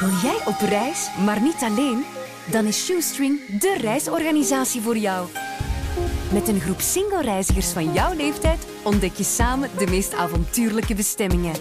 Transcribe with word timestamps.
Wil 0.00 0.10
jij 0.22 0.38
op 0.44 0.60
reis, 0.68 1.08
maar 1.24 1.40
niet 1.40 1.62
alleen? 1.62 2.04
Dan 2.50 2.64
is 2.66 2.84
Shoestring 2.84 3.58
de 3.60 3.76
reisorganisatie 3.80 4.80
voor 4.80 4.96
jou. 4.96 5.28
Met 6.32 6.48
een 6.48 6.60
groep 6.60 6.80
single-reizigers 6.80 7.66
van 7.66 7.92
jouw 7.92 8.14
leeftijd 8.14 8.66
ontdek 8.82 9.14
je 9.14 9.24
samen 9.24 9.70
de 9.78 9.86
meest 9.86 10.14
avontuurlijke 10.14 10.94
bestemmingen. 10.94 11.54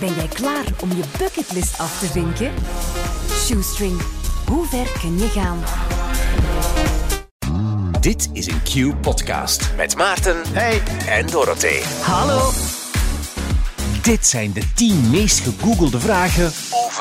Ben 0.00 0.14
jij 0.14 0.28
klaar 0.28 0.64
om 0.80 0.88
je 0.88 1.02
bucketlist 1.18 1.78
af 1.78 1.98
te 1.98 2.06
vinken? 2.06 2.52
Shoestring, 3.30 4.00
hoe 4.46 4.66
ver 4.66 4.86
kun 5.00 5.18
je 5.18 5.28
gaan? 5.28 5.62
Dit 8.00 8.28
is 8.32 8.46
een 8.46 8.62
Q-podcast 8.62 9.70
met 9.76 9.96
Maarten 9.96 10.36
Hey. 10.52 10.82
en 11.08 11.26
Dorothee. 11.26 11.82
Hallo! 12.02 12.50
Dit 14.02 14.26
zijn 14.26 14.52
de 14.52 14.72
10 14.74 15.10
meest 15.10 15.40
gegoogelde 15.40 16.00
vragen 16.00 16.52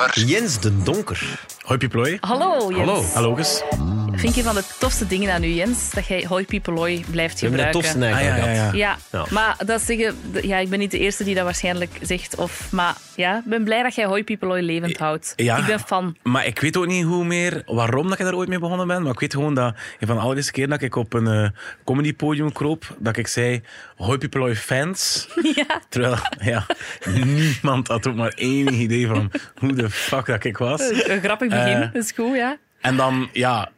over... 0.02 0.20
Jens 0.26 0.60
de 0.60 0.84
Donker. 0.84 1.40
Hoi 1.64 1.78
Piplooi. 1.78 2.18
Hallo 2.22 2.72
Jens. 2.72 3.14
Hallo. 3.16 3.36
Hallo. 3.36 4.01
Vind 4.22 4.36
je 4.36 4.44
van 4.44 4.56
de 4.56 4.64
tofste 4.80 5.08
dingen 5.08 5.34
aan 5.34 5.44
u, 5.44 5.48
Jens, 5.48 5.90
dat 5.92 6.06
jij 6.08 6.26
hoi 6.28 6.46
piepeloi 6.46 7.04
blijft 7.12 7.40
We 7.40 7.48
hebben 7.48 7.66
gebruiken? 7.66 7.82
tofste 7.82 7.98
Ah, 8.06 8.10
ja, 8.10 8.16
eigenlijk 8.16 8.46
ja, 8.56 8.60
gehad. 8.60 8.76
ja. 8.76 8.98
Ja, 9.12 9.20
Ja. 9.20 9.26
maar 9.30 9.56
dat 9.66 9.82
zeggen, 9.82 10.16
ja, 10.42 10.58
ik 10.58 10.70
ben 10.70 10.80
niet 10.80 10.92
de 10.92 11.00
eerste 11.00 11.24
die 11.24 11.36
dat 11.36 11.44
waarschijnlijk 11.44 11.92
zegt. 12.02 12.36
Of, 12.36 12.72
maar 12.72 12.96
ja, 13.16 13.38
ik 13.38 13.44
ben 13.46 13.64
blij 13.64 13.84
dat 13.84 13.96
jij 13.96 14.06
hoi 14.06 14.24
piepeloi 14.24 14.62
levend 14.62 14.98
houdt. 14.98 15.34
Ja. 15.36 15.58
Ik 15.58 15.66
ben 15.66 15.80
fan. 15.80 16.16
Maar 16.24 16.46
ik 16.46 16.60
weet 16.60 16.78
ook 16.78 16.88
niet 16.88 17.04
hoe 17.06 17.26
meer, 17.26 17.62
waarom 17.66 18.10
dat 18.10 18.20
ik 18.20 18.26
daar 18.26 18.34
ooit 18.36 18.50
mee 18.50 18.60
begonnen 18.60 18.88
ben. 18.88 19.02
Maar 19.04 19.12
ik 19.12 19.20
weet 19.20 19.34
gewoon 19.34 19.54
dat 19.56 19.76
een 20.00 20.08
van 20.08 20.16
de 20.16 20.22
allereerste 20.22 20.52
keer 20.52 20.68
dat 20.70 20.82
ik 20.82 20.96
op 20.96 21.14
een 21.14 21.28
eh 21.28 21.50
comedypodium 21.84 22.52
kroop, 22.52 22.96
dat 23.00 23.18
ik 23.18 23.28
zei, 23.28 23.62
hoi 23.96 24.18
Pipeloi 24.18 24.56
fans. 24.56 25.28
Ja. 25.56 25.82
Terwijl, 25.90 26.16
ja, 26.42 26.66
niemand 27.14 27.88
had 27.88 28.08
ook 28.08 28.16
maar 28.16 28.34
enig 28.36 28.74
idee 28.76 29.08
van 29.08 29.32
hoe 29.60 29.74
de 29.74 29.90
fuck 29.90 30.26
dat 30.26 30.44
ik 30.44 30.58
was. 30.58 30.82
Een 30.90 31.22
grappig 31.22 31.50
begin, 31.50 31.82
Eh, 31.82 31.94
dat 31.94 32.04
is 32.04 32.12
goed, 32.12 32.36
ja. 32.36 32.58
En 32.82 32.96
dan, 32.98 33.30
ja, 33.34 33.72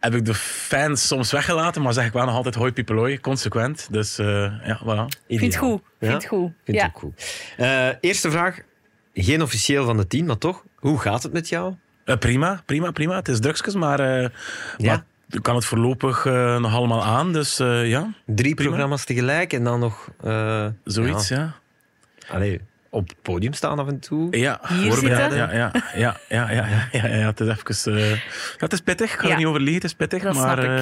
heb 0.00 0.14
ik 0.14 0.24
de 0.24 0.34
fans 0.34 1.06
soms 1.06 1.32
weggelaten, 1.32 1.82
maar 1.82 1.92
zeg 1.92 2.06
ik 2.06 2.12
wel 2.12 2.24
nog 2.24 2.34
altijd 2.34 2.54
hoi 2.54 2.72
Pipeloi, 2.72 3.20
consequent. 3.20 3.88
Dus 3.90 4.18
eh, 4.18 4.26
ja, 4.64 4.80
voilà. 4.84 5.18
Vind 5.28 5.40
het 5.40 5.56
goed. 5.56 5.82
Vind 5.98 6.10
Ja? 6.12 6.16
het 6.18 6.26
goed. 6.26 6.50
Vind 6.64 6.76
ja. 6.78 6.90
goed. 6.94 7.24
Eh, 7.56 7.88
eerste 8.00 8.30
vraag. 8.30 8.58
Geen 9.14 9.42
officieel 9.42 9.84
van 9.84 9.96
de 9.96 10.06
tien, 10.06 10.26
maar 10.26 10.38
toch. 10.38 10.64
Hoe 10.76 10.98
gaat 10.98 11.22
het 11.22 11.32
met 11.32 11.48
jou? 11.48 11.74
Eh, 12.04 12.16
prima, 12.16 12.62
prima, 12.66 12.90
prima. 12.90 13.14
Het 13.16 13.28
is 13.28 13.40
drugsjes, 13.40 13.74
maar, 13.74 14.00
eh 14.00 14.28
Ja. 14.76 14.86
maar 14.94 15.04
ik 15.28 15.42
kan 15.42 15.54
het 15.54 15.64
voorlopig 15.64 16.26
eh, 16.26 16.56
nog 16.60 16.74
allemaal 16.74 17.04
aan. 17.04 17.32
Dus 17.32 17.58
eh, 17.58 17.88
ja, 17.88 18.12
Drie 18.26 18.54
Prima. 18.54 18.70
programma's 18.70 19.04
tegelijk 19.04 19.52
en 19.52 19.64
dan 19.64 19.80
nog... 19.80 20.08
eh, 20.22 20.66
zoiets, 20.84 21.28
ja. 21.28 21.36
ja. 21.36 21.54
Allee, 22.34 22.60
op 22.90 23.08
het 23.08 23.22
podium 23.22 23.52
staan 23.52 23.78
af 23.78 23.88
en 23.88 23.98
toe. 23.98 24.36
Ja, 24.38 24.60
Hier 24.68 24.92
voorbereiden. 24.92 25.38
Ja, 25.38 25.52
ja, 25.52 25.70
ja, 25.94 26.16
ja, 26.28 26.50
ja, 26.50 26.88
ja, 26.92 27.06
ja, 27.06 27.26
het 27.26 27.40
is 27.40 27.48
even... 27.48 27.98
ja, 27.98 28.16
het 28.58 28.72
is 28.72 28.80
pittig, 28.80 29.12
ik 29.12 29.18
ga 29.18 29.26
Ja. 29.26 29.32
er 29.32 29.38
niet 29.38 29.46
over 29.46 29.60
liegen, 29.60 29.74
het 29.82 29.90
is 29.90 29.94
pittig. 29.96 30.22
Dat 30.22 30.34
maar, 30.34 30.58
eh, 30.58 30.80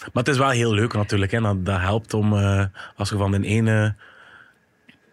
maar 0.00 0.10
het 0.12 0.28
is 0.28 0.38
wel 0.38 0.48
heel 0.48 0.72
leuk 0.74 0.92
natuurlijk. 0.92 1.32
Hè. 1.32 1.40
Dat, 1.40 1.66
dat 1.66 1.80
helpt 1.80 2.14
om, 2.14 2.32
eh, 2.36 2.64
als 2.96 3.08
je 3.08 3.16
van 3.16 3.30
de 3.30 3.42
ene 3.46 3.94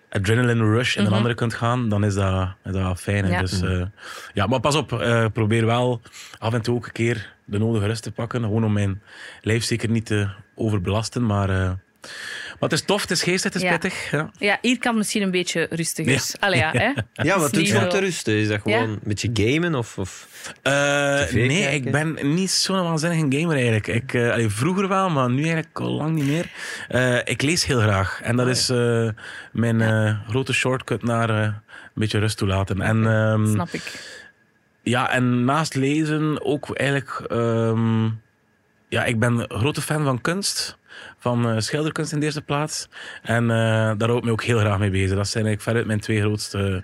adrenaline 0.09 0.63
rush 0.63 0.95
in 0.95 1.03
de 1.03 1.09
andere 1.09 1.33
kunt 1.33 1.53
gaan, 1.53 1.89
dan 1.89 2.03
is 2.03 2.13
dat, 2.13 2.47
is 2.63 2.72
dat 2.72 2.81
wel 2.81 2.95
fijn. 2.95 3.23
Mhm. 3.23 3.33
Ja. 3.33 3.41
Dus, 3.41 3.61
ja, 4.33 4.47
maar 4.47 4.59
pas 4.59 4.75
op, 4.75 4.88
probeer 5.33 5.66
wel 5.66 6.01
af 6.38 6.53
en 6.53 6.61
toe 6.61 6.75
ook 6.75 6.85
een 6.85 6.91
keer 6.91 7.33
de 7.45 7.57
nodige 7.57 7.85
rust 7.85 8.03
te 8.03 8.11
pakken. 8.11 8.41
Gewoon 8.41 8.63
om 8.63 8.73
mijn 8.73 9.01
lijf 9.41 9.63
zeker 9.63 9.89
niet 9.89 10.05
te 10.05 10.27
overbelasten. 10.55 11.25
Maar, 11.25 11.77
maar 12.59 12.69
het 12.69 12.80
is 12.80 12.86
tof, 12.86 13.02
het 13.02 13.11
is 13.11 13.23
geestig, 13.23 13.53
het 13.53 13.55
is 13.63 13.69
Ja. 13.69 13.77
pittig. 13.77 14.11
Ja. 14.11 14.31
Ja, 14.38 14.58
hier 14.61 14.77
kan 14.77 14.89
het 14.89 14.97
misschien 14.97 15.22
een 15.22 15.31
beetje 15.31 15.67
rustiger. 15.69 16.11
Ja. 16.13 16.19
Allee, 16.39 16.59
ja, 16.66 16.72
hè? 16.72 16.91
Ja, 17.23 17.39
wat 17.39 17.52
doe 17.53 17.61
niet 17.61 17.72
je 17.72 17.80
om 17.80 17.89
te 17.89 18.00
rusten? 18.00 18.33
Is 18.33 18.47
dat 18.47 18.61
gewoon 18.61 18.77
Ja. 18.77 18.83
een 18.83 19.00
beetje 19.03 19.30
gamen? 19.33 19.75
Of, 19.75 19.97
of... 19.97 20.27
Eh, 20.61 20.73
nee, 21.33 21.47
kijken? 21.47 21.73
ik 21.73 21.91
ben 21.91 22.17
niet 22.33 22.52
zo'n 22.52 22.83
waanzinnige 22.83 23.39
gamer 23.39 23.55
eigenlijk. 23.55 23.88
Ik, 23.88 24.13
eh, 24.13 24.31
allee, 24.31 24.50
vroeger 24.50 24.88
wel, 24.88 25.09
maar 25.09 25.30
nu 25.30 25.41
eigenlijk 25.44 25.80
al 25.80 25.91
lang 25.91 26.16
niet 26.16 26.25
meer. 26.28 26.50
Eh, 26.88 27.18
ik 27.23 27.41
lees 27.41 27.66
heel 27.66 27.79
graag. 27.79 28.19
En 28.23 28.35
dat 28.35 28.47
is 28.47 28.69
eh, 28.69 29.09
mijn 29.51 29.81
eh, 29.81 30.19
grote 30.29 30.53
shortcut 30.53 31.03
naar 31.03 31.29
eh, 31.29 31.35
een 31.44 31.53
beetje 31.94 32.19
rust 32.19 32.38
toelaten. 32.38 32.81
En, 32.81 33.07
ehm, 33.07 33.47
Snap 33.47 33.69
ik. 33.72 34.00
ja, 34.84 35.12
en 35.12 35.45
naast 35.45 35.75
lezen 35.75 36.45
ook 36.45 36.75
eigenlijk... 36.75 37.19
ehm, 37.31 38.03
ja, 38.89 39.03
ik 39.06 39.19
ben 39.19 39.34
een 39.38 39.59
grote 39.59 39.81
fan 39.81 40.03
van 40.03 40.22
kunst. 40.22 40.78
Van 41.19 41.50
eh, 41.50 41.59
schilderkunst 41.59 42.12
in 42.12 42.19
de 42.19 42.25
eerste 42.25 42.41
plaats. 42.41 42.90
En 43.22 43.44
eh, 43.44 43.58
daar 43.97 44.08
hou 44.08 44.18
ik 44.18 44.24
me 44.24 44.31
ook 44.31 44.44
heel 44.44 44.59
graag 44.59 44.80
mee 44.80 44.90
bezig. 44.90 45.18
Dat 45.18 45.28
zijn 45.28 45.46
eigenlijk 45.46 45.62
veruit 45.62 45.85
mijn 45.85 46.00
twee 46.00 46.19
grootste 46.19 46.84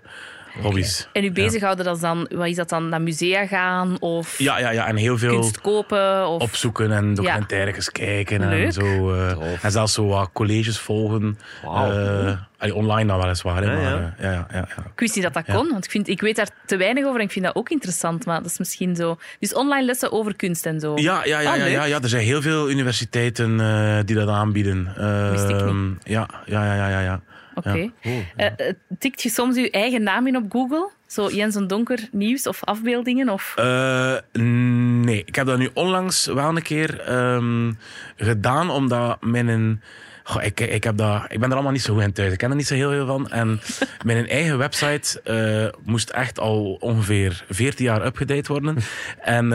hobby's. 0.62 1.08
En 1.14 1.24
u 1.24 1.32
bezighouden 1.32 1.86
dat 1.86 1.96
is 1.96 2.02
dan, 2.02 2.28
wat 2.36 2.48
is 2.48 2.56
dat 2.56 2.70
dan, 2.70 2.90
naar 2.90 3.02
musea 3.02 3.48
gaan 3.48 3.98
of 4.00 4.40
Ja, 4.40 4.60
ja, 4.60 4.70
ja, 4.72 4.88
en 4.88 4.96
heel 4.96 5.18
veel... 5.18 5.40
kunst 5.40 5.62
kopen? 5.62 6.28
Of... 6.28 6.42
opzoeken 6.42 6.92
en 6.92 7.14
documentaires 7.14 7.92
kijken 7.92 8.42
en 8.42 8.50
Leuk. 8.50 8.72
zo. 8.74 9.14
eh, 9.14 9.32
Tof. 9.32 9.64
en 9.64 9.72
zelfs 9.72 9.94
zo 9.94 10.06
wat 10.08 10.30
colleges 10.34 10.80
volgen. 10.80 11.38
Wauw. 11.64 11.92
Eh, 11.92 12.38
allee, 12.58 12.76
online 12.76 13.08
dan 13.08 13.20
weliswaar. 13.22 13.64
hè, 13.64 13.72
Ja, 13.72 13.74
maar, 13.82 13.84
ja. 14.02 14.14
eh, 14.18 14.24
ja, 14.24 14.32
ja, 14.32 14.48
ja, 14.52 14.68
ja. 14.76 14.84
Ik 14.94 15.00
wist 15.00 15.16
niet 15.16 15.24
dat 15.24 15.34
dat 15.34 15.46
kon, 15.56 15.70
want 15.72 15.86
ik, 15.86 15.92
vind, 15.92 16.08
ik 16.08 16.22
weet 16.22 16.36
daar 16.36 16.50
te 16.66 16.78
weinig 16.78 17.06
over 17.06 17.20
en 17.20 17.26
ik 17.26 17.32
vind 17.32 17.46
dat 17.46 17.56
ook 17.56 17.70
interessant. 17.70 18.26
Maar 18.26 18.42
dat 18.42 18.52
is 18.52 18.58
misschien 18.58 18.96
zo. 18.96 19.18
Dus 19.40 19.54
online 19.54 19.86
lessen 19.86 20.12
over 20.12 20.36
kunst 20.36 20.66
en 20.66 20.80
zo. 20.80 20.94
Ja, 20.96 21.22
ja, 21.26 21.40
ja, 21.40 21.52
Ah, 21.52 21.58
ja, 21.58 21.64
leuk. 21.64 21.74
ja, 21.74 21.84
ja, 21.84 22.02
er 22.02 22.10
zijn 22.10 22.24
heel 22.24 22.42
veel 22.42 22.70
universiteiten 22.70 23.60
eh, 23.60 23.98
die 24.06 24.16
dat 24.16 24.28
aanbieden. 24.30 24.84
Wist 25.32 25.50
ik 25.50 25.60
Ehm, 25.62 25.88
ja, 26.04 26.28
ja, 26.46 26.66
ja, 26.66 26.76
ja, 26.76 26.88
ja, 26.90 27.00
ja. 27.00 27.22
Oké. 27.56 27.90
Ja. 28.02 28.22
Eh, 28.36 28.46
eh, 28.46 28.76
tikt 29.00 29.22
je 29.22 29.30
soms 29.30 29.56
je 29.56 29.72
eigen 29.72 30.04
naam 30.04 30.28
in 30.28 30.36
op 30.36 30.52
Google? 30.52 30.90
Zo 31.08 31.30
Jens 31.30 31.56
en 31.56 31.68
Donker 31.68 32.08
nieuws 32.12 32.48
of 32.48 32.64
afbeeldingen? 32.64 33.30
Of... 33.30 33.54
Eh, 33.56 34.16
nee, 34.32 35.24
ik 35.26 35.36
heb 35.36 35.46
dat 35.46 35.58
nu 35.58 35.70
onlangs 35.74 36.26
wel 36.26 36.50
een 36.50 36.62
keer 36.62 37.00
ehm, 37.00 37.72
gedaan, 38.18 38.70
omdat 38.70 39.22
mijn... 39.22 39.82
Goh, 40.24 40.44
ik, 40.44 40.60
ik, 40.60 40.84
heb 40.84 40.98
dat, 40.98 41.26
ik 41.30 41.40
ben 41.40 41.50
er 41.50 41.54
allemaal 41.54 41.72
niet 41.72 41.82
zo 41.82 41.94
goed 41.94 42.04
in 42.04 42.14
thuis. 42.14 42.32
Ik 42.32 42.38
ken 42.38 42.50
er 42.50 42.56
niet 42.56 42.68
zo 42.68 42.76
heel 42.76 42.92
veel 42.92 43.06
van. 43.06 43.30
En 43.30 43.62
mijn 44.06 44.28
eigen 44.28 44.58
website 44.58 45.74
moest 45.84 46.10
echt 46.10 46.40
al 46.40 46.78
ongeveer 46.80 47.46
14 47.50 47.86
jaar 47.86 48.06
upgedate 48.06 48.52
worden. 48.52 48.78
En 49.20 49.50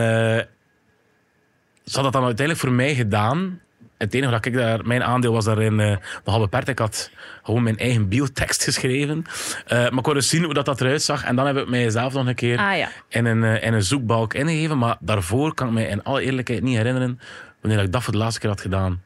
ze 1.83 1.95
had 1.95 2.03
dat 2.03 2.13
dan 2.13 2.23
uiteindelijk 2.23 2.65
voor 2.65 2.75
mij 2.75 2.95
gedaan. 2.95 3.59
Het 3.99 4.13
enige 4.13 4.31
dat 4.31 4.45
ik 4.45 4.53
daar, 4.53 4.85
mijn 4.85 5.03
aandeel 5.03 5.33
was 5.33 5.45
daarin 5.45 5.79
eh 5.79 5.95
nogal 6.25 6.39
beperkt. 6.41 6.67
Ik 6.67 6.79
had 6.79 7.11
gewoon 7.43 7.63
mijn 7.63 7.77
eigen 7.77 8.07
biotekst 8.07 8.63
geschreven. 8.69 9.23
Eh, 9.67 9.77
maar 9.77 9.97
ik 9.97 10.03
wou 10.05 10.13
dus 10.13 10.29
zien 10.29 10.43
hoe 10.43 10.53
dat, 10.53 10.65
dat 10.65 10.81
eruit 10.81 11.01
zag. 11.01 11.23
En 11.23 11.35
dan 11.35 11.45
heb 11.45 11.57
ik 11.57 11.67
mijzelf 11.69 12.13
nog 12.13 12.27
een 12.27 12.35
keer 12.35 12.57
Ah 12.57 12.77
ja. 12.77 12.89
in 13.09 13.25
een, 13.25 13.43
eh, 13.43 13.63
in 13.67 13.73
een 13.73 13.83
zoekbalk 13.83 14.33
ingegeven. 14.33 14.77
Maar 14.77 14.97
daarvoor 14.99 15.53
kan 15.53 15.67
ik 15.67 15.73
me 15.73 15.87
in 15.87 16.03
alle 16.03 16.21
eerlijkheid 16.21 16.61
niet 16.63 16.77
herinneren 16.77 17.19
wanneer 17.61 17.83
ik 17.83 17.91
dat 17.91 18.03
voor 18.03 18.13
de 18.13 18.19
laatste 18.19 18.39
keer 18.39 18.49
had 18.49 18.61
gedaan. 18.61 19.01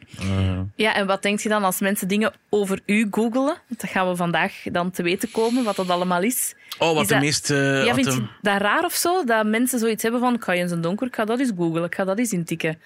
Ja, 0.76 0.96
en 0.96 1.08
wat 1.08 1.22
denk 1.22 1.40
je 1.40 1.50
dan 1.50 1.64
als 1.64 1.80
mensen 1.80 2.08
dingen 2.08 2.34
over 2.50 2.80
u 2.86 3.08
googelen? 3.12 3.56
Dat 3.78 3.90
gaan 3.90 4.10
we 4.10 4.16
vandaag 4.16 4.54
dan 4.72 4.92
te 4.92 5.04
weten 5.04 5.32
komen, 5.32 5.64
wat 5.64 5.76
dat 5.76 5.90
allemaal 5.90 6.22
is. 6.22 6.56
oh, 6.78 6.94
wat 6.94 7.02
Is 7.02 7.08
de 7.08 7.14
dat- 7.14 7.24
meest... 7.24 7.48
ja, 7.86 7.94
vind 7.94 8.14
je 8.14 8.24
dat 8.42 8.62
raar 8.62 8.84
of 8.84 8.94
zo? 8.94 9.24
Dat 9.24 9.46
mensen 9.46 9.80
zoiets 9.80 10.04
hebben 10.04 10.20
van, 10.22 10.34
ik 10.34 10.44
ga 10.44 10.56
Jens 10.56 10.72
en 10.72 10.82
Donker, 10.82 11.08
ik 11.08 11.16
ga 11.16 11.26
dat 11.26 11.40
eens 11.40 11.52
googelen, 11.58 11.84
ik 11.86 11.96
ga 11.96 12.04
dat 12.04 12.18
eens 12.18 12.32
intikken. 12.32 12.80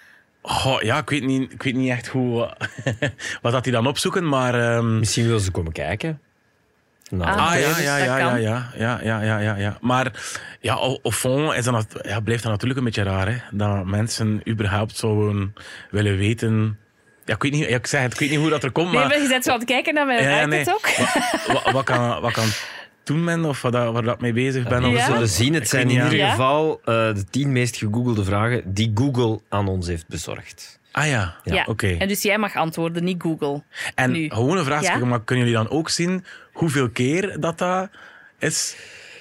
Goh, 0.50 0.82
ja, 0.82 0.98
ik 0.98 1.10
weet, 1.10 1.24
niet, 1.24 1.52
ik 1.52 1.64
weet 1.64 1.76
niet 1.76 1.92
echt 1.92 2.08
hoe, 2.08 2.54
wat 3.42 3.52
dat 3.52 3.64
die 3.64 3.74
dan 3.74 3.88
opzoeken, 3.88 4.30
maar... 4.30 4.54
ehm, 4.76 5.00
Misschien 5.00 5.28
wil 5.28 5.40
ze 5.40 5.52
komen 5.52 5.72
kijken. 5.72 6.22
Nou, 7.10 7.32
Ah, 7.32 7.52
Ah 7.52 7.60
ja, 7.60 7.80
ja, 7.80 7.98
ja, 7.98 8.18
ja, 8.18 8.36
ja, 8.36 8.70
ja, 8.78 9.00
ja, 9.04 9.22
ja, 9.22 9.40
ja, 9.40 9.56
ja. 9.56 9.78
Maar 9.82 10.12
ja, 10.60 10.74
au 10.74 11.00
au 11.04 11.14
fond 11.14 11.54
is 11.54 11.66
dat, 11.66 11.86
ja, 12.02 12.20
blijft 12.20 12.44
dat 12.44 12.52
natuurlijk 12.52 12.80
een 12.80 12.86
beetje 12.86 13.04
raar, 13.04 13.28
hè? 13.28 13.36
Dat 13.52 13.86
mensen 13.86 14.42
überhaupt 14.48 14.98
zouden 14.98 15.54
willen 15.92 16.18
weten... 16.18 16.80
Ja, 17.26 17.34
ik 17.34 17.42
weet 17.44 17.52
niet, 17.52 17.70
ja, 17.70 17.76
ik 17.76 17.88
zeg 17.88 18.02
het, 18.02 18.14
ik 18.14 18.20
weet 18.20 18.30
niet 18.30 18.40
hoe 18.40 18.50
dat 18.50 18.64
er 18.64 18.72
komt, 18.72 18.92
Nee, 18.92 19.00
maar... 19.00 19.08
maar 19.08 19.22
je 19.22 19.28
bent 19.28 19.44
zo 19.44 19.52
aan 19.52 19.58
het 19.60 19.68
kijken 19.68 19.94
naar 19.94 20.06
mijn 20.06 20.24
Ja, 20.24 20.40
ja, 20.40 20.46
nee. 20.46 20.66
ook. 20.70 20.90
Wat, 21.48 21.64
wat, 21.64 21.72
wat 21.74 21.84
kan, 21.84 22.22
wat 22.22 22.32
kan 22.32 22.46
doen 23.08 23.24
men, 23.24 23.46
of 23.46 23.62
wat, 23.62 23.72
dat- 23.72 23.94
waar 23.94 24.04
dat 24.04 24.22
mee 24.22 24.34
bezig 24.34 24.68
ben? 24.68 24.82
Ja. 24.82 24.92
We 24.92 25.00
zullen 25.14 25.30
zien. 25.30 25.54
Het 25.54 25.64
Ik 25.64 25.70
zijn 25.70 25.90
in 25.90 26.04
ieder 26.12 26.30
geval 26.30 26.80
eh, 26.86 26.94
de 26.94 27.24
tien 27.30 27.52
meest 27.52 27.78
gegoogelde 27.78 28.24
vragen 28.24 28.62
die 28.74 28.92
Google 28.96 29.40
aan 29.50 29.68
ons 29.68 29.88
heeft 29.88 30.08
bezorgd. 30.08 30.80
Ah 30.92 31.08
ja, 31.08 31.36
Ja. 31.44 31.64
oké. 31.68 31.88
En 32.00 32.08
dus 32.08 32.22
jij 32.22 32.38
mag 32.38 32.56
antwoorden, 32.56 33.04
niet 33.04 33.22
Google. 33.22 33.64
En 33.96 34.12
nu. 34.12 34.30
gewoon 34.30 34.58
een 34.58 34.66
vraag, 34.66 34.82
Ja? 34.84 34.98
maar 34.98 35.24
kunnen 35.24 35.46
jullie 35.48 35.64
dan 35.64 35.72
ook 35.78 35.90
zien 35.90 36.24
hoeveel 36.54 36.90
keer 36.90 37.40
dat 37.40 37.58
dat 37.58 37.90
is 38.40 38.76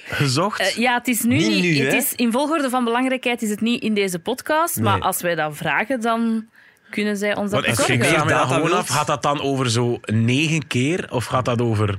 gezocht? 0.09 0.61
Eh, 0.61 0.77
ja, 0.77 0.94
het 0.99 1.09
is 1.09 1.23
nu 1.23 1.37
Niet 1.37 1.49
niet. 1.49 1.62
nu, 1.79 1.85
het 1.85 1.93
is, 1.94 2.12
in 2.15 2.32
volgorde 2.32 2.71
van 2.71 2.85
belangrijkheid 2.85 3.43
is 3.43 3.50
het 3.50 3.61
niet 3.61 3.82
in 3.82 3.94
deze 3.94 4.19
podcast. 4.19 4.81
Maar 4.81 5.00
als 5.00 5.21
wij 5.23 5.35
dat 5.35 5.56
vragen, 5.56 6.00
dan 6.00 6.47
kunnen 6.91 7.17
zij 7.17 7.37
ons 7.37 7.50
dat 7.50 7.67
Want 7.67 7.79
ik 7.79 7.87
bezorgen. 7.87 8.05
vraag 8.15 8.25
me 8.25 8.31
dan 8.31 8.39
data 8.39 8.55
gewoon 8.55 8.73
af, 8.79 8.89
gaat 8.89 9.06
dat 9.06 9.23
dan 9.23 9.41
over 9.41 9.71
zo 9.71 9.99
negen 10.05 10.67
keer 10.67 11.06
of 11.11 11.25
gaat 11.25 11.44
dat 11.44 11.61
over 11.61 11.99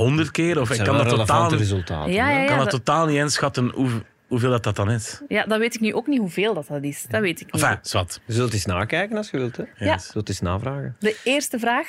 honderd 0.00 0.30
keer? 0.30 0.60
Of 0.60 0.70
ik 0.70 0.84
kan 0.84 0.96
dat, 0.96 1.08
totaal, 1.08 1.16
relevante 1.26 1.54
ik 1.54 1.60
resultaten. 1.60 2.12
Ja, 2.12 2.24
hè? 2.24 2.30
ja, 2.32 2.38
ja. 2.40 2.46
kan 2.46 2.58
dat 2.58 2.70
dat- 2.70 2.84
totaal 2.84 3.06
niet 3.06 3.16
inschatten 3.16 3.70
hoe, 3.74 3.90
hoeveel 4.28 4.50
dat, 4.50 4.62
dat 4.62 4.76
dan 4.76 4.90
is. 4.90 5.20
Ja, 5.28 5.44
dat 5.44 5.58
weet 5.58 5.74
ik 5.74 5.80
nu 5.80 5.94
ook 5.94 6.06
niet 6.06 6.18
hoeveel 6.18 6.54
dat, 6.54 6.66
dat 6.66 6.82
is. 6.82 7.06
Dat 7.08 7.20
weet 7.20 7.40
ik 7.40 7.52
niet. 7.52 7.62
Enfin, 7.62 7.78
zwart. 7.82 8.20
Je 8.26 8.32
zult 8.32 8.52
eens 8.52 8.64
nakijken 8.66 9.16
als 9.16 9.30
je 9.30 9.36
wilt. 9.36 9.56
Hè? 9.56 9.64
Ja. 9.76 9.92
Je 9.92 9.98
zult 10.00 10.28
eens 10.28 10.40
navragen. 10.40 10.96
De 10.98 11.16
eerste 11.24 11.58
vraag. 11.58 11.86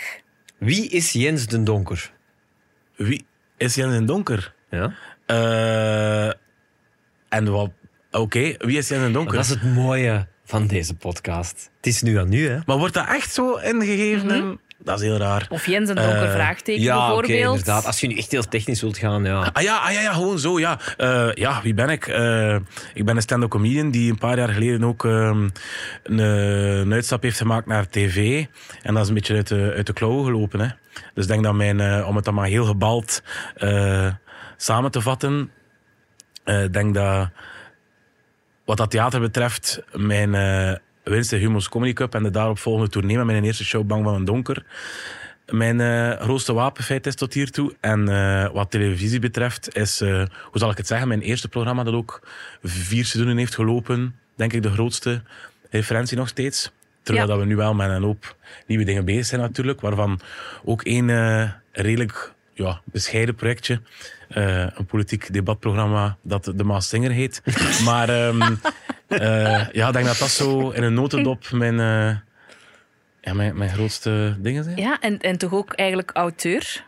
Wie 0.58 0.90
is 0.90 1.12
Jens 1.12 1.46
den 1.48 1.64
Donker? 1.64 2.12
Wie 2.96 3.26
is 3.58 3.76
Jens 3.76 3.96
in 3.96 4.06
donker? 4.06 4.54
Ja? 4.70 4.94
Eh, 5.26 6.28
En 7.30 7.52
wat... 7.52 7.72
Oké, 8.12 8.54
wie 8.58 8.78
is 8.78 8.88
Jan 8.88 9.02
en 9.02 9.14
Donker? 9.14 9.36
Dat 9.36 9.44
is 9.44 9.50
het 9.50 9.64
mooie 9.64 10.28
van 10.46 10.68
deze 10.68 10.96
podcast. 10.96 11.70
Het 11.78 11.88
is 11.88 12.02
nu 12.02 12.20
aan 12.20 12.30
nu, 12.30 12.48
hè? 12.50 12.60
Maar 12.66 12.78
wordt 12.78 12.94
dat 12.94 13.08
echt 13.08 13.34
zo 13.34 13.56
ingegeven? 13.56 14.30
in- 14.30 14.60
Dat 14.84 15.00
is 15.00 15.06
heel 15.06 15.18
raar. 15.18 15.46
Of 15.50 15.66
Jens 15.66 15.90
een 15.90 15.96
donker 15.96 16.24
Eh, 16.24 16.32
vraagteken 16.32 16.82
Ja, 16.82 16.96
oké, 16.96 17.06
bijvoorbeeld. 17.06 17.50
inderdaad. 17.58 17.86
Als 17.86 18.00
je 18.00 18.08
nu 18.08 18.18
echt 18.18 18.32
heel 18.32 18.44
technisch 18.48 18.82
wilt 18.82 18.98
gaan, 18.98 19.24
ja. 19.24 19.50
Ah 19.54 19.64
ja, 19.64 19.78
ah, 19.78 19.92
ja, 19.94 20.02
ja 20.02 20.14
gewoon 20.14 20.40
zo, 20.40 20.60
ja. 20.60 20.80
Eh, 20.98 21.30
ja, 21.34 21.62
wie 21.62 21.74
ben 21.74 21.90
ik? 21.90 22.08
Eh, 22.08 22.56
ik 22.94 23.06
ben 23.06 23.16
een 23.16 23.22
stand-up 23.22 23.50
comedian 23.50 23.92
die 23.92 24.12
een 24.12 24.18
paar 24.18 24.38
jaar 24.38 24.50
geleden 24.50 24.84
ook 24.84 25.06
ehm, 25.06 25.50
een, 26.04 26.20
eh, 26.20 26.78
een 26.80 26.94
uitstap 26.94 27.22
heeft 27.24 27.38
gemaakt 27.38 27.68
naar 27.68 27.88
tv. 27.90 28.46
En 28.82 28.94
dat 28.94 29.04
is 29.04 29.10
een 29.10 29.16
beetje 29.16 29.36
uit 29.36 29.48
de, 29.48 29.74
uit 29.76 29.86
de 29.88 29.94
klauwen 29.94 30.26
gelopen. 30.26 30.60
Hè. 30.60 30.68
Dus 31.14 31.24
ik 31.24 31.30
denk 31.32 31.44
dat 31.44 31.54
mijn, 31.54 32.06
om 32.06 32.16
het 32.16 32.26
dan 32.26 32.34
maar 32.34 32.48
heel 32.48 32.66
gebald 32.66 33.24
eh, 33.56 34.08
samen 34.58 34.92
te 34.92 35.02
vatten, 35.02 35.52
eh, 36.44 36.64
ik 36.64 36.74
denk 36.74 36.94
dat 36.94 37.30
wat 38.66 38.78
dat 38.78 38.92
theater 38.92 39.20
betreft, 39.20 39.82
mijn 39.94 40.36
eh 40.36 40.74
winst 41.04 41.32
in 41.32 41.40
Humo's 41.40 41.70
Comedy 41.70 41.94
Cup 41.94 42.16
en 42.16 42.24
de 42.24 42.30
daaropvolgende 42.30 42.90
tournee 42.90 43.18
met 43.18 43.26
mijn 43.26 43.44
eerste 43.44 43.64
show 43.66 43.86
Bang 43.86 44.04
van 44.04 44.14
een 44.14 44.26
Donker, 44.26 44.66
mijn 45.52 45.82
eh, 45.82 46.22
grootste 46.22 46.54
wapenfeit 46.54 47.06
is 47.06 47.16
tot 47.16 47.34
hiertoe. 47.34 47.76
En 47.80 48.10
eh, 48.10 48.52
wat 48.54 48.72
televisie 48.72 49.20
betreft 49.20 49.76
is, 49.76 50.02
eh, 50.02 50.10
hoe 50.44 50.60
zal 50.60 50.70
ik 50.70 50.78
het 50.78 50.88
zeggen, 50.88 51.08
mijn 51.08 51.22
eerste 51.22 51.48
programma 51.48 51.84
dat 51.84 51.94
ook 51.94 52.28
vier 52.64 53.06
seizoenen 53.06 53.38
heeft 53.38 53.56
gelopen. 53.56 54.16
Denk 54.36 54.54
ik 54.54 54.64
de 54.64 54.72
grootste 54.72 55.22
referentie 55.70 56.18
nog 56.18 56.28
steeds. 56.28 56.72
Terwijl 57.04 57.28
Ja. 57.28 57.34
dat 57.34 57.42
we 57.42 57.48
nu 57.48 57.56
wel 57.56 57.74
met 57.74 57.90
een 57.90 58.04
hoop 58.04 58.36
nieuwe 58.68 58.84
dingen 58.84 59.06
bezig 59.06 59.26
zijn 59.26 59.42
natuurlijk. 59.42 59.82
Waarvan 59.82 60.20
ook 60.64 60.84
één 60.84 61.08
redelijk 61.72 62.34
ja, 62.54 62.82
bescheiden 62.86 63.36
projectje. 63.36 63.82
een 64.28 64.86
politiek 64.86 65.34
debatprogramma 65.34 66.18
dat 66.22 66.52
De 66.56 66.64
Maas 66.64 66.88
Singer 66.88 67.12
heet. 67.12 67.42
maar 67.86 68.10
ehm, 68.10 68.56
eh, 69.20 69.66
ja, 69.72 69.88
ik 69.88 69.94
denk 69.94 70.06
dat 70.06 70.18
dat 70.18 70.30
zo 70.30 70.70
in 70.70 70.84
een 70.84 70.94
notendop 70.94 71.52
mijn, 71.52 71.80
eh, 71.80 72.16
ja, 73.22 73.34
mijn, 73.34 73.58
mijn 73.58 73.70
grootste 73.70 74.36
dingen 74.40 74.64
zijn. 74.64 74.78
Ja, 74.78 74.98
en, 75.00 75.20
en 75.20 75.38
toch 75.38 75.54
ook 75.54 75.74
eigenlijk 75.74 76.12
auteur. 76.14 76.84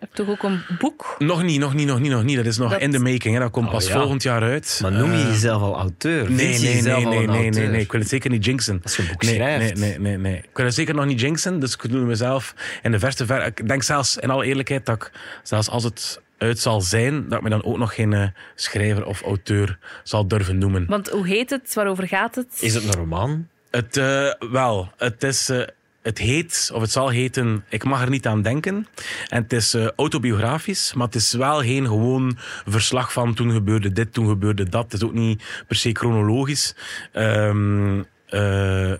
Je 0.00 0.04
hebt 0.04 0.16
toch 0.16 0.28
ook 0.28 0.42
een 0.42 0.60
boek? 0.78 1.14
Nog 1.18 1.42
niet, 1.42 1.60
nog 1.60 1.74
niet, 1.74 1.86
nog 1.86 2.00
niet, 2.00 2.10
nog 2.10 2.22
niet. 2.24 2.36
Dat 2.36 2.46
is 2.46 2.58
nog 2.58 2.70
Dat- 2.70 2.80
in 2.80 2.90
de 2.90 2.98
making. 2.98 3.34
Hè. 3.34 3.40
Dat 3.40 3.50
komt 3.50 3.66
Oh, 3.66 3.72
pas 3.72 3.86
ja. 3.86 3.92
volgend 3.98 4.22
jaar 4.22 4.42
uit. 4.42 4.78
Maar 4.82 4.92
noem 4.92 5.12
je 5.12 5.18
Eh, 5.18 5.28
jezelf 5.28 5.62
al 5.62 5.76
auteur? 5.78 6.30
Nee, 6.30 6.58
nee, 6.58 6.58
nee, 6.58 6.82
nee, 6.82 7.04
nee, 7.06 7.26
nee, 7.26 7.42
auteur? 7.42 7.68
nee. 7.70 7.80
Ik 7.80 7.92
wil 7.92 8.00
het 8.00 8.08
zeker 8.08 8.30
niet 8.30 8.44
jinxen. 8.44 8.80
Als 8.82 8.96
je 8.96 9.02
een 9.02 9.08
boek 9.08 9.22
nee, 9.22 9.34
schrijft. 9.34 9.74
Nee, 9.74 9.88
nee, 9.90 9.98
nee, 9.98 10.16
nee. 10.18 10.36
Ik 10.36 10.48
wil 10.56 10.64
het 10.64 10.74
zeker 10.74 10.94
nog 10.94 11.04
niet 11.04 11.20
jinxen. 11.20 11.58
Dus 11.60 11.72
ik 11.74 11.90
doe 11.90 12.00
mezelf 12.04 12.54
in 12.82 12.90
de 12.92 12.98
verste 12.98 13.26
ver. 13.26 13.46
Ik 13.46 13.68
denk 13.68 13.82
zelfs, 13.82 14.16
in 14.16 14.30
alle 14.30 14.44
eerlijkheid, 14.44 14.86
dat 14.86 14.96
ik, 14.96 15.10
zelfs 15.42 15.68
als 15.68 15.84
het 15.84 16.20
uit 16.38 16.58
zal 16.58 16.80
zijn, 16.80 17.28
dat 17.28 17.38
ik 17.38 17.44
me 17.44 17.50
dan 17.50 17.64
ook 17.64 17.78
nog 17.78 17.94
geen 17.94 18.12
eh, 18.12 18.26
schrijver 18.54 19.06
of 19.06 19.22
auteur 19.22 19.78
zal 20.04 20.28
durven 20.28 20.58
noemen. 20.58 20.86
Want 20.86 21.08
hoe 21.08 21.26
heet 21.26 21.50
het? 21.50 21.74
Waarover 21.74 22.08
gaat 22.08 22.34
het? 22.34 22.56
Is 22.60 22.74
het 22.74 22.84
een 22.84 22.94
roman? 22.94 23.48
Het, 23.70 23.96
eh, 23.96 24.32
wel, 24.50 24.92
het 24.96 25.22
is... 25.22 25.48
eh, 25.48 25.62
het 26.02 26.18
heet, 26.18 26.70
of 26.74 26.80
het 26.80 26.90
zal 26.90 27.08
heten, 27.08 27.64
ik 27.68 27.84
mag 27.84 28.02
er 28.02 28.10
niet 28.10 28.26
aan 28.26 28.42
denken. 28.42 28.86
En 29.28 29.42
het 29.42 29.52
is 29.52 29.74
eh, 29.74 29.86
autobiografisch, 29.96 30.92
maar 30.94 31.06
het 31.06 31.14
is 31.14 31.32
wel 31.32 31.60
geen 31.62 31.86
gewoon 31.86 32.38
verslag 32.66 33.12
van 33.12 33.34
toen 33.34 33.50
gebeurde 33.52 33.92
dit, 33.92 34.12
toen 34.12 34.28
gebeurde 34.28 34.68
dat. 34.68 34.82
Het 34.82 34.92
is 34.92 35.02
ook 35.08 35.12
niet 35.14 35.42
per 35.66 35.76
se 35.76 35.90
chronologisch. 35.92 36.74
Ehm, 37.12 38.02
eh, 38.26 38.92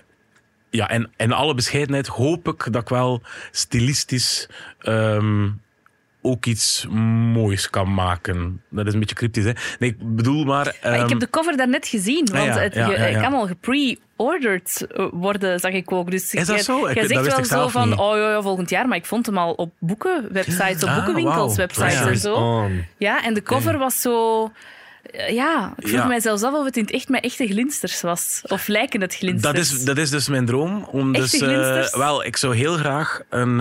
ja, 0.71 0.89
en 0.89 1.11
in 1.17 1.33
alle 1.33 1.55
bescheidenheid 1.55 2.07
hoop 2.07 2.49
ik 2.49 2.73
dat 2.73 2.83
ik 2.83 2.89
wel 2.89 3.23
stilistisch 3.51 4.49
ehm, 4.79 5.49
ook 6.23 6.47
iets 6.47 6.87
moois 7.33 7.71
kan 7.71 7.95
maken. 7.95 8.63
Dat 8.71 8.87
is 8.87 8.93
een 8.93 8.99
beetje 9.01 9.15
cryptisch, 9.15 9.45
hè? 9.45 9.53
Nee, 9.79 9.91
ik 9.91 9.97
bedoel 10.17 10.45
maar... 10.45 10.65
Maar 10.83 10.93
ik 10.95 11.01
ehm, 11.01 11.09
heb 11.09 11.21
de 11.21 11.31
cover 11.31 11.57
daarnet 11.57 11.87
gezien, 11.89 12.29
want 12.33 12.39
Ah, 12.49 12.55
ja, 12.55 12.61
het 12.61 12.75
ja, 12.75 13.07
ja, 13.07 13.21
kan 13.21 13.33
al 13.35 13.47
gepre-ordered 13.47 14.87
eh, 14.95 15.07
worden, 15.13 15.61
zag 15.61 15.73
ik 15.73 15.93
ook. 15.93 16.11
Dus 16.11 16.35
Is 16.35 16.47
dat 16.47 16.61
zo? 16.65 16.87
Ik- 16.87 16.95
Jij 16.95 17.07
zegt 17.07 17.25
wel 17.37 17.45
zo 17.45 17.69
van, 17.69 17.89
niet. 17.89 17.99
oh 17.99 18.17
ja, 18.17 18.31
ja, 18.31 18.43
volgend 18.43 18.71
jaar, 18.71 18.89
maar 18.89 18.97
ik 18.97 19.07
vond 19.07 19.27
hem 19.27 19.39
al 19.39 19.53
op 19.53 19.73
boeken, 19.79 20.33
websites, 20.33 20.83
op 20.83 20.89
Ah, 20.89 20.95
boekenwinkels, 20.97 21.57
websites 21.57 22.01
en 22.01 22.17
zo. 22.19 22.35
On. 22.35 22.85
Ja, 22.99 23.25
en 23.25 23.35
de 23.35 23.43
cover 23.43 23.79
was 23.79 24.01
zo... 24.01 24.45
eh, 25.11 25.29
Ja, 25.35 25.73
ik 25.77 25.89
vroeg 25.89 26.01
Ja. 26.01 26.07
mij 26.07 26.21
zelfs 26.21 26.43
af 26.43 26.53
of 26.55 26.65
het 26.65 26.77
in 26.77 26.83
het 26.83 26.93
echt 26.93 27.09
met 27.09 27.25
echte 27.25 27.47
glinsters 27.47 28.01
was. 28.01 28.41
Of 28.47 28.67
lijken 28.69 29.01
het 29.01 29.15
glinsters. 29.15 29.53
Dat 29.55 29.63
is, 29.63 29.85
dat 29.85 29.99
is 29.99 30.11
dus 30.11 30.29
mijn 30.29 30.47
droom. 30.47 30.85
Om 30.91 31.15
Echte 31.15 31.47
dus, 31.47 31.91
eh, 31.91 31.99
wel, 31.99 32.25
ik 32.25 32.37
zou 32.37 32.57
heel 32.57 32.77
graag 32.77 33.21
een, 33.31 33.61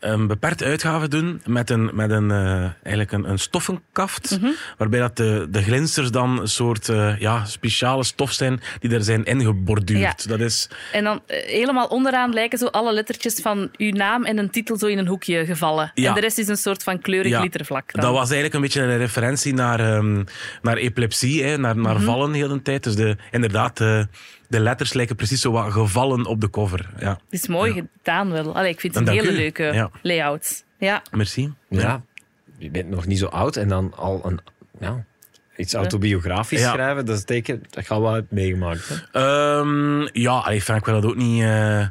een 0.00 0.26
beperkte 0.26 0.64
uitgave 0.64 1.08
doen 1.08 1.42
met 1.46 1.70
een, 1.70 1.90
met 1.92 2.10
een, 2.10 2.30
eh, 2.30 2.60
eigenlijk 2.60 3.12
een, 3.12 3.30
een 3.30 3.38
stoffenkaft. 3.38 4.38
Mhm. 4.40 4.50
Waarbij 4.78 5.00
dat 5.00 5.16
de, 5.16 5.46
de 5.50 5.62
glinsters 5.62 6.10
dan 6.10 6.40
een 6.40 6.48
soort 6.48 6.88
eh, 6.88 7.18
ja, 7.18 7.44
speciale 7.44 8.04
stof 8.04 8.32
zijn 8.32 8.60
die 8.80 8.90
er 8.94 9.02
zijn 9.04 9.24
ingeborduurd. 9.24 10.22
Ja. 10.22 10.28
Dat 10.28 10.40
is, 10.40 10.68
En 10.92 11.04
dan 11.04 11.22
eh, 11.26 11.46
helemaal 11.46 11.86
onderaan 11.86 12.32
lijken 12.32 12.58
zo 12.58 12.66
alle 12.66 12.92
lettertjes 12.92 13.34
van 13.40 13.68
uw 13.76 13.90
naam 13.90 14.24
en 14.24 14.38
een 14.38 14.50
titel 14.50 14.78
zo 14.78 14.86
in 14.86 14.98
een 14.98 15.06
hoekje 15.06 15.44
gevallen. 15.46 15.90
Ja. 15.94 16.08
En 16.08 16.14
de 16.14 16.20
rest 16.20 16.38
is 16.38 16.48
een 16.48 16.56
soort 16.56 16.82
van 16.82 17.00
kleurig 17.00 17.30
Ja, 17.30 17.38
glittervlak. 17.38 17.92
dan. 17.92 18.02
Dat 18.02 18.12
was 18.12 18.24
eigenlijk 18.24 18.54
een 18.54 18.60
beetje 18.60 18.82
een 18.82 18.98
referentie 18.98 19.54
naar, 19.54 19.80
ehm, 19.80 20.24
naar 20.62 20.76
epilepsie, 20.76 21.44
hè, 21.44 21.56
naar, 21.58 21.74
Mhm. 21.76 21.86
naar 21.86 22.00
vallen 22.00 22.32
heel 22.32 22.48
de 22.48 22.62
tijd. 22.62 22.84
Dus 22.84 22.94
de, 22.94 23.16
inderdaad, 23.30 23.80
de, 24.48 24.60
letters 24.60 24.92
lijken 24.92 25.16
precies 25.16 25.40
zo 25.40 25.52
wat 25.52 25.72
gevallen 25.72 26.26
op 26.26 26.40
de 26.40 26.50
cover. 26.50 26.90
Ja, 26.98 27.08
Het 27.10 27.40
is 27.40 27.46
mooi 27.48 27.72
gedaan 27.72 28.30
wel. 28.30 28.54
Allee, 28.56 28.70
ik 28.70 28.80
vind 28.80 28.94
het 28.94 29.08
En 29.08 29.12
een 29.12 29.18
hele 29.18 29.32
u. 29.32 29.36
leuke 29.36 29.62
Ja. 29.62 29.90
layout. 30.02 30.64
Ja. 30.78 31.02
merci. 31.10 31.52
Ja. 31.68 32.02
Je 32.58 32.70
bent 32.70 32.88
nog 32.88 33.06
niet 33.06 33.18
zo 33.18 33.26
oud 33.26 33.56
en 33.56 33.68
dan 33.68 33.92
al 33.96 34.20
een... 34.26 34.40
Ja, 34.80 35.04
iets 35.56 35.74
autobiografisch 35.74 36.60
Ja. 36.60 36.72
schrijven, 36.72 37.06
dat 37.06 37.16
is 37.16 37.24
teken, 37.24 37.62
dat 37.70 37.86
gaat 37.86 37.98
wel 37.98 38.12
uit 38.12 38.30
meegemaakt. 38.30 38.88
Hè? 38.88 39.20
Ehm, 39.20 40.08
ja, 40.12 40.30
allee, 40.32 40.62
Frank, 40.62 40.80
ik 40.80 40.86
wil 40.86 41.00
dat 41.00 41.10
ook 41.10 41.16
niet 41.16 41.42
eh, 41.42 41.86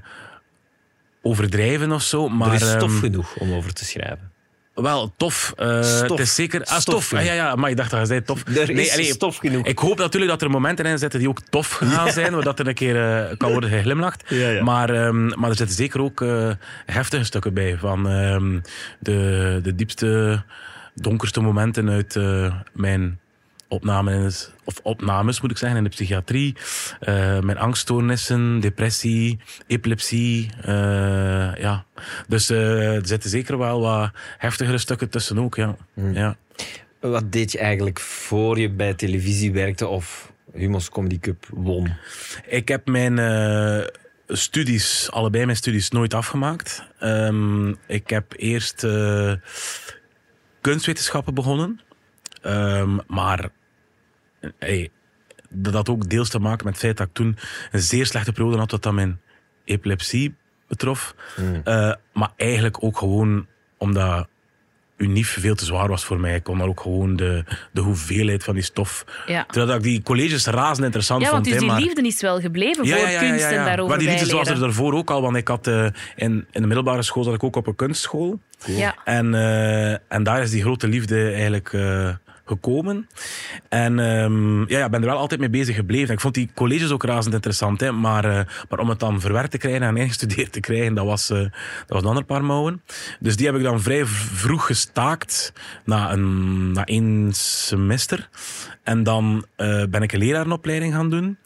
overdrijven 1.21 1.91
of 1.91 2.01
zo. 2.01 2.29
Maar, 2.29 2.47
er 2.47 2.53
is 2.53 2.69
stof 2.69 2.91
ehm, 2.91 2.99
genoeg 2.99 3.35
om 3.37 3.53
over 3.53 3.73
te 3.73 3.85
schrijven. 3.85 4.31
Wel, 4.81 5.13
tof. 5.17 5.53
Stof. 5.81 6.09
Het 6.09 6.19
is 6.19 6.35
zeker... 6.35 6.63
Ah, 6.63 6.79
Stof. 6.79 7.13
Ah, 7.13 7.25
ja, 7.25 7.33
ja, 7.33 7.55
maar 7.55 7.69
ik 7.69 7.77
dacht 7.77 7.91
dat 7.91 7.99
je 7.99 8.05
zei 8.05 8.21
tof. 8.21 8.47
Er 8.47 8.69
is 8.69 8.91
allee, 8.91 9.05
stof 9.05 9.37
genoeg. 9.37 9.65
Ik 9.65 9.79
hoop 9.79 9.97
natuurlijk 9.97 10.31
dat 10.31 10.41
er 10.41 10.49
momenten 10.49 10.85
in 10.85 10.97
zitten 10.97 11.19
die 11.19 11.29
ook 11.29 11.41
tof 11.49 11.71
gaan 11.71 12.11
zijn, 12.11 12.41
dat 12.41 12.59
er 12.59 12.67
een 12.67 12.73
keer 12.73 13.27
eh, 13.27 13.37
kan 13.37 13.51
worden 13.51 13.69
geglimlacht. 13.69 14.23
Ja, 14.27 14.49
ja. 14.49 14.63
Maar, 14.63 14.89
ehm, 14.89 15.27
maar 15.27 15.49
er 15.49 15.55
zitten 15.55 15.75
zeker 15.75 16.01
ook 16.01 16.21
eh, 16.21 16.51
heftige 16.85 17.23
stukken 17.23 17.53
bij. 17.53 17.77
Van 17.77 18.09
ehm, 18.09 18.59
de, 18.99 19.59
de 19.63 19.75
diepste, 19.75 20.43
donkerste 20.95 21.41
momenten 21.41 21.89
uit 21.89 22.19
mijn 22.73 23.19
opnames, 23.67 24.51
of 24.63 24.79
opnames 24.83 25.41
moet 25.41 25.51
ik 25.51 25.57
zeggen, 25.57 25.77
in 25.77 25.83
de 25.83 25.89
psychiatrie. 25.89 26.55
Eh, 26.99 27.39
mijn 27.39 27.57
angststoornissen, 27.57 28.59
depressie, 28.59 29.39
epilepsie. 29.67 30.49
eh, 30.61 31.55
ja. 31.55 31.85
Dus 32.27 32.49
eh, 32.49 32.95
er 32.95 33.07
zitten 33.07 33.29
zeker 33.29 33.57
wel 33.57 33.81
wat 33.81 34.11
heftigere 34.37 34.77
stukken 34.77 35.09
tussen 35.09 35.39
ook. 35.39 35.55
Ja. 35.55 35.75
Hmm. 35.93 36.13
Ja. 36.13 36.35
Wat 36.99 37.31
deed 37.31 37.51
je 37.51 37.59
eigenlijk 37.59 37.99
voor 37.99 38.59
je 38.59 38.69
bij 38.69 38.93
televisie 38.93 39.51
werkte 39.51 39.87
of 39.87 40.31
Humo's 40.53 40.89
Comedy 40.89 41.19
Cup 41.19 41.45
won? 41.49 41.93
Ik 42.45 42.67
heb 42.67 42.87
mijn 42.87 43.19
studies, 44.27 45.11
allebei 45.11 45.45
mijn 45.45 45.57
studies, 45.57 45.89
nooit 45.89 46.13
afgemaakt. 46.13 46.83
Ehm, 46.99 47.69
ik 47.87 48.09
heb 48.09 48.33
eerst 48.37 48.85
kunstwetenschappen 50.61 51.33
begonnen. 51.33 51.79
Ehm, 52.41 52.97
maar 53.07 53.49
hey, 54.57 54.89
dat 55.49 55.73
had 55.73 55.89
ook 55.89 56.09
deels 56.09 56.29
te 56.29 56.39
maken 56.39 56.65
met 56.65 56.73
het 56.73 56.83
feit 56.83 56.97
dat 56.97 57.07
ik 57.07 57.13
toen 57.13 57.37
een 57.71 57.81
zeer 57.81 58.05
slechte 58.05 58.31
periode 58.31 58.57
had 58.57 58.71
wat 58.71 58.83
dat 58.83 58.93
mijn 58.93 59.19
epilepsie 59.63 60.35
betrof. 60.67 61.15
Eh, 61.63 61.93
maar 62.13 62.31
eigenlijk 62.35 62.83
ook 62.83 62.97
gewoon 62.97 63.47
omdat 63.77 64.27
unief 64.97 65.37
veel 65.39 65.55
te 65.55 65.65
zwaar 65.65 65.87
was 65.87 66.05
voor 66.05 66.19
mij. 66.19 66.35
Ik 66.35 66.43
kon 66.43 66.57
daar 66.57 66.67
ook 66.67 66.79
gewoon 66.79 67.15
de, 67.15 67.43
de 67.71 67.81
hoeveelheid 67.81 68.43
van 68.43 68.53
die 68.53 68.63
stof... 68.63 69.05
Ja. 69.25 69.45
Terwijl 69.45 69.77
ik 69.77 69.83
die 69.83 70.01
colleges 70.01 70.45
razend 70.45 70.85
interessant 70.85 71.21
ja, 71.21 71.29
vond. 71.29 71.41
want 71.41 71.53
dus 71.53 71.63
die 71.63 71.71
maar... 71.71 71.81
liefde 71.81 72.01
is 72.01 72.21
wel 72.21 72.39
gebleven 72.39 72.87
voor 72.87 72.97
kunst 72.97 73.45
en 73.45 73.65
daarover 73.65 73.87
Maar 73.87 73.97
die 73.97 74.09
liefde 74.09 74.35
was 74.35 74.49
er 74.49 74.59
daarvoor 74.59 74.93
ook 74.93 75.11
al, 75.11 75.21
want 75.21 75.35
ik 75.35 75.47
had 75.47 75.67
eh, 75.67 75.85
in, 76.15 76.47
in 76.51 76.61
de 76.61 76.67
middelbare 76.67 77.01
school 77.01 77.23
zat 77.23 77.33
ik 77.33 77.43
ook 77.43 77.55
op 77.55 77.67
een 77.67 77.75
kunstschool. 77.75 78.39
Ja. 78.65 78.95
En, 79.03 79.33
eh, 79.33 79.91
en 79.91 80.23
daar 80.23 80.41
is 80.41 80.51
die 80.51 80.61
grote 80.61 80.87
liefde 80.87 81.31
eigenlijk 81.31 81.73
eh, 81.73 82.09
gekomen. 82.47 83.07
En 83.69 83.99
ehm, 83.99 84.59
ja, 84.59 84.77
ja, 84.77 84.89
ben 84.89 85.01
er 85.01 85.07
wel 85.07 85.17
altijd 85.17 85.39
mee 85.39 85.49
bezig 85.49 85.75
gebleven. 85.75 86.13
Ik 86.13 86.19
vond 86.19 86.33
die 86.33 86.49
colleges 86.53 86.91
ook 86.91 87.03
razend 87.03 87.33
interessant, 87.33 87.79
hè, 87.79 87.91
maar, 87.91 88.25
eh, 88.25 88.45
maar 88.69 88.79
om 88.79 88.89
het 88.89 88.99
dan 88.99 89.21
verwerkt 89.21 89.51
te 89.51 89.57
krijgen 89.57 89.81
en 89.81 89.97
ingestudeerd 90.07 90.51
te 90.51 90.59
krijgen, 90.59 90.93
dat 90.93 91.05
was, 91.05 91.29
eh, 91.29 91.39
dat 91.39 91.51
was 91.87 92.01
een 92.01 92.07
ander 92.07 92.25
paar 92.25 92.43
mouwen. 92.43 92.81
Dus 93.19 93.35
die 93.35 93.45
heb 93.45 93.55
ik 93.55 93.63
dan 93.63 93.81
vrij 93.81 94.05
vroeg 94.05 94.65
gestaakt, 94.65 95.53
na, 95.85 96.11
een, 96.11 96.71
na 96.71 96.85
één 96.85 97.29
semester. 97.33 98.29
En 98.83 99.03
dan 99.03 99.45
eh, 99.55 99.83
ben 99.89 100.01
ik 100.01 100.11
een 100.11 100.19
lerarenopleiding 100.19 100.93
gaan 100.93 101.09
doen 101.09 101.37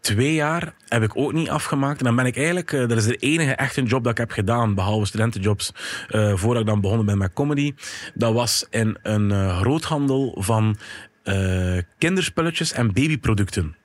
twee 0.00 0.34
jaar 0.34 0.74
heb 0.88 1.02
ik 1.02 1.16
ook 1.16 1.32
niet 1.32 1.48
afgemaakt. 1.48 1.98
En 1.98 2.04
dan 2.04 2.16
ben 2.16 2.26
ik 2.26 2.36
eigenlijk, 2.36 2.72
eh, 2.72 2.88
dat 2.88 2.98
is 2.98 3.04
de 3.04 3.16
enige 3.16 3.54
echte 3.54 3.82
job 3.82 4.02
dat 4.02 4.12
ik 4.12 4.18
heb 4.18 4.30
gedaan, 4.30 4.74
behalve 4.74 5.06
studentenjobs, 5.06 5.72
eh, 6.08 6.32
voordat 6.34 6.62
ik 6.62 6.68
dan 6.68 6.80
begonnen 6.80 7.06
ben 7.06 7.18
met 7.18 7.32
comedy. 7.32 7.74
Dat 8.14 8.32
was 8.32 8.66
in 8.70 8.98
een 9.02 9.30
eh, 9.30 9.58
groothandel 9.58 10.36
van 10.38 10.76
eh, 11.22 11.78
kinderspulletjes 11.98 12.72
en 12.72 12.92
babyproducten. 12.92 13.76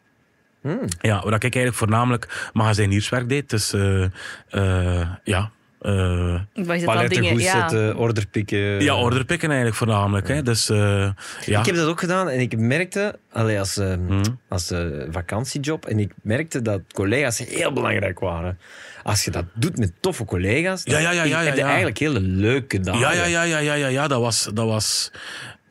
Hmm. 0.61 0.87
Ja, 1.01 1.23
waar 1.23 1.33
ik 1.33 1.41
eigenlijk 1.41 1.75
voornamelijk 1.75 2.49
magazijnierswerk 2.53 3.29
deed. 3.29 3.49
Dus 3.49 3.73
eh, 3.73 4.03
eh, 4.49 5.09
ja... 5.23 5.51
eh, 5.85 6.39
dan 6.53 6.83
Paletten 6.85 7.09
dingen? 7.09 7.31
goed 7.31 7.41
Ja. 7.41 7.69
zetten, 7.69 7.97
order 7.97 8.27
pikken. 8.27 8.81
ja, 8.81 8.95
orderpikken 8.95 9.47
eigenlijk 9.47 9.77
voornamelijk. 9.77 10.27
Hè. 10.27 10.41
Dus 10.41 10.69
eh, 10.69 11.09
ja. 11.45 11.59
Ik 11.59 11.65
heb 11.65 11.75
dat 11.75 11.87
ook 11.87 11.99
gedaan 11.99 12.29
en 12.29 12.39
ik 12.39 12.57
merkte, 12.57 13.19
allee, 13.31 13.59
als, 13.59 13.77
eh, 13.77 13.95
Mhm. 14.07 14.23
als 14.49 14.71
eh, 14.71 14.79
vakantiejob, 15.11 15.85
en 15.85 15.99
ik 15.99 16.11
merkte 16.21 16.61
dat 16.61 16.81
collega's 16.93 17.37
heel 17.39 17.73
belangrijk 17.73 18.19
waren. 18.19 18.59
Als 19.03 19.25
je 19.25 19.31
dat 19.31 19.45
doet 19.53 19.77
met 19.77 19.91
toffe 19.99 20.25
collega's, 20.25 20.83
dan 20.83 21.01
Ja, 21.01 21.11
ja, 21.11 21.11
ja, 21.11 21.23
ja, 21.23 21.39
heb 21.43 21.53
je 21.53 21.59
ja. 21.59 21.65
eigenlijk 21.67 21.97
hele 21.97 22.19
leuke 22.19 22.79
dagen. 22.79 22.99
Ja, 23.01 23.11
ja, 23.13 23.25
ja, 23.25 23.43
ja, 23.43 23.57
ja, 23.57 23.73
ja, 23.73 23.87
ja. 23.87 24.07
Dat, 24.07 24.21
was, 24.21 24.49
dat, 24.53 24.67
was, 24.67 25.11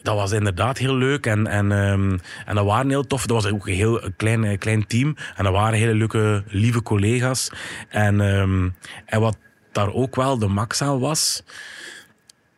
dat 0.03 0.15
was 0.17 0.33
inderdaad 0.33 0.79
heel 0.79 0.97
leuk. 0.97 1.27
En, 1.27 1.47
en, 1.47 1.73
ehm, 1.73 2.19
en 2.47 2.55
dat 2.55 2.65
waren 2.65 2.89
heel 2.89 3.07
tof. 3.07 3.27
Dat 3.27 3.43
was 3.43 3.53
ook 3.53 3.67
een 3.67 3.75
heel 3.75 4.01
klein, 4.17 4.59
klein 4.59 4.87
team. 4.87 5.17
En 5.37 5.45
dat 5.45 5.53
waren 5.53 5.79
hele 5.79 5.95
leuke, 5.95 6.43
lieve 6.47 6.83
collega's. 6.83 7.51
En, 7.89 8.21
ehm, 8.21 8.69
en 9.07 9.21
wat 9.21 9.37
daar 9.75 9.93
ook 9.93 10.17
wel 10.17 10.39
de 10.39 10.47
max 10.47 10.83
aan 10.83 10.99
was... 10.99 11.43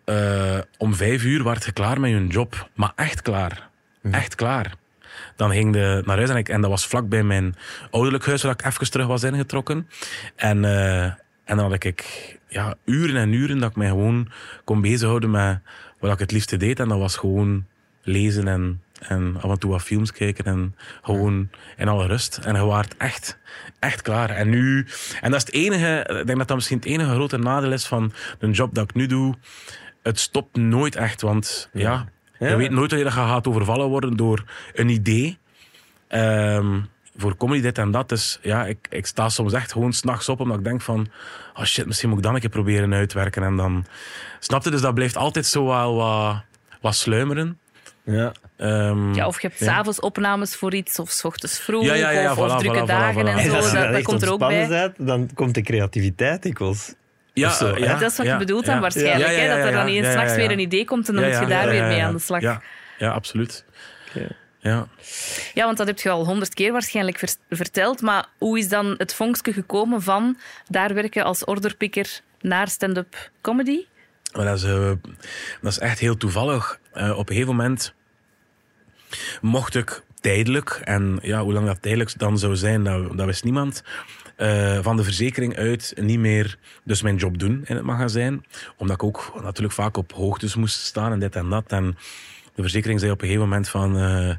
eh, 0.04 0.58
om 0.78 0.94
vijf 0.94 1.24
uur 1.24 1.44
werd 1.44 1.64
je 1.64 1.72
klaar 1.72 2.00
met 2.00 2.10
je 2.10 2.26
job. 2.26 2.68
Maar 2.74 2.92
echt 2.96 3.22
klaar. 3.22 3.68
Echt 4.10 4.34
klaar. 4.34 4.74
Dan 5.36 5.50
ging 5.50 5.72
de 5.72 6.02
naar 6.04 6.16
huis 6.16 6.30
en, 6.30 6.36
ik, 6.36 6.48
en 6.48 6.60
dat 6.60 6.70
was 6.70 6.86
vlak 6.86 7.08
bij 7.08 7.22
mijn 7.22 7.54
ouderlijk 7.90 8.26
huis 8.26 8.42
waar 8.42 8.52
ik 8.52 8.64
even 8.64 8.90
terug 8.90 9.06
was 9.06 9.22
ingetrokken. 9.22 9.88
En, 10.36 10.64
eh, 10.64 11.04
en 11.44 11.56
dan 11.56 11.58
had 11.58 11.84
ik 11.84 12.04
ja, 12.48 12.74
uren 12.84 13.16
en 13.16 13.32
uren 13.32 13.58
dat 13.58 13.70
ik 13.70 13.76
mij 13.76 13.88
gewoon 13.88 14.30
kon 14.64 14.80
bezighouden 14.80 15.30
met 15.30 15.60
wat 15.98 16.12
ik 16.12 16.18
het 16.18 16.32
liefste 16.32 16.56
deed. 16.56 16.80
En 16.80 16.88
dat 16.88 16.98
was 16.98 17.16
gewoon 17.16 17.66
lezen 18.02 18.48
en, 18.48 18.82
en 19.00 19.36
af 19.40 19.50
en 19.50 19.58
toe 19.58 19.70
wat 19.70 19.82
films 19.82 20.12
kijken 20.12 20.44
en 20.44 20.74
gewoon 21.02 21.48
in 21.76 21.88
alle 21.88 22.06
rust. 22.06 22.40
En 22.44 22.54
je 22.54 22.64
waart 22.64 22.96
echt, 22.96 23.38
echt 23.78 24.02
klaar. 24.02 24.30
En 24.30 24.48
nu, 24.48 24.86
en 25.20 25.30
dat 25.30 25.40
is 25.40 25.46
het 25.46 25.54
enige, 25.54 26.16
ik 26.20 26.26
denk 26.26 26.38
dat 26.38 26.48
dat 26.48 26.56
misschien 26.56 26.76
het 26.76 26.86
enige 26.86 27.10
grote 27.10 27.38
nadeel 27.38 27.72
is 27.72 27.86
van 27.86 28.12
de 28.38 28.50
job 28.50 28.74
dat 28.74 28.84
ik 28.84 28.94
nu 28.94 29.06
doe. 29.06 29.34
Het 30.02 30.18
stopt 30.18 30.56
nooit 30.56 30.96
echt, 30.96 31.20
want 31.20 31.68
ja, 31.72 32.06
Ja. 32.38 32.48
je 32.48 32.56
weet 32.56 32.70
nooit 32.70 32.90
dat 32.90 32.98
je 32.98 33.10
gaat 33.10 33.46
overvallen 33.46 33.88
worden 33.88 34.16
door 34.16 34.44
een 34.74 34.88
idee. 34.88 35.38
Ehm, 36.08 36.80
voor 37.16 37.36
comedy 37.36 37.60
dit 37.60 37.78
en 37.78 37.90
dat. 37.90 38.08
Dus 38.08 38.38
ja, 38.42 38.66
ik, 38.66 38.86
ik 38.90 39.06
sta 39.06 39.28
soms 39.28 39.52
echt 39.52 39.72
gewoon 39.72 39.92
s'nachts 39.92 40.28
op 40.28 40.40
omdat 40.40 40.58
ik 40.58 40.64
denk 40.64 40.80
van... 40.80 41.08
Oh 41.54 41.64
shit, 41.64 41.86
misschien 41.86 42.08
moet 42.08 42.18
ik 42.18 42.24
dan 42.24 42.34
een 42.34 42.40
keer 42.40 42.50
proberen 42.50 42.94
uitwerken. 42.94 43.42
En 43.42 43.56
dan... 43.56 43.86
Snap 44.40 44.64
je? 44.64 44.70
Dus 44.70 44.80
dat 44.80 44.94
blijft 44.94 45.16
altijd 45.16 45.46
zo 45.46 45.66
wel 45.66 45.94
wat, 45.94 46.42
wat 46.80 46.94
sluimeren. 46.94 47.58
Ja. 48.02 48.32
Ehm, 48.56 49.14
Ja, 49.14 49.26
of 49.26 49.40
je 49.40 49.46
hebt 49.46 49.60
ja. 49.60 49.66
s'avonds 49.66 50.00
opnames 50.00 50.54
voor 50.56 50.74
iets, 50.74 50.98
of 50.98 51.10
s 51.10 51.24
ochtends 51.24 51.58
vroeg, 51.58 51.84
Ja, 51.84 51.94
ja, 51.94 52.10
ja, 52.10 52.32
of, 52.32 52.38
of 52.38 52.52
voilà, 52.52 52.56
drukke 52.56 52.82
voilà, 52.82 52.86
dagen 52.86 53.14
voilà. 53.24 53.28
en 53.28 53.36
En 53.38 53.44
zo. 53.50 53.56
als 53.56 53.70
je 53.70 53.88
Dat, 53.92 54.02
komt 54.02 54.22
er 54.22 54.32
ook 54.32 54.38
bij. 54.38 54.68
bent, 54.68 54.94
dan 55.06 55.30
komt 55.34 55.54
de 55.54 55.62
creativiteit 55.62 56.42
dikwijls. 56.42 56.94
Ja, 57.32 57.50
zo, 57.50 57.76
ja. 57.78 57.98
Dat 57.98 58.10
is 58.10 58.16
wat 58.16 58.26
ja, 58.26 58.32
je 58.32 58.38
bedoelt 58.38 58.64
dan 58.66 58.74
ja. 58.74 58.80
waarschijnlijk. 58.80 59.18
Ja, 59.26 59.30
ja, 59.30 59.38
hè, 59.38 59.44
ja, 59.46 59.56
dat 59.56 59.64
er 59.66 59.72
dan 59.72 59.86
eens 59.86 59.96
ja, 59.96 60.04
ja, 60.04 60.10
s'nachts 60.12 60.30
ja. 60.32 60.38
weer 60.38 60.50
een 60.50 60.58
idee 60.58 60.84
komt 60.84 61.08
en 61.08 61.14
dan 61.14 61.24
Ja, 61.24 61.28
moet 61.30 61.38
je 61.48 61.54
ja, 61.54 61.62
daar 61.62 61.74
ja, 61.74 61.80
weer 61.80 61.88
mee 61.88 62.02
aan 62.02 62.12
de 62.14 62.18
slag. 62.20 62.40
Ja, 62.40 62.60
ja 62.98 63.10
absoluut. 63.10 63.64
Oké. 64.08 64.28
Ja. 64.58 64.86
Ja, 65.54 65.64
want 65.64 65.76
dat 65.78 65.86
heb 65.86 65.98
je 66.00 66.10
al 66.10 66.24
honderd 66.26 66.54
keer 66.54 66.72
waarschijnlijk 66.72 67.18
ver- 67.18 67.34
verteld. 67.50 68.00
Maar 68.00 68.26
hoe 68.38 68.58
is 68.58 68.68
dan 68.68 68.94
het 68.98 69.14
vonkje 69.14 69.52
gekomen 69.52 70.02
van 70.02 70.36
daar 70.68 70.94
werken 70.94 71.24
als 71.24 71.44
orderpicker 71.44 72.20
naar 72.40 72.68
stand-up 72.68 73.30
comedy? 73.40 73.78
Maar 74.36 74.44
dat 74.44 74.56
is, 74.56 74.64
eh, 74.64 74.90
dat 75.60 75.72
is 75.72 75.78
echt 75.78 75.98
heel 75.98 76.16
toevallig. 76.16 76.78
Eh, 76.92 77.10
op 77.10 77.28
een 77.28 77.34
gegeven 77.34 77.56
moment 77.56 77.94
mocht 79.40 79.74
ik 79.74 80.02
tijdelijk, 80.20 80.80
en 80.84 81.18
ja, 81.22 81.42
hoe 81.42 81.52
lang 81.52 81.66
dat 81.66 81.82
tijdelijk 81.82 82.18
dan 82.18 82.38
zou 82.38 82.56
zijn, 82.56 82.84
dat, 82.84 83.16
dat 83.16 83.26
wist 83.26 83.44
niemand, 83.44 83.82
eh, 84.36 84.78
van 84.82 84.96
de 84.96 85.04
verzekering 85.04 85.56
uit 85.56 85.92
niet 86.00 86.18
meer 86.18 86.58
dus 86.84 87.02
mijn 87.02 87.16
job 87.16 87.38
doen 87.38 87.62
in 87.64 87.76
het 87.76 87.84
magazijn. 87.84 88.44
Omdat 88.76 88.96
ik 88.96 89.02
ook 89.02 89.32
natuurlijk 89.42 89.74
vaak 89.74 89.96
op 89.96 90.12
hoogtes 90.12 90.54
moest 90.54 90.78
staan 90.80 91.12
en 91.12 91.18
dit 91.18 91.36
en 91.36 91.48
dat. 91.48 91.64
En 91.72 91.96
de 92.54 92.62
verzekering 92.62 93.00
zei 93.00 93.12
op 93.12 93.20
een 93.20 93.26
gegeven 93.26 93.48
moment 93.48 93.68
van, 93.68 93.98
eh, 93.98 94.34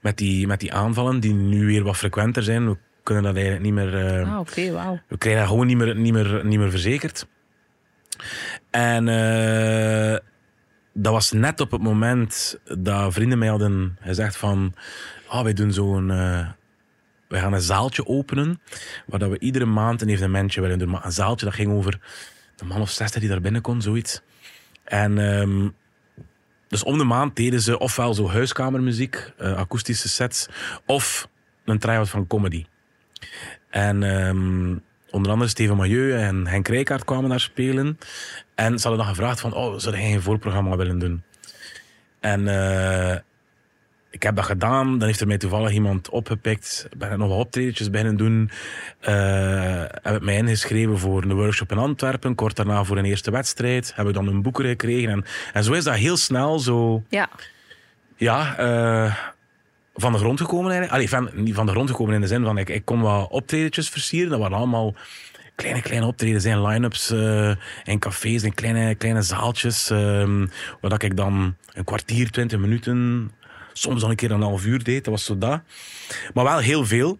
met, 0.00 0.16
die, 0.16 0.46
met 0.46 0.60
die 0.60 0.72
aanvallen, 0.72 1.20
die 1.20 1.34
nu 1.34 1.66
weer 1.66 1.82
wat 1.84 1.96
frequenter 1.96 2.42
zijn, 2.42 2.68
we 2.70 2.76
kunnen 3.02 3.22
dat 3.24 3.34
eigenlijk 3.34 3.64
niet 3.64 3.74
meer... 3.74 4.06
eh, 4.06 4.32
Ah, 4.32 4.38
oké, 4.38 4.70
wauw. 4.72 5.00
we 5.08 5.18
krijgen 5.18 5.40
dat 5.42 5.50
gewoon 5.50 5.66
niet 5.66 5.76
meer, 5.76 5.96
niet 5.96 6.12
meer, 6.12 6.40
niet 6.44 6.58
meer 6.58 6.70
verzekerd. 6.70 7.26
En 8.70 9.08
dat 10.94 11.12
was 11.12 11.32
net 11.32 11.60
op 11.60 11.70
het 11.70 11.82
moment 11.82 12.58
dat 12.78 13.12
vrienden 13.12 13.38
mij 13.38 13.48
hadden 13.48 13.96
gezegd 14.00 14.36
van... 14.36 14.74
Ah, 15.28 15.42
wij 15.42 15.52
doen 15.52 15.72
zo'n... 15.72 16.10
eh 16.10 16.48
wij 17.28 17.40
gaan 17.40 17.52
een 17.52 17.60
zaaltje 17.60 18.06
openen, 18.06 18.60
waar 19.06 19.18
dat 19.18 19.30
we 19.30 19.38
iedere 19.38 19.64
maand 19.64 20.02
een 20.02 20.08
evenementje 20.08 20.60
willen 20.60 20.78
doen. 20.78 20.90
Maar 20.90 21.04
een 21.04 21.12
zaaltje 21.12 21.46
dat 21.46 21.54
ging 21.54 21.72
over 21.72 22.00
een 22.56 22.66
man 22.66 22.80
of 22.80 22.90
zestig 22.90 23.20
die 23.20 23.30
daar 23.30 23.40
binnen 23.40 23.60
kon, 23.60 23.82
zoiets. 23.82 24.22
En 24.84 25.18
ehm, 25.18 25.68
dus 26.68 26.82
om 26.82 26.98
de 26.98 27.04
maand 27.04 27.36
deden 27.36 27.60
ze 27.60 27.78
ofwel 27.78 28.14
zo 28.14 28.28
huiskamermuziek, 28.28 29.32
eh, 29.38 29.56
akoestische 29.56 30.08
sets, 30.08 30.48
of 30.86 31.28
een 31.64 31.78
try-out 31.78 32.08
van 32.08 32.26
comedy. 32.26 32.64
En 33.70 34.02
ehm, 34.02 34.76
onder 35.10 35.32
andere 35.32 35.50
Steven 35.50 35.76
Mailleu 35.76 36.12
en 36.12 36.46
Henk 36.46 36.68
Rijkaard 36.68 37.04
kwamen 37.04 37.30
daar 37.30 37.40
spelen. 37.40 37.98
En 38.54 38.78
ze 38.78 38.88
hadden 38.88 39.06
dan 39.06 39.14
gevraagd 39.14 39.40
van, 39.40 39.54
oh, 39.54 39.78
zou 39.78 39.96
jij 39.96 40.10
geen 40.10 40.22
voorprogramma 40.22 40.76
willen 40.76 40.98
doen? 40.98 41.22
En 42.20 42.48
eh, 42.48 43.16
ik 44.10 44.22
heb 44.22 44.36
dat 44.36 44.44
gedaan. 44.44 44.98
Dan 44.98 45.06
heeft 45.06 45.20
er 45.20 45.26
mij 45.26 45.38
toevallig 45.38 45.72
iemand 45.72 46.08
opgepikt. 46.08 46.88
Ben 46.96 47.12
ik 47.12 47.18
nog 47.18 47.28
wat 47.28 47.38
optredetjes 47.38 47.90
beginnen 47.90 48.16
doen. 48.16 48.50
Eh, 49.00 49.84
heb 50.02 50.16
ik 50.16 50.22
mij 50.22 50.36
ingeschreven 50.36 50.98
voor 50.98 51.22
een 51.22 51.34
workshop 51.34 51.70
in 51.72 51.78
Antwerpen. 51.78 52.34
Kort 52.34 52.56
daarna 52.56 52.84
voor 52.84 52.98
een 52.98 53.04
eerste 53.04 53.30
wedstrijd. 53.30 53.92
Heb 53.94 54.08
ik 54.08 54.14
dan 54.14 54.26
een 54.26 54.42
boeker 54.42 54.64
gekregen. 54.64 55.10
En, 55.10 55.24
en 55.52 55.64
zo 55.64 55.72
is 55.72 55.84
dat 55.84 55.94
heel 55.94 56.16
snel 56.16 56.58
zo 56.58 57.02
Ja, 57.08 57.28
ja, 58.16 58.56
eh, 58.56 59.16
van 59.94 60.12
de 60.12 60.18
grond 60.18 60.40
gekomen 60.40 60.70
eigenlijk. 60.70 60.92
Allee, 60.92 61.08
van, 61.08 61.44
niet 61.44 61.54
van 61.54 61.66
de 61.66 61.72
grond 61.72 61.90
gekomen 61.90 62.14
in 62.14 62.20
de 62.20 62.26
zin 62.26 62.44
van, 62.44 62.58
ik, 62.58 62.68
ik 62.68 62.84
kon 62.84 63.00
wat 63.00 63.30
optredetjes 63.30 63.88
versieren. 63.88 64.30
Dat 64.30 64.38
waren 64.38 64.56
allemaal 64.56 64.94
kleine, 65.54 65.80
kleine 65.82 66.06
optredens 66.06 66.42
zijn 66.42 66.62
line-ups 66.62 67.10
eh, 67.10 67.50
in 67.84 67.98
cafés, 67.98 68.42
in 68.42 68.54
kleine, 68.54 68.94
kleine 68.94 69.22
zaaltjes. 69.22 69.90
ehm 69.90 70.46
waar 70.80 70.90
dat 70.90 71.02
ik 71.02 71.16
dan 71.16 71.56
een 71.72 71.84
kwartier, 71.84 72.30
twintig 72.30 72.58
minuten, 72.58 73.30
soms 73.72 74.00
dan 74.00 74.10
een 74.10 74.16
keer 74.16 74.30
een 74.30 74.40
half 74.42 74.64
uur 74.64 74.84
deed. 74.84 75.04
Dat 75.04 75.12
was 75.14 75.24
zo 75.24 75.38
dat. 75.38 75.60
Maar 76.34 76.44
wel 76.44 76.58
heel 76.58 76.84
veel. 76.84 77.18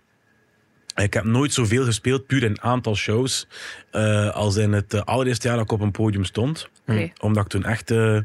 Ik 0.95 1.15
heb 1.15 1.25
nooit 1.25 1.53
zoveel 1.53 1.85
gespeeld, 1.85 2.27
puur 2.27 2.43
in 2.43 2.63
aantal 2.63 2.97
shows, 2.97 3.47
eh, 3.91 4.31
als 4.31 4.57
in 4.57 4.73
het 4.73 4.95
eh, 4.95 5.01
allereerste 5.01 5.47
jaar 5.49 5.57
dat 5.57 5.65
ik 5.67 5.73
op 5.73 5.81
een 5.81 5.91
podium 5.91 6.25
stond. 6.25 6.69
oké. 6.87 7.11
Omdat 7.21 7.45
ik 7.45 7.51
toen 7.51 7.65
echt... 7.65 7.91
eh, 7.91 8.19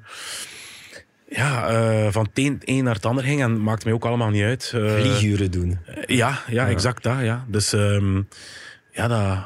ja, 1.30 1.68
eh, 1.70 2.12
van 2.12 2.24
het 2.24 2.32
een, 2.34 2.62
een 2.66 2.84
naar 2.84 2.94
het 2.96 3.06
ander 3.06 3.24
ging 3.24 3.42
en 3.42 3.62
maakte 3.64 3.86
mij 3.86 3.94
ook 3.96 4.06
allemaal 4.06 4.30
niet 4.30 4.44
uit. 4.44 4.72
Eh, 4.76 4.94
Vlieguren 5.00 5.52
doen. 5.52 5.80
ja, 6.06 6.40
ja, 6.48 6.68
exact 6.68 7.04
dat. 7.04 7.20
Ja. 7.22 7.46
Dus 7.48 7.74
ehm, 7.74 8.22
ja, 8.92 9.08
dat, 9.08 9.38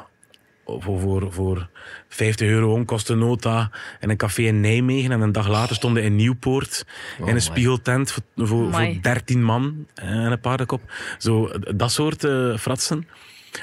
voor, 0.82 1.00
voor, 1.00 1.34
voor 1.34 1.70
50 2.10 2.48
euro 2.48 2.74
onkostennota 2.74 3.72
in 4.00 4.10
een 4.10 4.18
café 4.18 4.42
in 4.42 4.62
Nijmegen. 4.62 5.12
En 5.12 5.22
een 5.22 5.32
dag 5.32 5.48
later 5.48 5.76
stonden 5.76 6.04
in 6.04 6.16
Nieuwpoort 6.16 6.86
in 7.20 7.28
een 7.28 7.34
my. 7.34 7.40
spiegeltent 7.40 8.12
voor, 8.12 8.24
voor, 8.36 8.48
voor 8.48 8.66
Amai. 8.66 9.00
13 9.02 9.44
man 9.44 9.88
en 9.94 10.32
een 10.32 10.40
paardenkop. 10.40 10.82
Zo, 11.18 11.52
dat 11.76 11.92
soort 11.92 12.24
eh, 12.24 12.58
fratsen. 12.58 13.08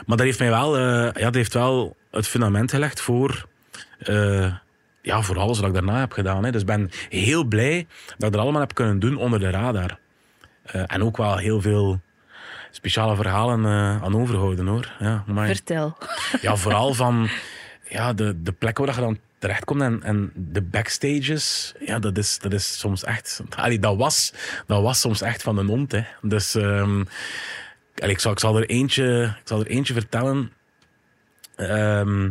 Maar 0.06 0.16
dat 0.16 0.26
heeft 0.26 0.38
mij 0.38 0.50
wel, 0.50 0.76
eh, 0.76 0.82
ja, 0.92 1.24
dat 1.24 1.34
heeft 1.34 1.54
wel 1.54 1.96
het 2.10 2.28
fundament 2.28 2.70
gelegd 2.70 3.00
voor, 3.00 3.46
eh, 3.98 4.54
ja, 5.02 5.22
voor 5.22 5.38
alles 5.38 5.58
wat 5.58 5.68
ik 5.68 5.74
daarna 5.74 5.98
heb 6.00 6.12
gedaan. 6.12 6.44
Hè. 6.44 6.50
Dus 6.50 6.60
ik 6.60 6.66
ben 6.66 6.90
heel 7.08 7.44
blij 7.44 7.86
dat 8.16 8.26
ik 8.26 8.32
dat 8.32 8.42
allemaal 8.42 8.60
heb 8.60 8.74
kunnen 8.74 8.98
doen 8.98 9.16
onder 9.16 9.38
de 9.38 9.50
radar. 9.50 9.98
Eh, 10.62 10.82
en 10.86 11.02
ook 11.02 11.16
wel 11.16 11.36
heel 11.36 11.60
veel 11.60 12.00
speciale 12.70 13.16
verhalen 13.16 13.64
eh, 13.64 14.02
aan 14.02 14.16
overhouden 14.16 14.66
hoor. 14.66 14.92
Ja, 14.98 15.24
maar, 15.26 15.46
Vertel. 15.46 15.96
ja, 16.42 16.56
vooral 16.56 16.94
van 16.94 17.28
ja, 17.88 18.12
de, 18.12 18.42
de 18.42 18.52
plekken 18.52 18.84
waar 18.84 18.94
je 18.94 19.00
dan 19.00 19.18
terechtkomt 19.38 19.80
en, 19.80 20.02
en 20.02 20.32
de 20.34 20.62
backstages. 20.62 21.74
Ja, 21.80 21.98
dat 21.98 22.18
is, 22.18 22.38
dat 22.38 22.52
is 22.52 22.78
soms 22.78 23.04
echt. 23.04 23.42
Allee, 23.56 23.78
dat, 23.78 23.96
was, 23.96 24.32
dat 24.66 24.82
was 24.82 25.00
soms 25.00 25.20
echt 25.20 25.42
van 25.42 25.58
een 25.58 25.66
hond. 25.66 25.92
Hè. 25.92 26.02
Dus 26.22 26.54
ehm, 26.54 27.04
allee, 27.98 28.14
ik, 28.14 28.20
zal, 28.20 28.32
ik, 28.32 28.38
zal 28.38 28.56
er 28.56 28.66
eentje, 28.68 29.36
ik 29.40 29.48
zal 29.48 29.60
er 29.60 29.66
eentje 29.66 29.92
vertellen. 29.92 30.52
Ehm, 31.56 32.30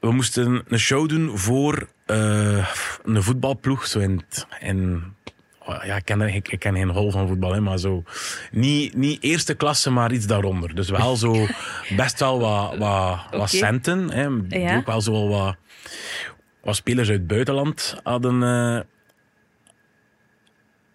we 0.00 0.12
moesten 0.12 0.62
een 0.68 0.78
show 0.78 1.08
doen 1.08 1.38
voor 1.38 1.88
eh, 2.06 2.68
een 3.04 3.22
voetbalploeg. 3.22 3.86
Zo 3.86 3.98
in, 3.98 4.22
in 4.60 5.14
ja, 5.66 5.96
ik, 5.96 6.04
ken, 6.04 6.20
ik, 6.20 6.48
ik 6.48 6.58
ken 6.58 6.74
geen 6.74 6.90
hol 6.90 7.10
van 7.10 7.28
voetbal, 7.28 7.52
hè, 7.52 7.60
maar 7.60 7.78
zo. 7.78 8.02
Niet, 8.50 8.96
niet 8.96 9.22
eerste 9.22 9.54
klasse, 9.54 9.90
maar 9.90 10.12
iets 10.12 10.26
daaronder. 10.26 10.74
Dus 10.74 10.90
wel 10.90 11.16
zo 11.16 11.46
best 11.96 12.20
wel 12.20 12.40
wat, 12.40 12.76
wat, 12.76 13.18
wat 13.30 13.50
centen. 13.50 14.10
Hè, 14.10 14.28
Ja. 14.58 14.76
Ook 14.76 14.86
wel 14.86 15.00
zo 15.00 15.28
wat, 15.28 15.56
wat 16.62 16.76
spelers 16.76 17.08
uit 17.08 17.18
het 17.18 17.26
buitenland 17.26 17.96
hadden, 18.02 18.42
eh, 18.42 18.80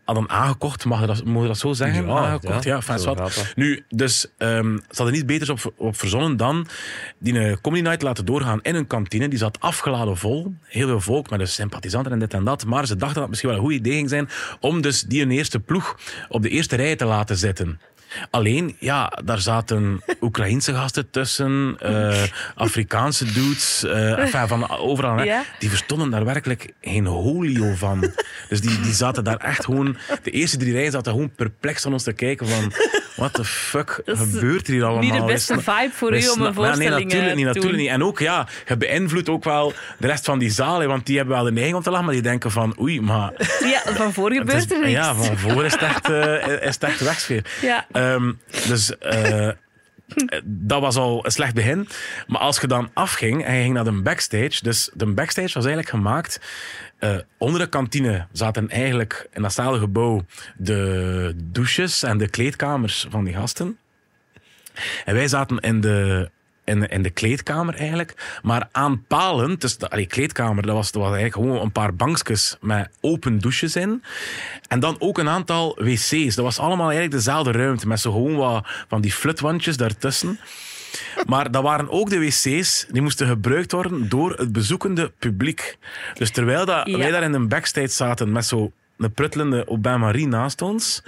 hadden 0.05 0.29
aangekocht. 0.29 0.85
Mag 0.85 1.05
dat, 1.05 1.23
mogen 1.23 1.41
we 1.41 1.47
dat 1.47 1.57
zo 1.57 1.73
zeggen? 1.73 2.05
Ja, 2.05 2.11
aangekocht, 2.11 2.63
ja, 2.63 2.81
ja. 2.87 3.13
dat. 3.13 3.53
Nu, 3.55 3.85
dus 3.89 4.27
ehm, 4.37 4.75
ze 4.75 4.95
hadden 4.95 5.13
niet 5.13 5.25
beters 5.25 5.49
op, 5.49 5.73
op 5.77 5.97
verzonnen 5.97 6.37
dan 6.37 6.67
die 7.17 7.39
een 7.39 7.61
comedy 7.61 7.83
night 7.83 8.01
laten 8.01 8.25
doorgaan 8.25 8.59
in 8.61 8.75
een 8.75 8.87
kantine. 8.87 9.27
Die 9.27 9.39
zat 9.39 9.59
afgeladen 9.59 10.17
vol. 10.17 10.53
Heel 10.61 10.87
veel 10.87 11.01
volk 11.01 11.29
met 11.29 11.39
dus 11.39 11.53
sympathisanten 11.53 12.11
en 12.11 12.19
dit 12.19 12.33
en 12.33 12.43
dat. 12.43 12.65
Maar 12.65 12.85
ze 12.85 12.95
dachten 12.95 13.13
dat 13.13 13.21
het 13.21 13.29
misschien 13.29 13.49
wel 13.49 13.59
een 13.59 13.65
goed 13.65 13.73
idee 13.73 13.93
ging 13.93 14.09
zijn 14.09 14.29
om 14.59 14.81
dus 14.81 15.01
die 15.01 15.21
een 15.21 15.31
eerste 15.31 15.59
ploeg 15.59 15.99
op 16.29 16.41
de 16.41 16.49
eerste 16.49 16.75
rij 16.75 16.95
te 16.95 17.05
laten 17.05 17.37
zitten. 17.37 17.79
Alleen, 18.29 18.75
ja, 18.79 19.13
daar 19.23 19.39
zaten 19.39 20.01
Oekraïense 20.21 20.73
gasten 20.73 21.09
tussen, 21.09 21.75
eh, 21.79 22.23
Afrikaanse 22.55 23.25
dudes, 23.31 23.83
eh, 23.83 24.19
enfin, 24.19 24.47
van 24.47 24.69
overal. 24.69 25.17
hè. 25.17 25.23
Ja. 25.23 25.43
Die 25.59 25.69
verstonden 25.69 26.09
daar 26.09 26.25
werkelijk 26.25 26.73
geen 26.81 27.05
holio 27.05 27.73
van. 27.75 28.11
Dus 28.49 28.61
die, 28.61 28.79
die 28.79 28.93
zaten 28.93 29.23
daar 29.23 29.37
echt 29.37 29.65
gewoon... 29.65 29.97
De 30.23 30.31
eerste 30.31 30.57
drie 30.57 30.73
rijen 30.73 30.91
zaten 30.91 31.11
gewoon 31.11 31.31
perplex 31.35 31.85
aan 31.85 31.93
ons 31.93 32.03
te 32.03 32.13
kijken 32.13 32.47
van... 32.47 32.73
What 33.15 33.33
the 33.33 33.45
fuck 33.45 34.01
Dat 34.05 34.17
gebeurt 34.17 34.67
er 34.67 34.73
hier 34.73 34.83
allemaal? 34.83 35.01
Niet 35.01 35.13
de 35.13 35.25
beste 35.25 35.53
vibe 35.53 35.89
voor 35.91 36.15
u 36.17 36.27
om 36.27 36.31
een 36.31 36.39
Maar 36.39 36.53
voorstelling 36.53 36.89
Nee, 36.89 37.03
natuurlijk 37.03 37.29
eh, 37.29 37.35
niet, 37.35 37.45
natuurlijk 37.45 37.77
niet. 37.77 37.89
En 37.89 38.03
ook, 38.03 38.19
ja, 38.19 38.47
je 38.67 38.77
beïnvloedt 38.77 39.29
ook 39.29 39.43
wel 39.43 39.73
de 39.97 40.07
rest 40.07 40.25
van 40.25 40.39
die 40.39 40.49
zaal. 40.49 40.79
hè, 40.79 40.87
want 40.87 41.05
die 41.05 41.17
hebben 41.17 41.35
wel 41.35 41.43
de 41.43 41.51
neiging 41.51 41.77
om 41.77 41.83
te 41.83 41.89
lachen, 41.89 42.05
maar 42.05 42.13
die 42.13 42.23
denken 42.23 42.51
van... 42.51 42.75
Oei, 42.79 43.01
maar... 43.01 43.31
Ja, 43.59 43.93
van 43.93 44.13
voor 44.13 44.33
gebeurt 44.33 44.71
er 44.71 44.79
niks. 44.79 44.91
Ja, 44.91 45.15
van 45.15 45.37
voor 45.37 45.65
is 45.65 45.71
het 45.71 45.81
echt, 45.81 46.09
is 46.61 46.73
het 46.73 46.83
echt 46.83 46.99
wegsfeer. 46.99 47.45
Ja. 47.61 47.85
Ehm, 48.13 48.33
dus 48.67 48.97
eh, 48.97 49.49
dat 50.43 50.81
was 50.81 50.95
al 50.95 51.25
een 51.25 51.31
slecht 51.31 51.53
begin. 51.53 51.87
Maar 52.27 52.39
als 52.39 52.59
je 52.59 52.67
dan 52.67 52.89
afging 52.93 53.45
en 53.45 53.55
je 53.55 53.61
ging 53.61 53.73
naar 53.73 53.83
de 53.83 54.01
backstage. 54.01 54.63
Dus 54.63 54.89
de 54.93 55.05
backstage 55.05 55.53
was 55.53 55.65
eigenlijk 55.65 55.89
gemaakt. 55.89 56.39
eh, 56.99 57.17
onder 57.37 57.59
de 57.59 57.67
kantine 57.69 58.27
zaten 58.31 58.69
eigenlijk 58.69 59.27
in 59.33 59.41
datzelfde 59.41 59.79
gebouw 59.79 60.25
de 60.57 61.33
douches 61.43 62.03
en 62.03 62.17
de 62.17 62.29
kleedkamers 62.29 63.05
van 63.09 63.23
die 63.23 63.33
gasten. 63.33 63.77
En 65.05 65.13
wij 65.13 65.27
zaten 65.27 65.59
in 65.59 65.81
de, 65.81 66.29
in, 66.65 67.01
de 67.01 67.09
kleedkamer 67.09 67.75
eigenlijk. 67.75 68.39
Maar 68.43 68.67
aanpalend, 68.71 69.61
dus 69.61 69.77
de 69.77 69.89
allee, 69.89 70.05
kleedkamer, 70.05 70.65
dat 70.65 70.75
was, 70.75 70.91
dat 70.91 71.01
was 71.01 71.15
eigenlijk 71.15 71.47
gewoon 71.47 71.65
een 71.65 71.71
paar 71.71 71.95
bankjes 71.95 72.57
met 72.61 72.89
open 73.01 73.39
douches 73.39 73.75
in. 73.75 74.03
En 74.67 74.79
dan 74.79 74.95
ook 74.99 75.17
een 75.17 75.29
aantal 75.29 75.75
wc's. 75.79 76.35
Dat 76.35 76.45
was 76.45 76.59
allemaal 76.59 76.85
eigenlijk 76.91 77.11
dezelfde 77.15 77.51
ruimte, 77.51 77.87
met 77.87 77.99
zo 77.99 78.11
gewoon 78.11 78.35
wat 78.35 78.67
van 78.87 79.01
die 79.01 79.11
flutwandjes 79.11 79.77
daartussen. 79.77 80.39
Maar 81.27 81.51
dat 81.51 81.63
waren 81.63 81.89
ook 81.89 82.09
de 82.09 82.19
wc's 82.19 82.85
die 82.91 83.01
moesten 83.01 83.27
gebruikt 83.27 83.71
worden 83.71 84.09
door 84.09 84.31
het 84.33 84.51
bezoekende 84.51 85.11
publiek. 85.19 85.77
Dus 86.13 86.31
terwijl 86.31 86.65
dat 86.65 86.87
Ja. 86.87 86.97
wij 86.97 87.11
daar 87.11 87.23
in 87.23 87.33
een 87.33 87.47
backstage 87.47 87.87
zaten 87.87 88.31
met 88.31 88.45
zo 88.45 88.71
een 88.97 89.13
pruttelende 89.13 89.67
Obama-Marie 89.67 90.27
naast 90.27 90.61
ons, 90.61 91.03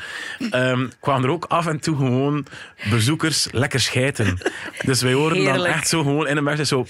ehm, 0.50 0.88
kwamen 1.00 1.24
er 1.24 1.29
ook 1.29 1.46
af 1.46 1.67
en 1.67 1.79
toe 1.79 1.96
gewoon 1.96 2.46
bezoekers 2.89 3.48
lekker 3.51 3.79
schijten. 3.79 4.38
Dus 4.86 5.01
wij 5.01 5.13
hoorden 5.13 5.44
dan 5.44 5.65
echt 5.65 5.88
zo 5.88 6.01
gewoon 6.03 6.27
in 6.27 6.38
een 6.38 6.44
backstage 6.44 6.67
zo... 6.67 6.86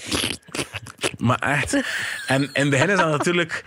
Maar 1.18 1.38
echt. 1.38 1.82
En 2.26 2.42
in 2.42 2.50
het 2.52 2.70
begin 2.70 2.90
is 2.90 2.96
dat 2.96 3.10
natuurlijk 3.10 3.64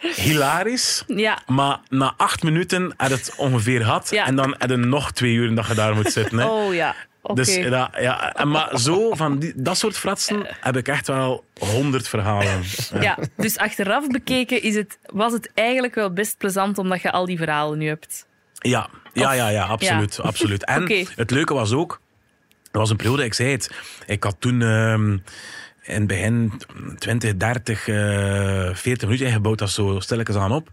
hilarisch. 0.00 1.04
Ja. 1.06 1.42
Maar 1.46 1.78
na 1.88 2.14
acht 2.16 2.42
minuten 2.42 2.94
had 2.96 3.10
het 3.10 3.34
ongeveer 3.36 3.80
gehad. 3.80 4.10
Ja. 4.10 4.26
En 4.26 4.36
dan 4.36 4.54
had 4.58 4.70
je 4.70 4.76
nog 4.76 5.12
twee 5.12 5.32
uur 5.32 5.54
dat 5.54 5.66
je 5.66 5.74
daar 5.74 5.94
moet 5.94 6.12
zitten. 6.12 6.38
Hè. 6.38 6.46
Oh 6.46 6.74
ja, 6.74 6.94
Dus 7.34 7.54
dat, 7.68 7.88
ja, 8.00 8.34
en 8.34 8.48
maar 8.48 8.78
zo, 8.78 9.14
van 9.14 9.38
die, 9.38 9.52
dat 9.56 9.78
soort 9.78 9.96
fratsen 9.96 10.46
heb 10.60 10.76
ik 10.76 10.88
echt 10.88 11.06
wel 11.06 11.44
honderd 11.58 12.08
verhalen. 12.08 12.62
Ja, 13.00 13.18
dus 13.36 13.58
achteraf 13.58 14.06
bekeken 14.06 14.62
is 14.62 14.74
het, 14.74 14.98
was 15.06 15.32
het 15.32 15.50
eigenlijk 15.54 15.94
wel 15.94 16.12
best 16.12 16.38
plezant 16.38 16.78
omdat 16.78 17.02
je 17.02 17.12
al 17.12 17.26
die 17.26 17.38
verhalen 17.38 17.78
nu 17.78 17.86
hebt. 17.86 18.26
Ja, 18.52 18.88
ja, 19.12 19.32
ja, 19.32 19.48
ja 19.48 19.64
absoluut. 19.64 20.20
absoluut. 20.20 20.64
En 20.64 21.06
het 21.14 21.30
leuke 21.30 21.54
was 21.54 21.72
ook, 21.72 22.00
er 22.70 22.78
was 22.78 22.90
een 22.90 22.96
periode, 22.96 23.24
ik 23.24 23.34
zei 23.34 23.50
het, 23.50 23.70
ik 24.06 24.24
had 24.24 24.36
toen 24.38 24.62
ehm, 24.62 25.18
in 25.86 25.94
het 25.94 26.06
begin 26.06 26.52
20, 26.98 27.36
30, 27.36 27.88
eh 27.88 28.74
40 28.74 29.08
minuten 29.08 29.26
ingebouwd, 29.26 29.58
dat 29.58 29.70
zo 29.70 30.00
stilletjes 30.00 30.36
aan 30.36 30.52
op. 30.52 30.70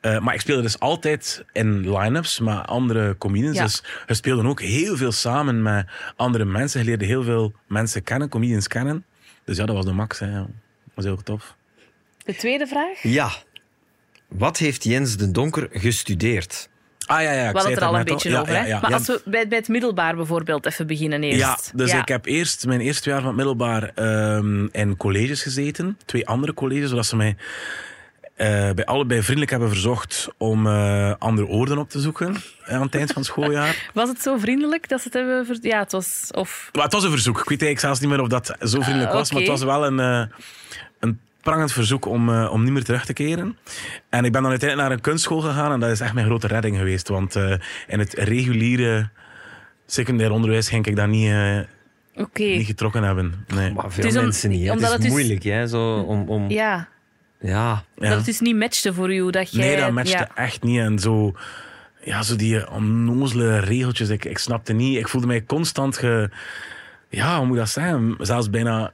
Eh, 0.00 0.18
maar 0.18 0.34
ik 0.34 0.40
speelde 0.40 0.62
dus 0.62 0.78
altijd 0.78 1.44
in 1.52 1.98
line-ups 1.98 2.40
met 2.40 2.66
andere 2.66 3.16
comedians. 3.18 3.56
Ja. 3.56 3.62
Dus 3.62 3.82
we 4.06 4.14
speelden 4.14 4.46
ook 4.46 4.60
heel 4.60 4.96
veel 4.96 5.12
samen 5.12 5.62
met 5.62 5.86
andere 6.16 6.44
mensen. 6.44 6.80
Je 6.80 6.86
leerde 6.86 7.04
heel 7.04 7.22
veel 7.22 7.52
mensen 7.66 8.02
kennen, 8.02 8.28
comedians 8.28 8.66
kennen. 8.66 9.04
Dus 9.44 9.56
ja, 9.56 9.66
dat 9.66 9.76
was 9.76 9.84
de 9.84 9.92
max. 9.92 10.18
Hè. 10.18 10.32
Dat 10.32 10.48
was 10.94 11.04
heel 11.04 11.22
tof. 11.22 11.56
De 12.24 12.34
tweede 12.34 12.66
vraag? 12.66 13.02
Ja. 13.02 13.30
Wat 14.28 14.56
heeft 14.58 14.84
Jens 14.84 15.16
de 15.16 15.30
Donker 15.30 15.68
gestudeerd? 15.72 16.68
Ah 17.08 17.22
ja, 17.22 17.32
ja. 17.32 17.46
Ik 17.46 17.52
We 17.52 17.58
hadden 17.58 17.70
het 17.72 17.80
er 17.82 17.86
al 17.88 17.98
een 17.98 18.04
beetje 18.04 18.38
over. 18.38 18.52
ja, 18.54 18.60
Hè? 18.60 18.66
ja. 18.66 18.80
Maar 18.80 18.92
als 18.92 19.06
we 19.06 19.20
bij, 19.24 19.48
bij 19.48 19.58
het 19.58 19.68
middelbaar 19.68 20.16
bijvoorbeeld 20.16 20.66
even 20.66 20.86
beginnen 20.86 21.22
eerst. 21.22 21.38
Ja, 21.38 21.58
dus 21.74 21.92
ik 21.92 22.08
heb 22.08 22.24
eerst 22.26 22.66
mijn 22.66 22.80
eerste 22.80 23.08
jaar 23.10 23.18
van 23.18 23.26
het 23.28 23.36
middelbaar 23.36 23.90
ehm, 23.94 24.66
in 24.72 24.96
colleges 24.96 25.42
gezeten. 25.42 25.98
Twee 26.04 26.26
andere 26.26 26.54
colleges, 26.54 26.88
zodat 26.88 27.06
ze 27.06 27.16
mij 27.16 27.36
eh, 28.34 28.70
bij 28.74 28.84
allebei 28.84 29.20
vriendelijk 29.22 29.50
hebben 29.50 29.68
verzocht 29.68 30.28
om 30.36 30.66
eh, 30.66 31.12
andere 31.18 31.48
oorden 31.48 31.78
op 31.78 31.90
te 31.90 32.00
zoeken 32.00 32.36
eh, 32.64 32.74
aan 32.74 32.82
het 32.82 32.94
eind 32.94 33.12
van 33.12 33.22
het 33.22 33.30
schooljaar. 33.30 33.88
Was 33.94 34.08
het 34.08 34.22
zo 34.22 34.36
vriendelijk 34.38 34.88
dat 34.88 34.98
ze 35.00 35.04
het 35.04 35.14
hebben... 35.16 35.46
ver- 35.46 35.58
Ja, 35.60 35.78
het 35.78 35.92
was... 35.92 36.28
Of... 36.32 36.68
Maar 36.72 36.84
het 36.84 36.92
was 36.92 37.04
een 37.04 37.10
verzoek. 37.10 37.38
Ik 37.40 37.48
weet 37.48 37.62
eigenlijk 37.62 37.80
zelfs 37.80 38.00
niet 38.00 38.08
meer 38.10 38.20
of 38.20 38.28
dat 38.28 38.56
zo 38.60 38.80
vriendelijk 38.80 39.12
was, 39.12 39.32
maar 39.32 39.40
het 39.40 39.50
was 39.50 39.62
wel 39.62 39.86
een, 39.86 39.98
een 39.98 40.30
prangend 41.42 41.72
verzoek 41.72 42.06
om, 42.06 42.28
eh, 42.28 42.52
om 42.52 42.62
niet 42.64 42.72
meer 42.72 42.84
terug 42.84 43.04
te 43.04 43.12
keren. 43.12 43.56
En 44.08 44.24
ik 44.24 44.32
ben 44.32 44.42
dan 44.42 44.50
uiteindelijk 44.50 44.88
naar 44.88 44.96
een 44.98 45.02
kunstschool 45.04 45.40
gegaan 45.40 45.72
en 45.72 45.80
dat 45.80 45.90
is 45.90 46.00
echt 46.00 46.12
mijn 46.14 46.26
grote 46.26 46.46
redding 46.46 46.76
geweest. 46.76 47.08
Want 47.08 47.36
eh, 47.36 47.54
in 47.86 47.98
het 47.98 48.12
reguliere 48.14 49.08
secundair 49.86 50.30
onderwijs 50.30 50.68
ging 50.68 50.86
ik 50.86 50.96
dat 50.96 51.08
niet, 51.08 51.30
eh, 51.30 51.58
Oké. 52.14 52.42
niet 52.42 52.66
getrokken 52.66 53.02
hebben. 53.02 53.44
Nee. 53.54 53.72
Maar 53.72 53.92
veel 53.92 54.04
is 54.04 54.16
om- 54.16 54.22
mensen 54.22 54.50
niet. 54.50 54.64
Hè. 54.66 54.72
omdat 54.72 54.92
het 54.92 54.98
is 54.98 55.04
het 55.06 55.14
dus- 55.14 55.22
moeilijk 55.24 55.42
hè, 55.44 55.66
zo, 55.66 55.94
om... 55.98 56.28
om 56.28 56.50
ja. 56.50 56.88
Ja, 57.40 57.82
Ja. 57.96 58.08
dat 58.08 58.16
het 58.16 58.24
dus 58.24 58.40
niet 58.40 58.56
matchte 58.56 58.94
voor 58.94 59.14
u. 59.14 59.30
Dat 59.30 59.52
jij, 59.52 59.66
Nee, 59.66 59.76
dat 59.76 59.92
matchte 59.92 60.10
ja. 60.16 60.30
echt 60.34 60.62
niet. 60.62 60.78
En 60.80 60.98
zo, 60.98 61.32
ja, 62.04 62.22
zo 62.22 62.36
die 62.36 62.70
onnozele 62.70 63.58
regeltjes, 63.58 64.08
ik, 64.08 64.24
ik 64.24 64.38
snapte 64.38 64.72
niet. 64.72 64.98
Ik 64.98 65.08
voelde 65.08 65.26
mij 65.26 65.44
constant 65.44 65.96
ge... 65.96 66.30
Ja, 67.08 67.36
hoe 67.36 67.44
moet 67.46 67.54
ik 67.54 67.60
dat 67.60 67.70
zeggen? 67.70 68.16
Zelfs 68.18 68.50
bijna 68.50 68.92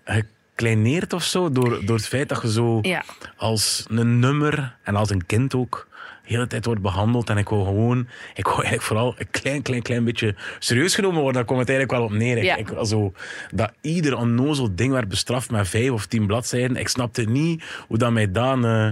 gekleineerd 0.54 1.12
of 1.12 1.24
zo. 1.24 1.50
Door, 1.50 1.84
door 1.84 1.96
het 1.96 2.06
feit 2.06 2.28
dat 2.28 2.42
je 2.42 2.50
zo 2.52 2.78
Ja. 2.82 3.04
als 3.36 3.84
een 3.88 4.18
nummer 4.18 4.76
en 4.82 4.96
als 4.96 5.10
een 5.10 5.26
kind 5.26 5.54
ook 5.54 5.88
de 6.26 6.32
hele 6.32 6.46
tijd 6.46 6.64
wordt 6.64 6.80
behandeld. 6.82 7.30
En 7.30 7.36
ik 7.36 7.48
wou 7.48 7.64
gewoon... 7.64 8.08
Ik 8.34 8.44
wou 8.44 8.54
eigenlijk 8.56 8.82
vooral 8.82 9.14
een 9.18 9.30
klein, 9.30 9.62
klein, 9.62 9.82
klein 9.82 10.04
beetje 10.04 10.34
serieus 10.58 10.94
genomen 10.94 11.16
worden. 11.16 11.34
Daar 11.34 11.44
komt 11.44 11.60
het 11.60 11.68
eigenlijk 11.68 11.98
wel 11.98 12.08
op 12.08 12.16
neer. 12.16 12.44
Ja. 12.44 12.56
Ik, 12.56 12.72
zo, 12.82 13.12
dat 13.54 13.72
ieder 13.80 14.16
onnozel 14.16 14.74
ding 14.74 14.92
werd 14.92 15.08
bestraft 15.08 15.50
met 15.50 15.68
vijf 15.68 15.90
of 15.90 16.06
tien 16.06 16.26
bladzijden. 16.26 16.76
Ik 16.76 16.88
snapte 16.88 17.22
niet 17.22 17.64
hoe 17.88 17.98
dat 17.98 18.12
mij 18.12 18.30
dan 18.30 18.64
eh, 18.66 18.88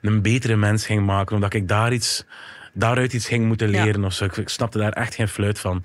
een 0.00 0.22
betere 0.22 0.56
mens 0.56 0.86
ging 0.86 1.06
maken. 1.06 1.34
Omdat 1.34 1.54
ik 1.54 1.68
daar 1.68 1.92
iets, 1.92 2.24
daaruit 2.78 3.12
iets 3.12 3.26
ging 3.28 3.46
moeten 3.46 3.70
Ja. 3.70 3.84
leren. 3.84 4.04
Of 4.04 4.12
zo. 4.12 4.24
Ik, 4.24 4.36
ik 4.36 4.48
snapte 4.48 4.78
daar 4.78 4.92
echt 4.92 5.14
geen 5.14 5.28
fluit 5.28 5.58
van. 5.58 5.84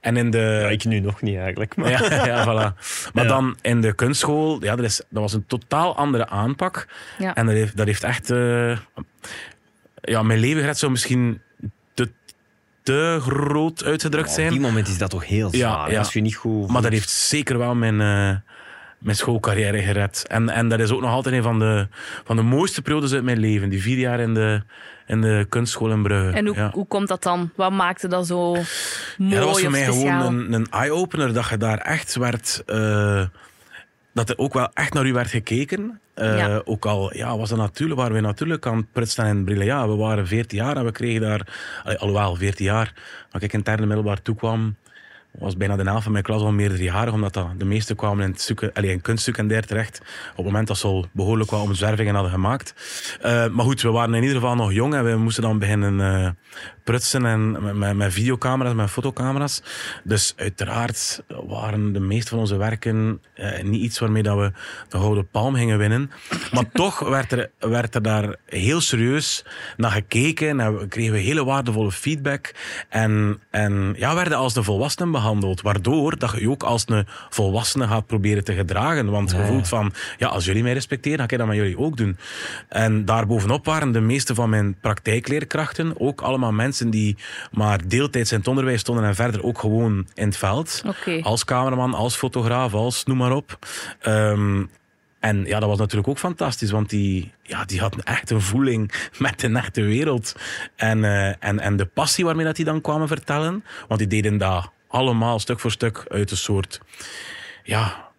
En 0.00 0.16
in 0.16 0.30
de... 0.30 0.58
Ja, 0.62 0.68
ik 0.68 0.84
nu 0.84 1.00
nog 1.00 1.22
niet 1.22 1.36
eigenlijk. 1.38 1.76
Maar... 1.76 1.90
Ja, 1.90 2.24
ja, 2.26 2.44
voilà. 2.44 2.76
Maar 3.12 3.24
Ja. 3.24 3.30
dan 3.30 3.56
in 3.62 3.80
de 3.80 3.92
kunstschool, 3.92 4.62
ja, 4.64 4.76
dat, 4.76 4.84
is, 4.84 4.96
dat 5.08 5.22
was 5.22 5.32
een 5.32 5.46
totaal 5.46 5.96
andere 5.96 6.28
aanpak. 6.28 6.88
Ja. 7.18 7.34
En 7.34 7.46
dat 7.46 7.54
heeft, 7.54 7.76
dat 7.76 7.86
heeft 7.86 8.02
echt... 8.02 8.30
eh, 8.30 8.76
ja, 10.02 10.22
mijn 10.22 10.38
leven 10.38 10.62
gaat 10.62 10.78
zo 10.78 10.90
misschien 10.90 11.40
te, 11.94 12.10
te 12.82 13.18
groot 13.20 13.84
uitgedrukt 13.84 14.28
Op 14.30 14.36
die 14.36 14.44
zijn. 14.48 14.60
moment 14.60 14.88
is 14.88 14.98
dat 14.98 15.10
toch 15.10 15.26
heel 15.26 15.48
Ja, 15.56 15.58
zwaar. 15.72 15.90
ja. 15.92 15.98
Als 15.98 16.12
je 16.12 16.20
niet 16.20 16.34
goed... 16.36 16.68
Maar 16.70 16.82
dat 16.82 16.92
heeft 16.92 17.10
zeker 17.10 17.58
wel 17.58 17.74
mijn, 17.74 18.00
eh, 18.00 18.36
mijn 18.98 19.16
schoolcarrière 19.16 19.82
gered. 19.82 20.24
En, 20.28 20.48
en 20.48 20.68
dat 20.68 20.80
is 20.80 20.90
ook 20.90 21.00
nog 21.00 21.10
altijd 21.10 21.34
een 21.34 21.42
van 21.42 21.58
de, 21.58 21.88
van 22.24 22.36
de 22.36 22.42
mooiste 22.42 22.82
periodes 22.82 23.12
uit 23.12 23.24
mijn 23.24 23.38
leven. 23.38 23.68
Die 23.68 23.82
vier 23.82 23.98
jaar 23.98 24.20
in 24.20 24.34
de, 24.34 24.62
in 25.10 25.20
de 25.20 25.46
kunstschool 25.48 25.90
in 25.90 26.02
Brugge. 26.02 26.30
En 26.36 26.46
hoe, 26.46 26.56
ja. 26.56 26.70
hoe 26.72 26.86
komt 26.86 27.08
dat 27.08 27.22
dan? 27.22 27.50
Wat 27.56 27.72
maakte 27.72 28.08
dat 28.08 28.26
zo 28.26 28.52
mooi 28.52 28.64
Ja, 29.16 29.36
dat 29.38 29.44
was 29.48 29.60
voor 29.60 29.70
mij 29.70 29.82
speciaal? 29.84 30.20
gewoon 30.20 30.36
een, 30.36 30.52
een 30.52 30.66
eye-opener. 30.70 31.32
Dat 31.32 31.48
je 31.48 31.56
daar 31.56 31.78
echt 31.78 32.14
werd... 32.14 32.62
eh, 32.66 33.22
dat 34.14 34.28
er 34.28 34.38
ook 34.38 34.52
wel 34.52 34.68
echt 34.72 34.92
naar 34.94 35.06
u 35.06 35.12
werd 35.12 35.28
gekeken. 35.30 36.00
Eh, 36.14 36.38
Ja. 36.38 36.62
Ook 36.64 36.84
al 36.86 37.16
ja, 37.16 37.36
was 37.36 37.48
dat 37.48 37.58
natuurlijk, 37.58 38.00
waren 38.00 38.14
we 38.14 38.20
natuurlijk 38.20 38.66
aan 38.66 38.76
het 38.76 38.92
prutsen 38.92 39.24
en 39.24 39.44
brillen. 39.44 39.66
Ja, 39.66 39.88
we 39.88 39.94
waren 39.96 40.26
14 40.26 40.58
jaar 40.58 40.76
en 40.76 40.84
we 40.84 40.92
kregen 40.92 41.20
daar... 41.20 41.46
alhoewel, 41.98 42.36
14 42.36 42.64
jaar. 42.64 42.92
Maar 43.32 43.42
ik 43.42 43.52
in 43.52 43.58
het 43.58 43.68
derde 43.68 43.86
middelbaar 43.86 44.22
toekwam, 44.22 44.76
was 45.38 45.56
bijna 45.56 45.76
de 45.76 45.82
helft 45.82 46.02
van 46.02 46.12
mijn 46.12 46.24
klas 46.24 46.42
al 46.42 46.52
meerderjarig, 46.52 47.12
omdat 47.12 47.32
dat, 47.32 47.46
de 47.58 47.64
meesten 47.64 47.96
kwamen 47.96 48.24
in, 48.24 48.30
het 48.30 48.84
in 48.84 49.00
kunstsecundair 49.00 49.66
terecht. 49.66 49.98
Op 50.30 50.36
het 50.36 50.44
moment 50.44 50.66
dat 50.66 50.78
ze 50.78 50.86
al 50.86 51.06
behoorlijk 51.12 51.50
wat 51.50 51.60
omzwervingen 51.60 52.14
hadden 52.14 52.32
gemaakt. 52.32 52.74
Eh, 53.20 53.48
maar 53.48 53.64
goed, 53.64 53.82
we 53.82 53.90
waren 53.90 54.14
in 54.14 54.22
ieder 54.22 54.40
geval 54.40 54.54
nog 54.54 54.72
jong 54.72 54.94
en 54.94 55.04
we 55.04 55.16
moesten 55.16 55.42
dan 55.42 55.58
beginnen 55.58 56.00
eh 56.00 56.30
prutsen 56.90 57.26
en 57.26 57.50
met, 57.62 57.74
met, 57.74 57.96
met 57.96 58.12
videocamera's, 58.12 58.74
met 58.74 58.90
fotocamera's. 58.90 59.62
Dus 60.04 60.32
uiteraard 60.36 61.22
waren 61.46 61.92
de 61.92 62.00
meeste 62.00 62.30
van 62.30 62.38
onze 62.38 62.56
werken 62.56 63.20
eh, 63.34 63.62
niet 63.62 63.82
iets 63.82 63.98
waarmee 63.98 64.22
dat 64.22 64.36
we 64.38 64.52
de 64.88 64.98
Gouden 64.98 65.28
Palm 65.28 65.54
gingen 65.54 65.78
winnen. 65.78 66.10
Maar 66.52 66.64
toch 66.82 66.98
werd 66.98 67.32
er, 67.32 67.50
werd 67.58 67.94
er 67.94 68.02
daar 68.02 68.36
heel 68.46 68.80
serieus 68.80 69.44
naar 69.76 69.90
gekeken 69.90 70.60
en 70.60 70.78
we 70.78 70.88
kregen 70.88 71.12
we 71.12 71.18
hele 71.18 71.44
waardevolle 71.44 71.92
feedback. 71.92 72.54
En, 72.88 73.40
en 73.50 73.94
ja, 73.96 74.14
werden 74.14 74.38
als 74.38 74.54
de 74.54 74.62
volwassenen 74.62 75.10
behandeld. 75.12 75.60
Waardoor 75.60 76.18
dat 76.18 76.34
je 76.38 76.50
ook 76.50 76.62
als 76.62 76.84
een 76.86 77.06
volwassene 77.28 77.86
gaat 77.86 78.06
proberen 78.06 78.44
te 78.44 78.54
gedragen. 78.54 79.10
Want 79.10 79.30
je 79.30 79.44
voelt 79.46 79.68
van, 79.68 79.92
ja, 80.18 80.28
als 80.28 80.44
jullie 80.44 80.62
mij 80.62 80.72
respecteren, 80.72 81.18
dan 81.18 81.26
kan 81.26 81.38
ik 81.40 81.46
dat 81.46 81.54
met 81.56 81.64
jullie 81.64 81.84
ook 81.84 81.96
doen. 81.96 82.18
En 82.68 83.04
daarbovenop 83.04 83.64
waren 83.64 83.92
de 83.92 84.00
meeste 84.00 84.34
van 84.34 84.50
mijn 84.50 84.76
praktijkleerkrachten 84.80 86.00
ook 86.00 86.20
allemaal 86.20 86.52
mensen 86.52 86.79
die 86.88 87.16
maar 87.50 87.88
deeltijds 87.88 88.32
in 88.32 88.38
het 88.38 88.48
onderwijs 88.48 88.80
stonden 88.80 89.04
en 89.04 89.14
verder 89.14 89.44
ook 89.44 89.58
gewoon 89.58 90.06
in 90.14 90.26
het 90.26 90.36
veld. 90.36 90.82
Als 91.22 91.44
cameraman, 91.44 91.94
als 91.94 92.16
fotograaf, 92.16 92.74
als 92.74 93.04
noem 93.04 93.16
maar 93.16 93.32
op. 93.32 93.58
Ehm, 94.00 94.62
en 95.20 95.44
ja, 95.44 95.60
dat 95.60 95.68
was 95.68 95.78
natuurlijk 95.78 96.08
ook 96.08 96.18
fantastisch, 96.18 96.70
want 96.70 96.90
die, 96.90 97.32
ja, 97.42 97.64
die 97.64 97.80
hadden 97.80 98.02
echt 98.02 98.30
een 98.30 98.40
voeling 98.40 98.92
met 99.18 99.40
de 99.40 99.52
echte 99.52 99.82
wereld. 99.82 100.34
En, 100.76 101.04
eh, 101.04 101.28
en, 101.28 101.58
en 101.58 101.76
de 101.76 101.86
passie 101.86 102.24
waarmee 102.24 102.44
dat 102.44 102.56
die 102.56 102.64
dan 102.64 102.80
kwamen 102.80 103.08
vertellen, 103.08 103.64
want 103.88 104.00
die 104.00 104.08
deden 104.08 104.38
dat 104.38 104.70
allemaal 104.88 105.38
stuk 105.38 105.60
voor 105.60 105.70
stuk 105.70 106.04
uit 106.08 106.30
een 106.30 106.36
soort, 106.36 106.80
ja, 107.62 108.10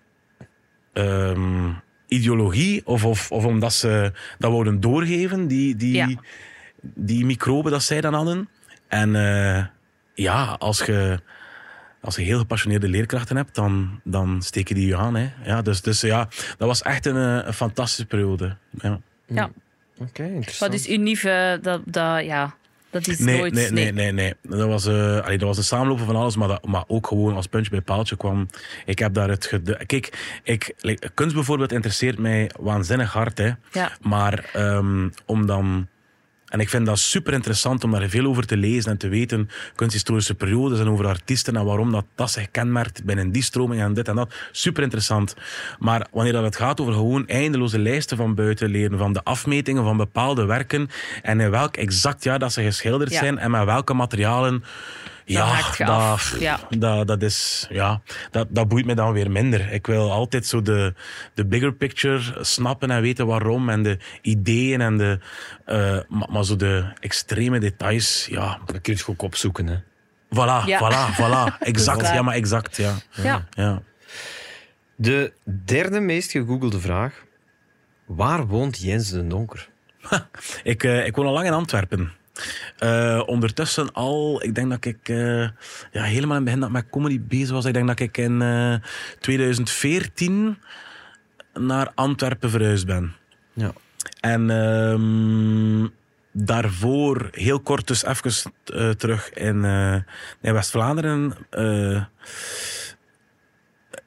ehm, 0.93 1.69
ideologie, 2.08 2.82
of, 2.86 3.06
of, 3.06 3.32
of 3.32 3.45
omdat 3.45 3.74
ze 3.74 4.12
dat 4.38 4.52
wouden 4.52 4.80
doorgeven, 4.80 5.47
die, 5.47 5.76
die, 5.76 5.95
Ja. 5.95 6.08
Die 6.82 7.26
microben 7.26 7.72
dat 7.72 7.84
zij 7.84 8.02
dan 8.02 8.13
hadden. 8.13 8.50
En 8.88 9.15
eh, 9.15 9.65
ja, 10.13 10.56
als 10.60 10.86
je, 10.86 11.20
als 12.02 12.15
je 12.15 12.22
heel 12.22 12.39
gepassioneerde 12.39 12.88
leerkrachten 12.88 13.36
hebt, 13.36 13.56
dan, 13.56 14.00
dan 14.04 14.41
steken 14.41 14.76
die 14.76 14.88
je 14.88 14.98
aan. 14.98 15.15
Hè. 15.15 15.30
Ja, 15.44 15.62
dus, 15.62 15.82
dus 15.82 16.02
ja, 16.02 16.28
dat 16.58 16.67
was 16.67 16.82
echt 16.82 17.06
een, 17.06 17.15
eh, 17.15 17.48
een 17.48 17.54
fantastische 17.54 18.06
periode. 18.06 18.56
Ja. 18.82 19.00
Ja. 19.26 19.50
Oké, 19.98 20.24
interessant. 20.24 20.72
Wat 20.72 20.80
is 20.80 20.89
unief, 20.89 21.22
dat, 21.62 21.82
dat, 21.86 22.24
ja, 22.26 22.56
dat 22.91 23.08
is 23.08 23.20
Nee, 23.20 23.38
nooit... 23.38 23.54
nee, 23.54 23.72
nee, 23.72 23.91
nee, 23.91 24.12
nee. 24.12 24.34
Dat 24.41 24.67
was, 24.67 24.86
eh 24.86 25.20
allee, 25.20 25.38
dat 25.38 25.48
was 25.48 25.58
een 25.58 25.63
samenlopen 25.63 26.06
van 26.06 26.15
alles, 26.15 26.36
maar, 26.36 26.48
dat, 26.48 26.65
maar 26.65 26.84
ook 26.88 27.08
gewoon 27.08 27.36
als 27.36 27.48
puntje 27.48 27.72
bij 27.72 27.82
paaltje 27.82 28.17
kwam. 28.17 28.48
Ik 28.86 29.00
heb 29.00 29.13
daar 29.13 29.30
het 29.30 29.60
Kijk, 29.86 30.39
ik, 30.44 30.74
like, 30.80 31.10
kunst 31.13 31.36
bijvoorbeeld 31.36 31.72
interesseert 31.72 32.17
mij 32.17 32.52
waanzinnig 32.60 33.13
hard, 33.13 33.38
hè. 33.38 33.52
Ja. 33.72 33.91
Maar 34.02 34.50
ehm, 34.54 35.10
om 35.26 35.46
dan. 35.46 35.88
En 36.52 36.60
ik 36.60 36.70
vind 36.70 36.86
dat 36.86 37.00
super 37.00 37.34
interessant 37.34 37.84
om 37.84 37.92
daar 37.92 38.10
veel 38.10 38.26
over 38.26 38.46
te 38.46 38.58
lezen 38.58 38.92
en 38.92 38.98
te 38.98 39.08
weten. 39.08 39.50
Kunsthistorische 39.76 40.36
periodes 40.36 40.80
en 40.80 40.90
over 40.90 41.06
artiesten 41.06 41.56
en 41.56 41.66
waarom 41.66 41.92
dat, 41.92 42.06
dat 42.16 42.32
zich 42.32 42.52
kenmerkt 42.52 43.04
binnen 43.04 43.32
die 43.32 43.44
stroming 43.44 43.82
en 43.82 43.94
dit 43.94 44.08
en 44.08 44.16
dat. 44.16 44.34
Super 44.52 44.84
interessant. 44.84 45.36
Maar 45.80 46.08
wanneer 46.12 46.34
dat 46.34 46.44
het 46.44 46.56
gaat 46.56 46.82
over 46.82 46.94
gewoon 46.94 47.28
eindeloze 47.28 47.80
lijsten 47.80 48.18
van 48.18 48.36
buiten 48.36 48.70
leren, 48.70 48.98
van 48.98 49.14
de 49.14 49.24
afmetingen 49.24 49.84
van 49.84 49.98
bepaalde 49.98 50.46
werken 50.46 50.90
en 51.22 51.40
in 51.40 51.50
welk 51.50 51.78
exact 51.78 52.24
jaar 52.24 52.40
dat 52.40 52.54
ze 52.54 52.64
geschilderd 52.64 53.12
Ja. 53.12 53.20
zijn 53.20 53.38
en 53.38 53.52
met 53.52 53.66
welke 53.66 53.94
materialen. 53.94 54.64
Ja, 55.25 55.62
dat, 55.77 55.89
af. 55.89 56.39
Ja. 56.39 56.60
dat, 56.69 57.07
dat, 57.07 57.21
is, 57.21 57.67
ja 57.69 58.01
dat, 58.31 58.47
dat 58.49 58.67
boeit 58.67 58.86
me 58.86 58.93
dan 58.95 59.13
weer 59.13 59.31
minder. 59.31 59.71
Ik 59.71 59.88
wil 59.88 60.12
altijd 60.12 60.45
zo 60.45 60.62
de, 60.62 60.93
de 61.34 61.45
bigger 61.45 61.73
picture 61.73 62.43
snappen 62.43 62.91
en 62.91 63.01
weten 63.01 63.27
waarom. 63.27 63.69
En 63.69 63.84
de 63.84 63.97
ideeën 64.21 64.81
en 64.81 64.97
de. 64.97 65.19
eh, 65.65 65.97
maar, 66.07 66.27
maar 66.31 66.43
zo 66.45 66.55
de 66.55 66.86
extreme 66.99 67.60
details. 67.60 68.27
Ja, 68.29 68.60
Dat 68.65 68.81
kun 68.81 68.93
je 68.95 69.03
ook 69.07 69.21
opzoeken. 69.21 69.67
Hè. 69.67 69.75
voilà, 70.36 70.65
Ja. 70.65 70.79
voilà, 70.79 71.13
voilà. 71.21 71.57
Exact. 71.60 72.01
Ja, 72.13 72.21
maar 72.21 72.36
exact. 72.36 72.77
Ja. 72.77 72.93
Ja. 73.23 73.47
ja. 73.49 73.81
De 74.95 75.34
derde 75.65 75.99
meest 75.99 76.31
gegoogelde 76.31 76.79
vraag. 76.79 77.23
Waar 78.05 78.47
woont 78.47 78.77
Jens 78.81 79.10
de 79.10 79.27
Donker? 79.27 79.69
Ik, 80.63 80.84
eh, 80.84 81.05
ik 81.05 81.15
woon 81.15 81.25
al 81.25 81.34
lang 81.34 81.45
in 81.47 81.53
Antwerpen. 81.53 82.12
Eh, 82.78 83.22
ondertussen 83.26 83.94
al, 83.94 84.44
ik 84.44 84.56
denk 84.56 84.70
dat 84.70 84.86
ik 84.86 85.10
eh, 85.10 85.41
ja, 85.91 86.04
helemaal 86.04 86.38
in 86.38 86.41
het 86.41 86.44
begin 86.44 86.60
dat 86.60 86.70
ik 86.70 86.76
met 86.76 86.89
comedy 86.89 87.22
bezig 87.22 87.52
was. 87.52 87.65
Ik 87.65 87.74
denk 87.74 87.88
dat 87.88 88.00
ik 88.00 88.17
in 88.17 88.41
eh, 88.41 88.76
2014 89.20 90.58
naar 91.54 91.91
Antwerpen 91.96 92.50
verhuisd 92.50 92.86
ben. 92.86 93.13
Ja. 93.54 93.72
En 94.20 94.50
ehm, 94.50 95.88
daarvoor 96.32 97.28
heel 97.32 97.60
kort 97.60 97.88
dus 97.88 98.06
even 98.06 98.54
terug 98.98 99.34
in, 99.34 99.63
in 100.41 100.54
West-Vlaanderen. 100.54 101.34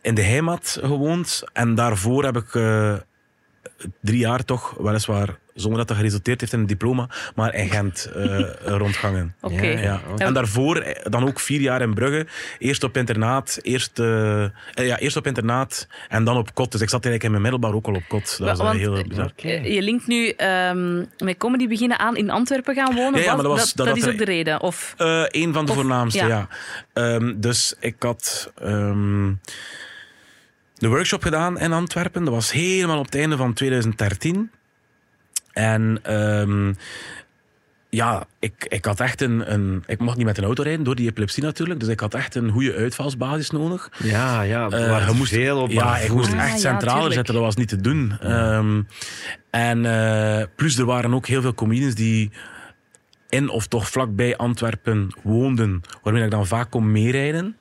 in 0.03 0.15
de 0.15 0.23
heimat 0.23 0.79
gewoond. 0.83 1.45
En 1.53 1.75
daarvoor 1.75 2.25
heb 2.25 2.37
ik 2.37 2.51
drie 4.01 4.19
jaar 4.19 4.45
toch, 4.45 4.75
weliswaar 4.79 5.39
zonder 5.55 5.79
dat 5.79 5.89
dat 5.89 5.97
geresulteerd 5.97 6.41
heeft 6.41 6.53
in 6.53 6.59
een 6.59 6.67
diploma, 6.67 7.09
maar 7.35 7.55
in 7.55 7.69
Gent 7.71 8.11
eh, 8.15 8.41
rondgangen. 8.83 9.35
Oké. 9.41 9.67
Ja. 9.67 10.01
En 10.17 10.35
daarvoor 10.35 10.77
eh, 10.77 11.05
dan 11.11 11.27
ook 11.29 11.41
vier 11.41 11.61
jaar 11.61 11.81
in 11.83 11.95
Brugge. 11.95 12.27
Eerst 12.59 12.83
op 12.85 12.97
internaat, 12.97 13.59
eerst, 13.63 13.99
eh, 13.99 14.43
eh, 14.45 14.51
ja, 14.75 14.99
eerst 14.99 15.17
op 15.17 15.27
internaat 15.27 15.87
en 16.09 16.25
dan 16.25 16.37
op 16.37 16.55
kot. 16.55 16.73
Dus 16.73 16.81
ik 16.81 16.89
zat 16.89 17.05
eigenlijk 17.05 17.25
in 17.25 17.31
mijn 17.31 17.43
middelbaar 17.43 17.75
ook 17.79 17.87
al 17.87 17.95
op 17.95 18.09
kot. 18.09 18.39
Dat 18.39 18.49
was 18.49 18.59
Want- 18.59 18.79
heel 18.79 19.05
bizar. 19.09 19.33
Je 19.37 19.83
linkt 19.83 20.07
nu 20.07 20.29
ehm, 20.29 21.05
met 21.19 21.37
comedy 21.39 21.69
beginnen 21.69 21.99
aan 21.99 22.17
in 22.17 22.31
Antwerpen 22.31 22.75
gaan 22.75 22.95
wonen. 22.95 23.21
Ja, 23.21 23.35
maar 23.35 23.43
dat 23.45 23.53
was- 23.59 23.73
dat 23.73 23.97
is 23.97 24.07
ook 24.09 24.19
de 24.19 24.25
reden. 24.25 24.61
Of, 24.61 24.95
een 24.97 25.53
van 25.53 25.65
de 25.65 25.71
Of- 25.71 25.77
voornaamste, 25.77 26.19
ja. 26.27 26.27
ja. 26.29 26.49
Ehm, 26.93 27.33
dus 27.37 27.75
ik 27.81 27.97
had 27.99 28.53
ehm, 28.63 29.33
de 30.75 30.89
workshop 30.89 31.23
gedaan 31.23 31.59
in 31.59 31.73
Antwerpen. 31.73 32.25
Dat 32.25 32.35
was 32.35 32.53
helemaal 32.53 32.99
op 32.99 33.05
het 33.05 33.15
einde 33.15 33.37
van 33.37 33.53
2013. 33.53 34.51
En 35.55 35.99
ehm, 36.03 36.73
ja, 37.89 38.27
ik, 38.39 38.67
ik 38.69 38.85
had 38.85 39.01
echt 39.01 39.21
een, 39.21 39.53
een... 39.53 39.83
Ik 39.87 39.99
mocht 39.99 40.17
niet 40.17 40.27
met 40.27 40.39
een 40.39 40.45
auto 40.45 40.63
rijden, 40.63 40.85
door 40.85 40.95
die 40.95 41.09
epilepsie 41.09 41.43
natuurlijk. 41.43 41.81
Dus 41.81 41.89
ik 41.89 42.01
had 42.01 42.15
echt 42.15 42.35
een 42.35 42.51
goede 42.51 42.75
uitvalsbasis 42.75 43.51
nodig. 43.51 43.91
Ja, 44.03 44.43
ja. 44.43 44.69
Waar 44.69 45.09
je 45.09 45.15
moest 45.17 45.33
veel 45.33 45.61
op 45.61 45.71
Ja, 45.71 45.99
ik 45.99 46.13
moest. 46.13 46.33
Ah, 46.33 46.45
echt 46.45 46.53
ja, 46.53 46.59
centraler 46.59 47.13
zetten. 47.13 47.35
Dat 47.35 47.43
was 47.43 47.57
niet 47.57 47.69
te 47.69 47.81
doen. 47.81 48.17
Ehm, 48.21 48.83
en 49.51 49.87
eh, 49.87 50.47
plus 50.57 50.79
er 50.79 50.85
waren 50.85 51.15
ook 51.15 51.27
heel 51.27 51.43
veel 51.43 51.55
comedians 51.55 51.95
die 51.95 52.31
in 53.29 53.49
of 53.49 53.67
toch 53.67 53.89
vlakbij 53.89 54.37
Antwerpen 54.37 55.11
woonden, 55.23 55.81
waarmee 56.03 56.25
ik 56.25 56.31
dan 56.31 56.47
vaak 56.47 56.71
kon 56.71 56.93
meerijden. 56.93 57.57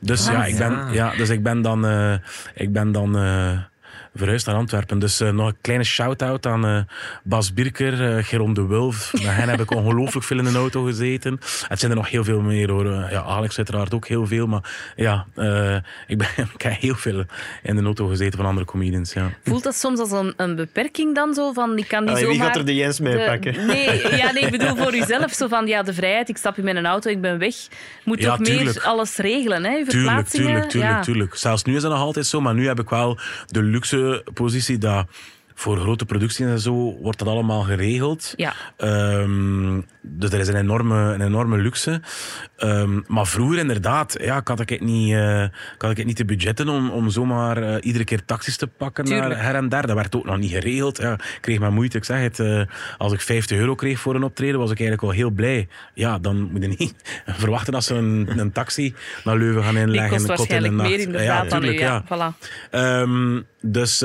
Dus 0.00 0.26
Ah, 0.26 0.32
ja, 0.32 0.44
ik 0.44 0.58
ben, 0.58 0.72
ja. 0.72 0.92
ja, 0.92 1.16
dus 1.16 1.28
ik 1.28 1.42
ben 1.42 1.62
dan, 1.62 1.86
eh, 1.86 2.14
ik 2.54 2.72
ben 2.72 2.92
dan 2.92 3.18
eh, 3.18 3.58
verhuisd 4.16 4.46
naar 4.46 4.54
Antwerpen. 4.54 4.98
Dus 4.98 5.20
eh, 5.20 5.30
nog 5.30 5.48
een 5.48 5.56
kleine 5.60 5.84
shout-out 5.84 6.46
aan 6.46 6.66
eh, 6.66 6.78
Bas 7.24 7.52
Birker, 7.54 8.16
eh 8.16 8.24
Geron 8.24 8.54
de 8.54 8.66
Wulf. 8.66 9.12
Met 9.12 9.22
hen 9.24 9.48
heb 9.48 9.60
ik 9.60 9.70
ongelooflijk 9.70 10.26
veel 10.26 10.38
in 10.38 10.44
de 10.44 10.58
auto 10.58 10.82
gezeten. 10.82 11.38
Het 11.68 11.78
zijn 11.80 11.90
er 11.90 11.96
nog 11.96 12.10
heel 12.10 12.24
veel 12.24 12.40
meer 12.40 12.70
hoor. 12.70 12.86
Ja, 13.10 13.22
Alex 13.22 13.56
uiteraard 13.56 13.94
ook 13.94 14.06
heel 14.08 14.26
veel. 14.26 14.46
Maar 14.46 14.92
ja, 14.96 15.26
eh, 15.34 15.74
ik, 16.06 16.18
ben, 16.18 16.28
ik 16.54 16.62
heb 16.62 16.80
heel 16.80 16.94
veel 16.94 17.24
in 17.62 17.76
de 17.76 17.82
auto 17.82 18.06
gezeten 18.06 18.38
van 18.38 18.46
andere 18.46 18.66
comedians. 18.66 19.12
Ja. 19.12 19.30
voelt 19.44 19.62
dat 19.62 19.74
soms 19.74 19.98
als 19.98 20.10
een, 20.10 20.34
een 20.36 20.56
beperking 20.56 21.14
dan 21.14 21.34
zo? 21.34 21.52
Van, 21.52 21.78
ik 21.78 21.88
kan 21.88 22.00
niet 22.04 22.10
Allee, 22.10 22.26
wie 22.26 22.40
gaat 22.40 22.56
er 22.56 22.64
de 22.66 22.74
Jens 22.74 23.00
mee 23.00 23.16
de- 23.16 23.24
pakken? 23.24 23.54
Nee, 23.66 24.16
ja, 24.16 24.32
nee, 24.32 24.42
ik 24.42 24.50
bedoel 24.50 24.76
voor 24.76 24.94
uzelf. 24.94 25.32
Zo 25.32 25.48
van, 25.48 25.66
ja, 25.66 25.82
de 25.82 25.94
vrijheid, 25.94 26.28
ik 26.28 26.36
stap 26.36 26.58
in 26.58 26.64
mijn 26.64 26.86
auto, 26.86 27.10
ik 27.10 27.20
ben 27.20 27.38
weg. 27.38 27.54
Moet 28.04 28.20
Ja, 28.20 28.36
toch 28.36 28.48
meer 28.48 28.80
alles 28.84 29.16
regelen, 29.16 29.64
hè? 29.64 29.84
Tuurlijk, 29.86 30.26
tuurlijk, 30.28 30.68
tuurlijk, 30.68 30.92
ja. 30.92 31.00
tuurlijk. 31.00 31.34
Zelfs 31.34 31.62
nu 31.64 31.76
is 31.76 31.82
dat 31.82 31.90
nog 31.90 32.00
altijd 32.00 32.26
zo, 32.26 32.40
maar 32.40 32.54
nu 32.54 32.66
heb 32.66 32.80
ik 32.80 32.88
wel 32.90 33.18
de 33.46 33.62
luxe 33.62 34.05
positie 34.34 34.78
dat 34.78 35.06
voor 35.58 35.78
grote 35.78 36.04
producties 36.04 36.46
en 36.46 36.60
zo 36.60 36.98
wordt 37.02 37.18
dat 37.18 37.28
allemaal 37.28 37.62
geregeld. 37.62 38.32
Ja. 38.36 38.52
Ehm, 38.76 39.80
dus 40.02 40.30
er 40.30 40.40
is 40.40 40.48
een 40.48 40.56
enorme, 40.56 40.96
een 41.14 41.20
enorme 41.20 41.56
luxe. 41.58 42.00
Ehm, 42.56 43.00
maar 43.06 43.26
vroeger 43.26 43.58
inderdaad, 43.58 44.16
ja, 44.20 44.36
ik 44.36 44.48
had 44.48 44.60
ik 44.60 44.68
het 44.68 44.80
niet, 44.80 45.12
eh, 45.14 45.44
had 45.78 45.90
ik 45.90 45.96
het 45.96 46.06
niet 46.06 46.16
de 46.16 46.24
budgetten 46.24 46.68
om, 46.68 46.90
om 46.90 47.10
zomaar 47.10 47.56
eh, 47.62 47.76
iedere 47.80 48.04
keer 48.04 48.24
taxis 48.24 48.56
te 48.56 48.66
pakken 48.66 49.04
Tuurlijk. 49.04 49.28
naar 49.28 49.42
her 49.42 49.54
en 49.54 49.68
daar. 49.68 49.86
Dat 49.86 49.96
werd 49.96 50.16
ook 50.16 50.24
nog 50.24 50.38
niet 50.38 50.50
geregeld. 50.50 50.98
Ja, 50.98 51.12
ik 51.12 51.38
kreeg 51.40 51.58
maar 51.58 51.72
moeite. 51.72 51.96
Ik 51.96 52.04
zeg 52.04 52.20
het, 52.20 52.40
eh, 52.40 52.60
als 52.98 53.12
ik 53.12 53.20
50 53.20 53.58
euro 53.58 53.74
kreeg 53.74 53.98
voor 54.00 54.14
een 54.14 54.22
optreden, 54.24 54.58
was 54.58 54.70
ik 54.70 54.78
eigenlijk 54.80 55.08
al 55.08 55.14
heel 55.14 55.30
blij. 55.30 55.68
Ja, 55.94 56.18
dan 56.18 56.48
moet 56.52 56.62
je 56.62 56.68
niet 56.78 56.94
verwachten 57.26 57.72
dat 57.72 57.84
ze 57.84 57.94
een, 57.94 58.28
een 58.36 58.52
taxi 58.52 58.94
naar 59.24 59.36
Leuven 59.36 59.62
gaan 59.62 59.74
Die 59.74 59.82
inleggen. 59.82 60.10
kost 60.10 60.22
in 60.24 60.28
in 60.28 60.36
de 60.36 60.36
waarschijnlijk 60.36 60.74
nacht. 60.74 60.88
meer 60.90 60.98
inderdaad 61.00 61.44
ja, 61.44 61.60
dan 61.60 61.72
Ja, 61.72 62.02
ja. 62.08 62.32
Voilà. 62.34 62.38
Ehm, 62.70 63.40
dus, 63.60 64.00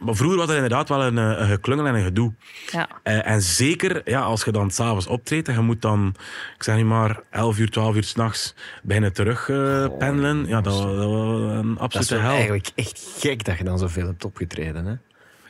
maar 0.00 0.14
vroeger 0.16 0.38
was 0.38 0.48
er 0.48 0.54
inderdaad 0.54 0.87
wel 0.88 1.02
een, 1.04 1.18
eh, 1.18 1.24
een 1.40 1.46
geklungel 1.48 1.86
en 1.86 1.94
een 1.94 2.02
gedoe. 2.04 2.32
Ja. 2.70 2.88
Eh, 3.02 3.26
en 3.26 3.42
zeker 3.42 4.00
ja, 4.10 4.20
als 4.20 4.44
je 4.44 4.52
dan 4.52 4.70
s'avonds 4.70 5.06
optreedt 5.06 5.48
en 5.48 5.54
je 5.54 5.60
moet 5.60 5.82
dan, 5.82 6.14
ik 6.56 6.62
zeg 6.62 6.76
niet 6.76 6.84
maar, 6.84 7.20
11 7.30 7.58
uur, 7.58 7.70
12 7.70 7.94
uur 7.96 8.04
s'nachts 8.04 8.54
bijna 8.82 9.10
terug 9.10 9.48
eh, 9.48 9.86
pendelen. 9.98 10.46
Ja, 10.46 10.60
dat, 10.60 10.72
was- 10.72 10.96
dat 10.96 11.10
was 11.10 11.40
een 11.40 11.74
Dat 11.74 11.76
is 11.76 11.78
absolute 11.78 12.14
wel 12.14 12.22
hel. 12.22 12.32
eigenlijk 12.32 12.70
echt 12.74 13.06
gek 13.18 13.44
dat 13.44 13.58
je 13.58 13.64
dan 13.64 13.78
zoveel 13.78 14.06
hebt 14.06 14.24
opgetreden. 14.24 14.84
Hè? 14.86 14.94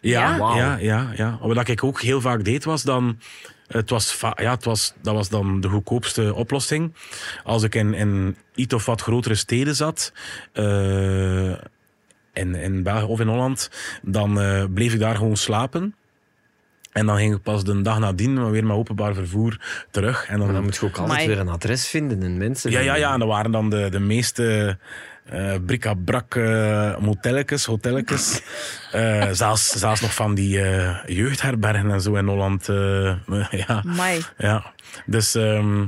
Ja, 0.00 0.36
Ja? 0.36 0.56
Ja, 0.56 0.76
ja, 0.76 1.12
ja. 1.16 1.38
Wat 1.40 1.68
ik 1.68 1.84
ook 1.84 2.00
heel 2.00 2.20
vaak 2.20 2.44
deed 2.44 2.64
was 2.64 2.82
dan 2.82 3.18
Het 3.68 3.90
was, 3.90 4.18
ja, 4.36 4.50
het 4.50 4.64
was, 4.64 4.94
dat 5.02 5.14
was 5.14 5.28
dan 5.28 5.60
de 5.60 5.68
goedkoopste 5.68 6.34
oplossing. 6.34 6.94
Als 7.44 7.62
ik 7.62 7.74
in, 7.74 7.94
in 7.94 8.36
iets 8.54 8.74
of 8.74 8.86
wat 8.86 9.00
grotere 9.02 9.34
steden 9.34 9.74
zat, 9.76 10.12
eh, 10.52 11.52
in, 12.38 12.54
in 12.54 12.82
België 12.82 13.04
of 13.04 13.20
in 13.20 13.28
Holland, 13.28 13.70
dan 14.02 14.40
eh, 14.40 14.64
bleef 14.74 14.92
ik 14.92 15.00
daar 15.00 15.16
gewoon 15.16 15.36
slapen. 15.36 15.94
En 16.92 17.06
dan 17.06 17.16
ging 17.16 17.34
ik 17.34 17.42
pas 17.42 17.64
de 17.64 17.82
dag 17.82 17.98
nadien 17.98 18.50
weer 18.50 18.66
met 18.66 18.76
openbaar 18.76 19.14
vervoer 19.14 19.60
terug. 19.90 20.26
En 20.28 20.38
Maar 20.38 20.52
dan, 20.52 20.62
moet 20.62 20.76
je 20.76 20.86
ook 20.86 20.96
altijd 20.96 21.26
weer 21.26 21.38
een 21.38 21.48
adres 21.48 21.88
vinden 21.88 22.22
en 22.22 22.38
mensen 22.38 22.70
ja, 22.70 22.80
ja, 22.80 22.94
ja, 22.94 23.12
en 23.12 23.18
dat 23.18 23.28
waren 23.28 23.50
dan 23.50 23.70
de, 23.70 23.88
de 23.90 23.98
meeste 24.00 24.78
eh 25.24 25.54
bric-à-brac 25.66 26.34
eh, 26.34 26.96
motelletjes, 26.98 27.64
hotelletjes. 27.64 28.26
Eh, 28.92 29.28
zelfs, 29.32 29.70
zelfs 29.70 30.00
nog 30.00 30.14
van 30.14 30.34
die 30.34 30.60
eh, 30.62 30.96
jeugdherbergen 31.06 31.90
en 31.90 32.00
zo 32.00 32.14
in 32.14 32.26
Holland. 32.26 32.68
eh, 32.68 33.14
ja. 33.66 33.82
Ja, 34.36 34.72
dus 35.06 35.34
ehm, 35.34 35.86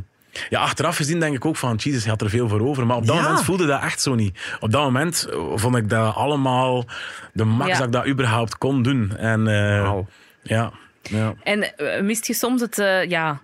ja, 0.48 0.60
achteraf 0.60 0.96
gezien 0.96 1.20
denk 1.20 1.34
ik 1.34 1.44
ook 1.44 1.56
van, 1.56 1.76
Jesus, 1.76 2.04
je 2.04 2.08
had 2.10 2.20
er 2.20 2.30
veel 2.30 2.48
voor 2.48 2.60
over. 2.60 2.86
Maar 2.86 2.96
op 2.96 3.06
dat 3.06 3.16
Ja. 3.16 3.22
moment 3.22 3.44
voelde 3.44 3.66
dat 3.66 3.82
echt 3.82 4.00
zo 4.00 4.14
niet. 4.14 4.38
Op 4.60 4.70
dat 4.72 4.82
moment 4.82 5.26
eh, 5.30 5.38
vond 5.54 5.76
ik 5.76 5.88
dat 5.90 6.14
allemaal 6.14 6.84
de 7.32 7.44
max 7.44 7.70
Ja. 7.70 7.76
dat 7.78 7.86
ik 7.86 7.92
dat 7.92 8.06
überhaupt 8.06 8.58
kon 8.58 8.82
doen. 8.82 9.16
En 9.16 9.46
eh, 9.46 9.82
Wauw. 9.82 10.06
ja, 10.42 10.72
ja. 11.02 11.34
En 11.42 11.76
eh, 11.76 12.02
mist 12.02 12.26
je 12.26 12.34
soms 12.34 12.60
het 12.60 12.78
eh, 12.78 13.04
ja, 13.08 13.40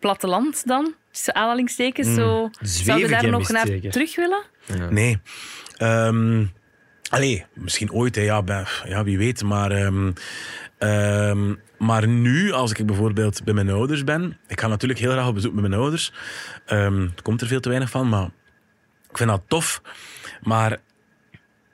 platteland 0.00 0.66
dan? 0.66 0.94
Tussen 1.10 1.34
aanhalingstekens. 1.34 2.14
Zo. 2.14 2.50
Zou 2.60 2.98
je 3.00 3.08
daar 3.08 3.28
nog 3.28 3.48
naar 3.48 3.68
terug 3.90 4.16
willen? 4.16 4.42
Nee. 4.90 5.18
Ehm 5.76 6.44
allee, 7.10 7.44
misschien 7.54 7.92
ooit, 7.92 8.14
hè, 8.14 8.22
ja, 8.22 8.42
ja, 8.84 9.04
wie 9.04 9.18
weet. 9.18 9.42
Maar, 9.42 9.70
ehm, 9.70 10.12
ehm, 10.78 11.54
maar 11.78 12.08
nu, 12.08 12.52
als 12.52 12.72
ik 12.72 12.86
bijvoorbeeld 12.86 13.44
bij 13.44 13.54
mijn 13.54 13.70
ouders 13.70 14.04
ben... 14.04 14.38
Ik 14.48 14.60
ga 14.60 14.66
natuurlijk 14.68 15.00
heel 15.00 15.10
graag 15.10 15.28
op 15.28 15.34
bezoek 15.34 15.52
bij 15.52 15.62
mijn 15.68 15.80
ouders. 15.80 16.12
Ehm 16.66 17.02
er 17.02 17.22
komt 17.22 17.40
er 17.40 17.46
veel 17.46 17.60
te 17.60 17.68
weinig 17.68 17.90
van, 17.90 18.08
maar 18.08 18.30
ik 19.10 19.16
vind 19.16 19.30
dat 19.30 19.42
tof. 19.46 19.82
Maar 20.42 20.78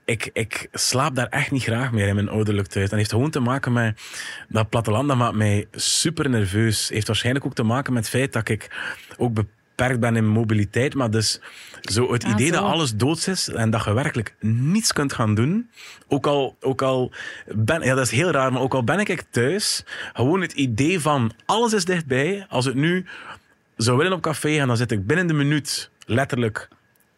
ik, 0.05 0.31
ik 0.33 0.69
slaap 0.73 1.15
daar 1.15 1.27
echt 1.27 1.51
niet 1.51 1.63
graag 1.63 1.93
meer 1.93 2.09
in 2.09 2.15
mijn 2.15 2.29
ouderlijk 2.29 2.69
thuis. 2.69 2.89
Dat 2.89 2.99
heeft 2.99 3.11
gewoon 3.11 3.31
te 3.31 3.41
maken 3.41 3.73
met 3.73 4.01
dat 4.49 4.69
platteland. 4.69 5.09
Dat 5.09 5.17
maakt 5.17 5.35
mij 5.35 5.67
super 5.73 6.31
nerveus. 6.31 6.89
Heeft 6.89 7.07
waarschijnlijk 7.07 7.45
ook 7.45 7.55
te 7.55 7.63
maken 7.63 7.93
met 7.93 8.03
het 8.03 8.13
feit 8.13 8.33
dat 8.33 8.49
ik 8.49 8.71
ook 9.17 9.35
beperkt 9.83 10.01
ben 10.01 10.17
in 10.17 10.27
mobiliteit. 10.29 10.95
Maar 10.95 11.11
dus 11.11 11.41
zo 11.81 12.13
het 12.13 12.25
Ah, 12.25 12.31
idee 12.31 12.47
zo. 12.47 12.53
dat 12.53 12.63
alles 12.63 12.95
doods 12.95 13.29
is 13.29 13.49
en 13.49 13.71
dat 13.71 13.85
je 13.85 13.93
werkelijk 13.93 14.35
niets 14.41 14.93
kunt 14.93 15.13
gaan 15.13 15.35
doen. 15.35 15.71
Ook 16.09 16.27
al, 16.27 16.57
ook 16.61 16.83
al 16.83 17.13
ben, 17.47 17.83
ja, 17.83 17.95
dat 17.95 18.05
is 18.05 18.11
heel 18.11 18.31
raar, 18.31 18.53
maar 18.53 18.63
ook 18.63 18.75
al 18.75 18.85
ben 18.85 18.99
ik 18.99 19.25
thuis, 19.31 19.85
gewoon 20.13 20.41
het 20.41 20.53
idee 20.53 21.01
van 21.01 21.33
alles 21.47 21.73
is 21.73 21.85
dichtbij. 21.85 22.47
Als 22.49 22.65
het 22.65 22.75
nu 22.75 23.07
zou 23.77 23.97
willen 23.97 24.13
op 24.13 24.21
café 24.23 24.55
gaan, 24.57 24.69
dan 24.69 24.77
zit 24.77 24.93
ik 24.93 25.07
binnen 25.07 25.27
de 25.27 25.35
minuut 25.35 25.91
letterlijk 26.07 26.69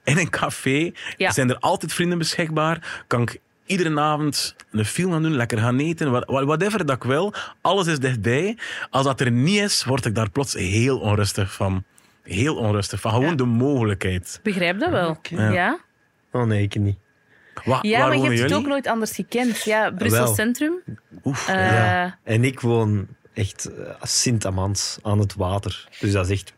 in 0.04 0.18
een 0.18 0.30
café. 0.30 0.92
Ja. 1.16 1.30
Zijn 1.30 1.50
er 1.50 1.58
altijd 1.58 1.92
vrienden 1.92 2.18
beschikbaar? 2.18 3.04
Kan 3.06 3.22
ik 3.22 3.38
iedere 3.66 4.00
avond 4.00 4.56
een 4.70 4.84
film 4.84 5.12
gaan 5.12 5.22
doen, 5.22 5.36
lekker 5.36 5.58
gaan 5.58 5.78
eten, 5.78 6.10
whatever 6.26 6.86
dat 6.86 6.96
ik 6.96 7.02
wil. 7.02 7.32
Alles 7.60 7.86
is 7.86 7.98
dichtbij. 7.98 8.58
Als 8.90 9.04
dat 9.04 9.20
er 9.20 9.30
niet 9.30 9.60
is, 9.60 9.84
word 9.84 10.04
ik 10.04 10.14
daar 10.14 10.30
plots 10.30 10.54
heel 10.54 10.98
onrustig 10.98 11.52
van. 11.52 11.84
Heel 12.24 12.56
onrustig 12.56 13.00
van. 13.00 13.10
Gewoon 13.10 13.28
Ja. 13.28 13.34
de 13.34 13.44
mogelijkheid. 13.44 14.34
Ik 14.36 14.42
begrijp 14.42 14.78
dat 14.80 14.90
wel. 14.90 15.16
Ja, 15.30 15.78
Oh 16.32 16.44
nee, 16.46 16.62
ik 16.62 16.74
niet. 16.74 16.98
Wa- 17.64 17.78
ja 17.82 18.06
maar 18.06 18.16
je 18.16 18.22
hebt 18.22 18.38
het 18.38 18.52
ook 18.54 18.66
nooit 18.66 18.86
anders 18.86 19.12
gekend. 19.14 19.62
Ja, 19.64 19.90
Brussel 19.90 20.24
Wel. 20.24 20.34
Centrum. 20.34 20.72
Oef, 21.24 21.48
Eh, 21.48 21.54
Ja. 21.54 22.18
En 22.22 22.44
ik 22.44 22.60
woon 22.60 23.06
echt 23.34 23.64
eh, 23.64 23.94
Sint-Amans 24.02 24.98
aan 25.02 25.18
het 25.18 25.34
water. 25.34 25.88
Dus 26.00 26.12
dat 26.12 26.28
is 26.30 26.32
echt... 26.40 26.54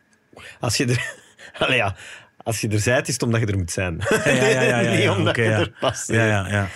Als 0.61 0.77
je 0.77 0.87
er... 0.87 1.15
Allee, 1.63 1.77
ja. 1.77 1.97
Als 2.47 2.61
je 2.61 2.69
er 2.69 2.79
zijt, 2.81 3.07
is 3.09 3.13
het 3.15 3.23
omdat 3.23 3.41
je 3.41 3.47
er 3.47 3.57
moet 3.59 3.71
zijn. 3.71 4.01
Ja, 4.09 4.21
ja, 4.25 4.33
ja, 4.49 4.61
ja, 4.61 4.79
ja, 4.81 4.91
Niet 4.95 5.03
ja, 5.03 5.17
omdat 5.17 5.29
oké, 5.29 5.43
je 5.43 5.49
ja. 5.49 5.59
er 5.59 5.73
past. 5.81 6.09
ja, 6.13 6.27
ja, 6.27 6.49
ja. 6.49 6.69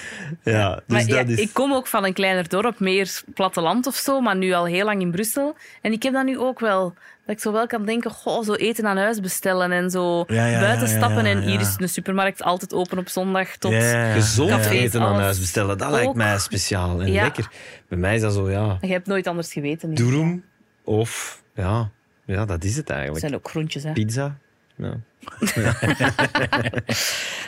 Ja, 0.43 0.75
dus 0.75 0.83
maar 0.87 1.07
ja, 1.07 1.17
dat 1.17 1.29
is... 1.29 1.39
ik 1.39 1.53
kom 1.53 1.73
ook 1.73 1.87
van 1.87 2.05
een 2.05 2.13
kleiner 2.13 2.49
dorp, 2.49 2.81
meer 2.81 3.21
platteland 3.35 3.87
of 3.87 3.95
zo, 3.95 4.21
maar 4.21 4.37
nu 4.37 4.53
al 4.53 4.65
heel 4.67 4.85
lang 4.85 5.01
in 5.01 5.11
Brussel. 5.11 5.57
En 5.83 5.93
ik 5.93 6.03
heb 6.03 6.13
dat 6.13 6.25
nu 6.25 6.39
ook 6.39 6.61
wel. 6.61 6.95
Dat 7.27 7.37
ik 7.39 7.41
zo 7.45 7.53
wel 7.53 7.67
kan 7.67 7.85
denken, 7.85 8.11
goh, 8.11 8.45
zo 8.45 8.55
eten 8.55 8.87
aan 8.87 8.97
huis 8.97 9.21
bestellen 9.21 9.73
en 9.73 9.91
zo 9.91 10.25
Ja, 10.27 10.47
ja, 10.47 10.61
buiten 10.61 10.87
ja, 10.87 10.93
ja, 10.93 10.99
stappen. 10.99 11.25
ja, 11.25 11.31
En 11.31 11.43
hier 11.43 11.61
is 11.61 11.77
de 11.77 11.87
supermarkt 11.87 12.43
altijd 12.43 12.73
open 12.75 12.99
op 12.99 13.09
zondag 13.09 13.57
tot... 13.57 13.73
Ja, 13.73 13.79
ja, 13.79 14.07
ja. 14.07 14.13
Gezond 14.13 14.51
Cafés, 14.51 14.79
eten 14.81 15.01
aan 15.01 15.21
huis 15.21 15.39
bestellen, 15.39 15.79
dat 15.79 15.89
Ook. 15.89 15.95
lijkt 15.95 16.15
mij 16.15 16.39
speciaal 16.39 17.01
en 17.01 17.13
Ja. 17.13 17.23
lekker. 17.23 17.49
Bij 17.89 17.99
mij 17.99 18.15
is 18.15 18.21
dat 18.21 18.33
zo, 18.35 18.51
ja, 18.51 18.79
Je 18.81 18.87
hebt 18.87 19.07
nooit 19.07 19.27
anders 19.27 19.53
geweten. 19.53 19.95
durum 19.95 20.45
of... 20.85 21.43
Ja, 21.55 21.91
ja, 22.27 22.45
dat 22.45 22.65
is 22.65 22.77
het 22.77 22.87
Dat 22.87 22.97
eigenlijk. 22.97 23.27
zijn 23.27 23.35
ook 23.41 23.49
groentjes, 23.51 23.83
hè. 23.83 23.93
Pizza. 23.93 24.37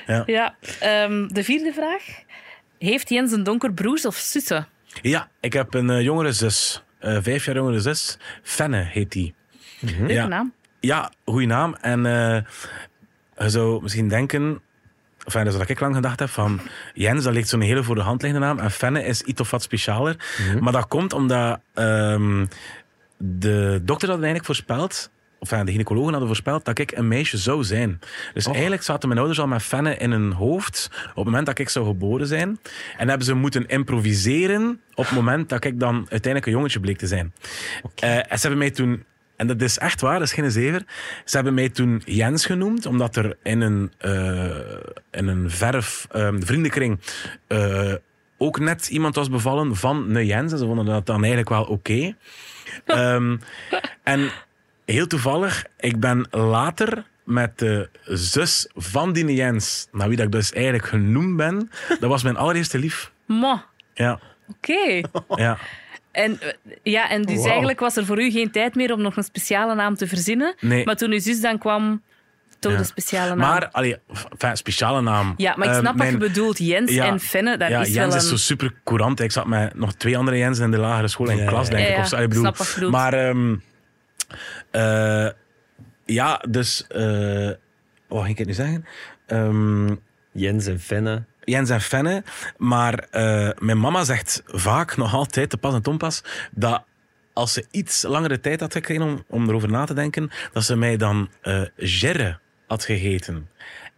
Ja. 0.06 0.22
Ja. 0.26 0.54
ehm, 0.80 1.26
de 1.28 1.44
vierde 1.44 1.72
vraag. 1.72 2.02
Heeft 2.78 3.08
Jens 3.08 3.32
een 3.32 3.42
donker 3.42 3.72
broers 3.72 4.06
of 4.06 4.16
zussen? 4.16 4.66
Ja, 5.02 5.28
ik 5.40 5.52
heb 5.52 5.74
een 5.74 5.90
eh, 5.90 6.00
jongere 6.00 6.32
zus. 6.32 6.82
Eh, 6.98 7.18
vijf 7.20 7.44
jaar 7.44 7.54
jongere 7.54 7.80
zus. 7.80 8.18
Fenne 8.42 8.82
heet 8.90 9.12
die. 9.12 9.34
Leuke 9.80 10.12
Ja. 10.12 10.26
naam. 10.26 10.52
Ja, 10.80 11.12
goede 11.24 11.46
naam. 11.46 11.74
En 11.80 12.06
eh, 12.06 12.40
je 13.36 13.48
zou 13.50 13.82
misschien 13.82 14.08
denken, 14.08 14.60
enfin, 15.24 15.44
dat 15.44 15.52
is 15.52 15.58
wat 15.58 15.68
ik 15.68 15.80
lang 15.80 15.94
gedacht 15.94 16.18
heb, 16.20 16.28
van 16.28 16.60
Jens, 16.94 17.24
dat 17.24 17.32
ligt 17.32 17.48
zo'n 17.48 17.60
hele 17.60 17.82
voor 17.82 17.94
de 17.94 18.00
hand 18.00 18.22
liggende 18.22 18.46
naam. 18.46 18.58
En 18.58 18.70
Fenne 18.70 19.04
is 19.04 19.22
iets 19.22 19.40
of 19.40 19.50
wat 19.50 19.62
specialer. 19.62 20.16
Maar 20.60 20.72
dat 20.72 20.88
komt 20.88 21.12
omdat 21.12 21.60
ehm, 21.74 22.46
de 23.16 23.80
dokter 23.84 24.06
dat 24.08 24.16
eigenlijk 24.16 24.44
voorspeld, 24.46 25.10
of 25.42 25.48
de 25.48 25.70
gynaecologen 25.70 26.10
hadden 26.10 26.28
voorspeld, 26.28 26.64
dat 26.64 26.78
ik 26.78 26.92
een 26.92 27.08
meisje 27.08 27.36
zou 27.36 27.64
zijn. 27.64 28.00
Dus 28.34 28.46
eigenlijk 28.46 28.82
zaten 28.82 29.08
mijn 29.08 29.20
ouders 29.20 29.40
al 29.40 29.46
met 29.46 29.62
Fenne 29.62 29.96
in 29.96 30.10
hun 30.10 30.32
hoofd 30.32 30.90
op 30.92 31.14
het 31.16 31.24
moment 31.24 31.46
dat 31.46 31.58
ik 31.58 31.68
zou 31.68 31.86
geboren 31.86 32.26
zijn. 32.26 32.58
En 32.96 33.08
hebben 33.08 33.26
ze 33.26 33.34
moeten 33.34 33.66
improviseren 33.66 34.80
op 34.94 35.04
het 35.04 35.14
moment 35.14 35.48
dat 35.48 35.64
ik 35.64 35.80
dan 35.80 35.94
uiteindelijk 35.94 36.46
een 36.46 36.52
jongetje 36.52 36.80
bleek 36.80 36.98
te 36.98 37.06
zijn. 37.06 37.32
Eh, 37.94 38.16
en 38.16 38.24
ze 38.38 38.40
hebben 38.40 38.58
mij 38.58 38.70
toen 38.70 39.04
en 39.36 39.46
dat 39.46 39.60
is 39.60 39.78
echt 39.78 40.00
waar, 40.00 40.18
dat 40.18 40.28
is 40.28 40.32
geen 40.34 40.50
zever. 40.50 40.82
Ze 41.24 41.34
hebben 41.36 41.54
mij 41.54 41.68
toen 41.68 42.02
Jens 42.04 42.46
genoemd, 42.46 42.86
omdat 42.86 43.16
er 43.16 43.36
in 43.42 43.60
een, 43.60 43.92
eh, 43.98 44.44
in 45.10 45.26
een 45.28 45.50
verf 45.50 46.06
ehm, 46.10 46.40
vriendenkring 46.40 47.00
eh, 47.46 47.94
ook 48.38 48.58
net 48.58 48.88
iemand 48.88 49.14
was 49.14 49.30
bevallen 49.30 49.76
van 49.76 50.14
een 50.14 50.26
Jens. 50.26 50.52
En 50.52 50.58
ze 50.58 50.64
vonden 50.64 50.84
dat 50.84 51.06
dan 51.06 51.18
eigenlijk 51.18 51.48
wel 51.48 51.64
oké. 51.64 52.14
Ehm, 52.86 53.36
en 54.02 54.30
heel 54.92 55.06
toevallig, 55.06 55.64
ik 55.80 56.00
ben 56.00 56.26
later 56.30 57.04
met 57.24 57.58
de 57.58 57.88
zus 58.04 58.68
van 58.74 59.12
die 59.12 59.34
Jens, 59.34 59.88
naar 59.92 60.08
wie 60.08 60.16
dat 60.16 60.26
ik 60.26 60.32
dus 60.32 60.52
eigenlijk 60.52 60.86
genoemd 60.86 61.36
ben, 61.36 61.70
dat 62.00 62.10
was 62.10 62.22
mijn 62.22 62.36
allereerste 62.36 62.78
lief. 62.78 63.12
Ma, 63.26 63.64
Ja, 63.94 64.18
oké. 64.48 65.00
ja. 65.34 65.58
En, 66.10 66.40
eh, 66.40 66.48
ja, 66.82 67.10
en 67.10 67.22
dus 67.22 67.44
eigenlijk 67.44 67.80
was 67.80 67.96
er 67.96 68.04
voor 68.06 68.22
u 68.22 68.30
geen 68.30 68.50
tijd 68.50 68.74
meer 68.74 68.92
om 68.92 69.02
nog 69.02 69.16
een 69.16 69.22
speciale 69.24 69.74
naam 69.74 69.94
te 69.96 70.06
verzinnen. 70.06 70.54
Nee. 70.60 70.84
Maar 70.84 70.96
toen 70.96 71.10
uw 71.12 71.20
zus 71.20 71.40
dan 71.40 71.58
kwam, 71.58 72.02
toch 72.58 72.72
Ja. 72.72 72.78
de 72.78 72.84
speciale 72.84 73.28
naam. 73.28 73.38
Maar, 73.38 73.68
allee, 73.70 73.96
enfin, 74.30 74.56
speciale 74.56 75.00
naam. 75.00 75.34
ja, 75.36 75.54
maar 75.56 75.66
ik 75.66 75.72
Ehm, 75.72 75.80
snap 75.82 75.94
mijn- 75.96 76.12
wat 76.12 76.22
je 76.22 76.28
bedoelt. 76.28 76.58
Jens 76.58 76.92
Ja. 76.92 77.06
en 77.06 77.20
Fenne, 77.20 77.56
dat 77.56 77.68
ja, 77.68 77.80
is 77.80 77.86
Jens 77.86 77.96
wel 77.98 78.06
een... 78.14 78.16
is 78.22 78.28
zo 78.28 78.36
super 78.36 78.72
courant. 78.84 79.20
Ik 79.20 79.32
zat 79.32 79.46
met 79.46 79.74
nog 79.74 79.92
twee 79.94 80.18
andere 80.18 80.38
Jensen 80.38 80.64
in 80.64 80.70
de 80.70 80.76
lagere 80.78 81.08
school 81.08 81.28
in 81.30 81.36
Ja, 81.36 81.46
klas, 81.46 81.68
denk 81.68 81.80
ja, 81.82 81.88
ik. 81.88 81.96
ja. 81.96 82.02
Of 82.02 82.12
Ik 82.12 82.28
bedoel, 82.28 82.42
snap 82.42 82.56
wat 82.56 82.66
je 82.68 82.74
bedoelt. 82.74 82.92
Maar 82.92 83.12
ehm, 83.14 83.54
eh, 84.70 85.28
ja, 86.04 86.44
dus 86.48 86.86
eh, 86.86 87.50
wat 88.08 88.22
ging 88.22 88.28
ik 88.28 88.38
het 88.38 88.46
nu 88.46 88.52
zeggen? 88.52 88.84
Ehm, 89.26 89.94
Jens 90.32 90.66
en 90.66 90.80
Fenne. 90.80 91.24
Jens 91.44 91.70
en 91.70 91.80
Fenne. 91.80 92.22
Maar 92.56 92.98
eh, 93.10 93.50
mijn 93.58 93.80
mama 93.80 94.04
zegt 94.04 94.42
vaak, 94.46 94.96
nog 94.96 95.14
altijd, 95.14 95.50
te 95.50 95.56
pas 95.56 95.74
en 95.74 95.82
tompas, 95.82 96.22
dat 96.50 96.84
als 97.32 97.52
ze 97.52 97.66
iets 97.70 98.02
langere 98.02 98.40
tijd 98.40 98.60
had 98.60 98.72
gekregen 98.72 99.02
om, 99.02 99.24
om 99.28 99.48
erover 99.48 99.70
na 99.70 99.84
te 99.84 99.94
denken, 99.94 100.30
dat 100.52 100.64
ze 100.64 100.76
mij 100.76 100.96
dan 100.96 101.30
eh 101.40 101.62
Gerre 101.76 102.38
had 102.66 102.84
gegeten. 102.84 103.48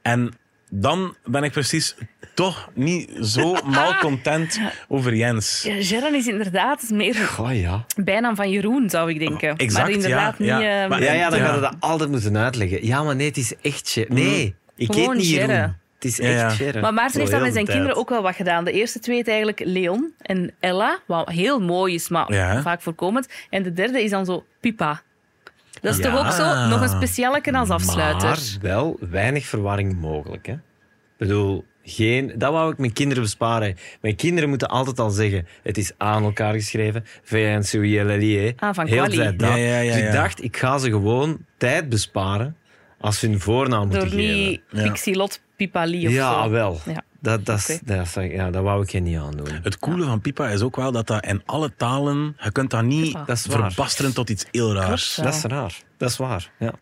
En 0.02 0.32
dan 0.70 1.16
ben 1.24 1.42
ik 1.42 1.52
precies 1.52 1.94
toch 2.34 2.68
niet 2.74 3.10
zo 3.20 3.56
malcontent 3.64 4.60
over 4.88 5.14
Jens. 5.14 5.62
Ja, 5.62 6.08
is 6.14 6.26
inderdaad 6.26 6.90
meer 6.90 7.34
Oh 7.40 7.54
ja. 7.54 7.84
bijnaam 7.96 8.36
van 8.36 8.50
Jeroen, 8.50 8.90
zou 8.90 9.10
ik 9.10 9.18
denken. 9.18 9.56
Exact, 9.56 9.84
maar 9.86 9.94
inderdaad 9.94 10.34
ja, 10.38 10.56
niet... 10.58 10.64
ja. 10.66 10.82
eh, 10.82 10.88
Maar- 10.88 11.02
Ja, 11.02 11.12
ja, 11.12 11.30
dan 11.30 11.38
Ja. 11.38 11.46
gaat 11.46 11.60
dat 11.60 11.74
altijd 11.80 12.10
moeten 12.10 12.36
uitleggen. 12.36 12.86
Ja, 12.86 13.02
maar 13.02 13.16
nee, 13.16 13.26
het 13.26 13.36
is 13.36 13.54
echt 13.62 13.88
Ger- 13.90 14.06
Nee, 14.08 14.54
ik 14.76 14.92
Gewoon 14.92 15.10
eet 15.10 15.16
niet. 15.16 15.40
Het 15.94 16.12
is 16.12 16.16
Ja, 16.16 16.24
echt 16.24 16.40
ja. 16.40 16.48
Gerre. 16.50 16.80
Maar 16.80 16.94
Maarten 16.94 17.18
heeft 17.20 17.30
dat 17.32 17.40
heel 17.40 17.44
met 17.44 17.52
zijn 17.52 17.64
de 17.64 17.70
kinderen 17.72 17.96
ook 17.96 18.08
wel 18.08 18.22
wat 18.22 18.34
gedaan. 18.36 18.64
De 18.64 18.72
eerste 18.72 18.98
twee 18.98 19.18
is 19.18 19.26
eigenlijk 19.26 19.60
Leon 19.64 20.12
en 20.18 20.52
Ella, 20.60 20.98
wat 21.06 21.28
heel 21.28 21.60
mooi 21.60 21.94
is, 21.94 22.08
maar 22.08 22.32
Ja. 22.32 22.62
vaak 22.62 22.82
voorkomend. 22.82 23.28
En 23.50 23.62
de 23.62 23.72
derde 23.72 24.02
is 24.02 24.10
dan 24.10 24.24
zo 24.24 24.44
Pipa. 24.60 25.02
Dat 25.80 25.92
is 25.98 26.04
Ja. 26.04 26.10
toch 26.10 26.26
ook 26.26 26.32
zo 26.32 26.66
nog 26.68 26.80
een 26.80 26.88
specialeke 26.88 27.52
als 27.52 27.68
afsluiter. 27.70 28.28
Maar 28.28 28.38
wel 28.60 28.96
weinig 29.10 29.44
verwarring 29.46 30.00
mogelijk. 30.00 30.46
Hè? 30.46 30.52
Ik 30.52 30.60
bedoel, 31.16 31.64
Geen, 31.86 32.32
dat 32.36 32.52
wou 32.52 32.72
ik 32.72 32.78
mijn 32.78 32.92
kinderen 32.92 33.22
besparen. 33.22 33.76
Mijn 34.00 34.16
kinderen 34.16 34.48
moeten 34.48 34.68
altijd 34.68 34.98
al 35.00 35.10
zeggen: 35.10 35.46
het 35.62 35.78
is 35.78 35.92
aan 35.96 36.22
elkaar 36.24 36.52
geschreven. 36.54 37.04
V-N-C-O-I-L-L-I-E. 37.22 38.52
Ah, 38.56 38.74
van 38.74 38.86
Heel 38.86 39.08
tijd 39.08 39.38
dat. 39.38 39.48
Ja, 39.48 39.56
ja, 39.56 39.78
ja, 39.78 39.92
Dus 39.94 40.02
ik 40.02 40.12
dacht, 40.12 40.42
ik 40.42 40.56
ga 40.56 40.78
ze 40.78 40.90
gewoon 40.90 41.38
tijd 41.56 41.88
besparen 41.88 42.56
als 43.00 43.18
ze 43.18 43.26
hun 43.26 43.40
voornaam 43.40 43.88
moeten 43.88 43.98
Door 44.10 44.18
geven. 44.18 44.34
niet 44.50 44.60
Ja. 44.70 44.82
Pixilot 44.82 45.40
Pipali 45.56 46.06
of 46.06 46.12
Ja, 46.12 46.42
zo. 46.44 46.50
wel. 46.50 46.80
Ja. 46.86 47.02
Dat, 47.20 47.44
dat, 47.46 47.80
dat, 47.84 48.06
is- 48.16 48.30
ja, 48.32 48.50
dat 48.50 48.62
wou 48.62 48.82
ik 48.82 48.90
je 48.90 49.00
niet 49.00 49.18
aandoen. 49.18 49.46
Het 49.62 49.78
coole 49.78 50.04
van 50.04 50.20
Pipa 50.20 50.48
is 50.48 50.60
ook 50.60 50.76
wel 50.76 50.92
dat 50.92 51.06
dat 51.06 51.24
in 51.26 51.42
alle 51.44 51.72
talen... 51.76 52.36
Je 52.42 52.52
kunt 52.52 52.70
dat 52.70 52.82
niet 52.82 53.04
Pipa. 53.04 53.24
Dat 53.24 53.36
is 53.36 53.46
waar. 53.46 53.58
verbasteren 53.72 54.14
tot 54.14 54.30
iets 54.30 54.44
heel 54.50 54.74
raars. 54.74 55.14
Klopt. 55.14 55.28
Dat 55.30 55.38
is 55.38 55.42
raar. 55.58 55.74
Dat 55.96 56.10
is 56.10 56.16
waar. 56.16 56.50
Ja. 56.58 56.72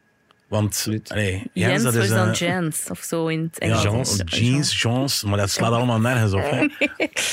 Want 0.52 0.86
allee, 1.06 1.32
Jens, 1.32 1.50
Jens, 1.52 1.82
dat 1.82 1.94
is 1.94 2.02
is 2.04 2.08
dan 2.08 2.28
een... 2.28 2.34
Jens 2.34 2.84
of 2.90 2.98
zo 3.02 3.26
in 3.26 3.50
het 3.52 3.56
Ja, 3.68 3.84
Engels. 3.84 4.16
Jeans. 4.16 4.38
jeans, 4.38 4.82
jeans, 4.82 5.22
maar 5.22 5.38
dat 5.38 5.50
slaat 5.50 5.72
allemaal 5.72 6.00
nergens 6.00 6.32
op. 6.32 6.50
Hè. 6.50 6.56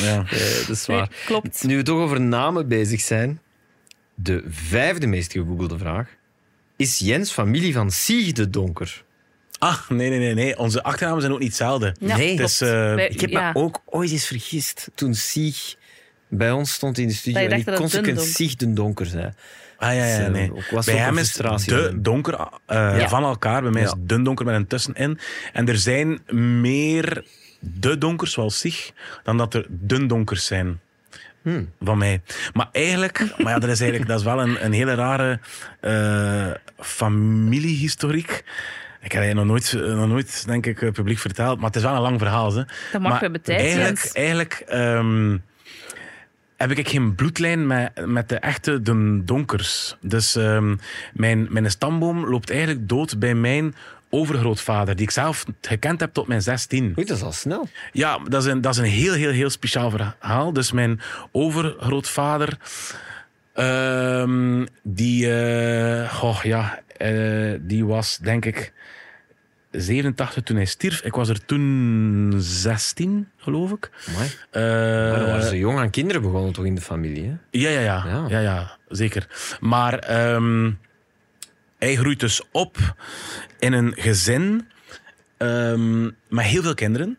Ja. 0.05 0.23
Eh, 0.31 0.67
dat 0.67 0.69
is 0.69 0.85
Nee, 0.85 0.97
waar. 0.97 1.09
klopt. 1.25 1.63
Nu 1.63 1.75
we 1.77 1.83
toch 1.83 1.99
over 1.99 2.21
namen 2.21 2.67
bezig 2.67 3.01
zijn. 3.01 3.41
De 4.15 4.43
vijfde 4.49 5.07
meest 5.07 5.31
gegoogelde 5.31 5.77
vraag. 5.77 6.07
Is 6.75 6.99
Jens 6.99 7.31
familie 7.31 7.73
van 7.73 7.91
Sieg 7.91 8.31
de 8.31 8.49
Donker? 8.49 9.03
Ah, 9.57 9.89
nee, 9.89 10.09
nee, 10.09 10.19
nee, 10.19 10.33
nee. 10.33 10.57
Onze 10.57 10.83
achternamen 10.83 11.21
zijn 11.21 11.33
ook 11.33 11.39
niet 11.39 11.47
hetzelfde. 11.47 11.95
Ja, 11.99 12.15
Nee. 12.17 12.39
eh, 12.41 12.59
Bij- 12.95 13.07
Ik 13.07 13.19
heb 13.21 13.29
ja. 13.29 13.51
me 13.51 13.59
ook 13.59 13.81
ooit 13.85 14.11
eens 14.11 14.25
vergist 14.27 14.89
toen 14.95 15.13
Sieg 15.13 15.75
bij 16.27 16.51
ons 16.51 16.73
stond 16.73 16.97
in 16.97 17.07
de 17.07 17.13
studio 17.13 17.41
Dat 17.41 17.49
je 17.49 17.65
en 17.65 17.71
ik 17.73 17.79
consequent 17.79 18.21
Sieg 18.21 18.55
de 18.55 18.73
Donker 18.73 19.05
zei. 19.05 19.31
Ah 19.79 19.95
ja, 19.95 20.05
ja, 20.05 20.17
Dus, 20.17 20.25
eh, 20.25 20.31
nee. 20.31 20.51
Bij 20.85 20.95
hem 20.95 21.17
is 21.17 21.33
de 21.33 21.91
donker 22.01 22.33
eh, 22.65 22.99
Ja. 22.99 23.09
van 23.09 23.23
elkaar. 23.23 23.61
Bij 23.61 23.71
mij 23.71 23.81
is 23.81 23.93
dun 23.97 24.23
donker 24.23 24.45
met 24.45 24.55
een 24.55 24.67
tussenin. 24.67 25.19
En 25.53 25.67
er 25.67 25.77
zijn 25.77 26.19
meer 26.61 27.23
de 27.59 27.97
donkers, 27.97 28.31
zoals 28.31 28.59
zich, 28.59 28.91
dan 29.23 29.37
dat 29.37 29.53
er 29.53 29.65
dun 29.69 30.07
donkers 30.07 30.45
zijn. 30.45 30.79
Hmm. 31.41 31.71
Van 31.81 31.97
mij. 31.97 32.21
Maar 32.53 32.69
eigenlijk, 32.71 33.25
maar 33.37 33.53
ja, 33.53 33.59
dat 33.59 33.69
is 33.69 33.79
eigenlijk 33.79 34.09
dat 34.09 34.19
is 34.19 34.25
wel 34.25 34.41
een, 34.41 34.65
een 34.65 34.73
hele 34.73 34.93
rare 34.93 35.39
eh, 35.79 36.47
familiehistoriek. 36.79 38.43
Ik 39.01 39.11
heb 39.11 39.23
het 39.23 39.33
nog 39.33 39.45
nooit, 39.45 39.73
nog 39.73 40.07
nooit, 40.07 40.45
denk 40.45 40.65
ik, 40.65 40.91
publiek 40.91 41.17
verteld. 41.19 41.57
Maar 41.57 41.67
het 41.67 41.75
is 41.75 41.81
wel 41.81 41.95
een 41.95 42.01
lang 42.01 42.19
verhaal. 42.19 42.53
Hè. 42.53 42.63
Dat 42.91 43.01
mag, 43.01 43.01
maar 43.01 43.11
we 43.11 43.17
hebben 43.19 43.41
tijd, 43.41 43.59
eigenlijk, 43.59 44.09
eigenlijk 44.13 44.63
ehm, 44.67 45.37
heb 46.67 46.71
ik 46.71 46.89
geen 46.89 47.15
bloedlijn 47.15 47.67
met, 47.67 48.05
met 48.05 48.29
de 48.29 48.35
echte 48.35 48.81
de 48.81 49.21
donkers. 49.23 49.95
Dus 50.01 50.35
ehm, 50.35 50.75
mijn, 51.13 51.47
mijn 51.49 51.71
stamboom 51.71 52.25
loopt 52.25 52.49
eigenlijk 52.49 52.89
dood 52.89 53.19
bij 53.19 53.35
mijn 53.35 53.75
overgrootvader, 54.09 54.95
die 54.95 55.05
ik 55.05 55.11
zelf 55.11 55.45
gekend 55.61 55.99
heb 55.99 56.13
tot 56.13 56.27
mijn 56.27 56.41
16. 56.41 56.93
Oei, 56.97 57.07
dat 57.07 57.17
is 57.17 57.23
al 57.23 57.31
snel. 57.31 57.67
Ja, 57.91 58.19
dat 58.27 58.43
is 58.43 58.51
een, 58.51 58.61
dat 58.61 58.73
is 58.73 58.79
een 58.79 58.85
heel, 58.85 59.13
heel, 59.13 59.31
heel 59.31 59.49
speciaal 59.49 59.89
verhaal. 59.89 60.53
Dus 60.53 60.71
mijn 60.71 60.99
overgrootvader, 61.31 62.57
ehm, 63.53 64.65
die, 64.83 65.33
eh, 65.33 66.13
goh, 66.13 66.43
ja, 66.43 66.79
eh, 66.97 67.53
die 67.59 67.85
was 67.85 68.17
denk 68.17 68.45
ik 68.45 68.73
87 69.71 70.43
toen 70.43 70.55
hij 70.55 70.65
stierf. 70.65 71.01
Ik 71.01 71.13
was 71.13 71.29
er 71.29 71.45
toen 71.45 72.33
16, 72.37 73.29
geloof 73.37 73.71
ik. 73.71 73.91
Eh, 74.51 74.61
Maar 74.61 75.19
dan 75.19 75.25
waren 75.25 75.47
ze 75.47 75.57
jong 75.57 75.79
aan 75.79 75.89
kinderen 75.89 76.21
begonnen 76.21 76.53
toch 76.53 76.65
in 76.65 76.75
de 76.75 76.81
familie. 76.81 77.23
Hè? 77.25 77.35
ja, 77.59 77.69
ja, 77.69 77.79
ja, 77.79 78.03
Ja. 78.05 78.25
ja. 78.27 78.39
ja, 78.39 78.77
zeker. 78.87 79.57
Maar 79.59 79.99
ehm, 79.99 80.71
hij 81.77 81.95
groeit 81.95 82.19
dus 82.19 82.41
op 82.51 82.77
in 83.59 83.73
een 83.73 83.93
gezin 83.95 84.67
ehm, 85.37 86.03
met 86.03 86.45
heel 86.45 86.61
veel 86.61 86.73
kinderen. 86.73 87.17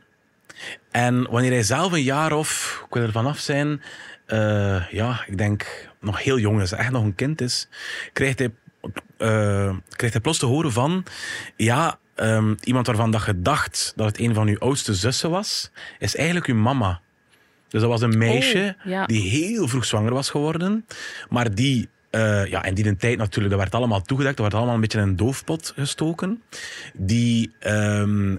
En 0.90 1.30
wanneer 1.30 1.50
hij 1.50 1.62
zelf 1.62 1.92
een 1.92 2.02
jaar 2.02 2.32
of, 2.32 2.80
ik 2.86 2.94
wil 2.94 3.02
er 3.02 3.12
vanaf 3.12 3.38
zijn, 3.38 3.82
eh, 4.26 4.90
ja, 4.90 5.24
ik 5.26 5.38
denk 5.38 5.88
nog 6.00 6.22
heel 6.22 6.38
jong 6.38 6.60
is, 6.60 6.72
echt 6.72 6.90
nog 6.90 7.02
een 7.04 7.14
kind 7.14 7.40
is, 7.40 7.68
krijgt 8.12 8.38
hij, 8.38 8.50
eh, 9.18 9.76
krijgt 9.88 10.14
hij 10.14 10.20
plots 10.22 10.38
te 10.38 10.46
horen 10.46 10.72
van, 10.72 11.04
ja, 11.56 11.98
ehm, 12.20 12.54
iemand 12.62 12.86
waarvan 12.86 13.10
dat 13.10 13.24
je 13.24 13.40
dacht 13.42 13.92
dat 13.96 14.06
het 14.06 14.20
een 14.20 14.34
van 14.34 14.48
uw 14.48 14.58
oudste 14.58 14.94
zussen 14.94 15.30
was, 15.30 15.70
is 15.98 16.16
eigenlijk 16.16 16.46
uw 16.46 16.54
mama. 16.54 17.00
Dus 17.68 17.80
dat 17.80 17.90
was 17.90 18.00
een 18.00 18.18
meisje 18.18 18.76
Oh, 18.78 18.90
ja. 18.90 19.06
die 19.06 19.30
heel 19.30 19.68
vroeg 19.68 19.84
zwanger 19.84 20.12
was 20.12 20.30
geworden, 20.30 20.86
maar 21.28 21.54
die, 21.54 21.88
eh, 22.10 22.46
ja, 22.46 22.64
in 22.64 22.74
die 22.74 22.96
tijd 22.96 23.18
natuurlijk, 23.18 23.50
dat 23.50 23.58
werd 23.58 23.74
allemaal 23.74 24.02
toegedekt, 24.02 24.36
dat 24.36 24.44
werd 24.44 24.56
allemaal 24.56 24.74
een 24.74 24.80
beetje 24.80 24.98
in 24.98 25.08
een 25.08 25.16
doofpot 25.16 25.72
gestoken, 25.76 26.42
die 26.94 27.52
ehm, 27.58 28.36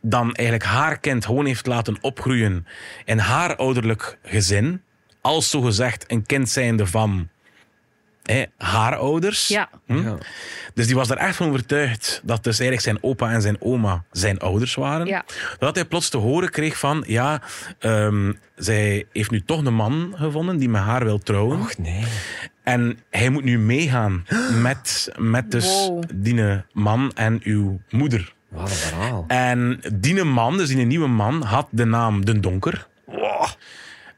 dan 0.00 0.34
eigenlijk 0.34 0.68
haar 0.68 0.98
kind 0.98 1.24
gewoon 1.24 1.46
heeft 1.46 1.66
laten 1.66 1.96
opgroeien 2.00 2.66
in 3.04 3.18
haar 3.18 3.56
ouderlijk 3.56 4.18
gezin, 4.22 4.82
als 5.20 5.50
zogezegd 5.50 6.04
een 6.06 6.26
kind 6.26 6.48
zijnde 6.48 6.86
van 6.86 7.28
hè, 8.22 8.44
haar 8.56 8.96
ouders. 8.96 9.48
Ja. 9.48 9.68
Hm? 9.86 10.02
Ja. 10.02 10.18
Dus 10.74 10.86
die 10.86 10.94
was 10.94 11.10
er 11.10 11.16
echt 11.16 11.36
van 11.36 11.48
overtuigd 11.48 12.20
dat 12.24 12.44
dus 12.44 12.58
eigenlijk 12.58 12.88
zijn 12.88 13.10
opa 13.12 13.30
en 13.32 13.42
zijn 13.42 13.56
oma 13.60 14.04
zijn 14.10 14.38
ouders 14.38 14.74
waren. 14.74 15.06
Ja. 15.06 15.24
Dat 15.58 15.74
hij 15.74 15.84
plots 15.84 16.08
te 16.08 16.16
horen 16.16 16.50
kreeg 16.50 16.78
van, 16.78 17.04
ja, 17.06 17.42
ehm, 17.78 18.32
zij 18.56 19.04
heeft 19.12 19.30
nu 19.30 19.42
toch 19.42 19.64
een 19.64 19.74
man 19.74 20.12
gevonden 20.16 20.56
die 20.58 20.68
met 20.68 20.82
haar 20.82 21.04
wil 21.04 21.18
trouwen. 21.18 21.60
Och 21.60 21.78
nee. 21.78 22.04
En 22.62 22.98
hij 23.10 23.28
moet 23.28 23.44
nu 23.44 23.58
meegaan 23.58 24.26
met, 24.60 25.12
met 25.18 25.50
dus 25.50 25.64
Wow. 25.88 26.02
die 26.14 26.62
man 26.72 27.12
en 27.14 27.40
uw 27.42 27.80
moeder. 27.90 28.34
Wat 28.48 28.70
een 28.70 28.76
verhaal. 28.76 29.24
En 29.28 29.80
die 29.94 30.24
man, 30.24 30.56
dus 30.56 30.68
die 30.68 30.86
nieuwe 30.86 31.08
man, 31.08 31.42
had 31.42 31.68
de 31.70 31.84
naam 31.84 32.24
Den 32.24 32.40
Donker. 32.40 32.86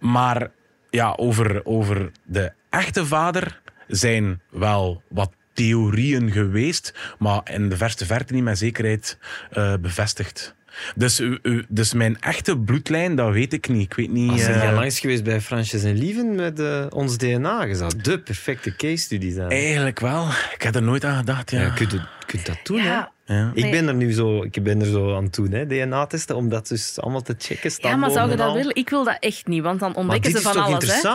Maar 0.01 0.51
ja, 0.91 1.13
over, 1.17 1.61
over 1.65 2.11
de 2.25 2.53
echte 2.71 3.07
vader 3.07 3.61
zijn 3.89 4.41
wel 4.51 5.03
wat 5.09 5.31
theorieën 5.53 6.31
geweest, 6.33 6.95
maar 7.19 7.41
in 7.45 7.69
de 7.69 7.77
verste 7.77 8.07
verte 8.07 8.33
niet 8.35 8.43
met 8.43 8.59
zekerheid 8.59 9.19
eh, 9.51 9.75
bevestigd. 9.81 10.55
Dus, 10.95 11.23
dus 11.69 11.93
mijn 11.93 12.21
echte 12.21 12.59
bloedlijn, 12.59 13.17
dat 13.17 13.33
weet 13.33 13.53
ik 13.53 13.69
niet. 13.69 13.83
Ik 13.91 13.95
weet 13.95 14.11
niet... 14.11 14.31
Als 14.31 14.41
eh, 14.41 14.63
jij 14.63 14.73
langs 14.73 15.01
geweest 15.01 15.25
bij 15.25 15.41
Fransjes 15.41 15.83
en 15.83 15.97
Lieven 15.99 16.35
met 16.35 16.61
eh, 16.61 16.87
ons 16.91 17.19
DNA? 17.19 17.63
Je 17.65 17.75
zou 17.75 17.93
de 18.03 18.19
perfecte 18.21 18.77
case 18.77 18.97
study 18.97 19.33
zijn. 19.33 19.51
Eigenlijk 19.51 20.01
wel. 20.01 20.27
Ik 20.55 20.63
heb 20.63 20.75
er 20.75 20.83
nooit 20.83 21.05
aan 21.05 21.17
gedacht, 21.17 21.51
ja. 21.51 21.61
Ja, 21.61 21.65
je 21.67 21.73
kunt, 21.75 21.93
het- 21.93 22.01
je 22.01 22.27
kunt 22.27 22.47
dat 22.47 22.59
doen, 22.63 22.77
Ja. 22.83 23.13
hè? 23.25 23.35
Ja. 23.35 23.51
Ik 23.55 23.71
ben 23.71 23.89
er 23.89 23.95
nu 23.95 24.13
zo, 24.13 24.43
ik 24.43 24.63
ben 24.63 24.81
er 24.81 24.87
zo 24.87 25.17
aan 25.17 25.25
het 25.25 25.35
doen, 25.35 25.51
hè, 25.53 25.67
DNA-testen, 25.67 26.37
om 26.37 26.49
dat 26.49 26.69
dus 26.69 27.01
allemaal 27.01 27.23
te 27.23 27.35
checken. 27.39 27.73
Ja, 27.77 27.97
maar 27.97 28.11
zou 28.11 28.31
je 28.31 28.37
dat 28.37 28.55
willen? 28.55 28.75
Ik 28.75 28.89
wil 28.91 29.05
dat 29.05 29.17
echt 29.21 29.47
niet, 29.47 29.63
want 29.63 29.81
dan 29.81 29.89
Maar 29.91 29.99
ontdekken 29.99 30.33
dit 30.33 30.43
ze 30.43 30.49
is 30.49 30.55
van 30.55 30.65
toch 30.65 30.75
alles. 30.75 31.03
Hè? 31.03 31.09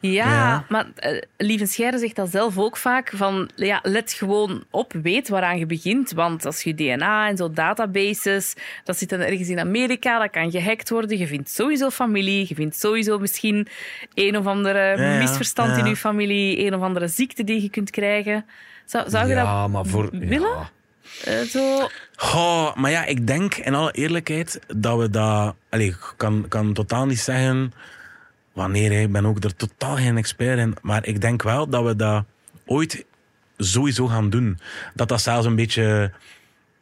Ja, 0.00 0.24
Ja. 0.24 0.64
maar 0.68 0.86
uh, 1.06 1.20
Lieven 1.36 1.66
Scheire 1.66 1.98
zegt 1.98 2.16
dat 2.16 2.30
zelf 2.30 2.58
ook 2.58 2.76
vaak. 2.76 3.12
Van, 3.14 3.50
ja, 3.56 3.80
let 3.82 4.12
gewoon 4.12 4.64
op, 4.70 4.92
weet 5.02 5.28
waaraan 5.28 5.58
je 5.58 5.66
begint. 5.66 6.12
Want 6.12 6.46
als 6.46 6.62
je 6.62 6.74
DNA 6.74 7.28
en 7.28 7.36
zo 7.36 7.50
databases, 7.50 8.54
dat 8.84 8.98
zit 8.98 9.08
dan 9.08 9.20
ergens 9.20 9.48
in 9.48 9.58
Amerika, 9.58 10.18
dat 10.18 10.30
kan 10.30 10.50
gehackt 10.50 10.90
worden. 10.90 11.18
Je 11.18 11.26
vindt 11.26 11.50
sowieso 11.50 11.90
familie, 11.90 12.44
je 12.48 12.54
vindt 12.54 12.76
sowieso 12.76 13.18
misschien 13.18 13.68
een 14.14 14.36
of 14.36 14.46
andere 14.46 15.02
ja, 15.02 15.18
misverstand 15.18 15.76
in 15.76 15.86
je 15.86 15.96
familie, 15.96 16.64
een 16.66 16.74
of 16.74 16.82
andere 16.82 17.08
ziekte 17.08 17.44
die 17.44 17.62
je 17.62 17.70
kunt 17.70 17.90
krijgen. 17.90 18.44
Zou, 18.84 19.10
zou 19.10 19.28
je 19.28 19.34
ja, 19.34 19.62
dat 19.62 19.70
maar 19.70 19.86
voor... 19.86 20.08
willen? 20.12 20.48
ja. 20.48 20.70
eh, 21.24 21.40
zo... 21.40 21.88
Goh, 22.16 22.74
maar 22.74 22.90
ja, 22.90 23.04
ik 23.04 23.26
denk 23.26 23.54
in 23.54 23.74
alle 23.74 23.92
eerlijkheid 23.92 24.60
dat 24.76 24.98
we 24.98 25.10
dat. 25.10 25.54
Allee, 25.68 25.86
ik 25.86 26.12
kan, 26.16 26.44
kan 26.48 26.72
totaal 26.72 27.06
niet 27.06 27.20
zeggen 27.20 27.72
wanneer. 28.60 28.92
hè. 28.92 29.00
Ik 29.00 29.12
ben 29.12 29.26
ook 29.26 29.44
er 29.44 29.56
totaal 29.56 29.96
geen 29.96 30.16
expert 30.16 30.58
in. 30.58 30.76
Maar 30.82 31.06
ik 31.06 31.20
denk 31.20 31.42
wel 31.42 31.68
dat 31.68 31.84
we 31.84 31.96
dat 31.96 32.24
ooit 32.66 33.04
sowieso 33.56 34.06
gaan 34.06 34.30
doen. 34.30 34.58
Dat 34.94 35.08
dat 35.08 35.20
zelfs 35.20 35.46
een 35.46 35.56
beetje. 35.56 36.12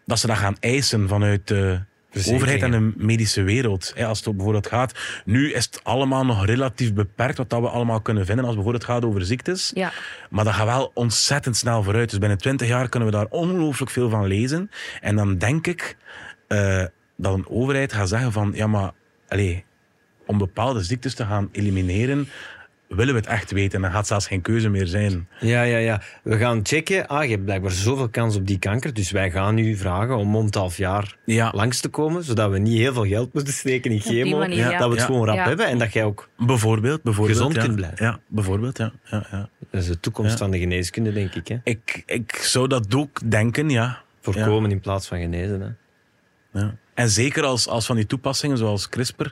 Dat 0.04 0.18
ze 0.18 0.26
dat 0.26 0.36
gaan 0.36 0.56
eisen 0.60 1.08
vanuit 1.08 1.48
de 1.48 1.80
overheid 2.26 2.62
en 2.62 2.70
de 2.70 2.92
medische 2.96 3.42
wereld. 3.42 3.92
Hè, 3.94 4.06
als 4.06 4.24
het 4.24 4.36
bijvoorbeeld 4.36 4.66
gaat. 4.66 4.98
Nu 5.24 5.52
is 5.52 5.64
het 5.64 5.80
allemaal 5.84 6.24
nog 6.24 6.46
relatief 6.46 6.92
beperkt 6.94 7.38
wat 7.38 7.50
dat 7.50 7.60
we 7.60 7.68
allemaal 7.68 8.00
kunnen 8.00 8.26
vinden 8.26 8.44
als 8.44 8.54
het 8.54 8.64
bijvoorbeeld 8.64 8.90
gaat 8.92 9.04
over 9.08 9.24
ziektes. 9.24 9.70
Ja. 9.74 9.92
Maar 10.30 10.44
dat 10.44 10.54
gaat 10.54 10.66
wel 10.66 10.90
ontzettend 10.94 11.56
snel 11.56 11.82
vooruit. 11.82 12.10
Dus 12.10 12.18
binnen 12.18 12.38
20 12.38 12.68
jaar 12.68 12.88
kunnen 12.88 13.08
we 13.08 13.14
daar 13.14 13.26
ongelooflijk 13.30 13.90
veel 13.90 14.08
van 14.10 14.26
lezen. 14.26 14.70
En 15.00 15.16
dan 15.16 15.38
denk 15.38 15.66
ik 15.66 15.96
eh, 16.48 16.84
dat 17.16 17.34
een 17.34 17.48
overheid 17.48 17.92
gaat 17.92 18.08
zeggen 18.08 18.32
van... 18.32 18.50
Ja, 18.54 18.66
maar 18.66 18.90
allez, 19.28 19.60
om 20.28 20.38
bepaalde 20.38 20.82
ziektes 20.82 21.14
te 21.14 21.24
gaan 21.24 21.48
elimineren... 21.52 22.28
willen 22.88 23.14
we 23.14 23.20
het 23.20 23.28
echt 23.28 23.50
weten. 23.50 23.74
En 23.76 23.82
dan 23.82 23.90
gaat 23.90 24.06
zelfs 24.06 24.26
geen 24.26 24.40
keuze 24.40 24.68
meer 24.68 24.86
zijn. 24.86 25.28
Ja, 25.40 25.62
ja, 25.62 25.76
ja. 25.78 26.02
We 26.22 26.36
gaan 26.38 26.60
checken. 26.62 27.06
Ah, 27.06 27.24
je 27.24 27.30
hebt 27.30 27.44
blijkbaar 27.44 27.70
zoveel 27.70 28.08
kans 28.08 28.36
op 28.36 28.46
die 28.46 28.58
kanker. 28.58 28.94
Dus 28.94 29.10
wij 29.10 29.30
gaan 29.30 29.54
nu 29.54 29.76
vragen 29.76 30.16
om 30.16 30.36
om 30.36 30.44
het 30.44 30.54
half 30.54 30.76
jaar 30.76 31.16
Ja. 31.24 31.50
langs 31.54 31.80
te 31.80 31.88
komen. 31.88 32.24
Zodat 32.24 32.50
we 32.50 32.58
niet 32.58 32.78
heel 32.78 32.92
veel 32.92 33.06
geld 33.06 33.32
moeten 33.34 33.52
steken 33.52 33.90
in 33.90 34.00
chemo. 34.00 34.38
manier, 34.38 34.56
Ja. 34.56 34.70
ja. 34.70 34.78
Dat 34.78 34.86
we 34.88 34.92
het 34.94 35.00
Ja. 35.00 35.06
gewoon 35.06 35.26
rap 35.26 35.36
Ja. 35.36 35.44
hebben. 35.44 35.66
En 35.66 35.78
dat 35.78 35.92
jij 35.92 36.04
ook... 36.04 36.28
Bijvoorbeeld, 36.38 37.02
bijvoorbeeld. 37.02 37.36
Gezond 37.38 37.54
ja. 37.56 37.62
kunt 37.62 37.76
blijven. 37.76 38.04
Ja, 38.06 38.18
bijvoorbeeld, 38.26 38.78
ja. 38.78 38.92
ja, 39.04 39.26
ja. 39.30 39.48
Dat 39.70 39.80
is 39.82 39.86
de 39.86 40.00
toekomst 40.00 40.32
Ja. 40.32 40.36
van 40.38 40.50
de 40.50 40.58
geneeskunde, 40.58 41.12
denk 41.12 41.34
ik. 41.34 41.48
Hè? 41.48 41.56
Ik, 41.64 42.02
ik 42.06 42.34
zou 42.34 42.68
dat 42.68 42.94
ook 42.94 43.30
denken, 43.30 43.70
ja. 43.70 44.02
Voorkomen 44.20 44.70
in 44.70 44.80
plaats 44.80 45.06
van 45.08 45.18
genezen. 45.18 45.60
Hè? 45.60 45.68
ja. 46.60 46.74
En 46.98 47.10
zeker 47.10 47.44
als, 47.44 47.68
als 47.68 47.86
van 47.86 47.96
die 47.96 48.06
toepassingen 48.06 48.58
zoals 48.58 48.88
CRISPR, 48.88 49.26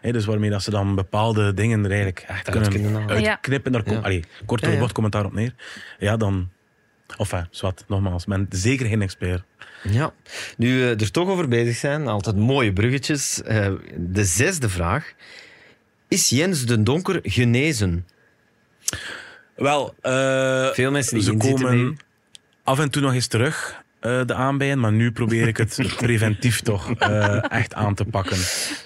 hè, 0.00 0.12
dus 0.12 0.24
waarmee 0.24 0.50
dat 0.50 0.62
ze 0.62 0.70
dan 0.70 0.94
bepaalde 0.94 1.54
dingen 1.54 1.78
er 1.84 1.90
eigenlijk 1.90 2.24
echt 2.28 2.50
kunnen, 2.50 2.92
halen. 2.92 3.08
uitknippen. 3.26 3.72
Daar 3.72 3.82
komt, 3.82 3.96
Ja. 3.96 4.02
allee, 4.02 4.24
kort 4.46 4.60
Ja, 4.60 4.88
commentaar 4.92 5.24
op 5.24 5.32
neer. 5.32 5.54
Ja, 5.98 6.16
dan... 6.16 6.50
Of 7.16 7.32
enfin, 7.32 7.48
zwart, 7.50 7.84
nogmaals, 7.88 8.24
ben 8.24 8.46
zeker 8.50 8.86
geen 8.86 9.02
expert. 9.02 9.42
Ja. 9.82 10.12
Nu 10.56 10.78
we 10.80 10.94
er 11.00 11.10
toch 11.10 11.28
over 11.28 11.48
bezig 11.48 11.76
zijn, 11.76 12.06
altijd 12.06 12.36
mooie 12.36 12.72
bruggetjes. 12.72 13.42
Eh, 13.42 13.72
de 13.96 14.24
zesde 14.24 14.68
vraag. 14.68 15.12
Is 16.08 16.28
Jens 16.28 16.66
de 16.66 16.82
Donker 16.82 17.20
genezen? 17.22 18.06
Wel, 19.56 19.94
eh, 20.00 20.66
Veel 20.72 20.90
mensen 20.90 21.14
die 21.14 21.24
ze 21.24 21.36
komen 21.36 21.96
af 22.64 22.78
en 22.78 22.90
toe 22.90 23.02
nog 23.02 23.12
eens 23.14 23.26
terug, 23.26 23.81
eh, 24.02 24.20
de 24.26 24.34
aanbijen. 24.34 24.80
Maar 24.80 24.92
nu 24.92 25.12
probeer 25.12 25.48
ik 25.48 25.56
het 25.56 25.78
preventief 25.96 26.60
toch 26.60 26.92
eh, 26.98 27.50
echt 27.50 27.74
aan 27.74 27.94
te 27.94 28.04
pakken. 28.04 28.36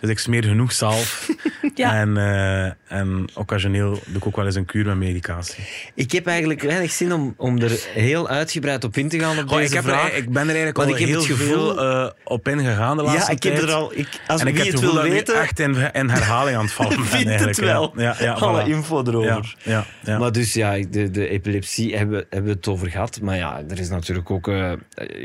Dus 0.01 0.11
ik 0.11 0.19
smeer 0.19 0.45
genoeg 0.45 0.73
zalf. 0.73 1.31
Ja. 1.75 1.95
En, 1.95 2.17
eh, 2.17 2.73
en 2.89 3.28
occasioneel 3.34 3.91
doe 4.07 4.16
ik 4.16 4.26
ook 4.26 4.37
wel 4.37 4.45
eens 4.45 4.55
een 4.55 4.64
kuur 4.64 4.87
met 4.87 4.97
medicatie. 4.97 5.64
Ik 5.95 6.12
heb 6.12 6.26
eigenlijk 6.26 6.62
weinig 6.62 6.91
zin 6.91 7.12
om, 7.12 7.34
om 7.37 7.59
er 7.59 7.78
heel 7.95 8.28
uitgebreid 8.28 8.84
op 8.84 8.97
in 8.97 9.09
te 9.09 9.18
gaan 9.18 9.39
op 9.39 9.49
deze 9.49 9.62
ik, 9.62 9.72
heb 9.72 9.84
er, 9.84 9.91
vraag. 9.91 10.12
ik 10.12 10.30
ben 10.30 10.43
er 10.43 10.55
eigenlijk 10.55 10.78
al 10.78 10.89
ik 10.89 10.99
heb 10.99 11.09
heel 11.09 11.18
het 11.18 11.26
gevoel- 11.26 11.47
veel 11.74 11.80
eh, 11.82 12.11
op 12.24 12.49
ingegaan 12.49 12.97
de 12.97 13.03
laatste 13.03 13.30
ja, 13.30 13.37
ik 13.37 13.43
heb 13.43 13.55
tijd. 13.55 13.68
er 13.68 13.74
al... 13.74 13.93
Ik, 13.95 14.09
als 14.26 14.41
en 14.41 14.47
ik 14.47 14.57
heb 14.57 14.66
het 14.66 14.74
gevoel 14.74 15.03
wil 15.03 15.11
dat 15.11 15.28
ik 15.28 15.34
echt 15.34 15.59
in, 15.59 15.76
in 15.93 16.09
herhaling 16.09 16.57
aan 16.57 16.64
het 16.64 16.72
vallen 16.72 16.97
ben. 16.97 17.07
vindt 17.07 17.41
het 17.45 17.57
ja. 17.57 17.64
wel. 17.64 17.93
Ja, 17.97 18.16
ja, 18.18 18.32
Alle 18.32 18.64
voilà. 18.64 18.68
info 18.68 19.03
erover. 19.07 19.55
ja, 19.62 19.84
ja. 20.05 20.18
Maar 20.18 20.32
dus 20.32 20.53
ja, 20.53 20.78
de, 20.91 21.11
de 21.11 21.28
epilepsie 21.28 21.97
hebben, 21.97 22.26
hebben 22.30 22.51
we 22.51 22.57
het 22.57 22.68
over 22.68 22.91
gehad. 22.91 23.20
Maar 23.20 23.37
ja, 23.37 23.62
er 23.68 23.78
is 23.78 23.89
natuurlijk 23.89 24.30
ook... 24.30 24.49
eh, 24.49 24.72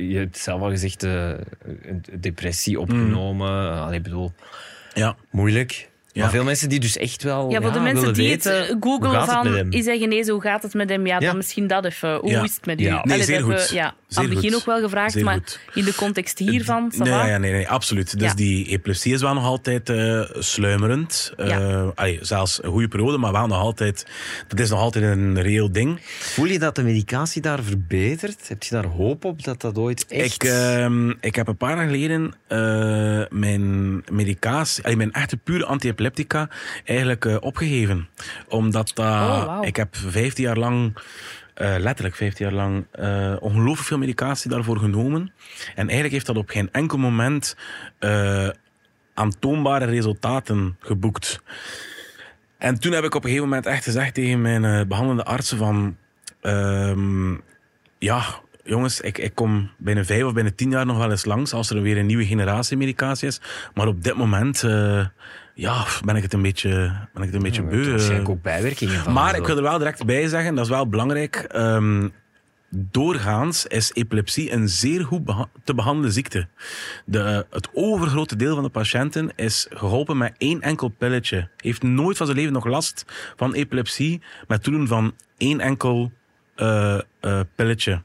je 0.09 0.18
hebt 0.18 0.38
zelf 0.38 0.62
al 0.62 0.70
gezegd, 0.70 1.03
eh, 1.03 1.32
depressie 2.20 2.80
opgenomen. 2.80 3.51
Mm. 3.72 3.80
Allee, 3.80 3.97
ik 3.97 4.03
bedoel, 4.03 4.32
ja. 4.93 5.16
moeilijk. 5.30 5.89
Ja. 6.14 6.22
Maar 6.22 6.32
veel 6.32 6.43
mensen 6.43 6.70
die 6.70 6.80
dus 6.80 6.97
echt 6.97 7.24
wel 7.24 7.49
Ja, 7.51 7.62
voor 7.62 7.72
de 7.72 7.80
mensen 7.80 8.14
die 8.14 8.30
weten, 8.30 8.57
het 8.57 8.70
eh, 8.70 8.76
googelen 8.80 9.20
het 9.20 9.30
van, 9.30 9.47
hem? 9.47 9.72
is 9.72 9.86
hij 9.86 9.97
genezen, 9.97 10.34
hoe 10.34 10.41
gaat 10.41 10.64
het 10.64 10.74
met 10.74 10.89
hem? 10.89 11.05
Ja, 11.07 11.20
Ja. 11.20 11.28
dan 11.28 11.38
misschien 11.38 11.68
dat 11.68 11.86
even. 11.86 12.16
Hoe 12.16 12.30
Ja. 12.30 12.43
is 12.43 12.55
het 12.55 12.66
met 12.66 12.80
u? 12.82 12.84
Ja. 12.84 12.89
Allee, 12.91 13.03
Nee, 13.05 13.18
dat 13.18 13.28
zeer 13.28 13.47
we, 13.47 13.57
goed. 13.59 13.70
Ja, 13.70 13.93
aan 14.18 14.24
het 14.26 14.34
begin 14.34 14.51
goed. 14.51 14.59
ook 14.59 14.66
wel 14.66 14.82
gevraagd, 14.82 15.12
Zeer 15.12 15.24
maar 15.24 15.34
goed. 15.34 15.59
in 15.74 15.86
de 15.86 15.95
context 15.95 16.39
hiervan, 16.39 16.91
Nee, 16.97 17.09
ja, 17.14 17.38
nee, 17.38 17.51
nee, 17.51 17.70
absoluut. 17.70 18.20
Dus 18.20 18.28
Ja. 18.30 18.36
die 18.36 18.68
epilepsie 18.68 19.14
is 19.14 19.22
wel 19.22 19.34
nog 19.34 19.43
altijd 19.43 19.89
eh, 19.89 20.22
sluimerend. 20.39 21.34
Eh, 21.38 21.47
Ja. 21.47 21.91
allee, 21.95 22.20
zelfs 22.22 22.64
een 22.64 22.72
goede 22.72 22.88
periode, 22.88 23.18
maar 23.18 23.32
wel 23.32 23.47
nog 23.47 23.57
altijd... 23.57 24.05
Dat 24.47 24.59
is 24.59 24.70
nog 24.70 24.80
altijd 24.80 25.03
een 25.05 25.41
reëel 25.41 25.72
ding. 25.72 25.99
Voel 26.20 26.45
je 26.45 26.59
dat 26.59 26.76
de 26.76 26.84
medicatie 26.84 27.41
daar 27.41 27.64
verbetert? 27.64 28.47
Heb 28.47 28.64
je 28.64 28.76
daar 28.76 28.86
hoop 28.86 29.26
op 29.26 29.43
dat 29.43 29.62
dat 29.62 29.78
ooit 29.78 30.05
echt... 30.07 30.43
Ik, 30.43 30.49
ehm, 30.49 31.09
ik 31.09 31.36
heb 31.36 31.47
een 31.47 31.57
paar 31.57 31.76
jaar 31.76 31.86
geleden 31.86 32.34
eh, 32.47 32.57
mijn 33.30 33.95
medicatie, 34.12 34.84
allee, 34.84 34.97
mijn 34.97 35.12
echte 35.12 35.38
pure 35.38 35.66
antiepileptica 35.66 36.49
eigenlijk 36.86 37.26
eh, 37.26 37.36
opgegeven. 37.39 38.07
Omdat 38.47 38.91
dat, 38.93 39.09
Oh, 39.22 39.57
ik 39.62 39.76
heb 39.76 39.95
15 39.95 40.43
jaar 40.43 40.57
lang, 40.57 40.97
eh, 41.62 41.76
letterlijk 41.80 42.16
15 42.16 42.45
jaar 42.45 42.55
lang, 42.55 42.86
eh, 42.91 43.36
ongelooflijk 43.39 43.88
veel 43.88 43.97
medicatie 43.97 44.49
daarvoor 44.49 44.78
genomen. 44.78 45.34
En 45.68 45.84
eigenlijk 45.84 46.12
heeft 46.12 46.26
dat 46.26 46.38
op 46.38 46.49
geen 46.49 46.70
enkel 46.72 46.97
moment 46.97 47.55
eh, 47.99 48.49
aantoonbare 49.14 49.86
resultaten 49.86 50.78
geboekt. 50.80 51.41
En 52.57 52.80
toen 52.80 52.91
heb 52.91 53.03
ik 53.03 53.16
op 53.16 53.24
een 53.24 53.30
gegeven 53.30 53.49
moment 53.49 53.66
echt 53.66 53.84
gezegd 53.84 54.14
tegen 54.14 54.41
mijn 54.41 54.66
eh, 54.66 54.86
behandelende 54.88 55.24
artsen 55.24 55.57
van... 55.57 55.97
ehm, 56.41 57.34
ja, 57.97 58.24
jongens, 58.64 59.01
ik, 59.01 59.18
ik 59.18 59.36
kom 59.36 59.72
binnen 59.78 60.05
vijf 60.05 60.24
of 60.24 60.34
binnen 60.34 60.55
tien 60.55 60.72
jaar 60.72 60.86
nog 60.86 60.97
wel 60.97 61.12
eens 61.12 61.26
langs 61.26 61.53
als 61.53 61.70
er 61.70 61.82
weer 61.82 61.97
een 61.97 62.05
nieuwe 62.05 62.26
generatie 62.26 62.78
medicatie 62.78 63.28
is. 63.28 63.41
Maar 63.74 63.88
op 63.88 64.03
dit 64.03 64.16
moment 64.16 64.64
ja, 65.62 65.86
ben 66.05 66.16
ik 66.16 66.24
het 66.24 66.34
een 66.34 66.41
beetje, 66.41 66.70
ben 67.14 67.24
ik 67.24 67.26
het 67.26 67.34
een 67.34 67.41
beetje 67.41 67.64
beu. 67.64 67.78
er 67.80 67.84
eh. 67.86 67.89
waarschijnlijk 67.89 68.30
ook 68.30 68.41
bijwerkingen 68.41 68.99
van. 68.99 69.14
Maar 69.14 69.36
ik 69.36 69.45
wil 69.45 69.57
er 69.57 69.64
wel 69.64 69.78
direct 69.78 70.05
bij 70.05 70.28
zeggen, 70.28 70.55
dat 70.55 70.64
is 70.66 70.72
wel 70.72 70.88
belangrijk. 70.88 71.36
ehm, 71.36 72.07
doorgaans 72.70 73.66
is 73.66 73.91
epilepsie 73.93 74.51
een 74.51 74.70
zeer 74.70 75.05
goed 75.05 75.26
beha- 75.26 75.49
te 75.64 75.74
behandelen 75.76 76.12
ziekte. 76.12 76.47
De, 77.05 77.45
het 77.49 77.70
overgrote 77.74 78.36
deel 78.36 78.53
van 78.55 78.64
de 78.64 78.70
patiënten 78.70 79.32
is 79.36 79.68
geholpen 79.70 80.18
met 80.18 80.34
één 80.38 80.62
enkel 80.62 80.88
pilletje. 80.88 81.49
Heeft 81.57 81.84
nooit 81.84 82.18
van 82.18 82.26
zijn 82.26 82.38
leven 82.38 82.53
nog 82.53 82.66
last 82.66 83.05
van 83.36 83.53
epilepsie 83.53 84.22
met 84.47 84.64
toedoen 84.64 84.88
van 84.88 85.14
één 85.38 85.59
enkel 85.59 86.12
eh, 86.55 86.99
eh, 87.20 87.39
pilletje. 87.55 88.03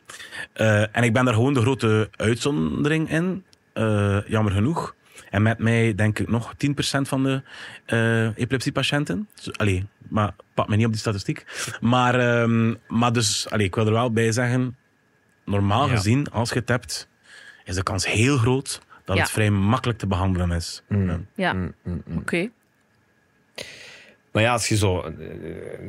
Eh, 0.53 0.97
en 0.97 1.03
ik 1.03 1.13
ben 1.13 1.25
daar 1.25 1.35
gewoon 1.35 1.55
de 1.55 1.61
grote 1.61 2.09
uitzondering 2.17 3.11
in, 3.11 3.45
eh, 3.73 4.19
jammer 4.27 4.53
genoeg. 4.53 4.95
En 5.37 5.43
met 5.43 5.59
mij 5.59 5.95
denk 5.95 6.19
ik 6.19 6.29
nog 6.29 6.55
10% 6.55 7.01
van 7.01 7.23
de 7.23 7.43
eh, 7.87 8.25
epilepsiepatiënten. 8.39 9.29
Dus, 9.35 9.59
allee, 9.59 9.87
maar 10.09 10.35
pak 10.55 10.69
me 10.69 10.77
niet 10.77 10.85
op 10.87 10.91
die 10.93 11.01
statistiek. 11.01 11.45
Maar, 11.81 12.15
ehm, 12.15 12.75
maar 12.89 13.13
dus, 13.13 13.51
allee, 13.51 13.67
ik 13.67 13.75
wil 13.75 13.87
er 13.87 13.93
wel 13.93 14.13
bij 14.13 14.33
zeggen, 14.33 14.77
normaal 15.45 15.89
Ja. 15.89 15.95
gezien, 15.97 16.31
als 16.31 16.49
je 16.49 16.59
het 16.59 16.69
hebt, 16.69 17.09
is 17.65 17.75
de 17.75 17.83
kans 17.83 18.07
heel 18.07 18.37
groot 18.37 18.81
dat 19.05 19.17
Ja. 19.17 19.23
het 19.23 19.31
vrij 19.31 19.51
makkelijk 19.51 19.99
te 19.99 20.07
behandelen 20.07 20.51
is. 20.51 20.83
Mm. 20.89 21.27
Ja. 21.35 21.53
Mm, 21.53 21.75
mm, 21.85 22.03
mm. 22.07 22.25
Maar 24.37 24.45
ja, 24.45 24.53
als 24.53 24.69
je 24.69 24.77
zo 24.77 25.01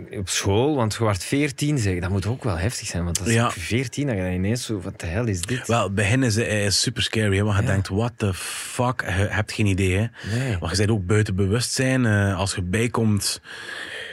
eh, 0.09 0.19
op 0.19 0.29
school, 0.29 0.75
want 0.75 0.93
je 0.93 0.99
wordt 0.99 1.23
14, 1.23 1.77
zeg, 1.77 1.99
dat 1.99 2.09
moet 2.09 2.25
ook 2.25 2.43
wel 2.43 2.57
heftig 2.57 2.87
zijn. 2.87 3.03
Want 3.03 3.19
als 3.19 3.29
Ja. 3.33 3.51
je 3.53 3.59
14, 3.59 4.07
dan 4.07 4.15
ga 4.15 4.25
je 4.25 4.33
ineens 4.35 4.65
zo, 4.65 4.79
wat 4.81 4.99
de 4.99 5.05
hel 5.05 5.25
is 5.27 5.41
dit? 5.41 5.67
Wel, 5.67 5.83
het 5.83 5.95
begin 5.95 6.23
is, 6.23 6.37
is 6.37 6.81
super 6.81 7.03
scary, 7.03 7.37
hè, 7.37 7.43
want 7.43 7.55
je 7.57 7.61
Ja. 7.63 7.67
denkt, 7.69 7.87
what 7.87 8.13
the 8.15 8.33
fuck, 8.33 9.01
je 9.01 9.11
hebt 9.11 9.51
geen 9.51 9.65
idee. 9.65 9.95
Hè. 9.97 10.05
Nee. 10.37 10.57
Want 10.59 10.71
je 10.71 10.77
bent 10.77 10.89
ook 10.89 11.05
buiten 11.05 11.35
bewustzijn. 11.35 12.05
eh, 12.05 12.37
als 12.37 12.55
je 12.55 12.61
bijkomt, 12.61 13.41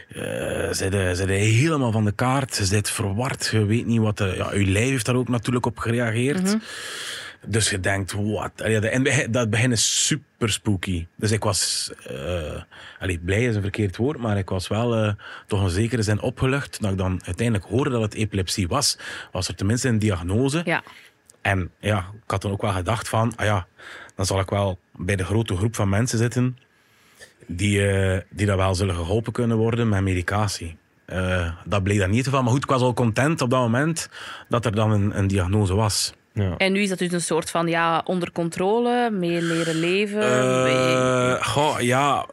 eh 0.08 0.22
zit 0.70 0.92
je, 0.92 1.10
zit 1.14 1.28
je 1.28 1.32
helemaal 1.34 1.92
van 1.92 2.04
de 2.04 2.12
kaart. 2.12 2.56
Je 2.56 2.64
zit 2.64 2.90
verward. 2.90 3.48
Je 3.52 3.64
weet 3.64 3.86
niet 3.86 4.00
wat... 4.00 4.18
De, 4.18 4.34
ja, 4.36 4.54
je 4.54 4.66
lijf 4.66 4.88
heeft 4.88 5.06
daar 5.06 5.14
ook 5.14 5.28
natuurlijk 5.28 5.66
op 5.66 5.78
gereageerd. 5.78 6.56
Dus 7.46 7.70
je 7.70 7.80
denkt, 7.80 8.12
wat? 8.12 8.60
En 8.60 9.32
dat 9.32 9.50
begin 9.50 9.72
is 9.72 10.06
super 10.06 10.50
spooky. 10.50 11.06
Dus 11.16 11.30
ik 11.30 11.42
was... 11.42 11.92
eh 12.06 12.62
allee, 12.98 13.18
blij 13.18 13.44
is 13.44 13.54
een 13.56 13.62
verkeerd 13.62 13.96
woord, 13.96 14.18
maar 14.18 14.38
ik 14.38 14.48
was 14.48 14.68
wel 14.68 14.96
eh, 14.96 15.12
toch 15.46 15.62
een 15.62 15.70
zekere 15.70 16.02
zin 16.02 16.20
opgelucht. 16.20 16.80
Dat 16.80 16.90
ik 16.90 16.98
dan 16.98 17.20
uiteindelijk 17.24 17.66
hoorde 17.66 17.90
dat 17.90 18.02
het 18.02 18.14
epilepsie 18.14 18.68
was. 18.68 18.98
Was 19.32 19.48
er 19.48 19.54
tenminste 19.54 19.88
een 19.88 19.98
diagnose. 19.98 20.62
Ja. 20.64 20.82
En 21.40 21.70
ja, 21.78 21.98
ik 21.98 22.30
had 22.30 22.42
dan 22.42 22.50
ook 22.50 22.62
wel 22.62 22.72
gedacht 22.72 23.08
van, 23.08 23.32
ah 23.36 23.46
ja, 23.46 23.66
dan 24.14 24.26
zal 24.26 24.40
ik 24.40 24.50
wel 24.50 24.78
bij 24.92 25.16
de 25.16 25.24
grote 25.24 25.56
groep 25.56 25.74
van 25.74 25.88
mensen 25.88 26.18
zitten 26.18 26.58
die, 27.46 27.86
eh, 27.86 28.20
die 28.30 28.46
dat 28.46 28.56
wel 28.56 28.74
zullen 28.74 28.94
geholpen 28.94 29.32
kunnen 29.32 29.56
worden 29.56 29.88
met 29.88 30.02
medicatie. 30.02 30.76
Dat 31.64 31.82
bleek 31.82 31.98
dan 31.98 32.08
niet 32.08 32.18
het 32.18 32.26
geval. 32.26 32.42
Maar 32.42 32.52
goed, 32.52 32.62
ik 32.62 32.70
was 32.70 32.82
al 32.82 32.94
content 32.94 33.40
op 33.40 33.50
dat 33.50 33.60
moment 33.60 34.08
dat 34.48 34.64
er 34.64 34.74
dan 34.74 34.90
een, 34.90 35.18
een 35.18 35.26
diagnose 35.26 35.74
was. 35.74 36.14
Ja. 36.34 36.54
En 36.56 36.72
nu 36.72 36.80
is 36.82 36.88
dat 36.88 36.98
dus 36.98 37.12
een 37.12 37.20
soort 37.20 37.50
van 37.50 37.66
ja, 37.66 38.02
onder 38.04 38.32
controle, 38.32 39.10
mee 39.10 39.42
leren 39.42 39.74
leven. 39.74 40.18
mee- 40.62 40.74
Eh 40.74 41.44
goh, 41.46 41.80
ja, 41.80 42.26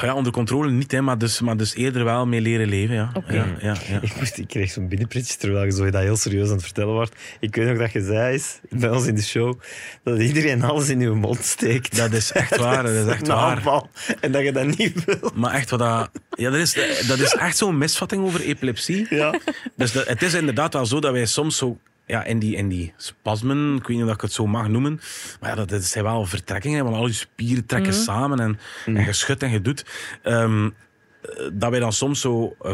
ja, 0.00 0.14
onder 0.14 0.32
controle 0.32 0.70
niet, 0.70 0.92
hè, 0.92 1.00
maar, 1.00 1.18
dus, 1.18 1.40
maar 1.40 1.56
dus 1.56 1.74
eerder 1.74 2.04
wel 2.04 2.26
mee 2.26 2.40
leren 2.40 2.68
leven. 2.68 2.94
Ja. 2.94 3.10
Oké. 3.14 3.34
Ja, 3.34 3.46
ja, 3.60 3.74
ja. 3.88 3.98
Ik, 4.00 4.16
moest, 4.18 4.38
ik 4.38 4.48
kreeg 4.48 4.70
zo'n 4.70 4.88
binnenpretje 4.88 5.36
terwijl 5.36 5.64
je 5.64 5.70
zo 5.72 5.90
dat 5.90 6.02
heel 6.02 6.16
serieus 6.16 6.46
aan 6.48 6.52
het 6.54 6.62
vertellen 6.64 6.92
wordt. 6.94 7.14
Ik 7.40 7.54
weet 7.56 7.66
nog 7.68 7.78
dat 7.78 7.92
je 7.92 8.00
zei 8.04 8.34
is, 8.34 8.60
bij 8.70 8.90
ons 8.90 9.06
in 9.06 9.14
de 9.14 9.22
show 9.22 9.60
dat 10.04 10.18
iedereen 10.20 10.62
alles 10.62 10.88
in 10.88 11.00
je 11.00 11.10
mond 11.10 11.44
steekt. 11.44 11.96
Dat 11.96 12.12
is 12.12 12.32
echt 12.32 12.56
waar, 12.66 12.82
dat 12.82 12.92
is 12.92 13.06
echt 13.06 13.26
waar. 13.26 13.56
aanval. 13.56 13.90
En 14.20 14.32
dat 14.32 14.42
je 14.42 14.52
dat 14.52 14.76
niet 14.76 15.04
wil. 15.04 15.30
Maar 15.34 15.54
echt, 15.54 15.70
wat 15.70 15.78
dat, 15.78 16.10
ja, 16.30 16.50
dat, 16.50 16.60
is, 16.60 16.72
dat 17.08 17.18
is 17.18 17.34
echt 17.34 17.56
zo'n 17.56 17.78
misvatting 17.78 18.24
over 18.24 18.40
epilepsie. 18.40 19.06
Ja. 19.10 19.38
Dus 19.76 19.92
dat, 19.92 20.06
het 20.08 20.22
is 20.22 20.34
inderdaad 20.34 20.72
wel 20.72 20.86
zo 20.86 21.00
dat 21.00 21.12
wij 21.12 21.26
soms 21.26 21.56
zo 21.56 21.78
ja, 22.06 22.24
in, 22.24 22.38
die, 22.38 22.56
in 22.56 22.68
die 22.68 22.92
spasmen, 22.96 23.76
ik 23.76 23.86
weet 23.86 23.96
niet 23.96 24.06
of 24.06 24.14
ik 24.14 24.20
het 24.20 24.32
zo 24.32 24.46
mag 24.46 24.68
noemen, 24.68 25.00
maar 25.40 25.50
ja, 25.50 25.56
dat, 25.56 25.68
dat 25.68 25.84
zijn 25.84 26.04
wel 26.04 26.26
vertrekkingen, 26.26 26.84
want 26.84 26.96
al 26.96 27.06
je 27.06 27.12
spieren 27.12 27.66
trekken 27.66 27.92
samen 27.92 28.40
en, 28.40 28.58
en 28.84 29.04
je 29.04 29.12
schudt 29.12 29.42
en 29.42 29.50
je 29.50 29.60
doet. 29.60 29.84
Ehm, 30.22 30.64
eh, 30.64 30.70
dat 31.52 31.70
wij 31.70 31.80
dan 31.80 31.92
soms 31.92 32.20
zo 32.20 32.56
eh, 32.62 32.72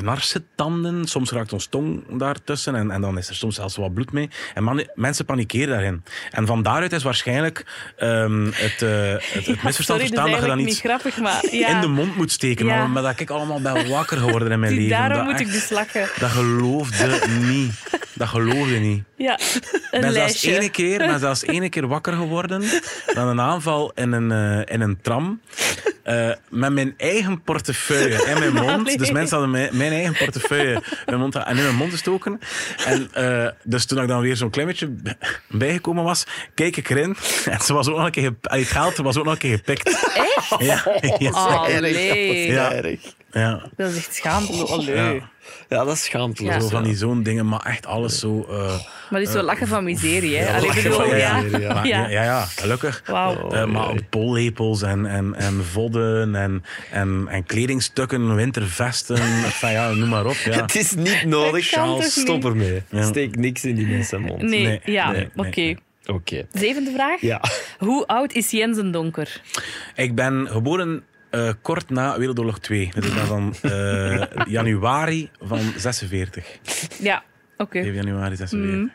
knarsen 0.00 0.46
tanden, 0.54 1.06
soms 1.06 1.30
raakt 1.30 1.52
ons 1.52 1.66
tong 1.66 2.18
daartussen 2.18 2.74
en, 2.74 2.90
en 2.90 3.00
dan 3.00 3.18
is 3.18 3.28
er 3.28 3.34
soms 3.34 3.54
zelfs 3.54 3.76
wat 3.76 3.94
bloed 3.94 4.12
mee. 4.12 4.30
En 4.54 4.64
man, 4.64 4.88
mensen 4.94 5.24
panikeren 5.24 5.68
daarin. 5.68 6.02
En 6.30 6.46
van 6.46 6.62
daaruit 6.62 6.92
is 6.92 7.02
waarschijnlijk 7.02 7.66
ehm, 7.96 8.44
het, 8.44 8.82
eh, 8.82 9.12
het, 9.32 9.46
het 9.46 9.62
misverstand 9.64 10.00
verstaan 10.00 10.30
dat 10.30 10.40
je 10.40 10.46
dan 10.46 10.56
niet 10.56 10.68
iets 10.68 10.80
grappig, 10.80 11.18
maar 11.18 11.46
ja. 11.50 11.68
in 11.68 11.80
de 11.80 11.86
mond 11.86 12.16
moet 12.16 12.32
steken. 12.32 12.66
Ja. 12.66 12.76
Maar, 12.76 12.90
maar 12.90 13.02
dat 13.02 13.20
ik 13.20 13.30
allemaal 13.30 13.60
ben 13.60 13.88
wakker 13.88 14.18
geworden 14.18 14.50
in 14.50 14.60
mijn 14.60 14.74
leven. 14.78 14.90
daarom 14.90 15.16
dat 15.16 15.26
moet 15.26 15.40
ik 15.40 15.52
dus 15.52 15.70
lachen. 15.70 16.08
Dat 16.18 16.30
geloofde 16.30 17.20
niet. 17.28 17.72
Dat 18.14 18.28
geloofde 18.28 18.78
niet. 18.78 19.04
Ja, 19.16 19.38
een 19.90 20.00
ben 20.00 20.12
zelfs 20.12 20.42
ene 20.42 20.70
keer, 20.70 20.98
ben 20.98 21.18
zelfs 21.18 21.42
ene 21.56 21.68
keer 21.68 21.86
wakker 21.86 22.12
geworden 22.12 22.64
dan 23.14 23.28
een 23.28 23.40
aanval 23.40 23.92
in 23.94 24.12
een, 24.12 24.32
eh, 24.32 24.74
in 24.74 24.80
een 24.80 24.98
tram. 25.02 25.40
eh, 26.02 26.30
met 26.48 26.72
mijn 26.72 26.94
eigen 26.96 27.42
portefeuille 27.42 28.24
in 28.26 28.38
mijn 28.38 28.52
mond. 28.54 28.84
Dus 28.98 29.10
mensen 29.10 29.30
hadden 29.38 29.50
mijn, 29.50 29.76
mijn 29.76 29.92
eigen 29.92 30.16
portefeuille 30.16 30.72
in 30.74 30.82
mijn 31.06 31.18
mond, 31.18 31.34
en 31.36 31.56
in 31.56 31.62
mijn 31.62 31.74
mond 31.74 31.90
gestoken. 31.92 32.40
En 32.86 33.08
eh, 33.12 33.48
dus 33.62 33.86
toen 33.86 34.02
ik 34.02 34.08
dan 34.08 34.20
weer 34.20 34.36
zo'n 34.36 34.50
klein 34.50 34.68
beetje 34.68 34.86
b- 34.86 35.16
bijgekomen 35.48 36.04
was, 36.04 36.24
keek 36.54 36.76
ik 36.76 36.90
erin. 36.90 37.16
En 37.50 37.60
ze 37.60 37.72
was 37.74 37.88
ook 37.88 37.96
nog 37.96 38.04
een 38.06 38.10
keer 38.12 38.34
het 38.42 38.66
geld 38.68 38.96
was 38.96 39.16
ook 39.16 39.24
nog 39.24 39.32
een 39.32 39.38
keer 39.38 39.56
gepikt. 39.56 39.88
Echt? 40.14 40.62
Ja, 40.62 40.84
ja. 41.18 42.72
Ja. 43.32 43.66
Dat 43.76 43.90
is 43.90 43.96
echt 43.96 44.14
schaamteloos. 44.14 44.84
Ja. 44.84 45.14
Ja, 45.68 45.84
dat 45.84 45.94
is 45.94 46.04
schaamteloos. 46.04 46.54
Ja. 46.54 46.60
Zo 46.60 46.68
van 46.68 46.82
die 46.82 46.96
zo'n 46.96 47.22
dingen, 47.22 47.46
maar 47.48 47.64
echt 47.66 47.86
alles 47.86 48.18
zo... 48.18 48.46
eh, 48.50 48.56
Maar 49.10 49.20
het 49.20 49.28
is 49.28 49.34
wel 49.34 49.42
lachen 49.42 49.66
van 49.66 49.84
miserie, 49.84 50.36
hè? 50.36 50.56
Allee, 50.56 50.74
bedoel, 50.74 50.92
van 50.92 51.18
ja. 51.18 51.40
miserie, 51.40 51.60
ja. 51.66 51.74
Maar, 51.82 52.10
ja. 52.10 52.44
Gelukkig. 52.44 53.02
Eh, 53.06 53.64
maar 53.64 53.94
pollepels 54.10 54.82
en, 54.82 55.06
en, 55.06 55.34
en 55.34 55.64
vodden 55.64 56.34
en, 56.34 56.64
en, 56.90 57.26
en 57.30 57.44
kledingstukken, 57.44 58.34
wintervesten, 58.34 59.16
enfin, 59.18 59.70
ja, 59.70 59.90
noem 59.90 60.08
maar 60.08 60.26
op. 60.26 60.36
Ja. 60.44 60.52
Het 60.62 60.74
is 60.74 60.94
niet 60.94 61.24
nodig, 61.24 61.66
Charles. 61.68 62.20
Stop 62.20 62.44
ermee. 62.44 62.82
Ja. 62.90 63.02
Steek 63.06 63.36
niks 63.36 63.64
in 63.64 63.74
die 63.74 63.86
mensen 63.86 64.20
mond. 64.20 64.42
Nee, 64.42 64.62
Nee, 64.66 64.80
ja, 64.84 65.10
nee, 65.10 65.28
nee, 65.34 65.46
oké. 65.46 65.60
nee. 65.60 65.78
Oké. 66.06 66.46
Zevende 66.52 66.90
vraag. 66.94 67.20
Ja. 67.20 67.40
Hoe 67.78 68.06
oud 68.06 68.32
is 68.32 68.50
Jensen 68.50 68.90
Donker? 68.92 69.40
Ik 69.94 70.14
ben 70.14 70.48
geboren 70.50 71.02
eh, 71.30 71.50
kort 71.62 71.90
na 71.90 72.18
Wereldoorlog 72.18 72.58
2. 72.58 72.90
Dus 72.94 73.06
ik 73.06 73.14
ben 73.14 73.26
van 73.26 73.54
eh, 73.62 74.22
januari 74.48 75.30
van 75.40 75.60
46. 75.76 76.58
Ja, 77.00 77.22
oké. 77.56 77.82
7 77.82 77.94
januari 77.94 78.36
46. 78.36 78.94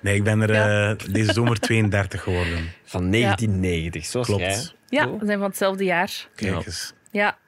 Nee, 0.00 0.14
ik 0.14 0.24
ben 0.24 0.40
er 0.40 0.50
eh, 0.50 0.96
deze 1.12 1.32
zomer 1.32 1.58
32 1.60 2.22
geworden. 2.22 2.58
Van 2.84 3.10
1990, 3.10 4.04
zoals 4.04 4.26
Klopt. 4.26 4.42
jij. 4.42 4.62
Ja, 4.88 5.10
we 5.18 5.26
zijn 5.26 5.38
van 5.38 5.48
hetzelfde 5.48 5.84
jaar. 5.84 6.28
Kijk 6.34 6.50
Ja. 6.52 6.62
eens. 6.66 6.92
Ja. 7.10 7.38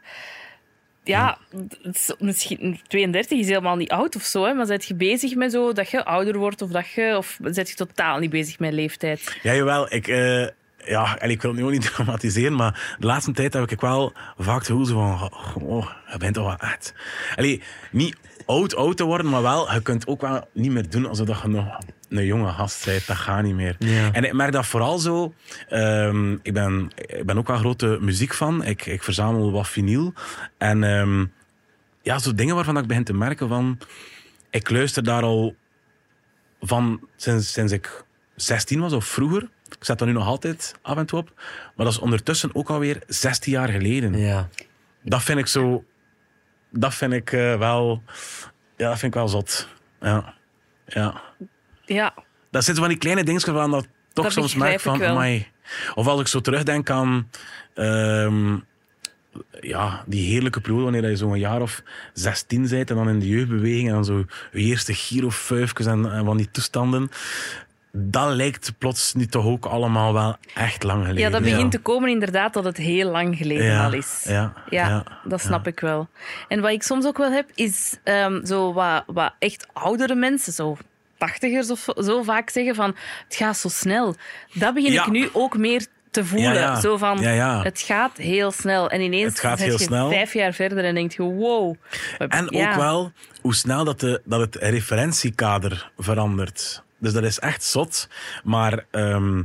Ja, 1.07 1.39
is 1.83 2.15
misschien 2.19 2.81
32 2.89 3.39
is 3.39 3.47
helemaal 3.49 3.77
niet 3.77 3.91
oud 3.91 4.17
of 4.17 4.23
zo, 4.23 4.45
hè, 4.45 4.55
maar 4.55 4.67
zet 4.67 4.85
je 4.85 4.95
bezig 4.95 5.35
met 5.35 5.53
zo 5.53 5.73
dat 5.73 5.91
je 5.91 6.05
ouder 6.05 6.37
wordt 6.39 6.63
of 6.63 6.71
dat 6.71 6.89
je 6.91 7.15
of 7.17 7.39
zet 7.43 7.69
je 7.69 7.75
totaal 7.75 8.19
niet 8.19 8.31
bezig 8.31 8.59
met 8.59 8.73
leeftijd? 8.73 9.39
Ja, 9.43 9.55
jawel. 9.55 9.93
Ik, 9.95 10.09
eh, 10.09 10.47
ja, 10.85 11.19
en 11.19 11.31
ik 11.31 11.43
wil 11.43 11.51
het 11.51 11.61
nu 11.61 11.67
ook 11.67 11.73
niet 11.73 11.91
dramatiseren, 11.95 12.57
maar 12.57 12.97
de 12.99 13.07
laatste 13.07 13.33
tijd 13.33 13.53
heb 13.53 13.71
ik 13.71 13.81
wel 13.81 14.13
vaak 14.39 14.65
gevoel 14.65 14.85
zo 14.85 14.95
van, 14.95 15.33
oh, 15.63 15.91
je 16.13 16.19
bent 16.19 16.35
toch 16.35 16.45
wel 16.45 16.71
echt... 16.71 16.95
Allee, 17.37 17.63
niet 17.91 18.17
oud, 18.47 18.75
oud 18.75 18.97
te 18.97 19.05
worden, 19.05 19.29
maar 19.29 19.43
wel, 19.43 19.73
je 19.73 19.83
kunt 19.83 20.07
ook 20.07 20.21
wel 20.21 20.49
niet 20.53 20.71
meer 20.71 20.91
doen 20.91 21.07
alsof 21.07 21.27
dat 21.27 21.41
je 21.43 21.49
nog 21.49 21.79
een 22.09 22.27
jonge 22.27 22.53
gast 22.53 22.85
bent. 22.85 23.07
Dat 23.07 23.17
gaat 23.17 23.43
niet 23.43 23.55
meer. 23.55 23.77
Ja. 23.79 24.13
En 24.13 24.25
ik 24.25 24.33
merk 24.33 24.53
dat 24.53 24.67
vooral 24.67 24.99
zo... 24.99 25.35
ehm, 25.69 26.33
ik, 26.43 26.53
ben, 26.53 26.91
ik 26.95 27.27
ben 27.27 27.39
ook 27.39 27.47
wel 27.47 27.57
grote 27.57 27.99
muziekfan. 28.01 28.65
Ik, 28.65 28.87
ik 28.87 29.03
verzamel 29.03 29.53
wat 29.53 29.69
vinyl. 29.69 30.13
En 30.59 30.85
ehm, 30.85 31.25
ja, 32.03 32.19
zo 32.19 32.35
dingen 32.35 32.55
waarvan 32.55 32.79
ik 32.79 32.87
begin 32.87 33.05
te 33.05 33.15
merken 33.15 33.49
van... 33.49 33.79
Ik 34.51 34.71
luister 34.71 35.05
daar 35.05 35.23
al 35.23 35.55
van 36.61 37.09
sinds, 37.17 37.53
sinds 37.53 37.73
ik 37.73 38.05
16 38.37 38.81
was 38.81 38.93
of 38.93 39.05
vroeger. 39.05 39.49
Ik 39.69 39.85
zet 39.85 39.99
dat 39.99 40.09
nu 40.09 40.15
nog 40.15 40.27
altijd 40.27 40.75
af 40.83 40.97
en 40.97 41.07
toe 41.07 41.19
op. 41.19 41.33
Maar 41.77 41.87
dat 41.87 41.95
is 41.95 41.99
ondertussen 41.99 42.55
ook 42.55 42.69
alweer 42.69 43.03
16 43.07 43.53
jaar 43.53 43.69
geleden. 43.69 44.19
Ja. 44.19 44.49
Dat 45.03 45.23
vind 45.23 45.39
ik 45.39 45.47
zo... 45.47 45.85
Dat 46.71 46.95
vind 46.95 47.13
ik 47.13 47.33
eh, 47.33 47.59
wel... 47.59 48.03
Ja, 48.77 48.89
dat 48.89 48.99
vind 48.99 49.15
ik 49.15 49.19
wel 49.19 49.29
zot. 49.29 49.69
Ja. 50.01 50.35
Ja. 50.87 51.23
Ja, 51.85 52.15
Dat 52.51 52.65
zitten 52.65 52.83
van 52.83 52.93
die 52.93 52.99
kleine 53.03 53.25
dingen 53.25 53.47
waarvan 53.47 53.71
dat 53.71 53.87
toch 54.13 54.25
Dat 54.25 54.33
soms 54.33 54.55
merk 54.55 54.81
van... 54.81 55.05
amai. 55.05 55.47
Of 55.95 56.07
als 56.07 56.21
ik 56.21 56.27
zo 56.27 56.41
terugdenk 56.41 56.91
aan... 56.91 57.31
ehm, 57.75 58.57
ja, 59.61 60.05
die 60.07 60.31
heerlijke 60.31 60.61
periode 60.61 60.83
wanneer 60.83 61.11
je 61.11 61.17
zo'n 61.17 61.39
jaar 61.39 61.61
of 61.61 61.83
16 62.13 62.69
bent 62.69 62.91
en 62.91 62.97
dan 62.97 63.09
in 63.09 63.19
de 63.19 63.29
jeugdbeweging 63.29 63.89
en 63.89 63.95
dan 63.95 64.05
zo 64.05 64.25
je 64.53 64.59
eerste 64.59 64.95
girofuifjes 64.95 65.87
en, 65.87 66.13
en 66.13 66.25
van 66.25 66.37
die 66.37 66.51
toestanden. 66.51 67.11
Dat 67.97 68.33
lijkt 68.35 68.73
plots 68.79 69.15
nu 69.15 69.27
toch 69.27 69.45
ook 69.47 69.65
allemaal 69.67 70.13
wel 70.13 70.37
echt 70.55 70.83
lang 70.83 71.01
geleden. 71.01 71.23
ja 71.23 71.31
dat 71.31 71.43
begint 71.43 71.71
te 71.71 71.79
komen 71.79 72.11
inderdaad 72.11 72.53
dat 72.53 72.65
het 72.65 72.77
heel 72.77 73.11
lang 73.11 73.37
geleden 73.37 73.65
Ja, 73.65 73.85
al 73.85 73.93
is. 73.93 74.25
ja, 74.29 74.53
Ja, 74.69 75.05
dat 75.25 75.41
snap 75.41 75.67
ik 75.67 75.81
wel. 75.81 76.09
En 76.49 76.61
wat 76.61 76.71
ik 76.71 76.83
soms 76.83 77.07
ook 77.07 77.19
wel 77.19 77.31
heb, 77.31 77.51
is 77.55 77.99
ehm, 78.05 78.45
zo 78.45 78.73
wat, 78.73 79.03
wat 79.07 79.33
echt 79.39 79.67
oudere 79.73 80.15
mensen, 80.15 80.53
zo 80.53 80.77
tachtigers 81.19 81.71
of 81.71 81.87
zo 81.97 82.23
vaak 82.23 82.51
zeggen 82.51 82.75
van 82.75 82.97
het 83.29 83.37
gaat 83.37 83.57
zo 83.57 83.69
snel. 83.69 84.15
Dat 84.53 84.75
begin 84.75 84.93
ik 84.93 85.11
nu 85.11 85.29
ook 85.33 85.57
meer 85.57 85.87
te 86.11 86.25
voelen. 86.25 86.53
Ja, 86.55 86.61
ja. 86.61 86.81
Zo 86.81 86.97
van, 86.97 87.19
Ja, 87.21 87.63
het 87.63 87.81
gaat 87.81 88.17
heel 88.17 88.51
snel. 88.51 88.91
En 88.91 89.01
ineens 89.01 89.29
Het 89.31 89.41
gaat 89.41 89.59
heel 89.59 89.73
je 89.73 89.79
snel. 89.79 90.09
vijf 90.11 90.33
jaar 90.33 90.53
verder 90.53 90.85
en 90.85 90.95
denk 90.95 91.13
je, 91.13 91.23
wow. 91.23 91.75
En 92.19 92.55
ook 92.55 92.75
wel 92.75 93.13
hoe 93.41 93.55
snel 93.55 93.85
dat, 93.85 94.01
de, 94.01 94.21
dat 94.25 94.41
het 94.41 94.55
referentiekader 94.55 95.91
verandert. 95.99 96.83
Dus 97.05 97.13
dat 97.13 97.23
is 97.23 97.39
echt 97.39 97.63
zot. 97.65 98.09
Maar 98.45 98.85
ehm, 98.91 99.43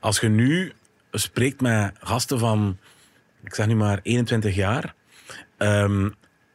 als 0.00 0.20
je 0.20 0.28
nu 0.28 0.72
spreekt 1.12 1.60
met 1.60 1.92
gasten 2.00 2.38
van, 2.38 2.78
ik 3.44 3.54
zeg 3.54 3.66
nu 3.66 3.74
maar 3.74 4.00
21 4.02 4.54
jaar, 4.54 4.94
ehm, 5.56 6.08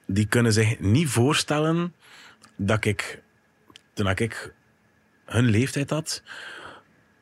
die 0.07 0.25
kunnen 0.25 0.53
zich 0.53 0.79
niet 0.79 1.09
voorstellen 1.09 1.93
dat 2.55 2.85
ik, 2.85 3.21
toen 3.93 4.09
ik 4.09 4.53
hun 5.25 5.45
leeftijd 5.45 5.89
had, 5.89 6.23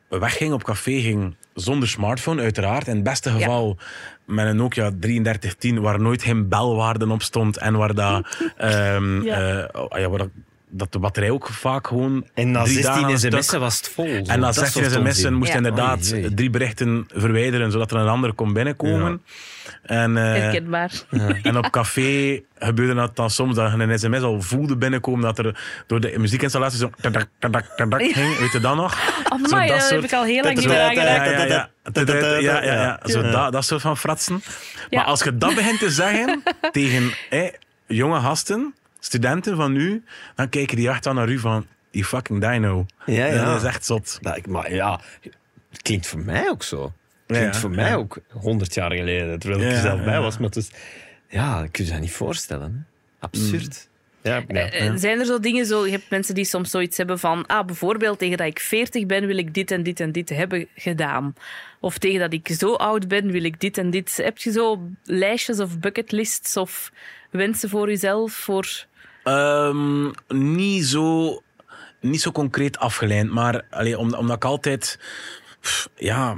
wegging 0.08 0.52
op 0.52 0.64
café 0.64 1.00
ging 1.00 1.36
zonder 1.54 1.88
smartphone, 1.88 2.42
uiteraard. 2.42 2.86
In 2.86 2.94
het 2.94 3.04
beste 3.04 3.30
geval 3.30 3.78
met 4.24 4.46
een 4.46 4.56
Nokia 4.56 4.90
3310, 5.00 5.80
waar 5.80 6.00
nooit 6.00 6.22
geen 6.22 6.48
belwaarde 6.48 7.08
op 7.10 7.22
stond 7.22 7.56
en 7.56 7.76
waar, 7.76 7.94
dat, 7.94 8.26
ehm, 8.56 9.22
Ja. 9.22 9.66
eh, 9.66 9.82
oh, 9.82 9.98
ja, 9.98 10.08
waar 10.08 10.18
dat, 10.18 10.30
dat 10.76 10.92
de 10.92 10.98
batterij 10.98 11.30
ook 11.30 11.48
vaak 11.48 11.86
gewoon. 11.86 12.26
En 12.34 12.50
na 12.50 12.62
drie 12.64 12.82
dagen 12.82 13.02
aan 13.04 13.10
16 13.10 13.10
een 13.10 13.18
stuk- 13.18 13.42
sms'en 13.42 13.60
was 13.60 13.76
het 13.76 13.88
vol. 13.88 14.06
zo. 14.24 14.32
en 14.32 14.40
na 14.40 14.46
Dat 14.46 14.54
16 14.54 14.90
soort 14.90 15.06
sms'en 15.06 15.34
moest 15.34 15.50
Ja. 15.50 15.56
inderdaad 15.56 16.14
drie 16.34 16.50
berichten 16.50 17.06
verwijderen, 17.14 17.70
zodat 17.72 17.90
er 17.90 17.96
een 17.96 18.08
ander 18.08 18.32
kon 18.32 18.52
binnenkomen. 18.52 19.22
En, 19.82 20.16
eh, 20.16 20.54
en 21.42 21.56
op 21.58 21.70
café 21.70 22.40
gebeurde 22.58 22.94
dat 22.94 23.16
dan 23.16 23.30
soms 23.30 23.54
dat 23.54 23.72
je 23.72 23.78
een 23.78 23.98
sms 23.98 24.20
al 24.22 24.42
voelde 24.42 24.76
binnenkomen 24.76 25.20
dat 25.20 25.38
er 25.38 25.60
door 25.86 26.00
de 26.00 26.14
muziekinstallatie 26.18 26.78
zo 26.78 26.90
tadak, 27.00 27.26
tadak, 27.38 27.64
tadak 27.76 28.02
ging. 28.02 28.38
Weet 28.38 28.52
je 28.52 28.60
dat 28.60 28.76
nog? 28.76 28.92
Zo 28.94 29.36
dat 29.38 29.50
daar 29.50 29.66
heb 29.68 29.80
soort- 29.80 30.04
ik 30.04 30.12
al 30.12 30.24
heel 30.24 30.42
lang 30.42 30.56
niet 30.56 30.66
meer 30.66 30.76
Ja, 30.76 30.88
aangeraakt. 30.88 31.48
ja. 31.48 33.00
Zo. 33.04 33.22
Dat, 33.30 33.52
dat 33.52 33.64
soort 33.64 33.80
van 33.80 33.96
fratsen. 33.96 34.42
Maar 34.90 35.04
als 35.04 35.22
je 35.22 35.36
dat 35.38 35.54
begint 35.54 35.78
te 35.78 35.90
zeggen 35.90 36.42
tegen 36.72 37.12
jonge 37.86 38.20
gasten, 38.20 38.74
studenten 39.04 39.56
van 39.56 39.72
nu, 39.72 40.04
dan 40.34 40.48
kijken 40.48 40.76
die 40.76 40.88
echt 40.88 41.06
aan 41.06 41.14
naar 41.14 41.28
u 41.28 41.38
van, 41.38 41.66
you 41.90 42.04
fucking 42.04 42.40
dino. 42.50 42.86
Ja, 43.06 43.26
ja. 43.26 43.44
Dat 43.44 43.56
is 43.60 43.66
echt 43.68 43.84
zot. 43.84 44.18
Nou, 44.20 44.36
ik- 44.36 44.46
maar 44.46 44.74
ja, 44.74 45.00
het 45.70 45.82
klinkt 45.82 46.06
voor 46.06 46.20
mij 46.20 46.48
ook 46.50 46.62
zo. 46.62 46.82
Het 46.82 46.92
Ja, 47.26 47.36
klinkt 47.36 47.56
voor 47.56 47.70
mij 47.70 47.96
ook 47.96 48.18
100 48.30 48.74
jaar 48.74 48.92
geleden, 48.92 49.38
terwijl 49.38 49.62
ik 49.62 49.70
er 49.72 49.80
zelf 49.80 50.04
bij 50.04 50.14
ja. 50.14 50.20
was. 50.20 50.38
Maar 50.38 50.50
is, 50.56 50.70
ja, 51.28 51.62
ik 51.62 51.72
kun 51.72 51.84
je 51.84 51.90
dat 51.90 52.00
niet 52.00 52.12
voorstellen. 52.12 52.86
Absurd. 53.18 53.88
Ja, 54.22 54.42
ja. 54.48 54.70
Eh, 54.70 54.92
Zijn 54.96 55.18
er 55.18 55.26
zo 55.26 55.40
dingen, 55.40 55.66
zo, 55.66 55.84
je 55.84 55.90
hebt 55.90 56.10
mensen 56.10 56.34
die 56.34 56.44
soms 56.44 56.70
zoiets 56.70 56.96
hebben 56.96 57.18
van, 57.18 57.46
ah, 57.46 57.66
bijvoorbeeld 57.66 58.18
tegen 58.18 58.36
dat 58.36 58.46
ik 58.46 58.58
40 58.58 59.06
ben, 59.06 59.26
wil 59.26 59.36
ik 59.38 59.54
dit 59.54 59.70
en 59.70 59.82
dit 59.82 60.00
en 60.00 60.12
dit 60.12 60.28
hebben 60.28 60.66
gedaan. 60.74 61.34
Of 61.80 61.98
tegen 61.98 62.20
dat 62.20 62.32
ik 62.32 62.48
zo 62.58 62.74
oud 62.74 63.08
ben, 63.08 63.30
wil 63.30 63.44
ik 63.44 63.60
dit 63.60 63.78
en 63.78 63.90
dit. 63.90 64.16
Heb 64.16 64.38
je 64.38 64.52
zo 64.52 64.90
lijstjes 65.04 65.58
of 65.60 65.78
bucketlists 65.78 66.56
of 66.56 66.92
wensen 67.30 67.68
voor 67.68 67.88
jezelf? 67.88 68.32
Voor... 68.32 68.86
Ehm, 69.24 70.10
niet, 70.28 70.84
zo, 70.84 71.40
niet 72.00 72.20
zo 72.20 72.32
concreet 72.32 72.78
afgeleid, 72.78 73.30
maar 73.30 73.64
allee, 73.70 73.98
om, 73.98 74.14
omdat 74.14 74.36
ik 74.36 74.44
altijd, 74.44 74.98
pff, 75.60 75.88
ja, 75.96 76.36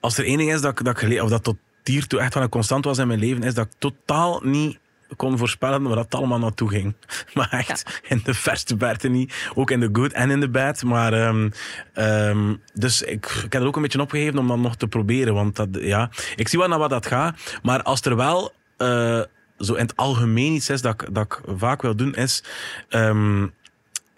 als 0.00 0.18
er 0.18 0.24
één 0.24 0.38
ding 0.38 0.52
is 0.52 0.60
dat, 0.60 0.78
ik- 0.78 0.84
dat, 0.84 1.02
ik 1.02 1.22
of 1.22 1.30
dat 1.30 1.44
tot 1.44 1.56
hiertoe 1.84 2.20
echt 2.20 2.34
wel 2.34 2.42
een 2.42 2.48
constant 2.48 2.84
was 2.84 2.98
in 2.98 3.06
mijn 3.06 3.18
leven, 3.18 3.42
is 3.42 3.54
dat 3.54 3.66
ik 3.66 3.72
totaal 3.78 4.40
niet 4.44 4.78
kon 5.16 5.38
voorspellen 5.38 5.82
waar 5.82 5.96
dat 5.96 6.14
allemaal 6.14 6.38
naartoe 6.38 6.68
ging. 6.68 6.94
Maar 7.34 7.48
echt, 7.50 8.00
in 8.08 8.20
de 8.24 8.34
verste 8.34 8.74
verte 8.78 9.08
niet. 9.08 9.48
Ook 9.54 9.70
in 9.70 9.80
de 9.80 9.88
good 9.92 10.12
en 10.12 10.30
in 10.30 10.40
de 10.40 10.48
bad. 10.48 10.82
Maar, 10.82 11.12
ehm, 11.12 11.50
ehm, 11.92 12.54
dus 12.74 13.02
ik, 13.02 13.26
ik 13.26 13.42
heb 13.42 13.52
het 13.52 13.62
ook 13.64 13.76
een 13.76 13.82
beetje 13.82 14.00
opgegeven 14.00 14.38
om 14.38 14.48
dat 14.48 14.58
nog 14.58 14.76
te 14.76 14.86
proberen. 14.86 15.34
Want 15.34 15.56
dat, 15.56 15.68
ja, 15.72 16.10
ik 16.36 16.48
zie 16.48 16.58
wel 16.58 16.68
naar 16.68 16.78
wat 16.78 16.90
dat 16.90 17.06
gaat. 17.06 17.58
Maar 17.62 17.82
als 17.82 18.00
er 18.00 18.16
wel 18.16 18.52
eh, 18.76 19.20
zo 19.58 19.74
in 19.74 19.82
het 19.82 19.96
algemeen 19.96 20.52
iets 20.52 20.70
is 20.70 20.82
dat 20.82 21.02
ik, 21.02 21.14
dat 21.14 21.24
ik 21.24 21.40
vaak 21.56 21.82
wil 21.82 21.96
doen, 21.96 22.14
is... 22.14 22.44
ehm, 22.88 23.46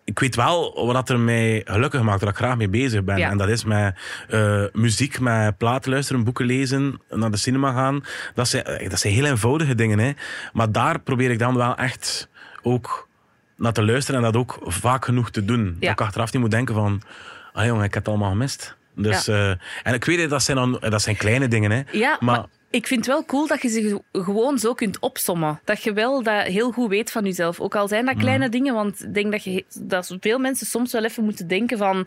ik 0.07 0.19
weet 0.19 0.35
wel 0.37 0.87
wat 0.87 1.09
er 1.09 1.19
mij 1.19 1.63
gelukkig 1.65 2.03
maakt, 2.03 2.21
waar 2.21 2.31
ik 2.31 2.37
graag 2.37 2.57
mee 2.57 2.69
bezig 2.69 3.05
ben. 3.05 3.17
Ja. 3.17 3.31
En 3.31 3.39
dat 3.39 3.49
is 3.49 3.65
met 3.65 3.99
eh, 4.29 4.65
muziek, 4.73 5.21
met 5.21 5.57
platen 5.57 5.91
luisteren, 5.91 6.25
boeken 6.25 6.47
lezen, 6.47 7.01
naar 7.11 7.31
de 7.31 7.37
cinema 7.37 7.73
gaan. 7.73 8.05
Dat 8.35 8.49
zijn, 8.49 8.65
eh, 8.65 8.91
dat 8.91 8.99
zijn 8.99 9.13
heel 9.13 9.25
eenvoudige 9.25 9.75
dingen. 9.75 9.99
Hè. 9.99 10.13
Maar 10.53 10.73
daar 10.73 11.01
probeer 11.01 11.31
ik 11.31 11.39
dan 11.39 11.57
wel 11.57 11.77
echt 11.77 12.29
ook 12.63 13.09
naar 13.57 13.73
te 13.73 13.85
luisteren 13.85 14.21
en 14.21 14.33
dat 14.33 14.41
ook 14.41 14.59
vaak 14.63 15.05
genoeg 15.05 15.31
te 15.31 15.45
doen. 15.45 15.77
Dat 15.81 15.91
ik 15.91 16.01
achteraf 16.01 16.33
niet 16.33 16.43
moet 16.43 16.51
denken 16.51 16.75
van, 16.75 17.03
ah 17.53 17.65
jongen, 17.65 17.85
ik 17.85 17.95
heb 17.95 18.05
het 18.05 18.13
allemaal 18.13 18.31
gemist. 18.31 18.77
Dus, 18.95 19.29
eh, 19.29 19.49
en 19.83 19.95
ik 19.95 20.05
weet, 20.05 20.31
dat 20.31 20.43
zijn, 20.43 20.57
dan, 20.57 20.79
dat 20.81 21.03
zijn 21.03 21.17
kleine 21.17 21.49
dingen, 21.49 21.71
hè. 21.71 21.83
Ja, 21.93 22.17
maar... 22.21 22.37
maar 22.37 22.47
ik 22.77 22.87
vind 22.87 23.07
het 23.07 23.15
wel 23.15 23.25
cool 23.25 23.47
dat 23.47 23.63
je 23.63 23.69
ze 23.69 23.81
ge- 24.13 24.23
gewoon 24.23 24.59
zo 24.59 24.75
kunt 24.75 24.99
opsommen. 24.99 25.61
Dat 25.65 25.83
je 25.83 25.93
wel 25.93 26.23
dat 26.23 26.43
heel 26.43 26.71
goed 26.73 26.89
weet 26.89 27.11
van 27.11 27.25
jezelf. 27.25 27.61
Ook 27.61 27.75
al 27.77 27.89
zijn 27.89 28.05
dat 28.07 28.17
kleine 28.17 28.49
dingen, 28.49 28.75
want 28.75 29.03
ik 29.05 29.15
denk 29.15 29.33
dat, 29.33 29.45
je, 29.45 29.65
dat 29.81 30.17
veel 30.21 30.39
mensen 30.39 30.67
soms 30.67 30.93
wel 30.93 31.05
even 31.05 31.25
moeten 31.25 31.49
denken 31.49 31.79
van... 31.79 32.07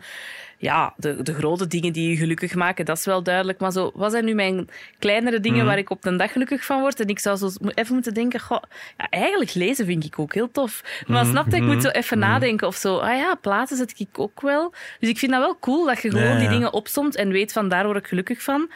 Ja, 0.61 0.93
de, 0.97 1.21
de 1.21 1.33
grote 1.33 1.67
dingen 1.67 1.93
die 1.93 2.09
je 2.09 2.15
gelukkig 2.15 2.55
maken, 2.55 2.85
dat 2.85 2.97
is 2.97 3.05
wel 3.05 3.23
duidelijk. 3.23 3.59
Maar 3.59 3.71
zo, 3.71 3.91
wat 3.93 4.11
zijn 4.11 4.25
nu 4.25 4.33
mijn 4.33 4.69
kleinere 4.99 5.39
dingen 5.39 5.65
waar 5.65 5.77
ik 5.77 5.89
op 5.89 6.05
een 6.05 6.17
dag 6.17 6.31
gelukkig 6.31 6.65
van 6.65 6.79
word? 6.79 6.99
En 6.99 7.07
ik 7.07 7.19
zou 7.19 7.37
zo 7.37 7.49
even 7.73 7.93
moeten 7.93 8.13
denken, 8.13 8.39
goh, 8.39 8.61
ja, 8.97 9.09
eigenlijk 9.09 9.53
lezen 9.53 9.85
vind 9.85 10.05
ik 10.05 10.19
ook 10.19 10.33
heel 10.33 10.51
tof. 10.51 10.83
Maar 11.07 11.25
snap 11.25 11.49
je, 11.49 11.55
ik 11.55 11.61
moet 11.63 11.81
zo 11.81 11.89
even 11.89 12.19
nadenken 12.19 12.67
of 12.67 12.75
zo. 12.75 12.97
Ah 12.97 13.17
ja, 13.17 13.35
platen 13.35 13.77
zet 13.77 13.93
ik 13.97 14.19
ook 14.19 14.41
wel. 14.41 14.73
Dus 14.99 15.09
ik 15.09 15.17
vind 15.17 15.31
dat 15.31 15.41
wel 15.41 15.57
cool 15.59 15.85
dat 15.85 16.01
je 16.01 16.09
gewoon 16.09 16.25
Ja, 16.25 16.33
ja. 16.33 16.39
die 16.39 16.49
dingen 16.49 16.73
opsomt 16.73 17.15
en 17.15 17.29
weet 17.29 17.51
van 17.51 17.69
daar 17.69 17.85
word 17.85 17.97
ik 17.97 18.07
gelukkig 18.07 18.41
van. 18.43 18.69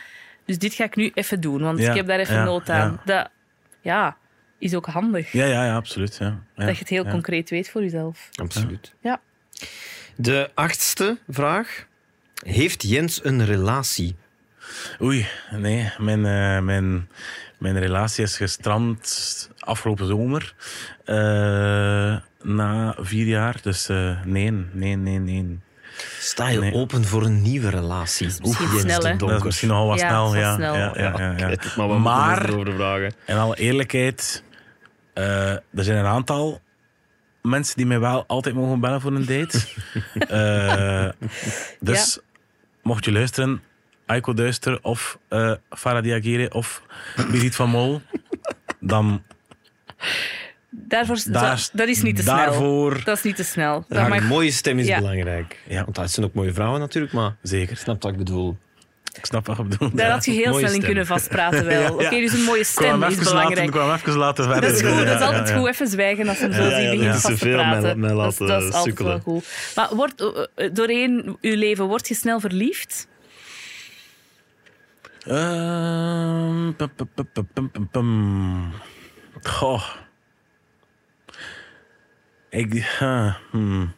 Dus 0.46 0.58
dit 0.58 0.74
ga 0.74 0.84
ik 0.84 0.96
nu 0.96 1.12
even 1.14 1.42
doen, 1.42 1.62
want 1.62 1.80
Ja, 1.80 1.90
ik 1.90 1.96
heb 1.96 2.08
daar 2.08 2.20
even 2.20 2.36
ja, 2.36 2.44
nood 2.44 2.70
aan. 2.70 3.02
Dat 3.06 3.30
ja, 3.82 4.18
is 4.58 4.76
ook 4.76 4.86
handig. 4.86 5.32
Ja, 5.32 5.46
ja, 5.46 5.66
ja 5.66 5.76
absoluut. 5.76 6.18
Ja. 6.20 6.40
Ja, 6.56 6.66
Dat 6.66 6.74
je 6.74 6.80
het 6.80 6.90
heel 6.90 7.06
ja. 7.06 7.12
concreet 7.12 7.50
weet 7.50 7.70
voor 7.70 7.82
jezelf. 7.82 8.30
Absoluut. 8.36 8.94
Ja. 9.02 9.20
De 10.16 10.50
achtste 10.54 11.18
vraag. 11.30 11.86
Heeft 12.46 12.84
Jens 12.84 13.24
een 13.26 13.46
relatie? 13.46 14.16
Oei, 15.02 15.28
nee. 15.52 15.92
Mijn, 15.98 16.26
eh, 16.26 16.60
mijn, 16.62 17.10
mijn 17.58 17.80
relatie 17.80 18.24
is 18.24 18.38
gestrand 18.38 19.50
afgelopen 19.60 20.08
zomer. 20.08 20.56
eh, 21.06 22.18
na 22.42 22.96
vier 23.00 23.26
jaar. 23.26 23.60
Dus 23.62 23.90
eh, 23.90 24.24
nee, 24.24 24.52
nee, 24.52 24.96
nee, 24.96 25.20
nee. 25.20 25.60
Sta 26.20 26.48
je 26.48 26.60
Nee. 26.60 26.74
open 26.74 27.06
voor 27.06 27.24
een 27.24 27.42
nieuwe 27.42 27.70
relatie? 27.70 28.26
misschien 28.26 28.80
snel, 28.80 29.02
hè? 29.04 29.16
Dat 29.16 29.32
is 29.32 29.44
misschien 29.44 29.68
nogal 29.68 29.88
wat 29.88 30.00
Ja, 30.00 30.08
snel. 30.08 30.36
Ja, 30.36 30.56
snel. 30.56 30.76
ja, 30.76 30.92
ja, 30.96 31.34
ja, 31.38 31.48
het, 31.50 31.76
maar 31.76 31.88
Maar- 31.90 32.50
erover 32.50 32.74
vragen. 32.74 33.14
In 33.26 33.38
alle 33.38 33.56
eerlijkheid, 33.56 34.44
eh, 35.14 35.50
er 35.52 35.62
zijn 35.74 35.98
een 35.98 36.06
aantal 36.06 36.62
mensen 37.42 37.76
die 37.78 37.86
mij 37.86 38.00
wel 38.00 38.24
altijd 38.28 38.56
mogen 38.56 38.80
bellen 38.80 39.02
voor 39.02 39.12
een 39.16 39.26
date. 39.26 39.60
Eh, 40.28 41.10
dus 41.80 42.20
mocht 42.82 43.06
je 43.06 43.12
luisteren, 43.12 43.62
Aiko 44.06 44.34
Duister 44.34 44.80
of 44.82 45.18
eh 45.30 45.52
Farah 45.70 46.04
Diagire 46.04 46.54
of 46.54 46.82
Birgit 47.16 47.56
van 47.56 47.70
Mol, 47.70 48.02
dan 48.80 49.24
Daarvoor, 50.76 51.18
Daar- 51.28 51.70
dat 51.74 51.88
is 51.88 52.02
niet 52.02 52.16
te 52.16 52.22
snel. 52.22 52.90
Dat 53.04 53.18
is 53.18 53.24
niet 53.24 53.36
te 53.36 53.44
snel. 53.44 53.86
Dat 53.88 53.98
Ja, 53.98 54.08
mag, 54.08 54.18
Een 54.18 54.26
mooie 54.28 54.52
stem 54.52 54.80
is 54.80 54.88
Ja. 54.88 54.98
belangrijk. 55.00 55.60
Ja. 55.68 55.84
Want 55.84 55.96
dat 55.96 56.12
zijn 56.12 56.26
ook 56.26 56.34
mooie 56.34 56.54
vrouwen 56.54 56.80
natuurlijk, 56.80 57.14
maar 57.14 57.36
zeker. 57.42 57.78
snap 57.78 58.04
wat 58.04 58.12
ik 58.12 58.18
bedoel. 58.18 58.58
Ik 59.14 59.26
snap 59.26 59.46
wat 59.48 59.58
je 59.58 59.64
bedoelt. 59.64 59.98
daar 59.98 60.08
ja. 60.08 60.14
had 60.14 60.26
je 60.26 60.32
heel 60.32 60.52
mooie 60.52 60.66
snel 60.68 60.80
in 60.80 60.86
kunnen 60.86 61.06
vastpraten 61.06 61.66
wel. 61.66 61.82
Ja, 61.82 61.88
ja. 61.88 61.92
Oké, 62.08 62.20
dus 62.20 62.34
een 62.34 62.44
mooie 62.44 62.60
Ik 62.60 62.72
kwam 62.76 62.86
stem 62.88 62.96
is 62.96 63.00
laten, 63.02 63.18
ik 63.18 63.24
belangrijk. 63.24 63.72
kwam 63.72 63.94
even 63.94 64.14
laten 64.18 64.44
verder. 64.44 64.62
Dat 64.62 64.72
is 64.72 64.82
goed, 64.88 65.06
dat 65.06 65.16
is 65.20 65.26
altijd 65.26 65.48
ja, 65.48 65.54
ja. 65.54 65.60
goed. 65.60 65.70
Even 65.70 65.88
zwijgen 65.88 66.28
als 66.28 66.40
hem 66.40 66.54
zo 66.54 66.64
ja, 66.64 66.92
begint 66.92 67.22
vast 67.22 67.40
te 67.40 67.50
praten. 67.50 67.82
mij- 67.82 67.96
mij 67.96 68.24
dat, 68.24 68.38
dat 68.38 68.64
is 68.64 68.72
altijd 68.74 69.00
wel 69.00 69.20
goed. 69.20 69.46
Maar 69.76 69.96
wordt, 69.96 70.22
eh, 70.22 70.28
eh, 70.56 70.74
doorheen 70.74 71.38
uw 71.42 71.56
leven, 71.56 71.86
word 71.86 72.08
je 72.08 72.14
snel 72.14 72.40
verliefd? 72.40 73.08
Ehm, 75.28 76.72
pum, 76.78 76.90
pum, 76.96 77.10
pum, 77.16 77.28
pum, 77.34 77.48
pum, 77.54 77.72
pum, 77.72 77.88
pum. 77.92 78.72
Goh. 79.42 79.84
Ik... 82.54 82.96
hmm. 83.52 83.94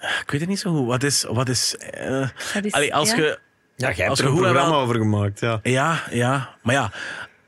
Ik 0.00 0.30
weet 0.30 0.40
het 0.40 0.48
niet 0.48 0.58
zo 0.58 0.74
goed. 0.76 0.86
Wat 0.86 1.02
is... 1.02 1.24
Wat 1.28 1.48
is 1.48 1.76
eh, 1.76 2.28
Dat 2.54 2.64
is- 2.64 2.72
allee, 2.72 2.94
als 2.94 3.10
ja. 3.10 3.16
je... 3.16 3.38
Ja, 3.76 3.86
jij 3.92 3.96
hebt 3.96 4.08
Als 4.10 4.18
er 4.18 4.24
je 4.24 4.30
een 4.30 4.36
programma 4.38 4.70
wel- 4.70 4.80
over 4.80 4.94
gemaakt. 4.96 5.40
Ja. 5.40 5.60
Ja, 5.62 6.02
ja. 6.10 6.54
Maar 6.62 6.74
ja, 6.74 6.92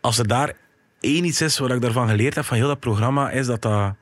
als 0.01 0.18
er 0.18 0.29
daar 0.29 0.53
één 1.01 1.25
iets 1.25 1.41
is 1.41 1.59
wat 1.59 1.71
ik 1.71 1.81
daarvan 1.81 2.09
geleerd 2.09 2.35
heb 2.35 2.45
van 2.45 2.57
heel 2.57 2.66
dat 2.66 2.81
programma, 2.81 3.31
is 3.31 3.47
dat 3.47 3.62
dat, 3.62 3.95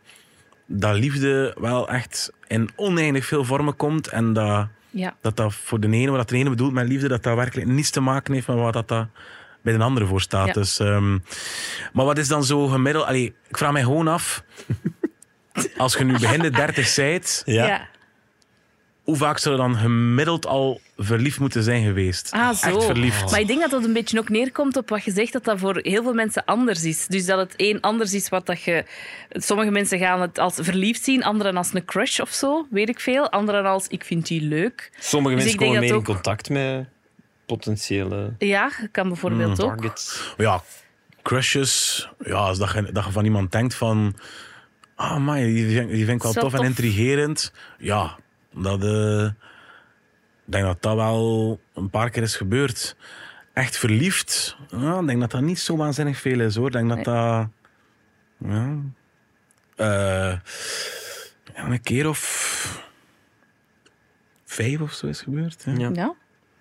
dat 0.66 0.94
liefde 0.94 1.56
wel 1.60 1.88
echt 1.88 2.32
in 2.46 2.70
oneindig 2.76 3.26
veel 3.26 3.44
vormen 3.44 3.76
komt. 3.76 4.06
En 4.08 4.32
dat 4.32 4.68
Ja. 4.90 5.16
dat, 5.20 5.36
dat 5.36 5.54
voor 5.54 5.80
de 5.80 5.90
ene, 5.90 6.10
wat 6.10 6.28
de 6.28 6.36
ene 6.36 6.50
bedoelt 6.50 6.72
met 6.72 6.88
liefde, 6.88 7.08
dat 7.08 7.22
dat 7.22 7.36
werkelijk 7.36 7.68
niets 7.68 7.90
te 7.90 8.00
maken 8.00 8.34
heeft 8.34 8.46
met 8.46 8.56
wat 8.56 8.72
dat, 8.72 8.88
dat 8.88 9.06
bij 9.62 9.76
de 9.76 9.82
andere 9.82 10.06
voor 10.06 10.20
staat. 10.20 10.46
Ja. 10.46 10.52
Dus, 10.52 10.78
ehm, 10.78 11.12
maar 11.92 12.04
wat 12.04 12.18
is 12.18 12.28
dan 12.28 12.44
zo 12.44 12.66
gemiddeld? 12.66 13.04
Allee, 13.06 13.34
ik 13.48 13.56
vraag 13.56 13.72
mij 13.72 13.82
gewoon 13.82 14.08
af, 14.08 14.42
als 15.76 15.94
je 15.96 16.04
nu 16.04 16.12
begin 16.12 16.40
de 16.40 16.50
30 16.50 16.86
zijt, 16.86 17.42
Ja. 17.44 17.88
hoe 19.02 19.16
vaak 19.16 19.38
zou 19.38 19.54
je 19.54 19.60
dan 19.60 19.76
gemiddeld 19.76 20.46
al 20.46 20.80
verliefd 20.96 21.38
moeten 21.40 21.62
zijn 21.62 21.84
geweest? 21.84 22.30
Ah, 22.32 22.54
zo. 22.54 22.66
Echt 22.76 22.84
verliefd. 22.84 23.30
Maar 23.30 23.40
ik 23.40 23.46
denk 23.46 23.60
dat 23.60 23.70
dat 23.70 23.84
een 23.84 23.92
beetje 23.92 24.18
ook 24.18 24.28
neerkomt 24.28 24.76
op 24.76 24.88
wat 24.88 25.04
je 25.04 25.10
zegt, 25.10 25.32
dat 25.32 25.44
dat 25.44 25.58
voor 25.58 25.78
heel 25.82 26.02
veel 26.02 26.14
mensen 26.14 26.44
anders 26.44 26.84
is. 26.84 27.06
Dus 27.06 27.26
dat 27.26 27.38
het 27.38 27.56
één 27.56 27.80
anders 27.80 28.14
is 28.14 28.28
wat 28.28 28.46
dat 28.46 28.62
je... 28.62 28.84
Sommige 29.30 29.70
mensen 29.70 29.98
gaan 29.98 30.20
het 30.20 30.38
als 30.38 30.54
verliefd 30.60 31.04
zien, 31.04 31.24
anderen 31.24 31.56
als 31.56 31.74
een 31.74 31.84
crush 31.84 32.20
of 32.20 32.30
zo, 32.30 32.66
weet 32.70 32.88
ik 32.88 33.00
veel. 33.00 33.30
Anderen 33.30 33.64
als, 33.64 33.86
ik 33.88 34.04
vind 34.04 34.26
die 34.26 34.40
leuk. 34.42 34.90
Sommige 34.98 35.34
Dus 35.34 35.44
mensen 35.44 35.52
ik 35.52 35.58
denk 35.58 35.70
komen 35.74 35.80
meer 35.80 35.98
dat 35.98 36.06
in 36.08 36.14
ook- 36.14 36.22
contact 36.22 36.48
met 36.48 36.86
potentiële 37.48 38.34
Ja, 38.38 38.70
kan 38.92 39.08
bijvoorbeeld 39.08 39.62
ook. 39.62 39.76
targets. 39.76 40.34
Ja, 40.36 40.62
crushes. 41.22 42.08
Ja, 42.24 42.34
als 42.34 42.58
dat 42.58 42.72
je, 42.72 42.92
dat 42.92 43.04
je 43.04 43.10
van 43.12 43.24
iemand 43.24 43.52
denkt 43.52 43.74
van... 43.74 44.16
Ah, 44.94 45.16
man, 45.24 45.34
die, 45.36 45.76
vind- 45.76 45.90
die 45.90 46.04
vind 46.04 46.16
ik 46.16 46.22
wel 46.22 46.32
tof 46.32 46.54
en 46.54 46.64
intrigerend. 46.64 47.52
Ja, 47.78 48.18
dat... 48.54 48.82
eh, 48.84 49.24
ik 50.46 50.54
denk 50.54 50.64
dat 50.64 50.82
dat 50.82 50.94
wel 50.94 51.60
een 51.74 51.90
paar 51.90 52.10
keer 52.10 52.22
is 52.22 52.36
gebeurd. 52.36 52.96
Echt 53.52 53.76
verliefd. 53.76 54.56
Ja, 54.68 54.98
ik 55.00 55.06
denk 55.06 55.20
dat 55.20 55.30
dat 55.30 55.40
niet 55.40 55.58
zo 55.60 55.76
waanzinnig 55.76 56.18
veel 56.18 56.40
is, 56.40 56.54
hoor. 56.56 56.66
Ik 56.66 56.72
denk 56.72 56.88
dat 56.88 57.04
dat... 57.04 57.48
Ja... 58.38 58.76
eh, 59.76 60.38
ja, 61.54 61.64
een 61.68 61.82
keer 61.82 62.08
of... 62.08 62.86
Vijf 64.44 64.80
of 64.80 64.92
zo 64.92 65.06
is 65.06 65.20
gebeurd. 65.20 65.64
Ja. 65.76 66.14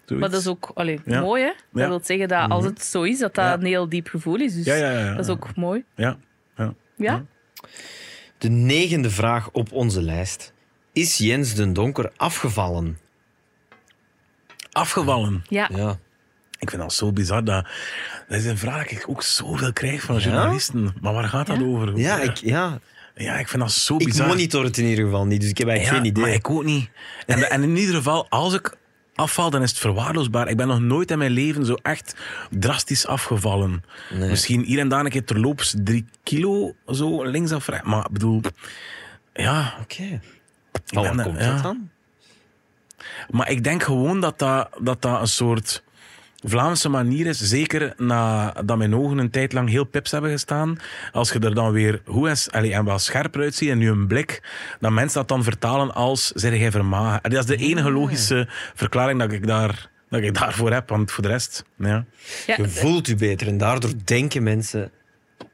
Zoiets. 0.08 0.28
Maar 0.28 0.30
dat 0.30 0.40
is 0.40 0.48
ook 0.48 0.72
allee, 0.74 1.00
Ja. 1.06 1.22
mooi, 1.22 1.44
hè? 1.44 1.48
Dat 1.72 1.82
Ja. 1.82 1.88
wil 1.88 2.00
zeggen 2.04 2.28
dat 2.28 2.50
als 2.50 2.66
het 2.66 2.84
zo 2.84 3.02
is, 3.04 3.20
dat 3.20 3.36
dat 3.36 3.46
Ja. 3.46 3.54
een 3.54 3.66
heel 3.66 3.90
diep 3.90 4.08
gevoel 4.08 4.36
is. 4.40 4.54
Dus 4.54 4.66
Ja, 4.66 4.76
ja, 4.76 4.92
ja, 4.92 5.00
ja. 5.00 5.14
dat 5.16 5.26
is 5.26 5.32
ook 5.32 5.56
mooi. 5.56 5.84
Ja, 5.96 6.18
ja. 6.58 6.74
Ja? 6.98 7.26
De 8.38 8.50
negende 8.50 9.10
vraag 9.10 9.50
op 9.52 9.72
onze 9.72 10.02
lijst. 10.02 10.54
Is 10.94 11.18
Jens 11.18 11.54
den 11.54 11.74
Donker 11.74 12.12
afgevallen? 12.16 12.98
Afgevallen. 14.72 15.44
Ja. 15.50 15.70
Ja. 15.76 16.00
Ik 16.60 16.70
vind 16.70 16.82
dat 16.82 16.94
zo 16.94 17.12
bizar. 17.12 17.44
Dat, 17.44 17.68
dat 18.28 18.38
is 18.40 18.46
een 18.46 18.58
vraag 18.58 18.88
die 18.88 18.98
ik 18.98 19.10
ook 19.10 19.24
zoveel 19.24 19.74
krijg 19.74 20.02
van 20.02 20.18
journalisten. 20.18 20.94
Maar 21.02 21.14
waar 21.14 21.24
gaat 21.24 21.48
dat 21.48 21.58
Ja? 21.58 21.64
over? 21.66 21.98
Ja, 21.98 22.20
ik, 22.20 22.36
ja, 22.38 22.80
ja, 23.16 23.34
ik 23.40 23.48
vind 23.48 23.62
dat 23.62 23.72
zo 23.72 23.96
ik 23.98 24.06
bizar. 24.06 24.28
monitor 24.28 24.64
het 24.64 24.78
in 24.78 24.86
ieder 24.86 25.04
geval 25.06 25.26
niet, 25.26 25.42
dus 25.42 25.50
ik 25.50 25.58
heb 25.58 25.68
eigenlijk 25.68 25.98
ja, 25.98 26.02
geen 26.04 26.12
idee. 26.12 26.24
Maar 26.24 26.34
ik 26.34 26.50
ook 26.50 26.64
niet. 26.64 26.90
En, 27.26 27.50
en 27.50 27.64
in 27.64 27.78
ieder 27.78 27.96
geval, 27.96 28.26
als 28.30 28.54
ik 28.54 28.76
afval, 29.18 29.50
dan 29.50 29.62
is 29.62 29.70
het 29.70 29.80
verwaarloosbaar. 29.80 30.48
Ik 30.48 30.58
ben 30.58 30.68
nog 30.68 30.80
nooit 30.80 31.12
in 31.12 31.18
mijn 31.18 31.32
leven 31.32 31.66
zo 31.66 31.74
echt 31.82 32.16
drastisch 32.50 33.08
afgevallen. 33.08 33.84
Nee. 34.14 34.30
Misschien 34.30 34.64
hier 34.64 34.80
en 34.80 34.88
daar 34.90 35.06
een 35.06 35.12
keer 35.12 35.24
terloops 35.26 35.76
drie 35.78 36.06
kilo, 36.24 36.76
zo 36.92 37.24
links 37.24 37.52
of 37.52 37.68
rechts. 37.68 37.88
Maar 37.88 38.06
ik 38.06 38.12
bedoel, 38.12 38.42
ja, 39.34 39.78
Oké. 39.82 40.20
Waar 40.86 41.18
er- 41.18 41.24
komt 41.24 41.40
ja. 41.40 41.54
dat 41.54 41.64
dan? 41.64 41.90
Maar 43.30 43.50
ik 43.50 43.64
denk 43.64 43.84
gewoon 43.84 44.22
dat 44.22 44.40
dat, 44.40 44.70
dat, 44.82 45.02
dat 45.02 45.22
een 45.22 45.28
soort 45.28 45.84
Vlaamse 46.44 46.90
manier 46.90 47.26
is. 47.26 47.40
Zeker 47.40 47.94
nadat 47.98 48.78
mijn 48.78 48.96
ogen 48.96 49.18
een 49.18 49.30
tijd 49.30 49.54
lang 49.54 49.70
heel 49.70 49.84
pips 49.84 50.12
hebben 50.12 50.32
gestaan. 50.32 50.78
Als 51.12 51.32
je 51.32 51.40
er 51.40 51.56
dan 51.56 51.72
weer 51.72 52.02
hoe 52.06 52.30
is, 52.30 52.52
allee, 52.52 52.74
en 52.74 52.86
wel 52.86 53.00
scherper 53.00 53.42
uitziet 53.42 53.70
en 53.70 53.78
nu 53.78 53.90
een 53.90 54.08
blik, 54.08 54.42
dat 54.80 54.92
mensen 54.92 55.20
dat 55.20 55.28
dan 55.28 55.44
vertalen 55.44 55.94
als 55.94 56.28
zeg 56.28 56.58
jij 56.58 56.72
vermagen. 56.72 57.22
En 57.22 57.30
Dat 57.30 57.40
is 57.40 57.58
de 57.58 57.64
enige 57.64 57.92
logische 57.92 58.48
verklaring 58.76 59.20
dat 59.20 59.32
ik, 59.32 59.48
daar, 59.48 59.90
dat 60.10 60.22
ik 60.22 60.34
daarvoor 60.34 60.72
heb. 60.72 60.90
Want 60.90 61.12
voor 61.12 61.24
de 61.24 61.30
rest, 61.30 61.64
ja. 61.78 62.06
Ja, 62.46 62.56
Je 62.58 62.70
voelt 62.70 63.08
je 63.08 63.16
beter 63.16 63.48
en 63.48 63.58
daardoor 63.58 63.92
denken 64.04 64.44
mensen... 64.44 64.92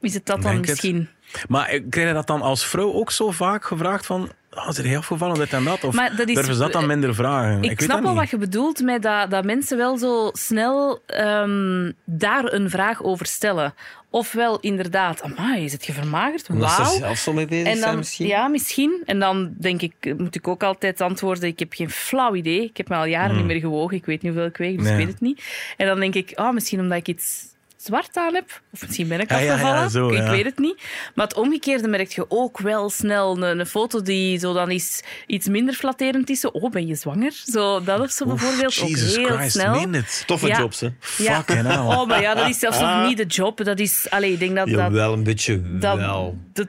is 0.01 0.13
het 0.13 0.25
dat 0.25 0.41
dan 0.41 0.51
het. 0.55 0.67
misschien? 0.67 1.09
Maar 1.47 1.67
eh, 1.67 1.83
krijg 1.89 2.07
je 2.07 2.13
dat 2.13 2.27
dan 2.27 2.41
als 2.41 2.65
vrouw 2.65 2.93
ook 2.93 3.11
zo 3.11 3.31
vaak 3.31 3.65
gevraagd 3.65 4.05
van... 4.05 4.31
Ah, 4.55 4.67
is 4.69 4.77
er 4.77 4.85
heel 4.85 4.97
afgevallen, 4.97 5.37
dit 5.37 5.53
en 5.53 5.63
dat? 5.63 5.83
Of 5.83 5.93
Maar 5.93 6.15
dat 6.15 6.27
is- 6.27 6.35
durven 6.35 6.53
ze 6.53 6.59
dat 6.59 6.71
dan 6.73 6.85
minder 6.87 7.15
vragen? 7.15 7.63
Ik, 7.63 7.69
weet 7.69 7.77
snap 7.81 7.89
dat 7.89 7.99
wel 8.01 8.11
niet. 8.11 8.19
wat 8.21 8.29
je 8.29 8.37
bedoelt 8.37 8.81
met 8.81 9.01
dat, 9.01 9.31
dat 9.31 9.43
mensen 9.45 9.77
wel 9.77 9.97
zo 9.97 10.29
snel 10.33 11.01
ehm, 11.05 11.91
daar 12.05 12.53
een 12.53 12.69
vraag 12.69 13.03
over 13.03 13.25
stellen. 13.25 13.73
Ofwel 14.09 14.59
inderdaad, 14.59 15.21
amai, 15.21 15.63
is 15.63 15.71
het 15.71 15.85
je 15.85 15.93
vermagerd? 15.93 16.49
Omdat 16.49 16.69
ze 16.71 16.77
er 16.77 16.83
Wauw. 16.83 16.97
zelf 16.97 17.17
zo 17.17 17.33
mee 17.33 17.45
bezig 17.47 17.67
En 17.67 17.75
zijn 17.77 17.87
dan, 17.89 17.97
misschien. 17.97 18.27
ja, 18.27 18.47
misschien. 18.47 19.01
En 19.05 19.19
dan 19.19 19.53
denk 19.59 19.81
ik, 19.81 19.93
moet 20.17 20.35
ik 20.35 20.47
ook 20.47 20.63
altijd 20.63 21.01
antwoorden, 21.01 21.43
ik 21.49 21.59
heb 21.59 21.73
geen 21.73 21.89
flauw 21.89 22.35
idee. 22.35 22.63
Ik 22.63 22.77
heb 22.77 22.89
me 22.89 22.95
al 22.95 23.05
jaren 23.05 23.35
niet 23.35 23.45
meer 23.45 23.59
gewogen, 23.59 23.97
ik 23.97 24.05
weet 24.05 24.21
niet 24.21 24.31
hoeveel 24.31 24.49
ik 24.49 24.57
weeg, 24.57 24.75
dus 24.75 24.83
Nee. 24.83 24.91
ik 24.91 24.97
weet 24.97 25.07
het 25.13 25.21
niet. 25.21 25.43
En 25.77 25.87
dan 25.87 25.99
denk 25.99 26.15
ik, 26.15 26.31
ah, 26.35 26.53
misschien 26.53 26.79
omdat 26.79 26.97
ik 26.97 27.07
iets 27.07 27.51
zwart 27.83 28.17
aan 28.17 28.33
heb. 28.33 28.61
Of 28.73 28.81
misschien 28.81 29.07
ben 29.07 29.19
ik 29.19 29.29
Ja, 29.29 29.37
ja, 29.37 29.43
ja, 29.43 29.53
afgevallen. 29.53 29.89
zo, 29.89 30.09
ik 30.09 30.27
weet 30.27 30.45
het 30.45 30.57
niet. 30.57 30.83
Maar 31.15 31.27
het 31.27 31.35
omgekeerde 31.35 31.87
merk 31.87 32.11
je 32.11 32.25
ook 32.27 32.59
wel 32.59 32.89
snel. 32.89 33.43
Een, 33.43 33.59
een 33.59 33.65
foto 33.65 34.01
die 34.01 34.39
zo 34.39 34.53
dan 34.53 34.71
is, 34.71 35.03
iets 35.27 35.47
minder 35.47 35.73
flatterend 35.73 36.29
is. 36.29 36.39
Zo, 36.39 36.47
oh, 36.47 36.71
ben 36.71 36.87
je 36.87 36.95
zwanger? 36.95 37.31
Zo, 37.45 37.83
dat 37.83 37.99
of 37.99 38.11
zo 38.11 38.25
bijvoorbeeld. 38.25 38.73
Jesus 38.73 39.17
ook 39.17 39.27
heel 39.27 39.37
Christ, 39.37 39.51
snel. 39.51 39.87
Toffe 40.25 40.47
jobs, 40.47 40.79
hè? 40.79 40.87
Ja. 41.17 41.35
Fucking 41.35 41.67
hell. 41.67 41.77
Oh, 41.77 42.07
maar 42.07 42.21
ja, 42.21 42.33
dat 42.33 42.49
is 42.49 42.59
zelfs 42.59 42.79
nog 42.79 43.07
niet 43.07 43.17
de 43.17 43.25
job. 43.25 43.63
Dat 43.63 43.79
is... 43.79 44.07
Allee, 44.09 44.31
ik 44.31 44.39
denk 44.39 44.55
dat... 44.55 44.67
dat 44.67 44.75
Jawel, 44.75 45.13
een 45.13 45.23
beetje 45.23 45.77
dat, 45.79 45.97
wel. 45.97 46.37
dat, 46.53 46.67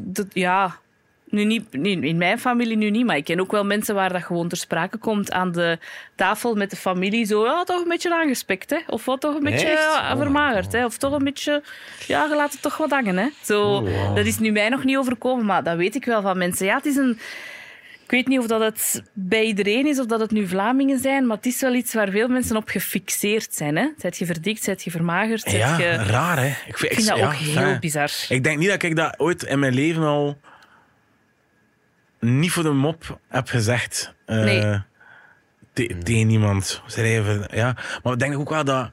dat, 0.00 0.26
ja, 0.32 0.78
nu 1.30 1.44
niet, 1.44 1.64
in 2.00 2.16
mijn 2.16 2.38
familie 2.38 2.76
nu 2.76 2.90
niet, 2.90 3.06
maar 3.06 3.16
ik 3.16 3.24
ken 3.24 3.40
ook 3.40 3.52
wel 3.52 3.64
mensen 3.64 3.94
waar 3.94 4.12
dat 4.12 4.22
gewoon 4.22 4.48
ter 4.48 4.58
sprake 4.58 4.96
komt 4.96 5.32
aan 5.32 5.52
de 5.52 5.78
tafel 6.14 6.54
met 6.54 6.70
de 6.70 6.76
familie. 6.76 7.24
Zo, 7.24 7.44
ja, 7.44 7.64
toch 7.64 7.82
een 7.82 7.88
beetje 7.88 8.14
aangespekt, 8.14 8.70
hè? 8.70 8.78
Of 8.86 9.04
wat 9.04 9.20
toch 9.20 9.34
een 9.34 9.42
beetje 9.42 9.68
ja, 9.68 10.16
vermagerd, 10.16 10.72
hè? 10.72 10.84
Of 10.84 10.96
toch 10.96 11.12
een 11.12 11.24
beetje, 11.24 11.62
ja, 12.06 12.26
je 12.28 12.34
laat 12.34 12.52
het 12.52 12.62
toch 12.62 12.76
wat 12.76 12.90
hangen, 12.90 13.16
hè? 13.16 13.28
Zo, 13.42 13.58
Oh, 13.70 14.14
Dat 14.14 14.26
is 14.26 14.38
nu 14.38 14.50
mij 14.50 14.68
nog 14.68 14.84
niet 14.84 14.96
overkomen, 14.96 15.44
maar 15.44 15.62
dat 15.62 15.76
weet 15.76 15.94
ik 15.94 16.04
wel 16.04 16.22
van 16.22 16.38
mensen. 16.38 16.66
Ja, 16.66 16.76
het 16.76 16.86
is 16.86 16.96
een... 16.96 17.18
Ik 18.04 18.16
weet 18.16 18.28
niet 18.28 18.38
of 18.38 18.46
dat 18.46 18.60
het 18.60 19.02
bij 19.12 19.44
iedereen 19.44 19.86
is 19.86 19.98
of 20.00 20.06
dat 20.06 20.20
het 20.20 20.30
nu 20.30 20.46
Vlamingen 20.48 20.98
zijn, 20.98 21.26
maar 21.26 21.36
het 21.36 21.46
is 21.46 21.60
wel 21.60 21.74
iets 21.74 21.94
waar 21.94 22.10
veel 22.10 22.28
mensen 22.28 22.56
op 22.56 22.68
gefixeerd 22.68 23.54
zijn. 23.54 23.76
Hè? 23.76 23.88
Zijt 23.96 24.18
je 24.18 24.26
verdikt, 24.26 24.62
zijt 24.62 24.84
je 24.84 24.90
vermagerd, 24.90 25.40
zijt 25.40 25.56
Ja, 25.56 25.78
je... 25.78 25.90
raar 25.96 26.38
hè. 26.38 26.46
Ik 26.66 26.78
vind, 26.78 26.92
Ik 26.92 26.96
vind 26.96 27.08
dat 27.08 27.18
ja, 27.18 27.26
ook 27.26 27.32
heel 27.32 27.78
bizar. 27.78 28.10
Ik 28.28 28.44
denk 28.44 28.58
niet 28.58 28.68
dat 28.68 28.82
ik 28.82 28.96
dat 28.96 29.14
ooit 29.18 29.42
in 29.42 29.58
mijn 29.58 29.74
leven 29.74 30.02
al 30.02 30.38
niet 32.20 32.50
voor 32.52 32.62
de 32.62 32.70
mop 32.72 33.18
heb 33.28 33.48
gezegd. 33.48 34.14
eh, 34.26 34.36
Nee. 34.36 34.78
te- 35.72 35.96
tegen 36.02 36.30
iemand. 36.30 36.82
Zeg 36.86 37.04
even, 37.04 37.46
ja. 37.52 37.76
Maar 38.02 38.12
ik 38.12 38.18
denk 38.18 38.38
ook 38.38 38.48
wel 38.50 38.64
dat... 38.64 38.90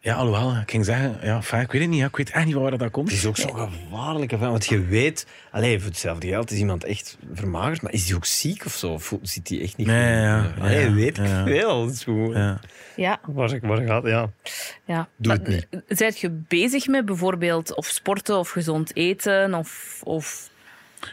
Ja, 0.00 0.14
alhoewel, 0.14 0.56
ik 0.56 0.70
ging 0.70 0.84
zeggen... 0.84 1.18
Ja, 1.22 1.42
fijn, 1.42 1.62
ik 1.62 1.72
weet 1.72 1.80
het 1.80 1.90
niet. 1.90 1.98
ja. 1.98 2.06
Ik 2.06 2.16
weet 2.16 2.30
echt 2.30 2.46
niet 2.46 2.54
waar 2.54 2.78
dat 2.78 2.90
komt. 2.90 3.08
Het 3.08 3.16
is 3.18 3.26
ook 3.26 3.36
zo'n 3.36 3.56
gevaarlijke 3.56 4.38
van, 4.38 4.50
want 4.50 4.66
je 4.66 4.84
weet, 4.84 5.26
allee, 5.50 5.78
voor 5.78 5.88
hetzelfde 5.88 6.26
geld 6.26 6.50
is 6.50 6.58
iemand 6.58 6.84
echt 6.84 7.18
vermagerd, 7.34 7.82
maar 7.82 7.92
is 7.92 8.06
hij 8.06 8.16
ook 8.16 8.24
ziek 8.24 8.64
of 8.64 8.72
zo? 8.72 8.92
Of 8.92 9.12
zit 9.22 9.48
hij 9.48 9.60
echt 9.60 9.76
niet 9.76 9.86
Nee, 9.86 10.14
goed? 10.14 10.22
ja, 10.22 10.52
Allee, 10.60 10.84
ja, 10.88 10.92
weet 10.92 11.18
ik 11.18 11.26
ja. 11.26 11.44
veel. 11.44 11.86
Het 11.86 12.04
Ja. 12.32 12.58
Ja, 12.96 13.18
waar, 13.26 13.58
waar 13.62 13.82
gaat 13.86 14.06
ja. 14.06 14.30
Ja. 14.84 15.08
Doe 15.16 15.32
het 15.32 15.42
Maar, 15.42 15.50
niet. 15.50 15.66
eh, 15.70 15.80
Zijt 15.88 16.18
je 16.18 16.30
bezig 16.30 16.86
met 16.86 17.04
bijvoorbeeld 17.04 17.74
of 17.74 17.86
sporten 17.86 18.38
of 18.38 18.50
gezond 18.50 18.96
eten 18.96 19.54
of, 19.54 20.00
of 20.04 20.50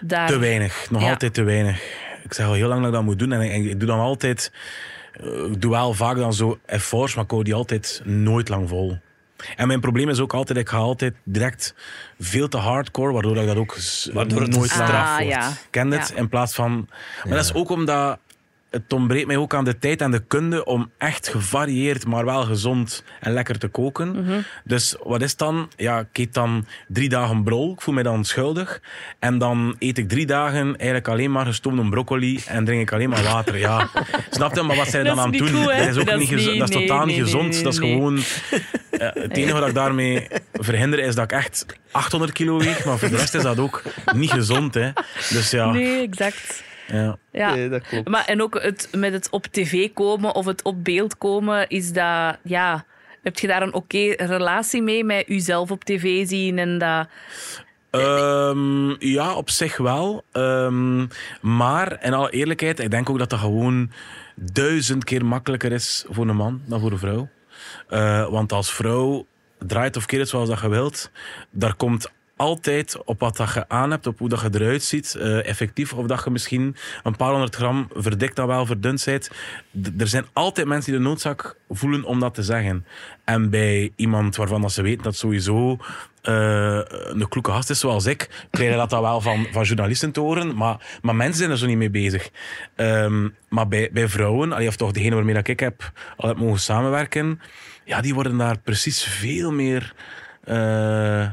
daar... 0.01 0.27
Te 0.27 0.37
weinig. 0.37 0.87
Nog 0.89 1.01
Ja. 1.01 1.09
altijd 1.09 1.33
te 1.33 1.43
weinig. 1.43 1.81
Ik 2.23 2.33
zeg 2.33 2.45
al 2.45 2.53
heel 2.53 2.67
lang 2.67 2.79
dat 2.79 2.87
ik 2.89 2.93
dat 2.95 3.03
moet 3.03 3.19
doen. 3.19 3.31
En 3.31 3.41
ik, 3.41 3.65
ik 3.65 3.79
doe 3.79 3.87
dan 3.87 3.99
altijd... 3.99 4.51
eh, 5.13 5.25
Ik 5.51 5.61
doe 5.61 5.71
wel 5.71 5.93
vaak 5.93 6.15
dan 6.17 6.33
zo 6.33 6.59
efforts, 6.65 7.15
maar 7.15 7.23
ik 7.23 7.31
hou 7.31 7.43
die 7.43 7.53
altijd 7.53 8.01
nooit 8.03 8.49
lang 8.49 8.69
vol. 8.69 8.97
En 9.55 9.67
mijn 9.67 9.79
probleem 9.79 10.09
is 10.09 10.19
ook 10.19 10.33
altijd, 10.33 10.57
ik 10.57 10.69
ga 10.69 10.77
altijd 10.77 11.13
direct 11.23 11.75
veel 12.19 12.47
te 12.47 12.57
hardcore, 12.57 13.13
waardoor 13.13 13.37
ik 13.37 13.47
dat 13.47 13.55
ook 13.57 13.75
Waardoor 14.13 14.41
het 14.41 14.55
nooit 14.55 14.69
straf 14.69 14.89
Ah, 14.89 15.13
wordt. 15.17 15.29
ja. 15.31 15.51
ken 15.69 15.91
het. 15.91 16.09
Ja. 16.09 16.15
In 16.15 16.29
plaats 16.29 16.53
van... 16.55 16.89
Maar 17.23 17.35
dat 17.35 17.43
is 17.45 17.53
ook 17.53 17.69
omdat 17.69 18.19
het 18.73 18.93
ontbreekt 18.93 19.27
mij 19.27 19.37
ook 19.37 19.53
aan 19.53 19.63
de 19.63 19.79
tijd 19.79 20.01
en 20.01 20.11
de 20.11 20.23
kunde 20.27 20.65
om 20.65 20.91
echt 20.97 21.27
gevarieerd, 21.27 22.05
maar 22.05 22.25
wel 22.25 22.43
gezond 22.43 23.03
en 23.19 23.33
lekker 23.33 23.59
te 23.59 23.67
koken. 23.67 24.23
Mhm. 24.23 24.39
Dus 24.63 24.95
wat 25.03 25.21
is 25.21 25.35
dan? 25.35 25.69
Ja, 25.75 25.99
ik 25.99 26.17
eet 26.17 26.33
dan 26.33 26.65
drie 26.87 27.09
dagen 27.09 27.43
brol. 27.43 27.73
Ik 27.73 27.81
voel 27.81 27.93
me 27.93 28.03
dan 28.03 28.25
schuldig. 28.25 28.81
En 29.19 29.37
dan 29.37 29.75
eet 29.79 29.97
ik 29.97 30.09
drie 30.09 30.25
dagen 30.25 30.65
eigenlijk 30.75 31.07
alleen 31.07 31.31
maar 31.31 31.45
gestoomde 31.45 31.89
broccoli 31.89 32.41
en 32.47 32.65
drink 32.65 32.81
ik 32.81 32.91
alleen 32.93 33.09
maar 33.09 33.23
water. 33.23 33.57
Ja, 33.57 33.89
snap 34.29 34.55
je? 34.55 34.61
Maar 34.61 34.75
wat 34.75 34.87
zijn 34.87 35.05
dan 35.05 35.19
aan 35.19 35.29
het 35.29 35.37
doen? 35.37 35.47
goed, 35.49 35.65
dat 35.77 35.87
is 35.87 35.97
ook 35.97 36.05
Dat 36.05 36.19
niet, 36.19 36.31
is 36.31 36.35
gezo- 36.37 36.49
niet- 36.51 36.59
dat 36.59 36.69
is 36.69 36.75
totaal 36.75 37.05
nee, 37.05 37.15
niet 37.15 37.23
gezond. 37.23 37.49
nee, 37.53 37.63
dat 37.63 37.73
is 37.73 37.79
gewoon... 37.79 38.17
eh, 38.91 39.09
het 39.13 39.37
enige 39.37 39.59
wat 39.59 39.67
ik 39.67 39.73
daarmee 39.73 40.27
verhinder 40.53 40.99
is 40.99 41.15
dat 41.15 41.23
ik 41.23 41.31
echt 41.31 41.65
800 41.91 42.31
kilo 42.31 42.57
weeg. 42.57 42.85
Maar 42.85 42.97
voor 42.97 43.09
de 43.09 43.15
rest 43.17 43.33
is 43.33 43.43
dat 43.43 43.59
ook 43.59 43.83
niet 44.15 44.31
gezond. 44.31 44.73
Hè. 44.73 44.89
Dus 45.29 45.51
ja. 45.51 45.71
Nee, 45.71 46.01
exact. 46.01 46.63
Ja. 46.87 47.17
Ja. 47.31 47.53
Nee, 47.53 47.69
dat 47.69 47.81
klopt. 47.81 48.09
Maar, 48.09 48.25
en 48.25 48.41
ook 48.41 48.61
het, 48.61 48.89
met 48.91 49.13
het 49.13 49.29
op 49.29 49.45
tv 49.45 49.93
komen 49.93 50.35
of 50.35 50.45
het 50.45 50.63
op 50.63 50.83
beeld 50.83 51.17
komen, 51.17 51.69
is 51.69 51.91
dat... 51.91 52.37
Ja, 52.43 52.85
heb 53.23 53.39
je 53.39 53.47
daar 53.47 53.61
een 53.61 53.73
oké 53.73 54.13
relatie 54.17 54.81
mee 54.81 55.03
met 55.03 55.23
jezelf 55.27 55.71
op 55.71 55.83
tv 55.83 56.27
zien 56.27 56.57
en 56.57 56.77
dat... 56.77 57.07
Ehm, 57.89 58.89
ja, 58.99 59.35
op 59.35 59.49
zich 59.49 59.77
wel. 59.77 60.23
Ehm, 60.31 61.05
maar 61.41 62.03
in 62.03 62.13
alle 62.13 62.31
eerlijkheid, 62.31 62.79
ik 62.79 62.91
denk 62.91 63.09
ook 63.09 63.19
dat 63.19 63.29
dat 63.29 63.39
gewoon 63.39 63.91
duizend 64.35 65.03
keer 65.03 65.25
makkelijker 65.25 65.71
is 65.71 66.05
voor 66.09 66.27
een 66.27 66.35
man 66.35 66.61
dan 66.65 66.79
voor 66.79 66.91
een 66.91 66.97
vrouw. 66.97 67.29
Eh, 67.87 68.29
want 68.29 68.51
als 68.51 68.73
vrouw 68.73 69.25
draait 69.59 69.97
of 69.97 70.05
keert 70.05 70.21
het 70.21 70.29
zoals 70.29 70.49
dat 70.49 70.61
je 70.61 70.69
wilt, 70.69 71.11
daar 71.49 71.75
komt 71.75 72.11
altijd 72.35 73.03
op 73.03 73.19
wat 73.19 73.37
dat 73.37 73.53
je 73.53 73.69
aan 73.69 73.91
hebt, 73.91 74.07
op 74.07 74.19
hoe 74.19 74.29
dat 74.29 74.41
je 74.41 74.49
eruit 74.51 74.83
ziet, 74.83 75.15
eh, 75.15 75.47
effectief, 75.47 75.93
of 75.93 76.05
dat 76.05 76.23
je 76.23 76.29
misschien 76.29 76.75
een 77.03 77.15
paar 77.15 77.29
honderd 77.29 77.55
gram 77.55 77.87
verdikt 77.93 78.35
dan 78.35 78.47
wel 78.47 78.65
verdund 78.65 79.05
bent. 79.05 79.29
Er 79.97 80.07
zijn 80.07 80.25
altijd 80.33 80.67
mensen 80.67 80.91
die 80.91 81.01
de 81.01 81.07
noodzaak 81.07 81.55
voelen 81.69 82.03
om 82.03 82.19
dat 82.19 82.33
te 82.33 82.43
zeggen. 82.43 82.85
En 83.23 83.49
bij 83.49 83.91
iemand 83.95 84.35
waarvan 84.35 84.61
dat 84.61 84.71
ze 84.71 84.81
weten 84.81 85.03
dat 85.03 85.15
sowieso 85.15 85.77
eh, 86.21 86.79
een 86.89 87.27
kloeke 87.27 87.51
gast 87.51 87.69
is 87.69 87.79
zoals 87.79 88.05
ik, 88.05 88.45
krijg 88.51 88.71
je 88.71 88.77
dat 88.77 88.89
dan 88.89 89.01
wel 89.01 89.21
van, 89.21 89.47
van 89.51 89.63
journalisten 89.63 90.11
te 90.11 90.19
horen, 90.19 90.55
maar, 90.55 90.99
maar 91.01 91.15
mensen 91.15 91.37
zijn 91.37 91.51
er 91.51 91.57
zo 91.57 91.65
niet 91.65 91.77
mee 91.77 91.89
bezig. 91.89 92.29
Ehm, 92.75 93.29
maar 93.49 93.67
bij, 93.67 93.89
bij 93.93 94.07
vrouwen, 94.07 94.51
allee, 94.53 94.67
of 94.67 94.75
toch 94.75 94.91
degene 94.91 95.15
waarmee 95.15 95.33
dat 95.33 95.47
ik 95.47 95.59
heb, 95.59 95.91
al 96.17 96.27
heb 96.27 96.37
mogen 96.37 96.59
samenwerken, 96.59 97.41
ja, 97.85 98.01
die 98.01 98.13
worden 98.13 98.37
daar 98.37 98.59
precies 98.59 99.03
veel 99.03 99.51
meer... 99.51 99.93
eh, 100.43 101.27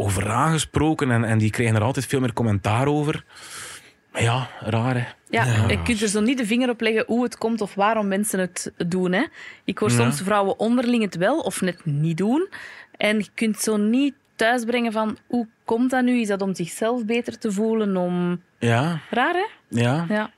over 0.00 0.30
aangesproken 0.30 1.10
en, 1.10 1.24
en 1.24 1.38
die 1.38 1.50
krijgen 1.50 1.76
er 1.76 1.82
altijd 1.82 2.06
veel 2.06 2.20
meer 2.20 2.32
commentaar 2.32 2.86
over. 2.86 3.24
Maar 4.12 4.22
ja, 4.22 4.48
raar 4.60 4.94
hè. 4.94 5.04
Ja, 5.30 5.44
je 5.68 5.82
kunt 5.82 6.00
er 6.02 6.08
zo 6.08 6.20
niet 6.20 6.38
de 6.38 6.46
vinger 6.46 6.68
op 6.68 6.80
leggen 6.80 7.04
hoe 7.06 7.22
het 7.22 7.38
komt 7.38 7.60
of 7.60 7.74
waarom 7.74 8.08
mensen 8.08 8.38
het 8.38 8.72
doen. 8.88 9.12
Hè. 9.12 9.24
Ik 9.64 9.78
hoor 9.78 9.90
Ja. 9.90 9.96
soms 9.96 10.20
vrouwen 10.22 10.58
onderling 10.58 11.02
het 11.02 11.16
wel 11.16 11.38
of 11.40 11.60
net 11.60 11.84
niet 11.84 12.16
doen. 12.16 12.48
En 12.96 13.18
je 13.18 13.28
kunt 13.34 13.58
zo 13.60 13.76
niet 13.76 14.14
thuisbrengen 14.36 14.92
van 14.92 15.16
hoe 15.26 15.46
komt 15.64 15.90
dat 15.90 16.04
nu? 16.04 16.20
Is 16.20 16.28
dat 16.28 16.42
om 16.42 16.54
zichzelf 16.54 17.04
beter 17.04 17.38
te 17.38 17.52
voelen? 17.52 17.96
Om... 17.96 18.42
Ja, 18.58 19.00
Raar, 19.10 19.34
hè? 19.34 19.46
ja. 19.80 20.06
Ja. 20.08 20.30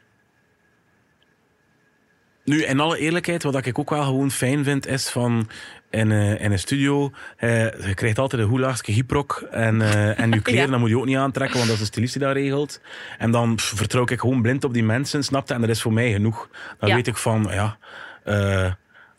Nu, 2.44 2.64
in 2.64 2.80
alle 2.80 2.98
eerlijkheid, 2.98 3.42
wat 3.42 3.66
ik 3.66 3.78
ook 3.78 3.90
wel 3.90 4.02
gewoon 4.04 4.30
fijn 4.30 4.64
vind, 4.64 4.86
is 4.86 5.08
van 5.08 5.48
in, 5.90 6.12
eh, 6.12 6.40
in 6.44 6.52
een 6.52 6.58
studio, 6.58 7.10
eh, 7.36 7.64
je 7.86 7.94
krijgt 7.94 8.18
altijd 8.18 8.42
een 8.42 8.48
hoe 8.48 8.60
laagste 8.60 8.92
gyprok 8.92 9.42
en, 9.50 9.82
eh, 9.82 10.18
en 10.20 10.30
je 10.32 10.40
kleren, 10.48 10.64
Ja. 10.64 10.70
dan 10.70 10.80
moet 10.80 10.88
je 10.88 10.98
ook 10.98 11.04
niet 11.06 11.16
aantrekken, 11.16 11.56
want 11.56 11.68
dat 11.68 11.76
is 11.78 11.82
de 11.84 11.88
stylist 11.90 12.12
die 12.12 12.22
dat 12.22 12.32
regelt. 12.32 12.80
En 13.18 13.30
dan 13.30 13.54
pff, 13.54 13.72
vertrouw 13.76 14.02
ik 14.06 14.20
gewoon 14.20 14.42
blind 14.42 14.64
op 14.64 14.72
die 14.74 14.84
mensen, 14.84 15.24
snapte? 15.24 15.54
En 15.54 15.60
dat 15.60 15.70
is 15.70 15.82
voor 15.82 15.92
mij 15.92 16.12
genoeg. 16.12 16.48
Dan 16.78 16.88
Ja. 16.88 16.94
weet 16.94 17.06
ik 17.06 17.16
van, 17.16 17.48
ja... 17.50 17.78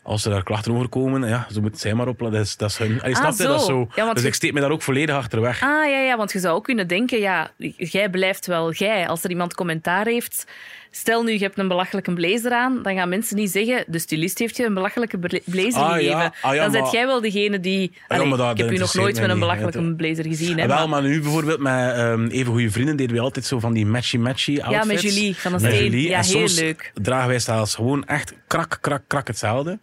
als 0.02 0.24
er 0.24 0.30
daar 0.30 0.42
klachten 0.42 0.72
over 0.74 0.88
komen, 0.88 1.28
ja, 1.28 1.46
ze 1.52 1.60
moeten 1.60 1.80
zij 1.80 1.94
maar 1.94 2.08
op. 2.08 2.18
Dat 2.18 2.34
is, 2.34 2.56
dat 2.56 2.70
is 2.70 2.78
hun. 2.78 3.02
Ah, 3.02 3.14
snap 3.14 3.32
je? 3.36 3.42
Dat 3.42 3.60
zo. 3.60 3.66
zo. 3.66 3.88
Ja, 3.94 4.12
dus 4.12 4.22
je- 4.22 4.28
ik 4.28 4.34
steek 4.34 4.52
me 4.52 4.60
daar 4.60 4.70
ook 4.70 4.82
volledig 4.82 5.14
achter 5.14 5.40
weg. 5.40 5.62
Ah, 5.62 5.68
ja, 5.90 5.98
ja, 5.98 6.16
want 6.16 6.32
je 6.32 6.38
zou 6.38 6.54
ook 6.56 6.64
kunnen 6.64 6.86
denken, 6.88 7.18
ja, 7.20 7.50
jij 7.76 8.10
blijft 8.10 8.46
wel 8.46 8.72
jij. 8.72 9.08
Als 9.08 9.24
er 9.24 9.30
iemand 9.30 9.54
commentaar 9.54 10.06
heeft, 10.06 10.46
stel 10.94 11.22
nu, 11.22 11.32
je 11.32 11.38
hebt 11.38 11.58
een 11.58 11.68
belachelijke 11.68 12.12
blazer 12.12 12.52
aan, 12.52 12.82
dan 12.82 12.94
gaan 12.94 13.08
mensen 13.08 13.36
niet 13.36 13.50
zeggen, 13.50 13.84
de 13.86 13.98
stylist 13.98 14.38
heeft 14.38 14.56
je 14.56 14.64
een 14.64 14.74
belachelijke 14.74 15.18
bla- 15.18 15.38
blazer 15.44 15.80
Ah, 15.80 15.92
gegeven. 15.92 16.10
ja. 16.18 16.32
Ah, 16.42 16.54
ja, 16.54 16.62
dan 16.62 16.72
zet 16.72 16.90
jij 16.92 17.06
wel 17.06 17.20
degene 17.20 17.60
die... 17.60 17.92
ja, 18.08 18.16
Allee, 18.16 18.36
dat- 18.36 18.40
ik 18.40 18.46
heb 18.46 18.56
u 18.56 18.60
nog 18.60 18.70
interesseert 18.70 19.02
nooit 19.04 19.20
met 19.20 19.30
een 19.30 19.38
belachelijke 19.38 19.94
blazer 19.94 20.24
gezien. 20.26 20.58
Hè, 20.58 20.62
Ah, 20.68 20.76
wel, 20.78 20.88
maar- 20.88 21.02
nu 21.02 21.20
bijvoorbeeld 21.20 21.58
met 21.60 21.94
ehm, 21.94 22.26
even 22.26 22.52
goede 22.52 22.70
vrienden 22.70 22.96
deden 22.96 23.16
we 23.16 23.22
altijd 23.22 23.44
zo 23.46 23.58
van 23.58 23.72
die 23.72 23.86
matchy-matchy 23.86 24.60
outfits. 24.60 24.86
met 24.86 25.02
Julie 25.02 25.36
van 25.36 25.52
Met 25.52 25.60
Steen. 25.60 26.00
Ja, 26.00 26.18
en 26.18 26.24
heel 26.24 26.48
leuk. 26.54 26.92
dragen 27.02 27.28
wij 27.28 27.38
zelfs 27.38 27.74
gewoon 27.74 28.04
echt 28.04 28.32
krak, 28.46 28.78
krak, 28.80 29.02
krak 29.06 29.26
hetzelfde. 29.26 29.78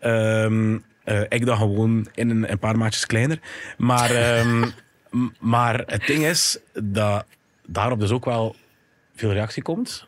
Ehm, 0.00 0.78
eh, 1.04 1.20
ik 1.28 1.46
dan 1.46 1.56
gewoon 1.56 2.06
in 2.14 2.30
een, 2.30 2.50
een 2.50 2.58
paar 2.58 2.78
maatjes 2.78 3.06
kleiner. 3.06 3.38
Maar, 3.78 4.10
ehm, 4.10 4.64
maar 5.54 5.82
het 5.86 6.06
ding 6.06 6.24
is 6.26 6.58
dat 6.82 7.24
daarop 7.66 8.00
dus 8.00 8.10
ook 8.10 8.24
wel 8.24 8.56
veel 9.16 9.32
reactie 9.32 9.62
komt. 9.62 10.06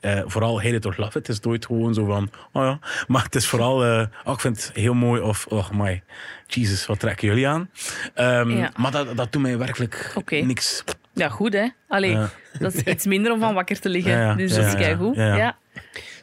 Eh, 0.00 0.20
vooral 0.26 0.62
hate 0.62 0.74
it 0.74 0.86
or 0.86 0.94
love 0.96 1.18
it. 1.18 1.26
Het 1.26 1.28
is 1.28 1.40
nooit 1.40 1.66
gewoon 1.66 1.94
zo 1.94 2.04
van, 2.04 2.30
oh 2.52 2.64
ja. 2.64 2.78
Maar 3.06 3.22
het 3.24 3.34
is 3.34 3.46
vooral, 3.46 3.84
eh, 3.84 4.06
oh, 4.24 4.32
ik 4.34 4.40
vind 4.40 4.56
het 4.66 4.70
heel 4.76 4.94
mooi. 4.94 5.20
Of, 5.22 5.46
oh 5.46 5.70
my, 5.70 6.02
Jesus, 6.46 6.86
wat 6.86 7.00
trekken 7.00 7.28
jullie 7.28 7.48
aan? 7.48 7.70
Ehm, 8.14 8.50
Ja. 8.50 8.70
Maar 8.76 8.90
dat, 8.90 9.16
dat 9.16 9.32
doet 9.32 9.42
mij 9.42 9.58
werkelijk 9.58 10.12
niks. 10.30 10.84
Ja, 11.14 11.28
goed 11.28 11.52
hè. 11.52 11.66
Allee, 11.88 12.10
Ja. 12.10 12.30
dat 12.58 12.74
is 12.74 12.82
iets 12.82 13.06
minder 13.06 13.32
om 13.32 13.40
van 13.40 13.54
wakker 13.54 13.80
te 13.80 13.88
liggen. 13.88 14.12
Ja, 14.12 14.20
ja. 14.20 14.34
Dus 14.34 14.54
dat 14.54 14.64
is 14.64 14.72
Ja, 14.72 14.78
ja. 14.78 14.84
keigoed. 14.84 15.16
Ja, 15.16 15.26
ja. 15.26 15.36
Ja. 15.36 15.56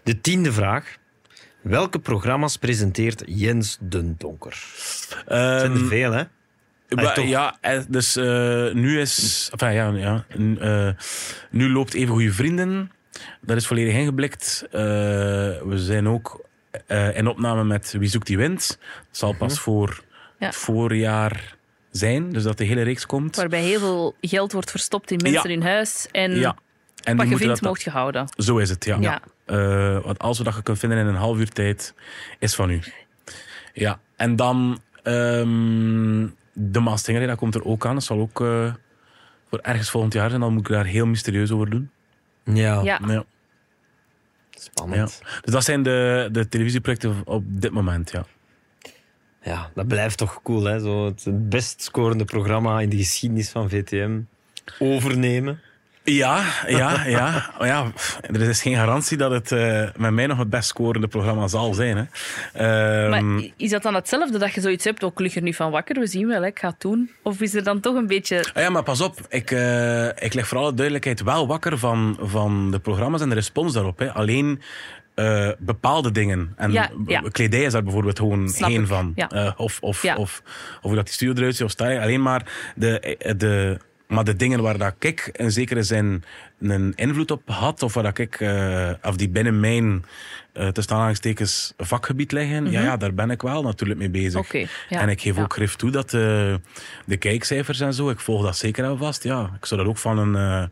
De 0.04 0.22
tiende 0.22 0.52
vraag. 0.54 0.98
Welke 1.62 2.00
programma's 2.00 2.58
presenteert 2.58 3.24
Jens 3.26 3.78
den 3.82 4.16
Donker? 4.18 4.52
Er 5.28 5.60
zijn 5.60 5.72
er 5.72 5.78
Ehm, 5.78 5.88
veel, 5.88 6.12
hè? 6.12 6.24
Ja, 7.22 7.58
eh, 7.62 7.80
dus 7.88 8.16
eh, 8.16 8.24
nu 8.74 9.00
is. 9.00 9.50
Enfin, 9.52 9.72
ja, 9.74 9.90
ja, 9.90 10.26
eh, 10.60 10.90
nu 11.50 11.70
loopt 11.72 11.94
Even 11.94 12.14
Goede 12.14 12.34
Vrienden. 12.34 12.92
Dat 13.42 13.58
is 13.58 13.68
volledig 13.68 13.94
ingeblikt. 13.94 14.66
Eh, 14.72 14.82
we 15.62 15.74
zijn 15.76 16.08
ook 16.08 16.46
eh, 16.88 17.18
in 17.18 17.28
opname 17.28 17.64
met 17.64 17.96
Wie 18.00 18.10
zoekt 18.10 18.28
die 18.28 18.38
wind. 18.38 18.68
Dat 19.08 19.18
zal 19.18 19.34
pas 19.34 19.60
voor 19.60 20.04
Ja. 20.40 20.46
het 20.46 20.56
voorjaar 20.56 21.56
zijn, 21.92 22.30
dus 22.32 22.44
dat 22.44 22.58
de 22.58 22.64
hele 22.64 22.82
reeks 22.82 23.06
komt. 23.06 23.36
Waarbij 23.36 23.62
heel 23.62 23.80
veel 23.80 24.16
geld 24.22 24.52
wordt 24.52 24.72
verstopt 24.72 25.12
in 25.12 25.20
mensen 25.24 25.50
Ja. 25.50 25.56
in 25.56 25.62
huis. 25.62 26.08
En 26.12 26.36
ja. 26.36 26.56
En 27.04 27.18
wat 27.18 27.30
je 27.30 27.38
vindt, 27.38 27.62
dat- 27.62 27.82
je 27.82 27.90
houden. 27.90 28.28
Zo 28.38 28.58
is 28.58 28.70
het, 28.70 28.86
ja. 28.86 28.98
Ja. 29.00 29.22
Eh, 29.46 30.00
wat 30.04 30.20
als 30.20 30.38
we 30.38 30.44
dat 30.44 30.56
je 30.56 30.62
kunt 30.64 30.80
vinden 30.80 30.98
in 30.98 31.06
een 31.06 31.16
half 31.16 31.38
uur 31.38 31.50
tijd, 31.50 31.94
is 32.40 32.56
van 32.56 32.70
u. 32.70 32.80
Ja, 33.74 34.00
en 34.16 34.36
dan 34.36 34.80
ehm, 35.04 36.28
de 36.54 36.80
Maastinger, 36.80 37.28
dat 37.28 37.38
komt 37.38 37.56
er 37.56 37.66
ook 37.66 37.86
aan. 37.86 37.94
Dat 37.94 38.04
zal 38.04 38.20
ook 38.20 38.38
voor 39.50 39.60
ergens 39.62 39.90
volgend 39.90 40.14
jaar 40.14 40.30
zijn. 40.30 40.42
Dan 40.42 40.54
moet 40.54 40.68
ik 40.68 40.74
daar 40.74 40.86
heel 40.86 41.06
mysterieus 41.06 41.52
over 41.52 41.70
doen. 41.70 41.92
Ja, 42.44 42.82
Ja. 42.82 42.82
Ja. 42.84 43.00
Ja. 43.08 43.24
spannend. 44.52 45.22
Dus 45.42 45.54
dat 45.54 45.64
zijn 45.64 45.84
de, 45.84 46.30
de 46.32 46.48
televisieprojecten 46.48 47.22
op 47.26 47.44
dit 47.48 47.72
moment, 47.72 48.12
ja. 48.12 48.26
Ja, 49.42 49.72
dat 49.76 49.88
blijft 49.88 50.18
toch 50.18 50.42
cool, 50.44 50.64
hè? 50.64 50.80
Zo 50.80 51.06
het 51.06 51.50
best 51.50 51.82
scorende 51.82 52.26
programma 52.26 52.80
in 52.80 52.90
de 52.90 52.98
geschiedenis 52.98 53.50
van 53.50 53.70
VTM 53.70 54.20
overnemen. 54.80 55.62
Ja, 56.06 56.44
ja, 56.68 57.06
ja. 57.06 57.50
Oh 57.60 57.66
ja 57.66 57.92
er 58.22 58.42
is 58.42 58.62
geen 58.62 58.76
garantie 58.76 59.18
dat 59.18 59.32
het 59.32 59.52
eh, 59.52 59.84
met 59.98 60.12
mij 60.12 60.28
nog 60.28 60.38
het 60.38 60.50
best 60.50 60.68
scorende 60.68 61.08
programma 61.08 61.48
zal 61.48 61.74
zijn. 61.74 61.98
Hè. 61.98 62.04
Ehm, 62.54 63.10
Maar 63.10 63.44
is 63.58 63.70
dat 63.70 63.84
dan 63.84 63.94
hetzelfde 63.96 64.38
dat 64.38 64.54
je 64.54 64.62
zoiets 64.62 64.84
hebt? 64.84 65.04
Ook 65.04 65.20
lig 65.20 65.36
er 65.36 65.42
nu 65.42 65.54
van 65.54 65.72
wakker, 65.72 66.00
we 66.00 66.08
zien 66.08 66.28
wel, 66.28 66.42
hè, 66.42 66.48
ik 66.48 66.60
ga 66.60 66.68
het 66.68 66.82
doen. 66.82 67.12
Of 67.22 67.42
is 67.42 67.54
er 67.56 67.64
dan 67.64 67.80
toch 67.80 67.96
een 67.96 68.08
beetje... 68.08 68.46
Ah 68.54 68.64
ja, 68.64 68.70
maar 68.70 68.84
pas 68.84 69.02
op. 69.02 69.16
Ik, 69.30 69.52
eh, 69.52 70.08
ik 70.08 70.34
leg 70.34 70.48
voor 70.48 70.58
alle 70.58 70.74
duidelijkheid 70.74 71.22
wel 71.24 71.48
wakker 71.48 71.78
van, 71.78 72.18
van 72.22 72.72
de 72.72 72.80
programma's 72.80 73.22
en 73.22 73.30
de 73.30 73.36
respons 73.36 73.74
daarop. 73.74 74.00
Hè. 74.00 74.12
Alleen 74.14 74.62
eh, 75.16 75.50
bepaalde 75.60 76.12
dingen. 76.12 76.54
En 76.58 76.72
Ja, 76.72 76.90
ja. 77.08 77.22
b- 77.22 77.32
kledij 77.34 77.64
is 77.64 77.72
daar 77.72 77.84
bijvoorbeeld 77.84 78.20
gewoon 78.20 78.50
Snap 78.50 78.70
geen 78.70 78.82
ik, 78.82 78.88
van. 78.88 79.14
ja. 79.16 79.54
Of, 79.58 79.78
of, 79.82 80.04
of, 80.06 80.18
of 80.18 80.42
hoe 80.82 80.96
dat 80.96 81.06
die 81.06 81.14
studio 81.14 81.34
eruit 81.34 81.56
ziet 81.56 81.66
of 81.66 81.72
styling. 81.72 82.02
Alleen 82.02 82.22
maar 82.22 82.46
de, 82.76 83.18
de, 83.38 83.78
maar 84.14 84.24
de 84.24 84.36
dingen 84.36 84.62
waar 84.62 84.78
dat 84.78 84.94
ik 85.00 85.30
in 85.34 85.52
zekere 85.52 85.84
zin 85.84 86.24
een 86.60 86.94
invloed 86.96 87.32
op 87.32 87.42
had, 87.50 87.84
of 87.84 87.94
waar 87.94 88.04
dat 88.04 88.18
ik, 88.18 88.40
eh, 88.40 88.90
of 89.04 89.16
die 89.16 89.30
binnen 89.30 89.60
mijn 89.60 90.06
eh 90.54 90.68
tussen 90.68 90.94
aanhalingstekens 90.94 91.74
vakgebied 91.78 92.32
liggen, 92.32 92.72
ja, 92.72 92.82
ja, 92.82 92.98
daar 92.98 93.14
ben 93.14 93.30
ik 93.32 93.42
wel 93.42 93.64
natuurlijk 93.64 94.00
mee 94.00 94.10
bezig. 94.10 94.54
Mhm. 94.54 94.66
Ja. 94.90 95.00
En 95.00 95.10
ik 95.10 95.22
geef 95.22 95.36
Ja. 95.36 95.42
ook 95.44 95.54
grif 95.54 95.76
toe 95.76 95.92
dat 95.92 96.06
eh, 96.14 96.20
de 97.06 97.18
kijkcijfers 97.20 97.80
en 97.80 97.94
zo, 97.94 98.10
ik 98.10 98.20
volg 98.20 98.44
dat 98.44 98.58
zeker 98.58 98.86
al 98.86 98.98
vast. 98.98 99.24
Ja, 99.24 99.50
ik 99.60 99.66
zou 99.66 99.80
dat 99.82 99.90
ook 99.90 99.98
van 99.98 100.18
een, 100.18 100.70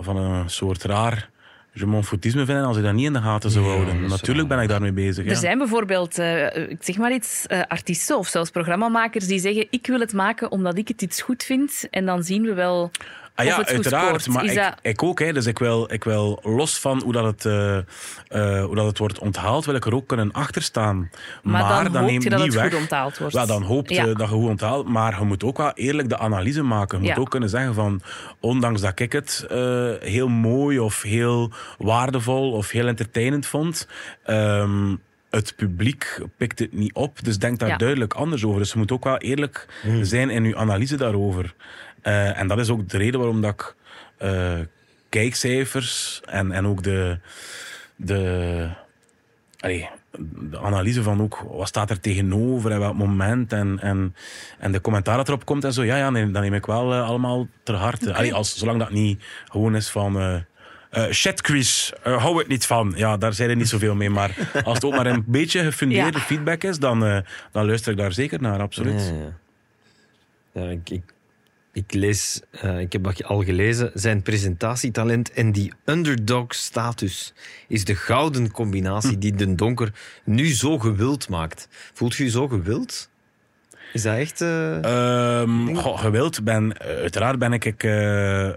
van 0.00 0.16
een 0.16 0.50
soort 0.50 0.82
raar 0.84 1.28
je 1.72 1.86
m'en 1.86 2.04
foutisme 2.04 2.44
vinden 2.44 2.64
als 2.64 2.76
ik 2.76 2.82
dat 2.82 2.92
niet 2.92 3.06
in 3.06 3.12
de 3.12 3.20
gaten 3.20 3.50
zou 3.50 3.66
houden. 3.66 4.08
Natuurlijk 4.08 4.48
ben 4.48 4.60
ik 4.60 4.68
daarmee 4.68 4.92
bezig. 4.92 5.24
Er 5.24 5.30
ja. 5.30 5.38
zijn 5.38 5.58
bijvoorbeeld, 5.58 6.18
eh, 6.18 6.56
ik 6.70 6.82
zeg 6.82 6.96
maar 6.96 7.12
iets, 7.12 7.46
eh, 7.46 7.60
artiesten 7.68 8.18
of 8.18 8.28
zelfs 8.28 8.50
programmamakers 8.50 9.26
die 9.26 9.38
zeggen 9.38 9.66
ik 9.70 9.86
wil 9.86 10.00
het 10.00 10.12
maken 10.12 10.50
omdat 10.50 10.78
ik 10.78 10.88
het 10.88 11.02
iets 11.02 11.22
goed 11.22 11.42
vind. 11.42 11.86
En 11.90 12.06
dan 12.06 12.22
zien 12.22 12.42
we 12.42 12.54
wel 12.54 12.90
Ah 13.34 13.46
of 13.46 13.50
ja, 13.56 13.66
uiteraard. 13.66 14.28
Maar 14.28 14.44
Is 14.44 14.50
ik, 14.50 14.56
dat- 14.56 14.74
ik 14.82 15.02
ook. 15.02 15.18
Hè, 15.18 15.32
dus 15.32 15.46
ik 15.46 15.58
wil, 15.58 15.92
ik 15.92 16.04
wil 16.04 16.38
los 16.42 16.78
van 16.78 17.02
hoe 17.02 17.12
dat, 17.12 17.24
het, 17.24 17.44
eh, 17.44 17.76
eh, 17.76 18.64
hoe 18.64 18.74
dat 18.74 18.86
het 18.86 18.98
wordt 18.98 19.18
onthaald, 19.18 19.64
wil 19.64 19.74
ik 19.74 19.84
er 19.86 19.94
ook 19.94 20.06
kunnen 20.06 20.32
achter 20.32 20.62
staan. 20.62 21.10
Maar, 21.42 21.84
dan, 21.84 21.96
hoop 21.96 22.10
neemt 22.10 22.22
je 22.22 22.30
dat 22.30 22.38
niet 22.38 22.52
het 22.52 22.62
weg. 22.62 22.70
goed 22.72 22.80
onthaald 22.80 23.18
wordt. 23.18 23.34
Wel, 23.34 23.46
dan 23.46 23.62
hoop 23.62 23.88
je 23.88 23.94
Ja. 23.94 24.04
dat 24.04 24.18
je 24.18 24.26
goed 24.26 24.48
onthaalt. 24.48 24.88
Maar 24.88 25.18
je 25.18 25.24
moet 25.24 25.44
ook 25.44 25.56
wel 25.58 25.72
eerlijk 25.72 26.08
de 26.08 26.18
analyse 26.18 26.62
maken. 26.62 26.98
Je 26.98 27.04
moet 27.06 27.14
Ja. 27.16 27.20
ook 27.20 27.30
kunnen 27.30 27.48
zeggen 27.48 27.74
van... 27.74 28.02
Ondanks 28.40 28.80
dat 28.80 28.98
ik 29.00 29.12
het 29.12 29.46
eh, 29.50 29.90
heel 30.00 30.28
mooi 30.28 30.78
of 30.78 31.02
heel 31.02 31.52
waardevol 31.78 32.52
of 32.52 32.70
heel 32.70 32.86
entertainend 32.86 33.46
vond... 33.46 33.88
ehm, 34.24 34.94
het 35.30 35.52
publiek 35.56 36.20
pikt 36.36 36.58
het 36.58 36.72
niet 36.72 36.92
op. 36.94 37.24
Dus 37.24 37.38
denk 37.38 37.58
daar 37.58 37.68
Ja. 37.68 37.76
duidelijk 37.76 38.14
anders 38.14 38.44
over. 38.44 38.58
Dus 38.58 38.72
je 38.72 38.78
moet 38.78 38.92
ook 38.92 39.04
wel 39.04 39.16
eerlijk 39.18 39.66
zijn 40.02 40.30
in 40.30 40.44
je 40.44 40.56
analyse 40.56 40.96
daarover. 40.96 41.54
Eh, 42.02 42.38
en 42.38 42.46
dat 42.48 42.58
is 42.58 42.70
ook 42.70 42.88
de 42.88 42.96
reden 42.98 43.20
waarom 43.20 43.40
dat 43.40 43.52
ik 43.52 43.74
eh, 44.16 44.58
kijkcijfers 45.08 46.20
en, 46.24 46.52
en 46.52 46.66
ook 46.66 46.82
de... 46.82 47.18
de 47.96 48.68
allee, 49.60 49.88
de 50.50 50.58
analyse 50.58 51.02
van 51.02 51.22
ook 51.22 51.44
wat 51.50 51.68
staat 51.68 51.90
er 51.90 52.00
tegenover 52.00 52.70
en 52.70 52.78
welk 52.78 52.94
moment 52.94 53.52
en, 53.52 53.78
en, 53.80 54.14
en 54.58 54.72
de 54.72 54.80
commentaar 54.80 55.16
dat 55.16 55.28
erop 55.28 55.44
komt 55.44 55.64
en 55.64 55.72
zo, 55.72 55.82
ja, 55.82 55.96
ja 55.96 56.10
nee, 56.10 56.30
dat 56.30 56.42
neem 56.42 56.54
ik 56.54 56.66
wel 56.66 56.92
eh, 56.92 57.04
allemaal 57.08 57.48
ter 57.62 57.74
harte. 57.74 58.14
Allee, 58.14 58.34
als, 58.34 58.58
zolang 58.58 58.78
dat 58.78 58.90
niet 58.90 59.22
gewoon 59.48 59.76
is 59.76 59.88
van 59.90 60.18
eh 60.18 60.36
eh, 60.90 61.10
shit 61.10 61.40
quiz, 61.40 61.90
eh, 62.02 62.22
hou 62.22 62.40
ik 62.40 62.48
niet 62.48 62.66
van. 62.66 62.92
Ja, 62.96 63.16
daar 63.16 63.32
zijn 63.34 63.50
er 63.50 63.56
niet 63.56 63.68
zoveel 63.68 63.94
mee. 63.94 64.10
Maar 64.10 64.50
als 64.64 64.74
het 64.74 64.84
ook 64.84 64.94
maar 64.94 65.06
een 65.06 65.24
beetje 65.26 65.62
gefundeerde 65.64 66.18
Ja. 66.18 66.24
feedback 66.24 66.62
is, 66.62 66.78
dan, 66.78 67.00
dan 67.52 67.66
luister 67.66 67.92
ik 67.92 67.98
daar 67.98 68.12
zeker 68.12 68.40
naar, 68.40 68.60
absoluut. 68.60 69.12
Ja, 69.12 69.14
ja. 69.14 69.38
Ja, 70.62 70.70
ik, 70.70 70.90
ik, 70.90 71.02
ik 71.72 71.92
lees, 71.94 72.40
eh, 72.50 72.80
ik 72.80 72.92
heb 72.92 73.04
dat 73.04 73.24
al 73.24 73.42
gelezen, 73.44 73.90
zijn 73.94 74.22
presentatietalent 74.22 75.32
en 75.32 75.52
die 75.52 75.72
underdog-status 75.84 77.32
is 77.68 77.84
de 77.84 77.94
gouden 77.94 78.50
combinatie 78.50 79.18
die 79.18 79.34
Den 79.34 79.56
Donker 79.56 79.92
nu 80.24 80.46
zo 80.46 80.78
gewild 80.78 81.28
maakt. 81.28 81.68
Voelt 81.92 82.14
je 82.14 82.24
je 82.24 82.30
zo 82.30 82.48
gewild? 82.48 83.08
Is 83.92 84.02
dat 84.02 84.16
echt... 84.16 84.40
eh, 84.40 84.84
Ehm 84.84 85.74
goh, 85.74 85.98
gewild 85.98 86.44
ben, 86.44 86.76
eh, 86.78 86.86
uiteraard 86.96 87.38
ben 87.38 87.52
ik, 87.52 87.64
eh, 87.64 88.50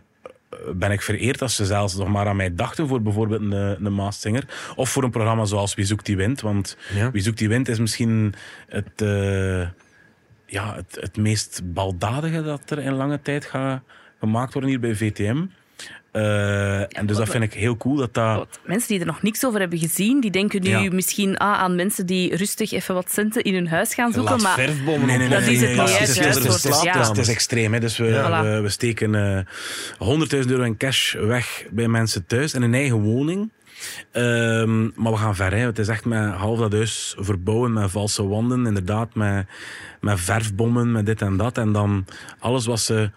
ben 0.75 0.91
ik 0.91 1.01
vereerd 1.01 1.41
als 1.41 1.55
ze 1.55 1.65
zelfs 1.65 1.95
nog 1.95 2.07
maar 2.07 2.27
aan 2.27 2.35
mij 2.35 2.55
dachten 2.55 2.87
voor 2.87 3.01
bijvoorbeeld 3.01 3.41
een, 3.41 3.85
een 3.85 3.95
Maaszinger. 3.95 4.43
Of 4.75 4.89
voor 4.89 5.03
een 5.03 5.09
programma 5.11 5.45
zoals 5.45 5.73
Wie 5.75 5.85
zoekt 5.85 6.05
die 6.05 6.17
wind. 6.17 6.41
Want 6.41 6.77
Ja. 6.95 7.11
Wie 7.11 7.21
zoekt 7.21 7.37
die 7.37 7.49
wind 7.49 7.67
is 7.69 7.79
misschien 7.79 8.33
het, 8.67 9.01
ja, 10.53 10.75
het, 10.75 10.97
het 10.99 11.17
meest 11.17 11.61
baldadige 11.63 12.43
dat 12.43 12.69
er 12.69 12.79
in 12.79 12.93
lange 12.93 13.21
tijd 13.21 13.45
gaat 13.45 13.81
gemaakt 14.19 14.53
worden 14.53 14.69
hier 14.69 14.79
bij 14.79 14.95
VTM. 14.95 15.45
Eh, 16.11 16.97
en 16.97 17.05
dus 17.05 17.17
dat 17.17 17.29
vind 17.29 17.43
ik 17.43 17.53
heel 17.53 17.77
cool 17.77 17.95
dat 17.95 18.13
dat... 18.13 18.59
Mensen 18.65 18.87
die 18.87 18.99
er 18.99 19.05
nog 19.05 19.21
niks 19.21 19.45
over 19.45 19.59
hebben 19.59 19.79
gezien, 19.79 20.21
die 20.21 20.31
denken 20.31 20.61
nu 20.61 20.69
Ja. 20.69 20.91
misschien 20.91 21.37
ah, 21.37 21.59
aan 21.59 21.75
mensen 21.75 22.05
die 22.05 22.35
rustig 22.35 22.71
even 22.71 22.95
wat 22.95 23.11
centen 23.11 23.43
in 23.43 23.53
hun 23.53 23.67
huis 23.67 23.93
gaan 23.93 24.11
zoeken. 24.11 24.31
laat 24.31 24.41
maar 24.41 24.65
verfbommen 24.65 25.07
Nee, 25.07 25.17
nee, 25.17 25.27
op 25.27 25.33
Dat 25.33 25.41
is 25.41 25.61
het 25.61 25.69
niet, 25.69 25.79
het 25.79 25.99
Het 25.99 26.09
is 26.09 26.17
het, 26.63 27.15
Het 27.15 27.25
ja. 27.25 27.31
extreem. 27.33 27.73
Hè. 27.73 27.79
Dus 27.79 27.97
we, 27.97 28.39
we, 28.43 28.59
we 28.61 28.69
steken 28.69 29.15
eh 29.15 30.43
100.000 30.43 30.49
euro 30.49 30.63
in 30.63 30.77
cash 30.77 31.13
weg 31.13 31.65
bij 31.71 31.87
mensen 31.87 32.25
thuis 32.25 32.53
in 32.53 32.61
een 32.61 32.73
eigen 32.73 33.01
woning. 33.01 33.51
Ehm, 34.11 34.83
maar 34.83 35.11
we 35.11 35.17
gaan 35.17 35.35
ver. 35.35 35.51
Hè. 35.51 35.65
Het 35.65 35.79
is 35.79 35.87
echt 35.87 36.05
met 36.05 36.33
half 36.33 36.59
dat 36.59 36.71
huis 36.71 37.15
verbouwen 37.19 37.73
met 37.73 37.91
valse 37.91 38.27
wanden. 38.27 38.65
Inderdaad, 38.65 39.15
met, 39.15 39.47
met 40.01 40.19
verfbommen, 40.19 40.91
met 40.91 41.05
dit 41.05 41.21
en 41.21 41.37
dat. 41.37 41.57
En 41.57 41.71
dan 41.71 42.05
alles 42.39 42.65
wat 42.65 42.79
ze 42.79 43.11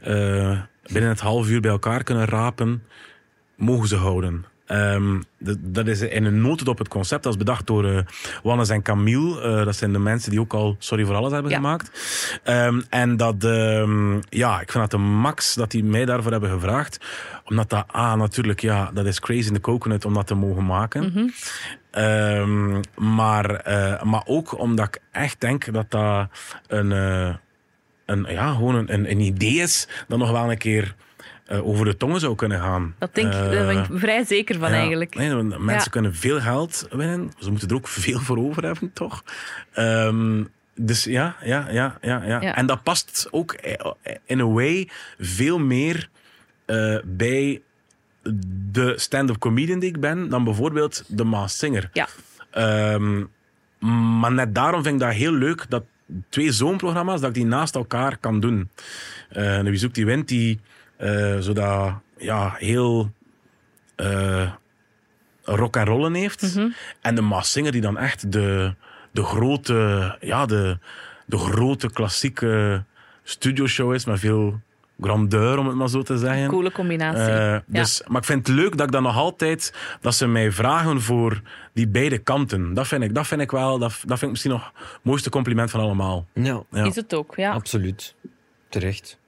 eh, 0.00 0.60
binnen 0.92 1.10
het 1.10 1.20
half 1.20 1.48
uur 1.48 1.60
bij 1.60 1.70
elkaar 1.70 2.02
kunnen 2.02 2.24
rapen, 2.24 2.82
mogen 3.56 3.88
ze 3.88 3.96
houden. 3.96 4.44
Ehm, 4.68 5.20
de- 5.38 5.70
dat 5.70 5.86
is 5.86 6.00
in 6.00 6.24
een 6.24 6.40
notendop 6.40 6.78
het 6.78 6.88
concept. 6.88 7.22
Dat 7.22 7.32
is 7.32 7.38
bedacht 7.38 7.66
door 7.66 7.84
eh, 7.86 7.98
Wannes 8.42 8.68
en 8.68 8.82
Camille. 8.82 9.40
Eh, 9.40 9.64
dat 9.64 9.76
zijn 9.76 9.92
de 9.92 9.98
mensen 9.98 10.30
die 10.30 10.40
ook 10.40 10.52
al 10.52 10.76
Sorry 10.78 11.04
voor 11.04 11.14
Alles 11.14 11.32
hebben 11.32 11.50
Ja. 11.50 11.56
gemaakt. 11.56 11.90
Ehm, 12.44 12.80
en 12.90 13.16
dat, 13.16 13.44
ehm, 13.44 14.12
ja, 14.28 14.60
ik 14.60 14.70
vind 14.72 14.90
dat 14.90 15.00
de 15.00 15.06
max 15.06 15.54
dat 15.54 15.70
die 15.70 15.84
mij 15.84 16.04
daarvoor 16.04 16.32
hebben 16.32 16.50
gevraagd. 16.50 16.98
Omdat 17.44 17.70
dat, 17.70 17.84
ah, 17.86 18.14
natuurlijk, 18.14 18.60
ja, 18.60 18.90
dat 18.94 19.06
is 19.06 19.20
crazy 19.20 19.48
in 19.48 19.54
the 19.54 19.60
coconut 19.60 20.04
om 20.04 20.14
dat 20.14 20.26
te 20.26 20.34
mogen 20.34 20.66
maken. 20.66 21.32
Ehm, 21.90 22.80
maar, 22.96 23.50
eh, 23.54 24.02
maar 24.02 24.22
ook 24.24 24.58
omdat 24.58 24.86
ik 24.86 25.00
echt 25.12 25.40
denk 25.40 25.72
dat 25.72 25.90
dat 25.90 26.28
een, 26.66 26.90
een, 28.06 28.26
ja, 28.28 28.52
gewoon 28.52 28.74
een, 28.74 28.92
een, 28.94 29.10
een 29.10 29.20
idee 29.20 29.54
is 29.60 29.88
dat 30.08 30.18
nog 30.18 30.30
wel 30.30 30.50
een 30.50 30.58
keer 30.58 30.94
eh, 31.48 31.66
over 31.66 31.84
de 31.84 31.96
tongen 31.96 32.20
zou 32.20 32.34
kunnen 32.34 32.60
gaan. 32.60 32.94
dat 32.98 33.14
denk 33.14 33.26
ik, 33.26 33.32
daar 33.32 33.66
ben 33.66 33.78
ik 33.78 33.90
Eh, 33.90 33.96
vrij 33.98 34.24
zeker 34.24 34.58
van 34.58 34.70
ja, 34.70 34.76
eigenlijk. 34.76 35.14
nee, 35.14 35.34
mensen 35.42 35.68
Ja. 35.72 35.84
kunnen 35.90 36.14
veel 36.14 36.40
geld 36.40 36.86
winnen. 36.90 37.32
Ze 37.38 37.50
moeten 37.50 37.68
er 37.68 37.74
ook 37.74 37.88
veel 37.88 38.18
voor 38.18 38.38
over 38.38 38.64
hebben, 38.64 38.92
toch? 38.92 39.22
Ehm, 39.72 40.44
dus 40.74 41.04
ja, 41.04 41.36
ja, 41.44 41.68
ja, 41.70 41.98
ja, 42.00 42.22
ja. 42.24 42.54
En 42.56 42.66
dat 42.66 42.82
past 42.82 43.28
ook 43.30 43.52
eh, 43.52 43.92
in 44.24 44.40
a 44.40 44.46
way 44.46 44.88
veel 45.18 45.58
meer 45.58 46.08
bij 47.04 47.62
de 48.72 48.92
stand-up 48.96 49.38
comedian 49.38 49.78
die 49.78 49.88
ik 49.88 50.00
ben 50.00 50.28
dan 50.28 50.44
bijvoorbeeld 50.44 51.04
de 51.06 51.24
Maas 51.24 51.58
Singer. 51.58 51.90
Ja. 51.92 52.08
Ehm, 52.50 53.24
maar 54.20 54.32
net 54.32 54.54
daarom 54.54 54.82
vind 54.82 54.94
ik 54.94 55.00
dat 55.00 55.12
heel 55.16 55.32
leuk 55.32 55.66
dat 55.68 55.84
twee 56.28 56.52
zo'n 56.52 56.76
programma's, 56.76 57.20
dat 57.20 57.28
ik 57.28 57.34
die 57.34 57.44
naast 57.46 57.74
elkaar 57.74 58.16
kan 58.18 58.40
doen. 58.40 58.70
En 59.28 59.64
wie 59.64 59.76
zoekt 59.78 59.94
die 59.94 60.06
wint, 60.06 60.28
die 60.28 60.60
zodat 61.38 61.92
ja, 62.16 62.54
heel 62.56 63.12
eh 63.96 64.52
rock 65.42 65.76
en 65.76 65.84
rollen 65.84 66.14
heeft. 66.14 66.58
En 67.00 67.14
de 67.14 67.20
Maas 67.20 67.52
Singer 67.52 67.72
die 67.72 67.80
dan 67.80 67.98
echt 67.98 68.32
de, 68.32 68.74
de 69.12 69.24
grote, 69.24 70.16
ja, 70.20 70.46
de, 70.46 70.78
de 71.26 71.38
grote 71.38 71.90
klassieke 71.90 72.84
studioshow 73.22 73.94
is 73.94 74.04
met 74.04 74.20
veel 74.20 74.60
grandeur, 75.00 75.58
om 75.58 75.66
het 75.66 75.76
maar 75.76 75.88
zo 75.88 76.02
te 76.02 76.18
zeggen. 76.18 76.48
Coole 76.48 76.72
combinatie. 76.72 77.32
Eh, 77.32 77.58
dus, 77.66 78.02
Maar 78.06 78.20
ik 78.20 78.26
vind 78.26 78.46
het 78.46 78.56
leuk 78.56 78.76
dat 78.76 78.86
ik 78.86 78.92
dan 78.92 79.02
nog 79.02 79.16
altijd... 79.16 79.74
Dat 80.00 80.14
ze 80.14 80.26
mij 80.26 80.52
vragen 80.52 81.00
voor 81.00 81.40
die 81.72 81.88
beide 81.88 82.18
kanten. 82.18 82.74
Dat 82.74 82.86
vind 82.86 83.02
ik, 83.02 83.14
dat 83.14 83.26
vind 83.26 83.40
ik 83.40 83.50
wel... 83.50 83.78
Dat, 83.78 83.90
dat 83.90 84.18
vind 84.18 84.22
ik 84.22 84.30
misschien 84.30 84.50
nog 84.50 84.72
het 84.74 84.98
mooiste 85.02 85.30
compliment 85.30 85.70
van 85.70 85.80
allemaal. 85.80 86.26
Ja, 86.32 86.62
Ja. 86.70 86.84
Is 86.84 86.96
het 86.96 87.14
ook, 87.14 87.36
ja. 87.36 87.52
absoluut. 87.52 88.14
Terecht. 88.68 89.18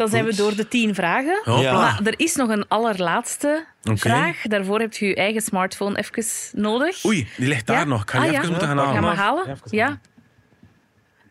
Dan 0.00 0.08
zijn 0.08 0.24
we 0.24 0.34
door 0.34 0.54
de 0.56 0.68
tien 0.68 0.94
vragen. 0.94 1.40
Hopla. 1.44 1.72
Maar 1.72 2.00
er 2.04 2.14
is 2.16 2.34
nog 2.34 2.48
een 2.48 2.68
allerlaatste 2.68 3.64
vraag. 3.82 4.42
Daarvoor 4.42 4.80
heb 4.80 4.92
je 4.92 5.06
je 5.06 5.14
eigen 5.14 5.42
smartphone 5.42 5.98
even 5.98 6.24
nodig. 6.60 7.04
Oei, 7.04 7.28
die 7.36 7.48
ligt 7.48 7.66
daar 7.66 7.78
Ja? 7.78 7.84
nog. 7.84 8.02
Ik 8.02 8.10
ga 8.10 8.16
Ah, 8.18 8.22
die 8.24 8.32
ja. 8.32 8.38
even 8.38 8.50
moeten 8.50 8.68
gaan 8.68 8.78
Ga 8.78 8.84
halen. 8.84 9.02
maar 9.02 9.16
halen. 9.16 9.44
Ja, 9.46 9.56
Ja. 9.70 10.00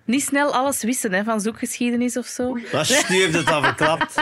Niet 0.06 0.24
snel 0.24 0.54
alles 0.54 0.84
wissen 0.84 1.14
hè, 1.14 1.24
van 1.24 1.42
zoekgeschiedenis 1.42 2.18
of 2.18 2.26
zo. 2.26 2.58
Was, 2.72 3.10
nu 3.10 3.16
heeft 3.16 3.34
het 3.34 3.52
al 3.52 3.64
verklapt. 3.64 4.16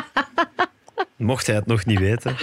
Mocht 1.16 1.48
hij 1.48 1.56
het 1.56 1.66
nog 1.66 1.86
niet 1.86 2.00
weten. 2.00 2.36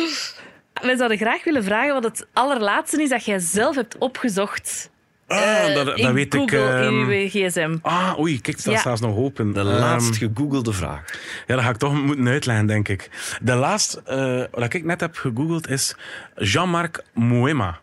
Wij 0.83 0.97
zouden 0.97 1.19
graag 1.19 1.45
willen 1.45 1.65
vragen 1.65 1.93
wat 1.95 2.05
het 2.05 2.27
allerlaatste 2.33 3.03
is 3.03 3.09
dat 3.09 3.25
jij 3.25 3.39
zelf 3.39 3.75
hebt 3.75 3.99
opgezocht. 3.99 4.91
Ah, 5.27 5.39
eh, 5.69 5.75
dat, 5.75 5.87
dat 5.87 5.99
in 5.99 6.13
weet 6.13 6.35
ik. 6.35 6.41
Google, 6.41 6.69
ehm, 6.69 6.83
in 7.01 7.07
uw 7.09 7.29
gsm. 7.29 7.77
Ah, 7.83 8.19
oei, 8.19 8.35
kijk, 8.35 8.47
het 8.47 8.61
staat 8.61 8.75
Ja. 8.75 8.81
zelfs 8.81 9.01
nog 9.01 9.17
open. 9.17 9.53
De 9.53 9.61
Ehm, 9.61 9.69
laatst 9.69 10.17
gegoogelde 10.17 10.73
vraag. 10.73 11.01
Ja, 11.47 11.55
dat 11.55 11.65
ga 11.65 11.71
ik 11.71 11.77
toch 11.77 12.03
moeten 12.03 12.29
uitleggen, 12.29 12.67
denk 12.67 12.89
ik. 12.89 13.11
De 13.43 13.55
laatste, 13.55 14.03
eh, 14.05 14.59
wat 14.61 14.75
ik 14.75 14.85
net 14.85 15.01
heb 15.01 15.17
gegoogeld, 15.17 15.69
is 15.69 15.97
Jean-Marc 16.37 17.03
Moema. 17.13 17.81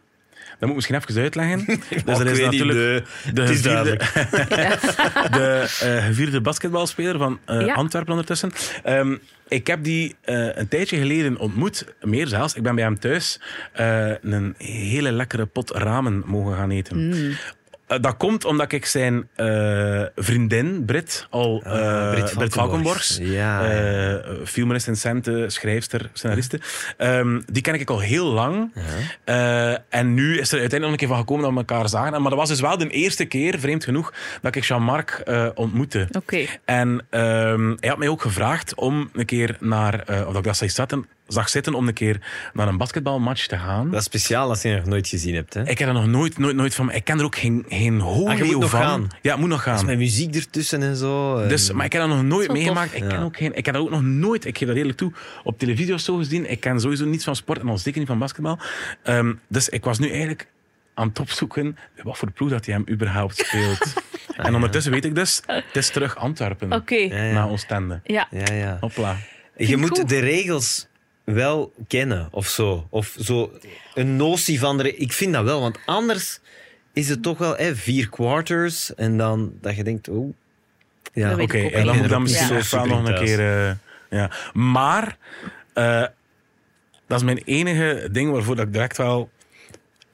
Dat 0.62 0.70
moet 0.70 0.84
ik 0.84 0.90
misschien 0.90 0.96
even 0.96 1.22
uitleggen. 1.22 1.66
Dus 2.06 2.18
dat 2.18 2.26
is 2.26 2.40
natuurlijk 2.40 2.80
de- 2.80 3.04
de, 3.34 3.48
gevierde, 3.48 3.98
de 5.38 5.78
eh, 5.82 6.06
gevierde 6.06 6.42
basketbalspeler 6.42 7.18
van 7.18 7.40
eh, 7.46 7.66
Ja. 7.66 7.74
Antwerpen 7.74 8.12
ondertussen. 8.12 8.52
Ehm, 8.84 9.16
ik 9.48 9.68
heb 9.68 9.84
die 9.84 10.16
eh, 10.22 10.56
een 10.56 10.68
tijdje 10.68 10.98
geleden 10.98 11.38
ontmoet, 11.38 11.86
meer 12.02 12.28
zelfs. 12.28 12.54
Ik 12.56 12.64
ben 12.64 12.76
bij 12.76 12.84
hem 12.84 13.00
thuis 13.00 13.42
eh, 13.74 14.12
een 14.22 14.56
hele 14.58 15.12
lekkere 15.12 15.46
pot 15.46 15.70
ramen 15.72 16.24
mogen 16.26 16.56
gaan 16.56 16.72
eten. 16.72 17.08
Mm. 17.08 17.36
Eh, 17.92 18.00
dat 18.02 18.18
komt 18.18 18.46
omdat 18.46 18.72
ik 18.72 18.86
zijn 18.86 19.28
eh, 19.36 20.04
vriendin, 20.16 20.86
Brit, 20.86 21.28
al 21.30 21.62
Ah, 21.66 22.06
eh 22.06 22.12
Brit 22.12 22.34
Brit 22.34 22.54
Valkenborgs, 22.54 23.20
Ja, 23.22 23.70
eh 23.72 24.30
filmrecensente, 24.46 25.46
schrijfster, 25.48 26.10
scenariste, 26.14 26.60
ehm, 26.98 27.42
die 27.46 27.62
ken 27.62 27.74
ik 27.74 27.90
al 27.90 28.00
heel 28.00 28.26
lang. 28.26 28.74
Eh, 29.24 29.72
en 29.90 30.14
nu 30.14 30.40
is 30.40 30.52
er 30.52 30.60
uiteindelijk 30.60 30.82
nog 30.82 30.92
een 30.92 30.98
keer 30.98 31.08
van 31.08 31.18
gekomen 31.18 31.44
dat 31.44 31.52
we 31.54 31.58
elkaar 31.58 31.90
zagen. 31.90 32.22
Maar 32.22 32.30
dat 32.30 32.40
was 32.40 32.50
dus 32.50 32.60
wel 32.62 32.78
de 32.78 32.90
eerste 32.90 33.26
keer, 33.26 33.60
vreemd 33.60 33.84
genoeg, 33.84 34.14
dat 34.42 34.56
ik 34.56 34.64
Jean-Marc 34.64 35.10
eh, 35.10 35.48
ontmoette. 35.56 36.08
Oké. 36.12 36.46
En 36.66 37.06
ehm, 37.10 37.76
hij 37.80 37.90
had 37.90 37.98
mij 37.98 38.08
ook 38.08 38.22
gevraagd 38.22 38.76
om 38.76 39.10
een 39.14 39.26
keer 39.26 39.58
naar, 39.60 40.00
eh, 40.00 40.20
of 40.20 40.28
dat 40.28 40.36
ik 40.36 40.44
dat 40.44 40.58
zag 40.58 40.72
zitten, 40.72 41.06
zag 41.32 41.50
zitten, 41.50 41.74
om 41.74 41.88
een 41.88 41.94
keer 41.94 42.22
naar 42.54 42.68
een 42.68 42.78
basketbalmatch 42.78 43.48
te 43.48 43.58
gaan. 43.58 43.90
Dat 43.92 44.00
is 44.00 44.06
speciaal 44.06 44.50
als 44.50 44.62
je 44.62 44.76
nog 44.76 44.86
nooit 44.86 45.08
gezien 45.08 45.36
hebt. 45.36 45.54
Hè? 45.54 45.68
Ik 45.68 45.78
heb 45.78 45.88
er 45.88 45.94
nog 45.94 46.08
nooit, 46.08 46.38
nooit, 46.38 46.56
nooit 46.56 46.76
van. 46.76 46.92
Ik 46.92 47.04
ken 47.04 47.20
er 47.20 47.26
ook 47.26 47.36
geen, 47.36 47.66
geen 47.70 48.00
hoogleeuw 48.00 48.28
Ah, 48.32 48.38
je 48.38 48.44
moet 48.52 48.60
nog 48.62 48.70
van. 48.70 48.80
gaan. 48.82 49.08
Ja, 49.22 49.32
het 49.32 49.40
moet 49.40 49.50
nog 49.50 49.64
gaan. 49.64 49.86
Met 49.86 49.98
muziek 49.98 50.36
ertussen 50.36 50.82
en 50.84 50.96
zo. 50.96 51.38
en- 51.38 51.50
Dus, 51.50 51.72
maar 51.72 51.86
ik 51.86 51.94
heb 51.94 52.02
dat 52.02 52.12
nog 52.12 52.24
nooit 52.24 52.52
meegemaakt. 52.52 52.96
Ik, 52.96 53.08
ken 53.08 53.20
ook 53.20 53.38
geen, 53.38 53.56
ik 53.56 53.66
heb 53.66 53.74
dat 53.76 53.84
ook 53.84 53.90
nog 53.90 54.02
nooit, 54.02 54.46
ik 54.46 54.58
geef 54.58 54.68
dat 54.68 54.78
eerlijk 54.78 54.98
toe, 54.98 55.12
op 55.44 55.60
televisie 55.60 55.94
of 55.94 56.00
zo 56.00 56.16
gezien. 56.16 56.50
Ik 56.52 56.60
ken 56.60 56.80
sowieso 56.80 57.06
niets 57.06 57.24
van 57.24 57.36
sport 57.36 57.60
en 57.60 57.68
al 57.70 57.78
zeker 57.78 58.00
niet 58.00 58.08
van 58.10 58.20
basketbal. 58.20 58.60
Ehm, 59.04 59.34
dus 59.48 59.70
ik 59.70 59.84
was 59.84 60.00
nu 60.00 60.10
eigenlijk 60.10 60.48
aan 60.94 61.08
het 61.08 61.20
opzoeken 61.20 61.78
wat 62.04 62.18
voor 62.18 62.32
ploeg 62.32 62.50
dat 62.50 62.66
hij 62.66 62.76
hem 62.76 62.84
überhaupt 62.90 63.38
speelt. 63.38 63.94
en 64.36 64.56
ondertussen 64.56 64.92
weet 64.92 65.06
ik 65.06 65.16
dus, 65.16 65.42
het 65.46 65.64
is 65.74 65.90
terug 65.90 66.16
Antwerpen. 66.16 66.74
Oké. 66.74 66.96
Ja, 66.96 67.24
ja. 67.24 67.34
Na 67.34 67.46
Oostende. 67.48 68.00
Ja. 68.04 68.28
Ja, 68.32 68.54
ja. 68.54 68.78
Hopla. 68.80 69.18
Je 69.58 69.78
moet 69.78 69.98
goed. 70.00 70.10
de 70.10 70.20
regels 70.20 70.88
wel 71.34 71.74
kennen 71.88 72.28
of 72.32 72.48
zo. 72.48 72.88
Of 72.90 73.16
zo 73.20 73.52
een 73.94 74.16
notie 74.16 74.60
van 74.60 74.78
de. 74.78 74.96
Ik 74.96 75.14
vind 75.14 75.34
dat 75.34 75.44
wel, 75.44 75.62
want 75.62 75.78
anders 75.86 76.40
is 76.94 77.10
het 77.10 77.24
toch 77.24 77.38
wel 77.38 77.56
hè, 77.58 77.76
vier 77.76 78.10
quarters 78.10 78.96
en 78.96 79.18
dan 79.18 79.54
dat 79.62 79.76
je 79.76 79.84
denkt, 79.84 80.10
oh. 80.10 80.34
Ja, 81.14 81.38
Oké, 81.38 81.58
en 81.58 81.86
dan 81.86 81.96
moet 81.96 82.04
ik 82.06 82.10
dan 82.10 82.10
Ja. 82.10 82.20
misschien 82.20 82.64
Zo 82.64 82.86
nog 82.86 83.08
een 83.08 83.16
keer... 83.24 83.40
eh, 83.40 83.76
ja. 84.10 84.32
Maar, 84.54 85.18
eh, 85.74 86.06
dat 87.08 87.18
is 87.20 87.24
mijn 87.24 87.42
enige 87.46 88.10
ding 88.12 88.32
waarvoor 88.32 88.56
dat 88.56 88.66
ik 88.66 88.74
direct 88.74 88.98
wel 88.98 89.30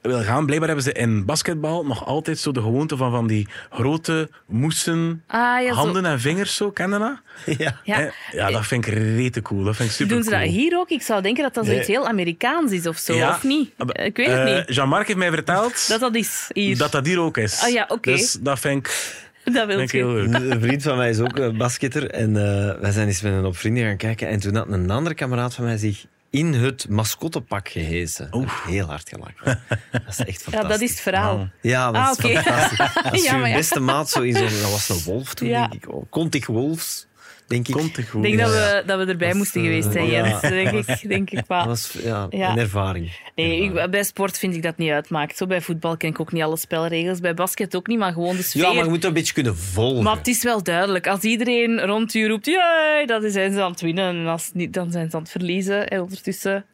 wil 0.00 0.22
gaan. 0.22 0.44
Blijkbaar 0.44 0.68
hebben 0.68 0.86
ze 0.86 0.92
in 0.92 1.24
basketbal 1.24 1.86
nog 1.86 2.06
altijd 2.06 2.38
zo 2.38 2.52
de 2.52 2.60
gewoonte 2.60 2.96
van 2.96 3.10
van 3.10 3.26
die 3.26 3.48
grote 3.70 4.28
moesen... 4.46 5.22
Ah, 5.26 5.38
ja, 5.62 5.68
zo. 5.68 5.74
Handen 5.74 6.04
en 6.04 6.20
vingers 6.20 6.54
zo, 6.56 6.70
ken 6.70 6.90
je 6.90 6.98
dat? 6.98 7.20
Ja. 7.58 7.80
Ja. 7.84 8.10
Ja, 8.32 8.50
dat 8.50 8.66
vind 8.66 8.86
ik 8.86 8.92
rete 8.94 9.42
cool. 9.42 9.64
Dat 9.64 9.76
vind 9.76 9.88
ik 9.88 9.94
super 9.94 10.14
Doen 10.14 10.24
ze 10.24 10.30
dat 10.30 10.40
hier 10.40 10.76
ook? 10.78 10.88
Ik 10.90 11.02
zou 11.02 11.22
denken 11.22 11.42
dat 11.42 11.54
dat 11.54 11.62
Nee. 11.64 11.72
zoiets 11.72 11.88
heel 11.90 12.06
Amerikaans 12.08 12.72
is 12.72 12.86
of 12.86 12.96
zo, 12.98 13.14
Ja. 13.14 13.28
of 13.30 13.42
niet? 13.44 13.70
Ik 13.92 14.16
weet 14.16 14.26
het 14.26 14.48
eh, 14.48 14.56
niet. 14.56 14.74
Jean-Marc 14.74 15.06
heeft 15.06 15.18
mij 15.18 15.30
verteld 15.30 15.88
Dat 15.88 16.00
dat 16.00 16.14
is 16.14 16.48
hier. 16.52 16.78
dat 16.78 16.92
dat 16.92 17.06
hier 17.06 17.20
ook 17.20 17.36
is. 17.36 17.60
Ah 17.62 17.70
ja, 17.70 17.84
oké. 17.88 18.10
Dus 18.10 18.32
dat 18.40 18.58
vind 18.58 18.86
ik, 18.86 19.14
dat 19.54 19.66
wil 19.66 19.80
ik 19.80 19.90
heel 19.90 20.16
je. 20.18 20.28
leuk. 20.28 20.52
Een 20.52 20.60
vriend 20.60 20.82
van 20.82 20.96
mij 20.96 21.10
is 21.10 21.20
ook 21.20 21.36
een 21.38 21.56
basketter. 21.56 22.10
En 22.10 22.36
eh, 22.36 22.80
wij 22.80 22.90
zijn 22.90 23.06
eens 23.06 23.22
met 23.22 23.32
een 23.32 23.44
op 23.44 23.56
vrienden 23.56 23.84
gaan 23.84 23.96
kijken. 23.96 24.28
En 24.28 24.40
toen 24.40 24.54
had 24.54 24.68
een 24.68 24.90
andere 24.90 25.14
kameraad 25.14 25.54
van 25.54 25.64
mij 25.64 25.76
zich 25.76 26.04
in 26.30 26.52
het 26.54 26.88
mascottepak 26.88 27.68
gehezen. 27.68 28.28
Oeh. 28.34 28.64
Heel 28.66 28.86
hard 28.86 29.08
gelachen. 29.08 29.60
Dat 29.92 30.02
is 30.08 30.18
echt 30.18 30.26
Ja, 30.28 30.50
fantastisch. 30.50 30.68
dat 30.70 30.80
is 30.80 30.90
het 30.90 31.00
verhaal. 31.00 31.48
Ja, 31.62 31.90
dat 31.92 32.02
Ah, 32.02 32.10
is 32.10 32.16
oké. 32.24 32.42
fantastisch. 32.42 33.02
Als 33.12 33.22
Ja, 33.24 33.32
je 33.34 33.38
maar 33.40 33.48
ja. 33.48 33.54
beste 33.56 33.80
maat 33.80 34.10
zo 34.10 34.20
in 34.22 34.34
zo'n... 34.36 34.60
Dat 34.60 34.70
was 34.70 34.88
een 34.88 35.02
wolf 35.04 35.34
toen, 35.34 35.48
Ja. 35.48 35.68
denk 35.68 35.84
ik. 35.84 35.92
Oh, 35.94 36.44
Wolfs, 36.46 37.06
denk 37.48 37.68
ik. 37.68 37.74
Komt 37.74 38.00
goed. 38.08 38.22
Denk 38.22 38.38
dat, 38.38 38.50
we, 38.50 38.82
dat 38.86 38.98
we 38.98 39.04
erbij 39.10 39.28
Dat, 39.28 39.36
moesten 39.36 39.60
eh, 39.60 39.66
geweest 39.66 39.92
zijn, 39.92 40.06
ja. 40.06 40.26
Jens. 40.26 40.40
Denk 40.40 40.70
ik, 40.88 41.08
denk 41.08 41.30
ik 41.30 41.36
Dat 41.46 41.46
wel. 41.46 41.66
was 41.66 41.96
ja, 42.02 42.26
Ja. 42.30 42.50
een 42.50 42.58
ervaring. 42.58 43.10
Nee, 43.34 43.60
ik- 43.62 43.90
bij 43.90 44.02
sport 44.04 44.38
vind 44.38 44.54
ik 44.54 44.62
dat 44.62 44.76
niet 44.76 44.90
uitmaakt. 44.90 45.36
Zo 45.36 45.46
bij 45.46 45.60
voetbal 45.60 45.96
ken 45.96 46.08
ik 46.08 46.20
ook 46.20 46.32
niet 46.32 46.42
alle 46.42 46.56
spelregels. 46.56 47.20
Bij 47.20 47.34
basket 47.34 47.76
ook 47.76 47.86
niet, 47.86 47.98
maar 47.98 48.12
gewoon 48.12 48.36
de 48.36 48.42
sfeer. 48.42 48.62
Ja, 48.62 48.72
maar 48.72 48.84
je 48.84 48.90
moet 48.90 49.00
dat 49.02 49.10
een 49.10 49.16
beetje 49.16 49.32
kunnen 49.32 49.56
volgen. 49.56 50.02
Maar 50.04 50.16
het 50.16 50.26
is 50.26 50.42
wel 50.42 50.62
duidelijk. 50.62 51.06
Als 51.06 51.20
iedereen 51.20 51.80
rond 51.80 52.14
u 52.14 52.28
roept, 52.28 52.46
jee, 52.46 53.06
dan 53.06 53.30
zijn 53.30 53.52
ze 53.52 53.62
aan 53.62 53.70
het 53.70 53.80
winnen. 53.80 54.16
En 54.16 54.26
als 54.26 54.50
niet, 54.54 54.72
dan 54.72 54.90
zijn 54.90 55.10
ze 55.10 55.16
aan 55.16 55.22
het 55.22 55.30
verliezen. 55.30 55.88
En 55.88 56.00
ondertussen 56.00 56.64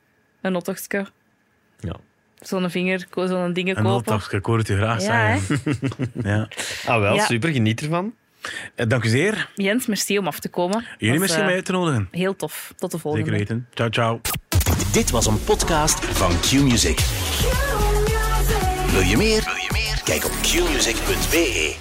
een 0.41 0.57
ottochtje, 0.57 1.07
Ja. 1.81 1.97
zo'n 2.41 2.70
vinger, 2.70 3.07
zo'n 3.14 3.53
dingen 3.53 3.77
En 3.77 3.83
kopen. 3.83 4.12
dat 4.12 4.33
ik 4.33 4.45
hoor 4.45 4.59
het 4.59 4.68
u 4.68 4.77
graag 4.77 5.03
Ja, 5.03 5.37
zeggen. 5.39 5.81
Ja. 6.31 6.49
Ah, 6.87 7.01
wel, 7.01 7.14
Ja. 7.14 7.25
super. 7.25 7.51
Geniet 7.53 7.81
ervan. 7.81 8.14
Eh, 8.74 8.86
Dank 8.88 9.05
u 9.05 9.09
zeer. 9.09 9.51
Jens, 9.55 9.86
merci 9.86 10.18
om 10.18 10.26
af 10.26 10.40
te 10.40 10.49
komen. 10.49 10.84
Jullie 10.99 11.20
misschien 11.20 11.40
eh, 11.40 11.47
mij 11.47 11.55
uit 11.57 11.64
te 11.64 11.72
nodigen. 11.72 12.09
Heel 12.11 12.36
tof. 12.36 12.72
Tot 12.76 12.90
de 12.90 12.99
volgende. 12.99 13.26
Zeker 13.30 13.38
weten. 13.47 13.68
Ciao, 13.74 13.88
ciao. 13.88 14.20
Dit 14.92 15.11
was 15.11 15.26
een 15.26 15.45
podcast 15.45 16.05
van 16.05 16.30
Q-Music. 16.40 16.99
Wil 18.92 19.01
je 19.03 19.16
meer? 19.16 19.42
Wil 19.45 19.55
je 19.55 19.68
meer? 19.72 20.01
Kijk 20.05 20.24
op 20.24 20.32
qmusic.be. 20.42 21.74